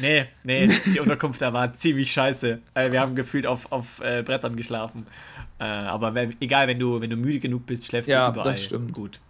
Nee, 0.00 0.26
nee, 0.44 0.68
die 0.86 1.00
Unterkunft 1.00 1.40
da 1.42 1.52
war 1.52 1.72
ziemlich 1.72 2.12
scheiße. 2.12 2.60
Äh, 2.74 2.92
wir 2.92 3.00
haben 3.00 3.14
gefühlt 3.14 3.46
auf, 3.46 3.70
auf 3.72 4.00
äh, 4.00 4.22
Brettern 4.22 4.56
geschlafen. 4.56 5.06
Äh, 5.58 5.64
aber 5.64 6.14
wenn, 6.14 6.36
egal, 6.40 6.68
wenn 6.68 6.78
du, 6.78 7.00
wenn 7.00 7.10
du 7.10 7.16
müde 7.16 7.38
genug 7.40 7.66
bist, 7.66 7.86
schläfst 7.86 8.08
Ja, 8.08 8.26
du 8.30 8.34
überall. 8.40 8.52
das 8.52 8.64
stimmt. 8.64 8.92
Gut. 8.92 9.20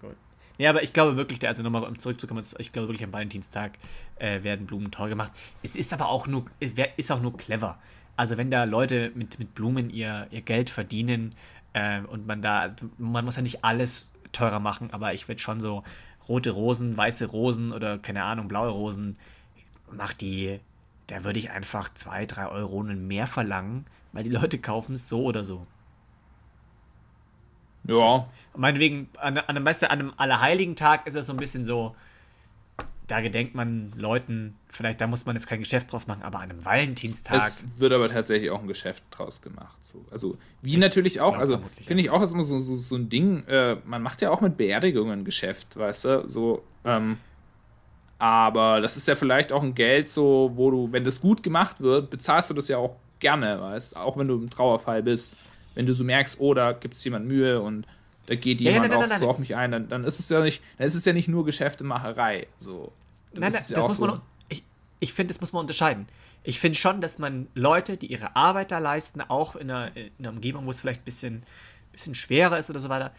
Gut. 0.00 0.16
Nee, 0.58 0.66
aber 0.66 0.82
ich 0.82 0.92
glaube 0.92 1.16
wirklich, 1.16 1.46
also 1.46 1.62
nochmal 1.62 1.84
um 1.84 1.98
zurückzukommen, 1.98 2.44
ich 2.58 2.72
glaube 2.72 2.88
wirklich 2.88 3.04
am 3.04 3.12
Valentinstag 3.12 3.72
äh, 4.16 4.42
werden 4.42 4.66
Blumen 4.66 4.90
teuer 4.90 5.08
gemacht. 5.08 5.32
Es 5.62 5.76
ist 5.76 5.92
aber 5.92 6.08
auch 6.08 6.26
nur, 6.26 6.44
ist 6.96 7.12
auch 7.12 7.20
nur 7.20 7.36
clever. 7.36 7.78
Also 8.16 8.36
wenn 8.36 8.50
da 8.50 8.64
Leute 8.64 9.10
mit, 9.14 9.38
mit 9.38 9.54
Blumen 9.54 9.88
ihr, 9.90 10.26
ihr 10.30 10.42
Geld 10.42 10.68
verdienen 10.70 11.34
äh, 11.72 12.00
und 12.00 12.26
man 12.26 12.42
da, 12.42 12.60
also 12.60 12.86
man 12.98 13.24
muss 13.24 13.36
ja 13.36 13.42
nicht 13.42 13.64
alles 13.64 14.12
teurer 14.32 14.60
machen, 14.60 14.90
aber 14.92 15.14
ich 15.14 15.28
würde 15.28 15.40
schon 15.40 15.60
so 15.60 15.82
rote 16.28 16.50
Rosen, 16.50 16.96
weiße 16.96 17.26
Rosen 17.26 17.72
oder 17.72 17.98
keine 17.98 18.22
Ahnung, 18.24 18.48
blaue 18.48 18.70
Rosen, 18.70 19.16
mach 19.92 20.12
die, 20.12 20.60
da 21.06 21.24
würde 21.24 21.38
ich 21.38 21.50
einfach 21.50 21.92
zwei, 21.94 22.26
drei 22.26 22.48
Euronen 22.48 23.06
mehr 23.06 23.26
verlangen, 23.26 23.84
weil 24.12 24.24
die 24.24 24.30
Leute 24.30 24.58
kaufen 24.58 24.94
es 24.94 25.08
so 25.08 25.22
oder 25.24 25.44
so. 25.44 25.66
Ja, 27.84 28.28
meinetwegen, 28.56 29.08
an, 29.18 29.38
an, 29.38 29.44
einem, 29.56 29.66
weißt 29.66 29.82
du, 29.82 29.90
an 29.90 29.98
einem 29.98 30.12
Allerheiligen 30.16 30.76
Tag 30.76 31.06
ist 31.06 31.16
es 31.16 31.26
so 31.26 31.32
ein 31.32 31.38
bisschen 31.38 31.64
so, 31.64 31.96
da 33.08 33.20
gedenkt 33.20 33.54
man 33.54 33.92
Leuten, 33.96 34.54
vielleicht 34.68 35.00
da 35.00 35.06
muss 35.06 35.26
man 35.26 35.34
jetzt 35.34 35.46
kein 35.46 35.58
Geschäft 35.58 35.92
draus 35.92 36.06
machen, 36.06 36.22
aber 36.22 36.38
an 36.38 36.50
einem 36.50 36.64
Valentinstag. 36.64 37.42
Es 37.46 37.64
wird 37.76 37.92
aber 37.92 38.08
tatsächlich 38.08 38.50
auch 38.50 38.60
ein 38.60 38.68
Geschäft 38.68 39.02
draus 39.10 39.42
gemacht. 39.42 39.76
So. 39.82 40.04
Also, 40.10 40.38
wie 40.62 40.76
natürlich 40.76 41.20
auch, 41.20 41.36
also 41.36 41.60
finde 41.84 42.02
ich 42.02 42.10
auch 42.10 42.22
ist 42.22 42.32
immer 42.32 42.44
so, 42.44 42.58
so, 42.60 42.76
so 42.76 42.96
ein 42.96 43.08
Ding, 43.08 43.44
äh, 43.48 43.76
man 43.84 44.00
macht 44.00 44.22
ja 44.22 44.30
auch 44.30 44.40
mit 44.40 44.56
Beerdigungen 44.56 45.20
ein 45.20 45.24
Geschäft, 45.24 45.76
weißt 45.76 46.04
du? 46.04 46.28
So, 46.28 46.62
ähm, 46.84 47.18
aber 48.22 48.80
das 48.80 48.96
ist 48.96 49.08
ja 49.08 49.16
vielleicht 49.16 49.50
auch 49.50 49.64
ein 49.64 49.74
Geld, 49.74 50.08
so, 50.08 50.52
wo 50.54 50.70
du, 50.70 50.92
wenn 50.92 51.02
das 51.02 51.20
gut 51.20 51.42
gemacht 51.42 51.80
wird, 51.80 52.08
bezahlst 52.08 52.50
du 52.50 52.54
das 52.54 52.68
ja 52.68 52.78
auch 52.78 52.94
gerne, 53.18 53.60
weißt 53.60 53.96
Auch 53.96 54.16
wenn 54.16 54.28
du 54.28 54.36
im 54.36 54.48
Trauerfall 54.48 55.02
bist. 55.02 55.36
Wenn 55.74 55.86
du 55.86 55.92
so 55.92 56.04
merkst, 56.04 56.38
oh, 56.38 56.54
da 56.54 56.70
gibt 56.70 56.94
es 56.94 57.02
jemand 57.02 57.26
Mühe 57.26 57.60
und 57.60 57.84
da 58.26 58.36
geht 58.36 58.60
jemand 58.60 58.76
ja, 58.76 58.80
nein, 58.82 58.90
nein, 58.90 59.04
auch 59.06 59.08
nein, 59.08 59.18
so 59.18 59.28
auf 59.28 59.40
mich 59.40 59.56
ein, 59.56 59.72
dann, 59.72 59.88
dann 59.88 60.04
ist 60.04 60.20
es 60.20 60.28
ja 60.28 60.38
nicht, 60.38 60.62
dann 60.78 60.86
ist 60.86 60.94
es 60.94 61.04
ja 61.04 61.12
nicht 61.12 61.26
nur 61.26 61.44
Geschäftemacherei. 61.44 62.46
So. 62.58 62.92
Nein, 63.32 63.40
nein, 63.40 63.52
das 63.52 63.70
ja 63.70 63.80
muss 63.80 63.96
so. 63.96 64.06
man, 64.06 64.20
ich, 64.48 64.62
ich 65.00 65.12
finde, 65.12 65.34
das 65.34 65.40
muss 65.40 65.52
man 65.52 65.62
unterscheiden. 65.62 66.06
Ich 66.44 66.60
finde 66.60 66.78
schon, 66.78 67.00
dass 67.00 67.18
man 67.18 67.48
Leute, 67.54 67.96
die 67.96 68.06
ihre 68.06 68.36
Arbeit 68.36 68.70
da 68.70 68.78
leisten, 68.78 69.20
auch 69.20 69.56
in 69.56 69.68
einer, 69.68 69.96
in 69.96 70.12
einer 70.20 70.30
Umgebung, 70.30 70.64
wo 70.66 70.70
es 70.70 70.80
vielleicht 70.80 71.00
ein 71.00 71.04
bisschen, 71.06 71.42
bisschen 71.90 72.14
schwerer 72.14 72.56
ist 72.56 72.70
oder 72.70 72.78
so 72.78 72.88
weiter, 72.88 73.10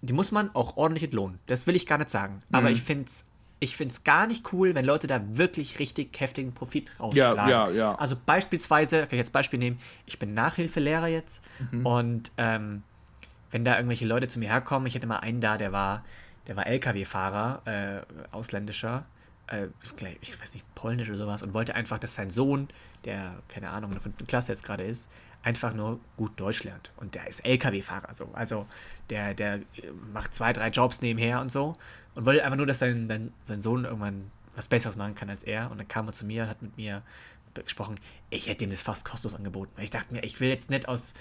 die 0.00 0.12
muss 0.12 0.30
man 0.30 0.54
auch 0.54 0.76
ordentlich 0.76 1.02
entlohnen. 1.02 1.40
Das 1.46 1.66
will 1.66 1.74
ich 1.74 1.86
gar 1.86 1.98
nicht 1.98 2.10
sagen. 2.10 2.34
Mhm. 2.34 2.54
Aber 2.54 2.70
ich 2.70 2.82
finde 2.82 3.06
es 3.06 3.24
ich 3.64 3.76
finde 3.76 3.92
es 3.92 4.04
gar 4.04 4.26
nicht 4.26 4.52
cool, 4.52 4.74
wenn 4.74 4.84
Leute 4.84 5.06
da 5.06 5.20
wirklich 5.26 5.78
richtig 5.78 6.20
heftigen 6.20 6.52
Profit 6.52 6.92
rausschlagen. 7.00 7.48
Ja, 7.48 7.68
ja, 7.68 7.70
ja. 7.70 7.94
Also 7.96 8.14
beispielsweise, 8.24 9.00
kann 9.00 9.12
ich 9.12 9.18
jetzt 9.18 9.32
Beispiel 9.32 9.58
nehmen, 9.58 9.78
ich 10.06 10.18
bin 10.18 10.34
Nachhilfelehrer 10.34 11.08
jetzt 11.08 11.42
mhm. 11.72 11.86
und 11.86 12.32
ähm, 12.36 12.82
wenn 13.50 13.64
da 13.64 13.76
irgendwelche 13.76 14.06
Leute 14.06 14.28
zu 14.28 14.38
mir 14.38 14.50
herkommen, 14.50 14.86
ich 14.86 14.94
hatte 14.94 15.06
mal 15.06 15.18
einen 15.18 15.40
da, 15.40 15.56
der 15.56 15.72
war, 15.72 16.04
der 16.46 16.56
war 16.56 16.66
LKW-Fahrer, 16.66 17.62
äh, 17.64 18.34
ausländischer, 18.34 19.06
äh, 19.46 19.66
ich 20.20 20.40
weiß 20.40 20.54
nicht, 20.54 20.74
polnisch 20.74 21.08
oder 21.08 21.18
sowas, 21.18 21.42
und 21.42 21.54
wollte 21.54 21.74
einfach, 21.74 21.98
dass 21.98 22.14
sein 22.14 22.30
Sohn, 22.30 22.68
der, 23.04 23.36
keine 23.48 23.70
Ahnung, 23.70 23.90
in 23.90 23.94
der 23.94 24.02
fünften 24.02 24.26
Klasse 24.26 24.52
jetzt 24.52 24.64
gerade 24.64 24.84
ist, 24.84 25.08
einfach 25.42 25.74
nur 25.74 26.00
gut 26.16 26.32
Deutsch 26.40 26.64
lernt. 26.64 26.90
Und 26.96 27.14
der 27.14 27.26
ist 27.28 27.44
LKW-Fahrer, 27.44 28.14
so. 28.14 28.28
Also 28.32 28.66
der, 29.10 29.34
der 29.34 29.60
macht 30.12 30.34
zwei, 30.34 30.52
drei 30.52 30.68
Jobs 30.68 31.00
nebenher 31.00 31.40
und 31.40 31.52
so. 31.52 31.74
Und 32.14 32.26
wollte 32.26 32.44
einfach 32.44 32.56
nur, 32.56 32.66
dass 32.66 32.78
sein, 32.78 33.08
sein, 33.08 33.32
sein 33.42 33.60
Sohn 33.60 33.84
irgendwann 33.84 34.30
was 34.54 34.68
Besseres 34.68 34.96
machen 34.96 35.14
kann 35.14 35.30
als 35.30 35.42
er. 35.42 35.70
Und 35.70 35.78
dann 35.78 35.88
kam 35.88 36.06
er 36.06 36.12
zu 36.12 36.24
mir 36.24 36.44
und 36.44 36.48
hat 36.48 36.62
mit 36.62 36.76
mir 36.76 37.02
gesprochen. 37.64 37.94
Ich 38.30 38.48
hätte 38.48 38.64
ihm 38.64 38.70
das 38.70 38.82
fast 38.82 39.04
kostenlos 39.04 39.36
angeboten. 39.36 39.80
Ich 39.80 39.90
dachte 39.90 40.12
mir, 40.12 40.24
ich 40.24 40.40
will 40.40 40.48
jetzt 40.48 40.70
nicht 40.70 40.88
aus 40.88 41.14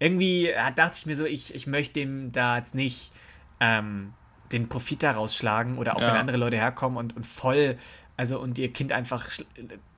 irgendwie 0.00 0.48
äh, 0.48 0.72
dachte 0.74 0.96
ich 0.96 1.06
mir 1.06 1.14
so, 1.14 1.24
ich, 1.24 1.54
ich 1.54 1.66
möchte 1.66 2.00
dem 2.00 2.32
da 2.32 2.56
jetzt 2.56 2.74
nicht 2.74 3.12
ähm, 3.60 4.14
den 4.50 4.68
Profit 4.68 5.04
da 5.04 5.12
rausschlagen 5.12 5.78
oder 5.78 5.96
auch 5.96 6.00
ja. 6.00 6.08
wenn 6.08 6.16
andere 6.16 6.38
Leute 6.38 6.56
herkommen 6.56 6.98
und, 6.98 7.14
und 7.14 7.26
voll, 7.26 7.76
also 8.16 8.40
und 8.40 8.58
ihr 8.58 8.72
Kind 8.72 8.92
einfach 8.92 9.28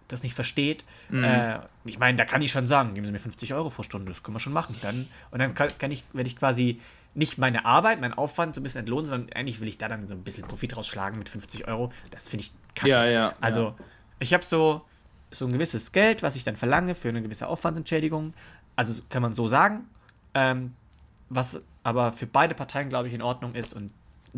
das 0.08 0.22
nicht 0.22 0.34
versteht. 0.34 0.84
Mhm. 1.08 1.24
Äh, 1.24 1.60
ich 1.84 1.98
meine, 1.98 2.16
da 2.16 2.24
kann 2.24 2.42
ich 2.42 2.50
schon 2.50 2.66
sagen, 2.66 2.94
geben 2.94 3.06
Sie 3.06 3.12
mir 3.12 3.20
50 3.20 3.54
Euro 3.54 3.70
pro 3.70 3.82
Stunde, 3.82 4.12
das 4.12 4.22
können 4.22 4.34
wir 4.34 4.40
schon 4.40 4.52
machen. 4.52 4.76
Dann, 4.82 5.08
und 5.30 5.38
dann 5.38 5.54
kann, 5.54 5.70
kann 5.78 5.90
ich, 5.90 6.04
werde 6.12 6.28
ich 6.28 6.36
quasi 6.36 6.80
nicht 7.14 7.38
meine 7.38 7.64
Arbeit, 7.64 8.00
meinen 8.00 8.14
Aufwand 8.14 8.54
so 8.54 8.60
ein 8.60 8.64
bisschen 8.64 8.80
entlohnen, 8.80 9.06
sondern 9.06 9.32
eigentlich 9.34 9.60
will 9.60 9.68
ich 9.68 9.78
da 9.78 9.88
dann 9.88 10.08
so 10.08 10.14
ein 10.14 10.22
bisschen 10.22 10.46
Profit 10.46 10.76
rausschlagen 10.76 11.18
mit 11.18 11.28
50 11.28 11.68
Euro. 11.68 11.92
Das 12.10 12.28
finde 12.28 12.44
ich 12.44 12.52
kacke. 12.74 12.88
Ja, 12.88 13.04
ja. 13.04 13.34
Also, 13.40 13.64
ja. 13.64 13.74
ich 14.18 14.32
habe 14.32 14.44
so, 14.44 14.82
so 15.30 15.44
ein 15.46 15.52
gewisses 15.52 15.92
Geld, 15.92 16.22
was 16.22 16.36
ich 16.36 16.44
dann 16.44 16.56
verlange 16.56 16.94
für 16.94 17.08
eine 17.08 17.22
gewisse 17.22 17.48
Aufwandsentschädigung. 17.48 18.32
Also 18.76 19.02
kann 19.10 19.22
man 19.22 19.34
so 19.34 19.48
sagen. 19.48 19.86
Ähm, 20.34 20.74
was 21.28 21.60
aber 21.84 22.12
für 22.12 22.26
beide 22.26 22.54
Parteien, 22.54 22.88
glaube 22.88 23.08
ich, 23.08 23.14
in 23.14 23.22
Ordnung 23.22 23.54
ist. 23.54 23.74
Und 23.74 23.90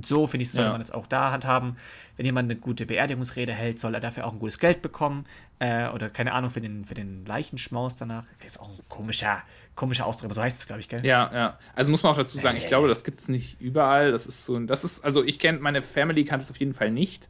so, 0.03 0.27
finde 0.27 0.43
ich, 0.43 0.51
soll 0.51 0.65
ja. 0.65 0.73
man 0.73 0.81
es 0.81 0.91
auch 0.91 1.07
da 1.07 1.31
handhaben. 1.31 1.77
Wenn 2.17 2.27
jemand 2.27 2.51
eine 2.51 2.59
gute 2.59 2.87
Beerdigungsrede 2.87 3.53
hält, 3.53 3.79
soll 3.79 3.95
er 3.95 4.01
dafür 4.01 4.27
auch 4.27 4.33
ein 4.33 4.39
gutes 4.39 4.59
Geld 4.59 4.83
bekommen. 4.83 5.27
Äh, 5.59 5.89
oder 5.89 6.11
keine 6.11 6.33
Ahnung, 6.33 6.51
für 6.51 6.61
den, 6.61 6.85
für 6.85 6.95
den 6.95 7.25
Leichenschmaus 7.27 7.97
danach. 7.97 8.25
Das 8.39 8.53
ist 8.53 8.61
auch 8.61 8.69
ein 8.69 8.79
komischer, 8.89 9.43
komischer 9.77 10.07
Ausdruck, 10.07 10.27
aber 10.27 10.35
so 10.35 10.43
heißt 10.43 10.61
es, 10.61 10.67
glaube 10.67 10.81
ich, 10.81 10.89
gell? 10.89 11.05
Ja, 11.05 11.31
ja. 11.33 11.59
Also 11.75 11.91
muss 11.91 12.03
man 12.03 12.13
auch 12.13 12.17
dazu 12.17 12.39
sagen, 12.39 12.57
äh, 12.57 12.61
ich 12.61 12.67
glaube, 12.67 12.89
das 12.89 13.05
gibt 13.05 13.21
es 13.21 13.29
nicht 13.29 13.61
überall. 13.61 14.11
Das 14.11 14.27
ist 14.27 14.45
so 14.45 14.59
das 14.59 14.85
ist, 14.85 15.05
also 15.05 15.23
ich 15.23 15.39
kenne, 15.39 15.59
meine 15.61 15.83
Family 15.83 16.25
kannte 16.25 16.45
es 16.45 16.51
auf 16.51 16.59
jeden 16.59 16.75
Fall 16.75 16.91
nicht 16.91 17.29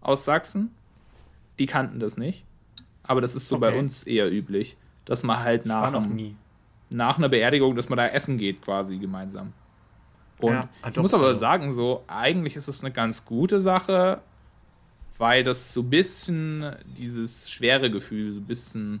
aus 0.00 0.24
Sachsen. 0.24 0.74
Die 1.58 1.66
kannten 1.66 1.98
das 1.98 2.16
nicht. 2.16 2.44
Aber 3.04 3.20
das 3.20 3.34
ist 3.34 3.48
so 3.48 3.56
okay. 3.56 3.70
bei 3.70 3.78
uns 3.78 4.04
eher 4.04 4.30
üblich, 4.30 4.76
dass 5.04 5.22
man 5.22 5.40
halt 5.40 5.66
nach. 5.66 6.06
Nie 6.06 6.36
nach 6.92 7.18
einer 7.18 7.28
Beerdigung, 7.28 7.74
dass 7.74 7.88
man 7.88 7.96
da 7.96 8.06
essen 8.06 8.38
geht, 8.38 8.62
quasi 8.62 8.98
gemeinsam. 8.98 9.52
Und 10.42 10.54
ja, 10.54 10.68
ich 10.88 10.96
muss 10.96 11.14
aber 11.14 11.28
also. 11.28 11.40
sagen, 11.40 11.72
so, 11.72 12.04
eigentlich 12.06 12.56
ist 12.56 12.68
es 12.68 12.82
eine 12.82 12.92
ganz 12.92 13.24
gute 13.24 13.60
Sache, 13.60 14.20
weil 15.18 15.44
das 15.44 15.72
so 15.72 15.82
ein 15.82 15.90
bisschen 15.90 16.74
dieses 16.98 17.50
schwere 17.50 17.90
Gefühl 17.90 18.32
so 18.32 18.40
ein 18.40 18.46
bisschen 18.46 19.00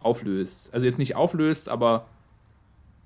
auflöst. 0.00 0.70
Also 0.72 0.86
jetzt 0.86 0.98
nicht 0.98 1.16
auflöst, 1.16 1.68
aber 1.68 2.06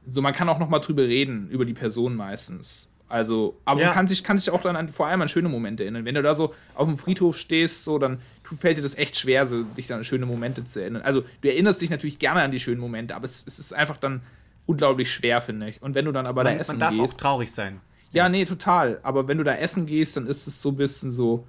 so 0.07 0.23
man 0.23 0.33
kann 0.33 0.49
auch 0.49 0.59
noch 0.59 0.69
mal 0.69 0.81
drüber 0.81 1.03
reden, 1.03 1.49
über 1.51 1.65
die 1.65 1.75
Person 1.75 2.17
meistens. 2.17 2.89
Also, 3.11 3.57
aber 3.65 3.81
ja. 3.81 3.87
man 3.87 3.95
kann 3.95 4.09
sich, 4.09 4.23
kann 4.23 4.39
sich 4.39 4.51
auch 4.51 4.61
dann 4.61 4.77
an, 4.77 4.89
vor 4.89 5.09
allem 5.09 5.21
an 5.21 5.29
schöne 5.29 5.49
Momente 5.49 5.83
erinnern. 5.83 6.05
Wenn 6.05 6.15
du 6.15 6.23
da 6.23 6.33
so 6.33 6.55
auf 6.77 6.87
dem 6.87 6.97
Friedhof 6.97 7.37
stehst, 7.37 7.85
so, 7.85 7.99
dann 7.99 8.21
fällt 8.45 8.79
dir 8.79 8.83
das 8.83 8.97
echt 8.97 9.17
schwer, 9.17 9.47
so, 9.47 9.65
dich 9.65 9.89
dann 9.89 9.99
an 9.99 10.05
schöne 10.05 10.27
Momente 10.27 10.65
zu 10.65 10.81
erinnern. 10.81 11.03
Also, 11.03 11.25
du 11.41 11.49
erinnerst 11.49 11.83
dich 11.83 11.91
natürlich 11.91 12.21
gerne 12.21 12.43
an 12.43 12.53
die 12.53 12.61
schönen 12.61 12.81
Momente, 12.81 13.17
aber 13.17 13.25
es, 13.25 13.45
es 13.45 13.59
ist 13.59 13.73
einfach 13.73 13.97
dann 13.97 14.23
unglaublich 14.71 15.13
schwer, 15.13 15.41
finde 15.41 15.69
ich. 15.69 15.83
Und 15.83 15.95
wenn 15.95 16.05
du 16.05 16.13
dann 16.13 16.27
aber 16.27 16.45
man, 16.45 16.55
da 16.55 16.59
essen 16.59 16.73
gehst. 16.73 16.81
Man 16.81 16.97
darf 16.97 16.99
gehst, 16.99 17.15
auch 17.15 17.21
traurig 17.21 17.53
sein. 17.53 17.81
Ja, 18.13 18.29
nee, 18.29 18.45
total. 18.45 19.01
Aber 19.03 19.29
wenn 19.29 19.39
du 19.39 19.45
da 19.45 19.55
essen 19.55 19.87
gehst, 19.87 20.17
dann 20.17 20.27
ist 20.27 20.47
es 20.47 20.61
so 20.61 20.71
ein 20.71 20.77
bisschen 20.77 21.11
so. 21.11 21.47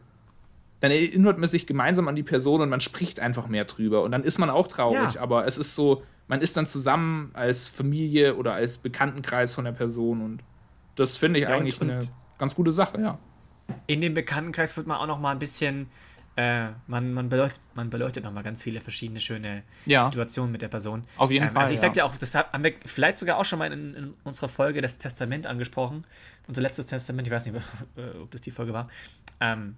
Dann 0.80 0.92
erinnert 0.92 1.38
man 1.38 1.48
sich 1.48 1.68
gemeinsam 1.68 2.08
an 2.08 2.16
die 2.16 2.24
Person 2.24 2.62
und 2.62 2.70
man 2.70 2.82
spricht 2.82 3.20
einfach 3.20 3.48
mehr 3.48 3.66
drüber. 3.66 4.02
Und 4.04 4.12
dann 4.12 4.24
ist 4.24 4.40
man 4.40 4.50
auch 4.50 4.68
traurig, 4.68 5.16
ja. 5.16 5.22
aber 5.22 5.46
es 5.46 5.60
ist 5.60 5.76
so, 5.76 6.04
man 6.28 6.42
ist 6.42 6.58
dann 6.58 6.66
zusammen 6.66 7.30
als 7.34 7.68
Familie 7.68 8.36
oder 8.36 8.54
als 8.54 8.80
Bekanntenkreis 8.80 9.54
von 9.54 9.66
der 9.66 9.74
Person 9.74 10.22
und 10.22 10.44
das 10.96 11.18
finde 11.18 11.40
ich 11.40 11.44
ja, 11.44 11.56
eigentlich 11.56 11.80
und, 11.80 11.90
eine 11.90 12.00
ganz 12.38 12.56
gute 12.56 12.72
Sache, 12.72 13.00
ja. 13.00 13.20
In 13.88 14.02
dem 14.02 14.14
Bekanntenkreis 14.14 14.76
wird 14.76 14.88
man 14.88 14.98
auch 14.98 15.08
noch 15.08 15.20
mal 15.20 15.32
ein 15.32 15.40
bisschen, 15.40 15.88
äh, 16.38 16.68
man, 16.88 17.14
man, 17.14 17.30
beleuchtet, 17.30 17.62
man 17.76 17.90
beleuchtet 17.90 18.24
noch 18.24 18.32
mal 18.32 18.42
ganz 18.42 18.64
viele 18.64 18.80
verschiedene 18.80 19.20
schöne 19.20 19.64
ja. 19.86 20.06
Situationen 20.06 20.52
mit 20.52 20.62
der 20.62 20.70
Person. 20.70 21.04
Auf 21.18 21.30
jeden 21.30 21.48
ähm, 21.48 21.52
Fall. 21.52 21.64
Also 21.64 21.74
ich 21.74 21.80
ja. 21.80 21.88
sag 21.88 21.94
dir 21.94 22.06
auch, 22.06 22.16
das 22.16 22.34
haben 22.36 22.64
wir 22.64 22.74
vielleicht 22.86 23.18
sogar 23.18 23.38
auch 23.38 23.46
schon 23.46 23.60
mal 23.60 23.72
in, 23.72 23.96
in, 23.96 24.14
unserer 24.24 24.48
Folge 24.48 24.82
das 24.82 24.98
Testament 24.98 25.46
angesprochen. 25.46 26.06
Unser 26.48 26.62
letztes 26.62 26.88
Testament, 26.88 27.28
ich 27.28 27.34
weiß 27.34 27.46
nicht, 27.46 27.62
ob 28.22 28.32
das 28.32 28.42
die 28.42 28.52
Folge 28.52 28.74
war. 28.74 28.90
Ähm, 29.40 29.76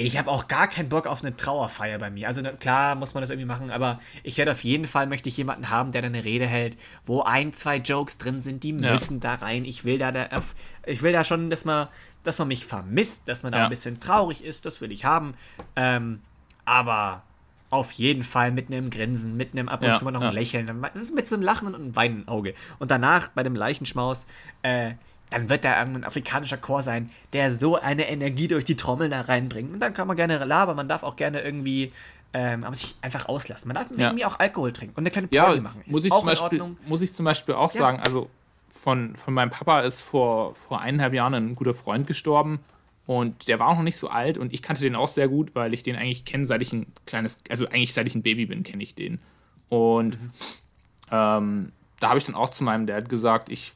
ich 0.00 0.16
habe 0.16 0.30
auch 0.30 0.46
gar 0.46 0.68
keinen 0.68 0.88
Bock 0.88 1.08
auf 1.08 1.24
eine 1.24 1.36
Trauerfeier 1.36 1.98
bei 1.98 2.08
mir. 2.08 2.28
Also 2.28 2.40
klar 2.42 2.94
muss 2.94 3.14
man 3.14 3.20
das 3.20 3.30
irgendwie 3.30 3.48
machen, 3.48 3.72
aber 3.72 3.98
ich 4.22 4.38
werde 4.38 4.52
auf 4.52 4.62
jeden 4.62 4.84
Fall 4.84 5.08
möchte 5.08 5.28
ich 5.28 5.36
jemanden 5.36 5.70
haben, 5.70 5.90
der 5.90 6.02
da 6.02 6.06
eine 6.06 6.24
Rede 6.24 6.46
hält, 6.46 6.78
wo 7.04 7.22
ein, 7.22 7.52
zwei 7.52 7.78
Jokes 7.78 8.16
drin 8.16 8.40
sind, 8.40 8.62
die 8.62 8.72
müssen 8.72 9.14
ja. 9.14 9.36
da 9.36 9.44
rein. 9.44 9.64
Ich 9.64 9.84
will 9.84 9.98
da, 9.98 10.12
da 10.12 10.28
ich 10.86 11.02
will 11.02 11.12
da 11.12 11.24
schon, 11.24 11.50
dass 11.50 11.64
man, 11.64 11.88
dass 12.22 12.38
man 12.38 12.48
mich 12.48 12.66
vermisst, 12.66 13.22
dass 13.26 13.42
man 13.42 13.52
da 13.52 13.58
ja. 13.58 13.64
ein 13.64 13.70
bisschen 13.70 14.00
traurig 14.00 14.44
ist, 14.44 14.66
das 14.66 14.80
will 14.80 14.92
ich 14.92 15.04
haben. 15.04 15.34
Ähm, 15.76 16.20
aber 16.64 17.22
auf 17.70 17.92
jeden 17.92 18.22
Fall 18.22 18.50
mit 18.50 18.68
einem 18.68 18.90
Grinsen, 18.90 19.36
mit 19.36 19.52
einem 19.52 19.68
ab 19.68 19.82
und 19.82 19.88
ja, 19.88 19.96
zu 19.96 20.04
mal 20.04 20.10
noch 20.10 20.22
ein 20.22 20.32
Lächeln, 20.32 20.84
mit 21.14 21.26
so 21.26 21.34
einem 21.34 21.44
Lachen 21.44 21.68
und 21.68 21.74
einem 21.74 21.96
weinenden 21.96 22.28
Auge. 22.28 22.54
Und 22.78 22.90
danach 22.90 23.28
bei 23.28 23.42
dem 23.42 23.54
Leichenschmaus, 23.54 24.26
äh, 24.62 24.92
dann 25.30 25.50
wird 25.50 25.64
da 25.64 25.78
irgendein 25.78 26.04
afrikanischer 26.04 26.56
Chor 26.56 26.82
sein, 26.82 27.10
der 27.34 27.52
so 27.52 27.76
eine 27.76 28.08
Energie 28.08 28.48
durch 28.48 28.64
die 28.64 28.76
Trommeln 28.76 29.10
da 29.10 29.20
reinbringt. 29.20 29.72
Und 29.72 29.80
dann 29.80 29.92
kann 29.92 30.08
man 30.08 30.16
gerne 30.16 30.42
labern, 30.42 30.76
man 30.76 30.88
darf 30.88 31.02
auch 31.02 31.16
gerne 31.16 31.42
irgendwie 31.42 31.92
ähm, 32.34 32.64
aber 32.64 32.74
sich 32.74 32.96
einfach 33.00 33.28
auslassen. 33.28 33.68
Man 33.68 33.76
darf 33.76 33.90
ja. 33.96 34.08
irgendwie 34.08 34.24
auch 34.24 34.38
Alkohol 34.38 34.72
trinken 34.72 34.94
und 34.96 35.02
eine 35.02 35.10
kleine 35.10 35.28
Party 35.28 35.56
ja, 35.56 35.62
machen. 35.62 35.82
muss 35.86 36.04
ich, 36.04 36.10
zum 36.10 36.26
Beispiel, 36.26 36.76
muss 36.86 37.02
ich 37.02 37.14
zum 37.14 37.24
Beispiel 37.24 37.54
auch 37.54 37.72
ja. 37.72 37.78
sagen, 37.78 38.00
also 38.00 38.28
von, 38.78 39.16
von 39.16 39.34
meinem 39.34 39.50
Papa 39.50 39.80
ist 39.80 40.02
vor, 40.02 40.54
vor 40.54 40.80
eineinhalb 40.80 41.12
Jahren 41.12 41.34
ein 41.34 41.54
guter 41.54 41.74
Freund 41.74 42.06
gestorben 42.06 42.60
und 43.06 43.48
der 43.48 43.58
war 43.58 43.68
auch 43.68 43.76
noch 43.76 43.82
nicht 43.82 43.96
so 43.96 44.08
alt 44.08 44.38
und 44.38 44.52
ich 44.52 44.62
kannte 44.62 44.82
den 44.82 44.94
auch 44.94 45.08
sehr 45.08 45.28
gut, 45.28 45.54
weil 45.54 45.74
ich 45.74 45.82
den 45.82 45.96
eigentlich 45.96 46.24
kenne, 46.24 46.46
seit 46.46 46.62
ich 46.62 46.72
ein 46.72 46.86
kleines, 47.06 47.40
also 47.50 47.66
eigentlich 47.66 47.92
seit 47.92 48.06
ich 48.06 48.14
ein 48.14 48.22
Baby 48.22 48.46
bin, 48.46 48.62
kenne 48.62 48.82
ich 48.82 48.94
den. 48.94 49.18
Und 49.68 50.20
mhm. 50.20 50.30
ähm, 51.10 51.72
da 52.00 52.10
habe 52.10 52.18
ich 52.18 52.24
dann 52.24 52.34
auch 52.34 52.50
zu 52.50 52.64
meinem 52.64 52.86
Dad 52.86 53.08
gesagt, 53.08 53.48
ich 53.48 53.72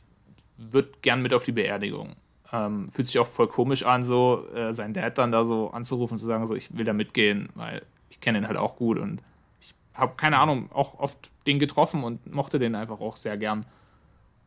würde 0.56 0.90
gern 1.02 1.22
mit 1.22 1.34
auf 1.34 1.44
die 1.44 1.52
Beerdigung. 1.52 2.14
Ähm, 2.52 2.90
fühlt 2.90 3.08
sich 3.08 3.18
auch 3.18 3.26
voll 3.26 3.48
komisch 3.48 3.84
an, 3.84 4.04
so 4.04 4.46
äh, 4.54 4.72
seinen 4.72 4.94
Dad 4.94 5.18
dann 5.18 5.32
da 5.32 5.44
so 5.44 5.70
anzurufen 5.70 6.14
und 6.14 6.18
zu 6.18 6.26
sagen, 6.26 6.46
so 6.46 6.54
ich 6.54 6.76
will 6.76 6.84
da 6.84 6.92
mitgehen, 6.92 7.48
weil 7.54 7.82
ich 8.10 8.20
kenne 8.20 8.38
ihn 8.38 8.46
halt 8.46 8.58
auch 8.58 8.76
gut 8.76 8.98
und 8.98 9.22
ich 9.60 9.74
habe 9.94 10.14
keine 10.16 10.38
Ahnung, 10.38 10.70
auch 10.72 10.98
oft 10.98 11.30
den 11.46 11.58
getroffen 11.58 12.04
und 12.04 12.32
mochte 12.32 12.58
den 12.58 12.74
einfach 12.74 13.00
auch 13.00 13.16
sehr 13.16 13.36
gern. 13.36 13.64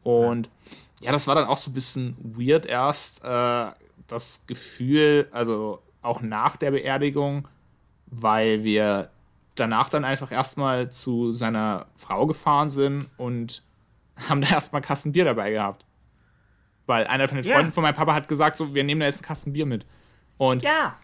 Und 0.05 0.49
ja, 1.01 1.11
das 1.11 1.27
war 1.27 1.33
dann 1.33 1.47
auch 1.47 1.57
so 1.57 1.71
ein 1.71 1.73
bisschen 1.73 2.15
weird 2.21 2.67
erst, 2.67 3.23
äh, 3.25 3.71
das 4.07 4.43
Gefühl, 4.45 5.27
also 5.31 5.81
auch 6.03 6.21
nach 6.21 6.57
der 6.57 6.71
Beerdigung, 6.71 7.47
weil 8.05 8.63
wir 8.63 9.09
danach 9.55 9.89
dann 9.89 10.05
einfach 10.05 10.31
erstmal 10.31 10.91
zu 10.91 11.31
seiner 11.31 11.87
Frau 11.95 12.27
gefahren 12.27 12.69
sind 12.69 13.09
und 13.17 13.63
haben 14.29 14.41
da 14.41 14.49
erstmal 14.49 14.83
Kasten 14.83 15.11
Bier 15.11 15.25
dabei 15.25 15.51
gehabt. 15.51 15.85
Weil 16.85 17.07
einer 17.07 17.27
von 17.27 17.37
den 17.37 17.43
Freunden 17.43 17.69
ja. 17.69 17.71
von 17.71 17.81
meinem 17.81 17.95
Papa 17.95 18.13
hat 18.13 18.27
gesagt, 18.27 18.55
so, 18.55 18.75
wir 18.75 18.83
nehmen 18.83 19.01
da 19.01 19.07
jetzt 19.07 19.21
einen 19.21 19.27
Kasten 19.27 19.53
Bier 19.53 19.65
mit. 19.65 19.87
Und 20.37 20.63
ja. 20.63 20.97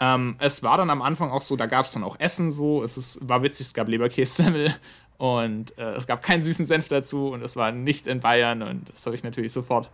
Ähm, 0.00 0.36
es 0.38 0.62
war 0.62 0.78
dann 0.78 0.88
am 0.88 1.02
Anfang 1.02 1.30
auch 1.30 1.42
so, 1.42 1.54
da 1.56 1.66
gab 1.66 1.84
es 1.84 1.92
dann 1.92 2.02
auch 2.02 2.18
Essen 2.18 2.50
so. 2.50 2.82
Es 2.82 2.96
ist, 2.96 3.28
war 3.28 3.42
witzig, 3.42 3.66
es 3.66 3.74
gab 3.74 3.88
Leberkässemmel 3.88 4.74
und 5.18 5.76
äh, 5.76 5.94
es 5.94 6.06
gab 6.06 6.22
keinen 6.22 6.42
süßen 6.42 6.64
Senf 6.64 6.88
dazu 6.88 7.28
und 7.28 7.42
es 7.42 7.56
war 7.56 7.72
nicht 7.72 8.06
in 8.06 8.20
Bayern 8.20 8.62
und 8.62 8.88
das 8.88 9.04
habe 9.04 9.16
ich 9.16 9.24
natürlich 9.24 9.52
sofort 9.52 9.90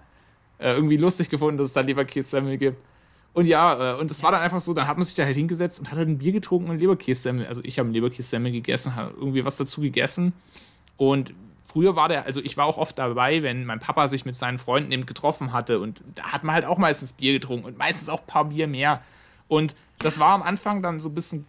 äh, 0.59 0.75
irgendwie 0.75 0.99
lustig 0.99 1.31
gefunden, 1.31 1.59
dass 1.59 1.69
es 1.69 1.73
da 1.73 1.81
Leberkässemmel 1.81 2.59
gibt. 2.59 2.79
Und 3.33 3.47
ja, 3.47 3.95
äh, 3.95 4.01
und 4.01 4.11
es 4.11 4.23
war 4.23 4.31
dann 4.31 4.43
einfach 4.43 4.61
so, 4.61 4.75
dann 4.75 4.87
hat 4.87 4.97
man 4.97 5.05
sich 5.05 5.15
da 5.15 5.25
halt 5.25 5.35
hingesetzt 5.35 5.81
und 5.81 5.91
hat 5.91 5.99
halt 5.99 6.09
ein 6.09 6.19
Bier 6.19 6.33
getrunken 6.33 6.71
und 6.71 6.79
Leberkässemmel. 6.79 7.47
Also 7.47 7.61
ich 7.65 7.79
habe 7.79 7.89
ein 7.89 7.93
Leberkässemmel 7.93 8.53
gegessen, 8.53 8.95
habe 8.95 9.13
irgendwie 9.17 9.45
was 9.45 9.57
dazu 9.57 9.81
gegessen. 9.81 10.35
Und 10.97 11.35
früher 11.67 11.97
war 11.97 12.09
der, 12.09 12.27
also 12.27 12.41
ich 12.41 12.57
war 12.57 12.67
auch 12.67 12.79
oft 12.79 12.99
dabei, 12.99 13.43
wenn 13.43 13.65
mein 13.65 13.81
Papa 13.81 14.07
sich 14.09 14.25
mit 14.25 14.37
seinen 14.37 14.59
Freunden 14.59 14.93
eben 14.93 15.07
getroffen 15.07 15.53
hatte 15.53 15.81
und 15.81 16.03
da 16.15 16.25
hat 16.25 16.45
man 16.45 16.55
halt 16.55 16.65
auch 16.65 16.79
meistens 16.79 17.15
Bier 17.15 17.33
getrunken 17.33 17.65
und 17.65 17.79
meistens 17.79 18.09
auch 18.09 18.21
ein 18.21 18.27
paar 18.27 18.45
Bier 18.45 18.69
mehr. 18.69 19.03
Und 19.49 19.75
das 19.99 20.21
war 20.21 20.33
am 20.33 20.43
Anfang 20.43 20.83
dann 20.83 21.01
so 21.01 21.09
ein 21.09 21.15
bisschen 21.15 21.47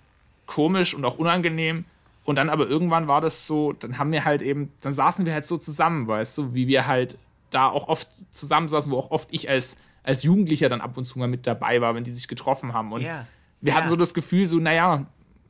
komisch 0.47 0.95
und 0.95 1.05
auch 1.05 1.19
unangenehm. 1.19 1.85
Und 2.25 2.35
dann 2.37 2.49
aber 2.49 2.67
irgendwann 2.67 3.07
war 3.07 3.21
das 3.21 3.45
so, 3.47 3.71
dann 3.71 3.97
haben 3.99 4.11
wir 4.11 4.25
halt 4.25 4.41
eben, 4.41 4.73
dann 4.81 4.93
saßen 4.93 5.25
wir 5.25 5.33
halt 5.33 5.45
so 5.45 5.57
zusammen, 5.57 6.07
weißt 6.07 6.37
du, 6.39 6.53
wie 6.55 6.67
wir 6.67 6.87
halt 6.87 7.17
da 7.51 7.69
auch 7.69 7.87
oft 7.87 8.09
zusammensaßen, 8.31 8.91
wo 8.91 8.97
auch 8.97 9.11
oft 9.11 9.29
ich 9.31 9.47
als, 9.47 9.77
als 10.03 10.23
Jugendlicher 10.23 10.67
dann 10.67 10.81
ab 10.81 10.97
und 10.97 11.05
zu 11.05 11.19
mal 11.19 11.27
mit 11.27 11.45
dabei 11.45 11.81
war, 11.81 11.93
wenn 11.95 12.03
die 12.03 12.11
sich 12.11 12.27
getroffen 12.27 12.73
haben. 12.73 12.91
Und 12.91 13.03
Ja. 13.03 13.27
wir 13.61 13.71
Ja. 13.73 13.77
hatten 13.77 13.89
so 13.89 13.95
das 13.95 14.15
Gefühl, 14.15 14.47
so, 14.47 14.57
naja, 14.57 15.05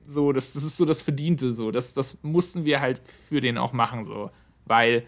so, 0.06 0.34
das, 0.34 0.52
das 0.54 0.64
ist 0.64 0.76
so 0.76 0.84
das 0.86 1.02
Verdiente, 1.02 1.54
so, 1.54 1.72
das, 1.72 1.94
das 1.94 2.20
mussten 2.24 2.66
wir 2.66 2.82
halt 2.82 3.02
für 3.30 3.40
den 3.40 3.58
auch 3.58 3.72
machen, 3.74 4.04
so, 4.04 4.30
weil 4.66 5.08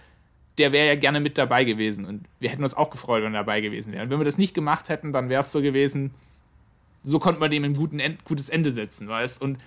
der 0.58 0.72
wäre 0.72 0.88
ja 0.88 0.96
gerne 0.96 1.20
mit 1.20 1.38
dabei 1.38 1.66
gewesen 1.66 2.06
und 2.06 2.26
wir 2.40 2.50
hätten 2.50 2.64
uns 2.64 2.74
auch 2.74 2.90
gefreut, 2.90 3.24
wenn 3.24 3.34
er 3.36 3.42
dabei 3.42 3.62
gewesen 3.62 3.94
wäre. 3.94 4.04
Und 4.04 4.10
wenn 4.10 4.20
wir 4.20 4.26
das 4.26 4.40
nicht 4.40 4.56
gemacht 4.56 4.90
hätten, 4.90 5.12
dann 5.14 5.30
wäre 5.30 5.42
es 5.42 5.52
so 5.52 5.62
gewesen, 5.62 6.16
so 7.04 7.20
konnte 7.20 7.40
man 7.40 7.52
dem 7.52 7.64
ein 7.64 7.74
guten 7.74 8.00
End, 8.00 8.26
gutes 8.26 8.50
Ende 8.50 8.72
setzen, 8.72 9.08
weißt 9.08 9.42
Und 9.42 9.60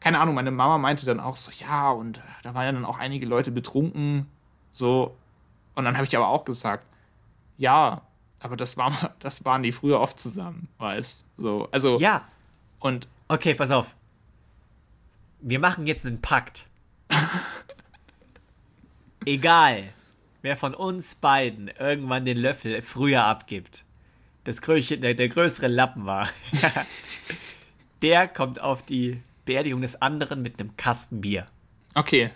keine 0.00 0.18
Ahnung, 0.18 0.34
meine 0.34 0.50
Mama 0.50 0.78
meinte 0.78 1.04
dann 1.06 1.20
auch 1.20 1.36
so, 1.36 1.52
ja, 1.52 1.90
und 1.90 2.22
da 2.42 2.54
waren 2.54 2.64
ja 2.64 2.72
dann 2.72 2.86
auch 2.86 2.98
einige 2.98 3.26
Leute 3.26 3.50
betrunken, 3.52 4.26
so. 4.72 5.14
Und 5.74 5.84
dann 5.84 5.96
habe 5.96 6.06
ich 6.06 6.16
aber 6.16 6.28
auch 6.28 6.44
gesagt, 6.44 6.84
ja, 7.58 8.02
aber 8.40 8.56
das, 8.56 8.78
war, 8.78 8.92
das 9.18 9.44
waren 9.44 9.62
die 9.62 9.72
früher 9.72 10.00
oft 10.00 10.18
zusammen, 10.18 10.68
weißt 10.78 11.26
So, 11.36 11.68
also, 11.70 11.98
Ja, 11.98 12.26
und 12.78 13.06
okay, 13.28 13.54
pass 13.54 13.70
auf. 13.70 13.94
Wir 15.42 15.58
machen 15.58 15.86
jetzt 15.86 16.06
einen 16.06 16.20
Pakt. 16.20 16.66
Egal, 19.26 19.84
wer 20.40 20.56
von 20.56 20.74
uns 20.74 21.14
beiden 21.14 21.68
irgendwann 21.68 22.24
den 22.24 22.38
Löffel 22.38 22.80
früher 22.80 23.24
abgibt, 23.24 23.84
das 24.44 24.62
Größchen, 24.62 25.02
der, 25.02 25.12
der 25.12 25.28
größere 25.28 25.68
Lappen 25.68 26.06
war, 26.06 26.28
der 28.02 28.28
kommt 28.28 28.62
auf 28.62 28.80
die 28.80 29.22
Beerdigung 29.50 29.80
des 29.82 30.00
anderen 30.00 30.42
mit 30.42 30.60
einem 30.60 30.76
Kasten 30.76 31.20
Bier. 31.20 31.46
okay, 31.94 32.30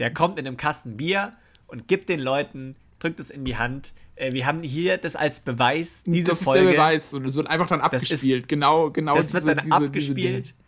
Der 0.00 0.12
kommt 0.12 0.34
mit 0.36 0.46
einem 0.46 0.56
Kasten 0.56 0.96
Bier 0.96 1.30
und 1.68 1.86
gibt 1.86 2.08
den 2.08 2.18
Leuten, 2.18 2.74
drückt 2.98 3.20
es 3.20 3.30
in 3.30 3.44
die 3.44 3.56
Hand. 3.56 3.92
Äh, 4.16 4.32
Wir 4.32 4.46
haben 4.46 4.60
hier 4.62 4.98
das 4.98 5.14
als 5.14 5.40
Beweis, 5.40 6.02
diese 6.04 6.28
das 6.30 6.42
Folge. 6.42 6.60
ist 6.60 6.66
der 6.66 6.72
Beweis 6.72 7.14
und 7.14 7.24
es 7.24 7.34
wird 7.36 7.46
einfach 7.46 7.68
dann 7.68 7.78
ist- 7.78 7.84
abgespielt. 7.86 8.48
genau, 8.48 8.90
genau. 8.90 9.14
Das 9.14 9.32
wird 9.32 9.44
diese- 9.44 9.54
dann 9.54 9.64
diese- 9.64 9.76
diese 9.78 9.86
abgespielt. 9.86 10.46
Dinge. 10.48 10.58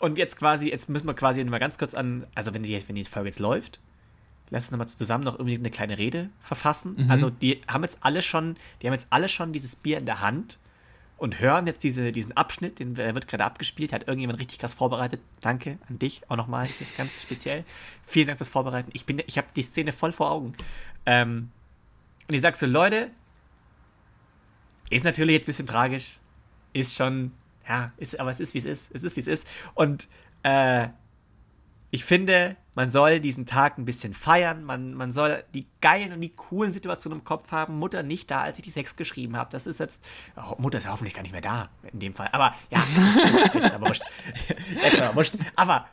und 0.00 0.16
jetzt 0.16 0.36
quasi, 0.38 0.70
jetzt 0.70 0.88
müssen 0.88 1.06
wir 1.06 1.14
quasi 1.14 1.42
mal 1.44 1.58
ganz 1.58 1.76
kurz 1.76 1.92
an, 1.94 2.24
also 2.34 2.54
wenn 2.54 2.62
die, 2.62 2.80
wenn 2.88 2.94
die 2.94 3.04
Folge 3.04 3.28
jetzt 3.30 3.40
läuft, 3.40 3.80
lass 4.50 4.62
uns 4.64 4.70
nochmal 4.70 4.88
zusammen 4.88 5.24
noch 5.24 5.34
irgendwie 5.38 5.56
eine 5.58 5.70
kleine 5.70 5.98
Rede 5.98 6.30
verfassen. 6.40 6.94
Mhm. 6.96 7.10
Also 7.10 7.28
die 7.30 7.60
haben 7.66 7.82
jetzt 7.82 7.98
alle 8.00 8.22
schon, 8.22 8.54
die 8.80 8.86
haben 8.86 8.94
jetzt 8.94 9.08
alle 9.10 9.28
schon 9.28 9.52
dieses 9.52 9.74
Bier 9.76 9.98
in 9.98 10.06
der 10.06 10.20
Hand 10.22 10.58
und 11.18 11.40
hören 11.40 11.66
jetzt 11.66 11.82
diese, 11.82 12.12
diesen 12.12 12.36
Abschnitt, 12.36 12.78
den 12.78 12.94
der 12.94 13.14
wird 13.14 13.28
gerade 13.28 13.44
abgespielt, 13.44 13.92
hat 13.92 14.06
irgendjemand 14.06 14.38
richtig 14.38 14.60
krass 14.60 14.72
vorbereitet. 14.72 15.20
Danke 15.40 15.78
an 15.88 15.98
dich 15.98 16.22
auch 16.28 16.36
nochmal 16.36 16.68
ganz 16.96 17.22
speziell. 17.22 17.64
Vielen 18.06 18.28
Dank 18.28 18.38
fürs 18.38 18.48
Vorbereiten. 18.48 18.90
Ich 18.94 19.04
ich 19.26 19.36
habe 19.36 19.48
die 19.54 19.62
Szene 19.62 19.92
voll 19.92 20.12
vor 20.12 20.30
Augen. 20.30 20.52
Ähm, 21.06 21.50
und 22.28 22.34
ich 22.34 22.40
sag 22.40 22.56
so, 22.56 22.66
Leute, 22.66 23.10
ist 24.90 25.04
natürlich 25.04 25.34
jetzt 25.34 25.44
ein 25.44 25.50
bisschen 25.50 25.66
tragisch, 25.66 26.18
ist 26.72 26.94
schon, 26.94 27.32
ja, 27.68 27.92
ist, 27.96 28.18
aber 28.20 28.30
es 28.30 28.38
ist 28.38 28.54
wie 28.54 28.58
es 28.58 28.64
ist, 28.64 28.90
es 28.94 29.02
ist 29.02 29.16
wie 29.16 29.20
es 29.20 29.26
ist. 29.26 29.48
Und 29.74 30.08
äh, 30.44 30.88
ich 31.90 32.04
finde, 32.04 32.56
man 32.78 32.90
soll 32.90 33.18
diesen 33.18 33.44
Tag 33.44 33.76
ein 33.76 33.84
bisschen 33.84 34.14
feiern, 34.14 34.62
man, 34.62 34.94
man 34.94 35.10
soll 35.10 35.42
die 35.52 35.66
geilen 35.80 36.12
und 36.12 36.20
die 36.20 36.28
coolen 36.28 36.72
Situationen 36.72 37.18
im 37.18 37.24
Kopf 37.24 37.50
haben. 37.50 37.76
Mutter 37.76 38.04
nicht 38.04 38.30
da, 38.30 38.42
als 38.42 38.56
ich 38.56 38.64
die 38.64 38.70
Sex 38.70 38.94
geschrieben 38.94 39.36
habe. 39.36 39.50
Das 39.50 39.66
ist 39.66 39.80
jetzt, 39.80 40.06
oh, 40.36 40.54
Mutter 40.58 40.78
ist 40.78 40.84
ja 40.84 40.92
hoffentlich 40.92 41.12
gar 41.12 41.22
nicht 41.22 41.32
mehr 41.32 41.40
da, 41.40 41.70
in 41.90 41.98
dem 41.98 42.14
Fall. 42.14 42.28
Aber 42.30 42.54
ja, 42.70 42.78
jetzt 43.52 43.74
aber 43.74 43.88
wurscht. 43.88 44.04
Jetzt 44.80 45.02
aber 45.02 45.16
wurscht. 45.16 45.34
Aber 45.56 45.86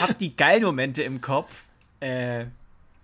habt 0.00 0.20
die 0.20 0.36
geilen 0.36 0.62
Momente 0.62 1.02
im 1.02 1.20
Kopf. 1.20 1.64
Äh, 1.98 2.42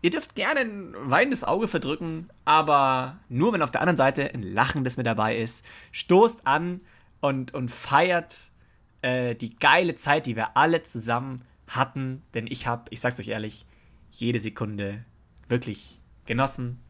ihr 0.03 0.11
dürft 0.11 0.37
gerne 0.37 0.61
ein 0.61 0.95
weinendes 1.11 1.43
Auge 1.43 1.67
verdrücken, 1.67 2.31
aber 2.45 3.17
nur 3.29 3.53
wenn 3.53 3.63
auf 3.63 3.73
der 3.73 3.81
anderen 3.81 3.97
Seite 3.97 4.33
ein 4.33 4.45
lachendes 4.45 4.97
mit 4.97 5.07
dabei 5.07 5.37
ist. 5.37 5.65
Stoßt 5.91 6.47
an 6.47 6.83
und, 7.19 7.53
und 7.53 7.69
feiert 7.69 8.53
äh, 9.03 9.35
die 9.35 9.57
geile 9.57 9.97
Zeit, 9.97 10.27
die 10.27 10.37
wir 10.37 10.57
alle 10.57 10.83
zusammen 10.83 11.43
hatten. 11.69 12.23
Denn 12.35 12.47
ich 12.47 12.67
habe, 12.67 12.85
ich 12.91 13.01
sag's 13.01 13.19
euch 13.21 13.29
ehrlich, 13.29 13.67
jede 14.11 14.39
Sekunde 14.39 15.05
wirklich 15.49 16.01
genossen. 16.27 16.81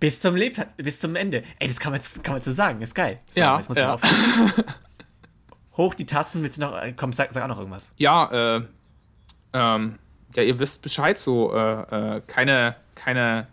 Bis 0.00 0.20
zum 0.20 0.34
Leb 0.36 0.66
bis 0.78 1.00
zum 1.00 1.14
Ende. 1.16 1.42
Ey, 1.58 1.68
das 1.68 1.78
kann 1.78 1.92
man, 1.92 2.00
kann 2.22 2.34
man 2.34 2.42
so 2.42 2.52
sagen, 2.52 2.80
ist 2.80 2.94
geil. 2.94 3.20
So, 3.30 3.40
Ja, 3.40 3.56
jetzt 3.58 3.68
muss 3.68 3.76
ja. 3.78 3.96
man. 4.00 4.64
Hoch 5.76 5.94
die 5.94 6.06
Tasten, 6.06 6.42
willst 6.42 6.56
du 6.58 6.62
noch, 6.62 6.76
äh, 6.80 6.92
komm, 6.96 7.12
sag, 7.12 7.32
sag 7.32 7.42
auch 7.44 7.48
noch 7.48 7.58
irgendwas. 7.58 7.92
Ja, 7.96 8.56
äh, 8.56 8.62
ähm, 9.52 9.98
ja, 10.34 10.42
ihr 10.42 10.58
wisst 10.58 10.82
Bescheid, 10.82 11.18
so, 11.18 11.54
äh, 11.54 12.16
äh, 12.16 12.22
keine, 12.26 12.76
keine, 12.94 13.46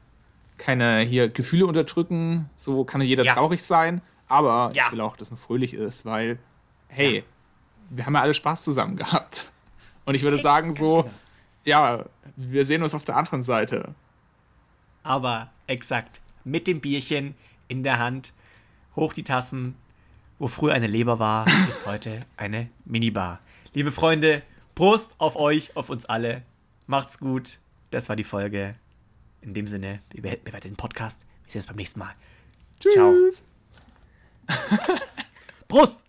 keine 0.57 1.01
hier 1.01 1.29
Gefühle 1.29 1.65
unterdrücken, 1.65 2.49
so 2.55 2.83
kann 2.85 3.01
ja 3.01 3.07
jeder 3.07 3.23
Ja. 3.23 3.33
traurig 3.33 3.63
sein, 3.63 4.01
aber 4.27 4.71
Ja. 4.73 4.85
ich 4.87 4.91
will 4.93 5.01
auch, 5.01 5.15
dass 5.17 5.31
man 5.31 5.37
fröhlich 5.37 5.73
ist, 5.73 6.05
weil, 6.05 6.39
hey, 6.89 7.23
wir 7.89 8.05
haben 8.05 8.15
ja 8.15 8.21
alle 8.21 8.33
Spaß 8.33 8.63
zusammen 8.63 8.95
gehabt. 8.97 9.51
Und 10.07 10.15
ich 10.15 10.23
würde 10.23 10.37
sagen, 10.37 10.73
so, 10.73 11.03
genau. 11.03 11.13
ja, 11.65 12.05
wir 12.37 12.65
sehen 12.65 12.81
uns 12.81 12.95
auf 12.95 13.03
der 13.03 13.17
anderen 13.17 13.43
Seite. 13.43 13.93
aber 15.03 15.51
exakt 15.67 16.21
mit 16.45 16.65
dem 16.65 16.79
Bierchen 16.79 17.35
in 17.67 17.83
der 17.83 17.99
Hand, 17.99 18.31
hoch 18.95 19.13
die 19.13 19.25
Tassen. 19.25 19.75
Wo 20.39 20.47
früher 20.47 20.73
eine 20.73 20.87
Leber 20.87 21.19
war, 21.19 21.45
ist 21.67 21.85
heute 21.85 22.25
eine 22.37 22.69
Minibar. 22.85 23.41
Liebe 23.73 23.91
Freunde, 23.91 24.43
Prost 24.75 25.15
auf 25.17 25.35
euch, 25.35 25.75
auf 25.75 25.89
uns 25.89 26.05
alle. 26.05 26.43
Macht's 26.85 27.19
gut. 27.19 27.59
Das 27.91 28.07
war 28.07 28.15
die 28.15 28.23
Folge. 28.23 28.75
In 29.41 29.53
dem 29.53 29.67
Sinne, 29.67 29.99
bewertet 30.15 30.45
bewertet 30.45 30.71
den 30.71 30.77
Podcast. 30.77 31.25
Wir 31.43 31.51
sehen 31.51 31.59
uns 31.59 31.67
beim 31.67 31.75
nächsten 31.75 31.99
Mal. 31.99 32.13
Ciao. 32.79 33.13
Tschüss. 33.13 33.43
Prost! 35.67 36.06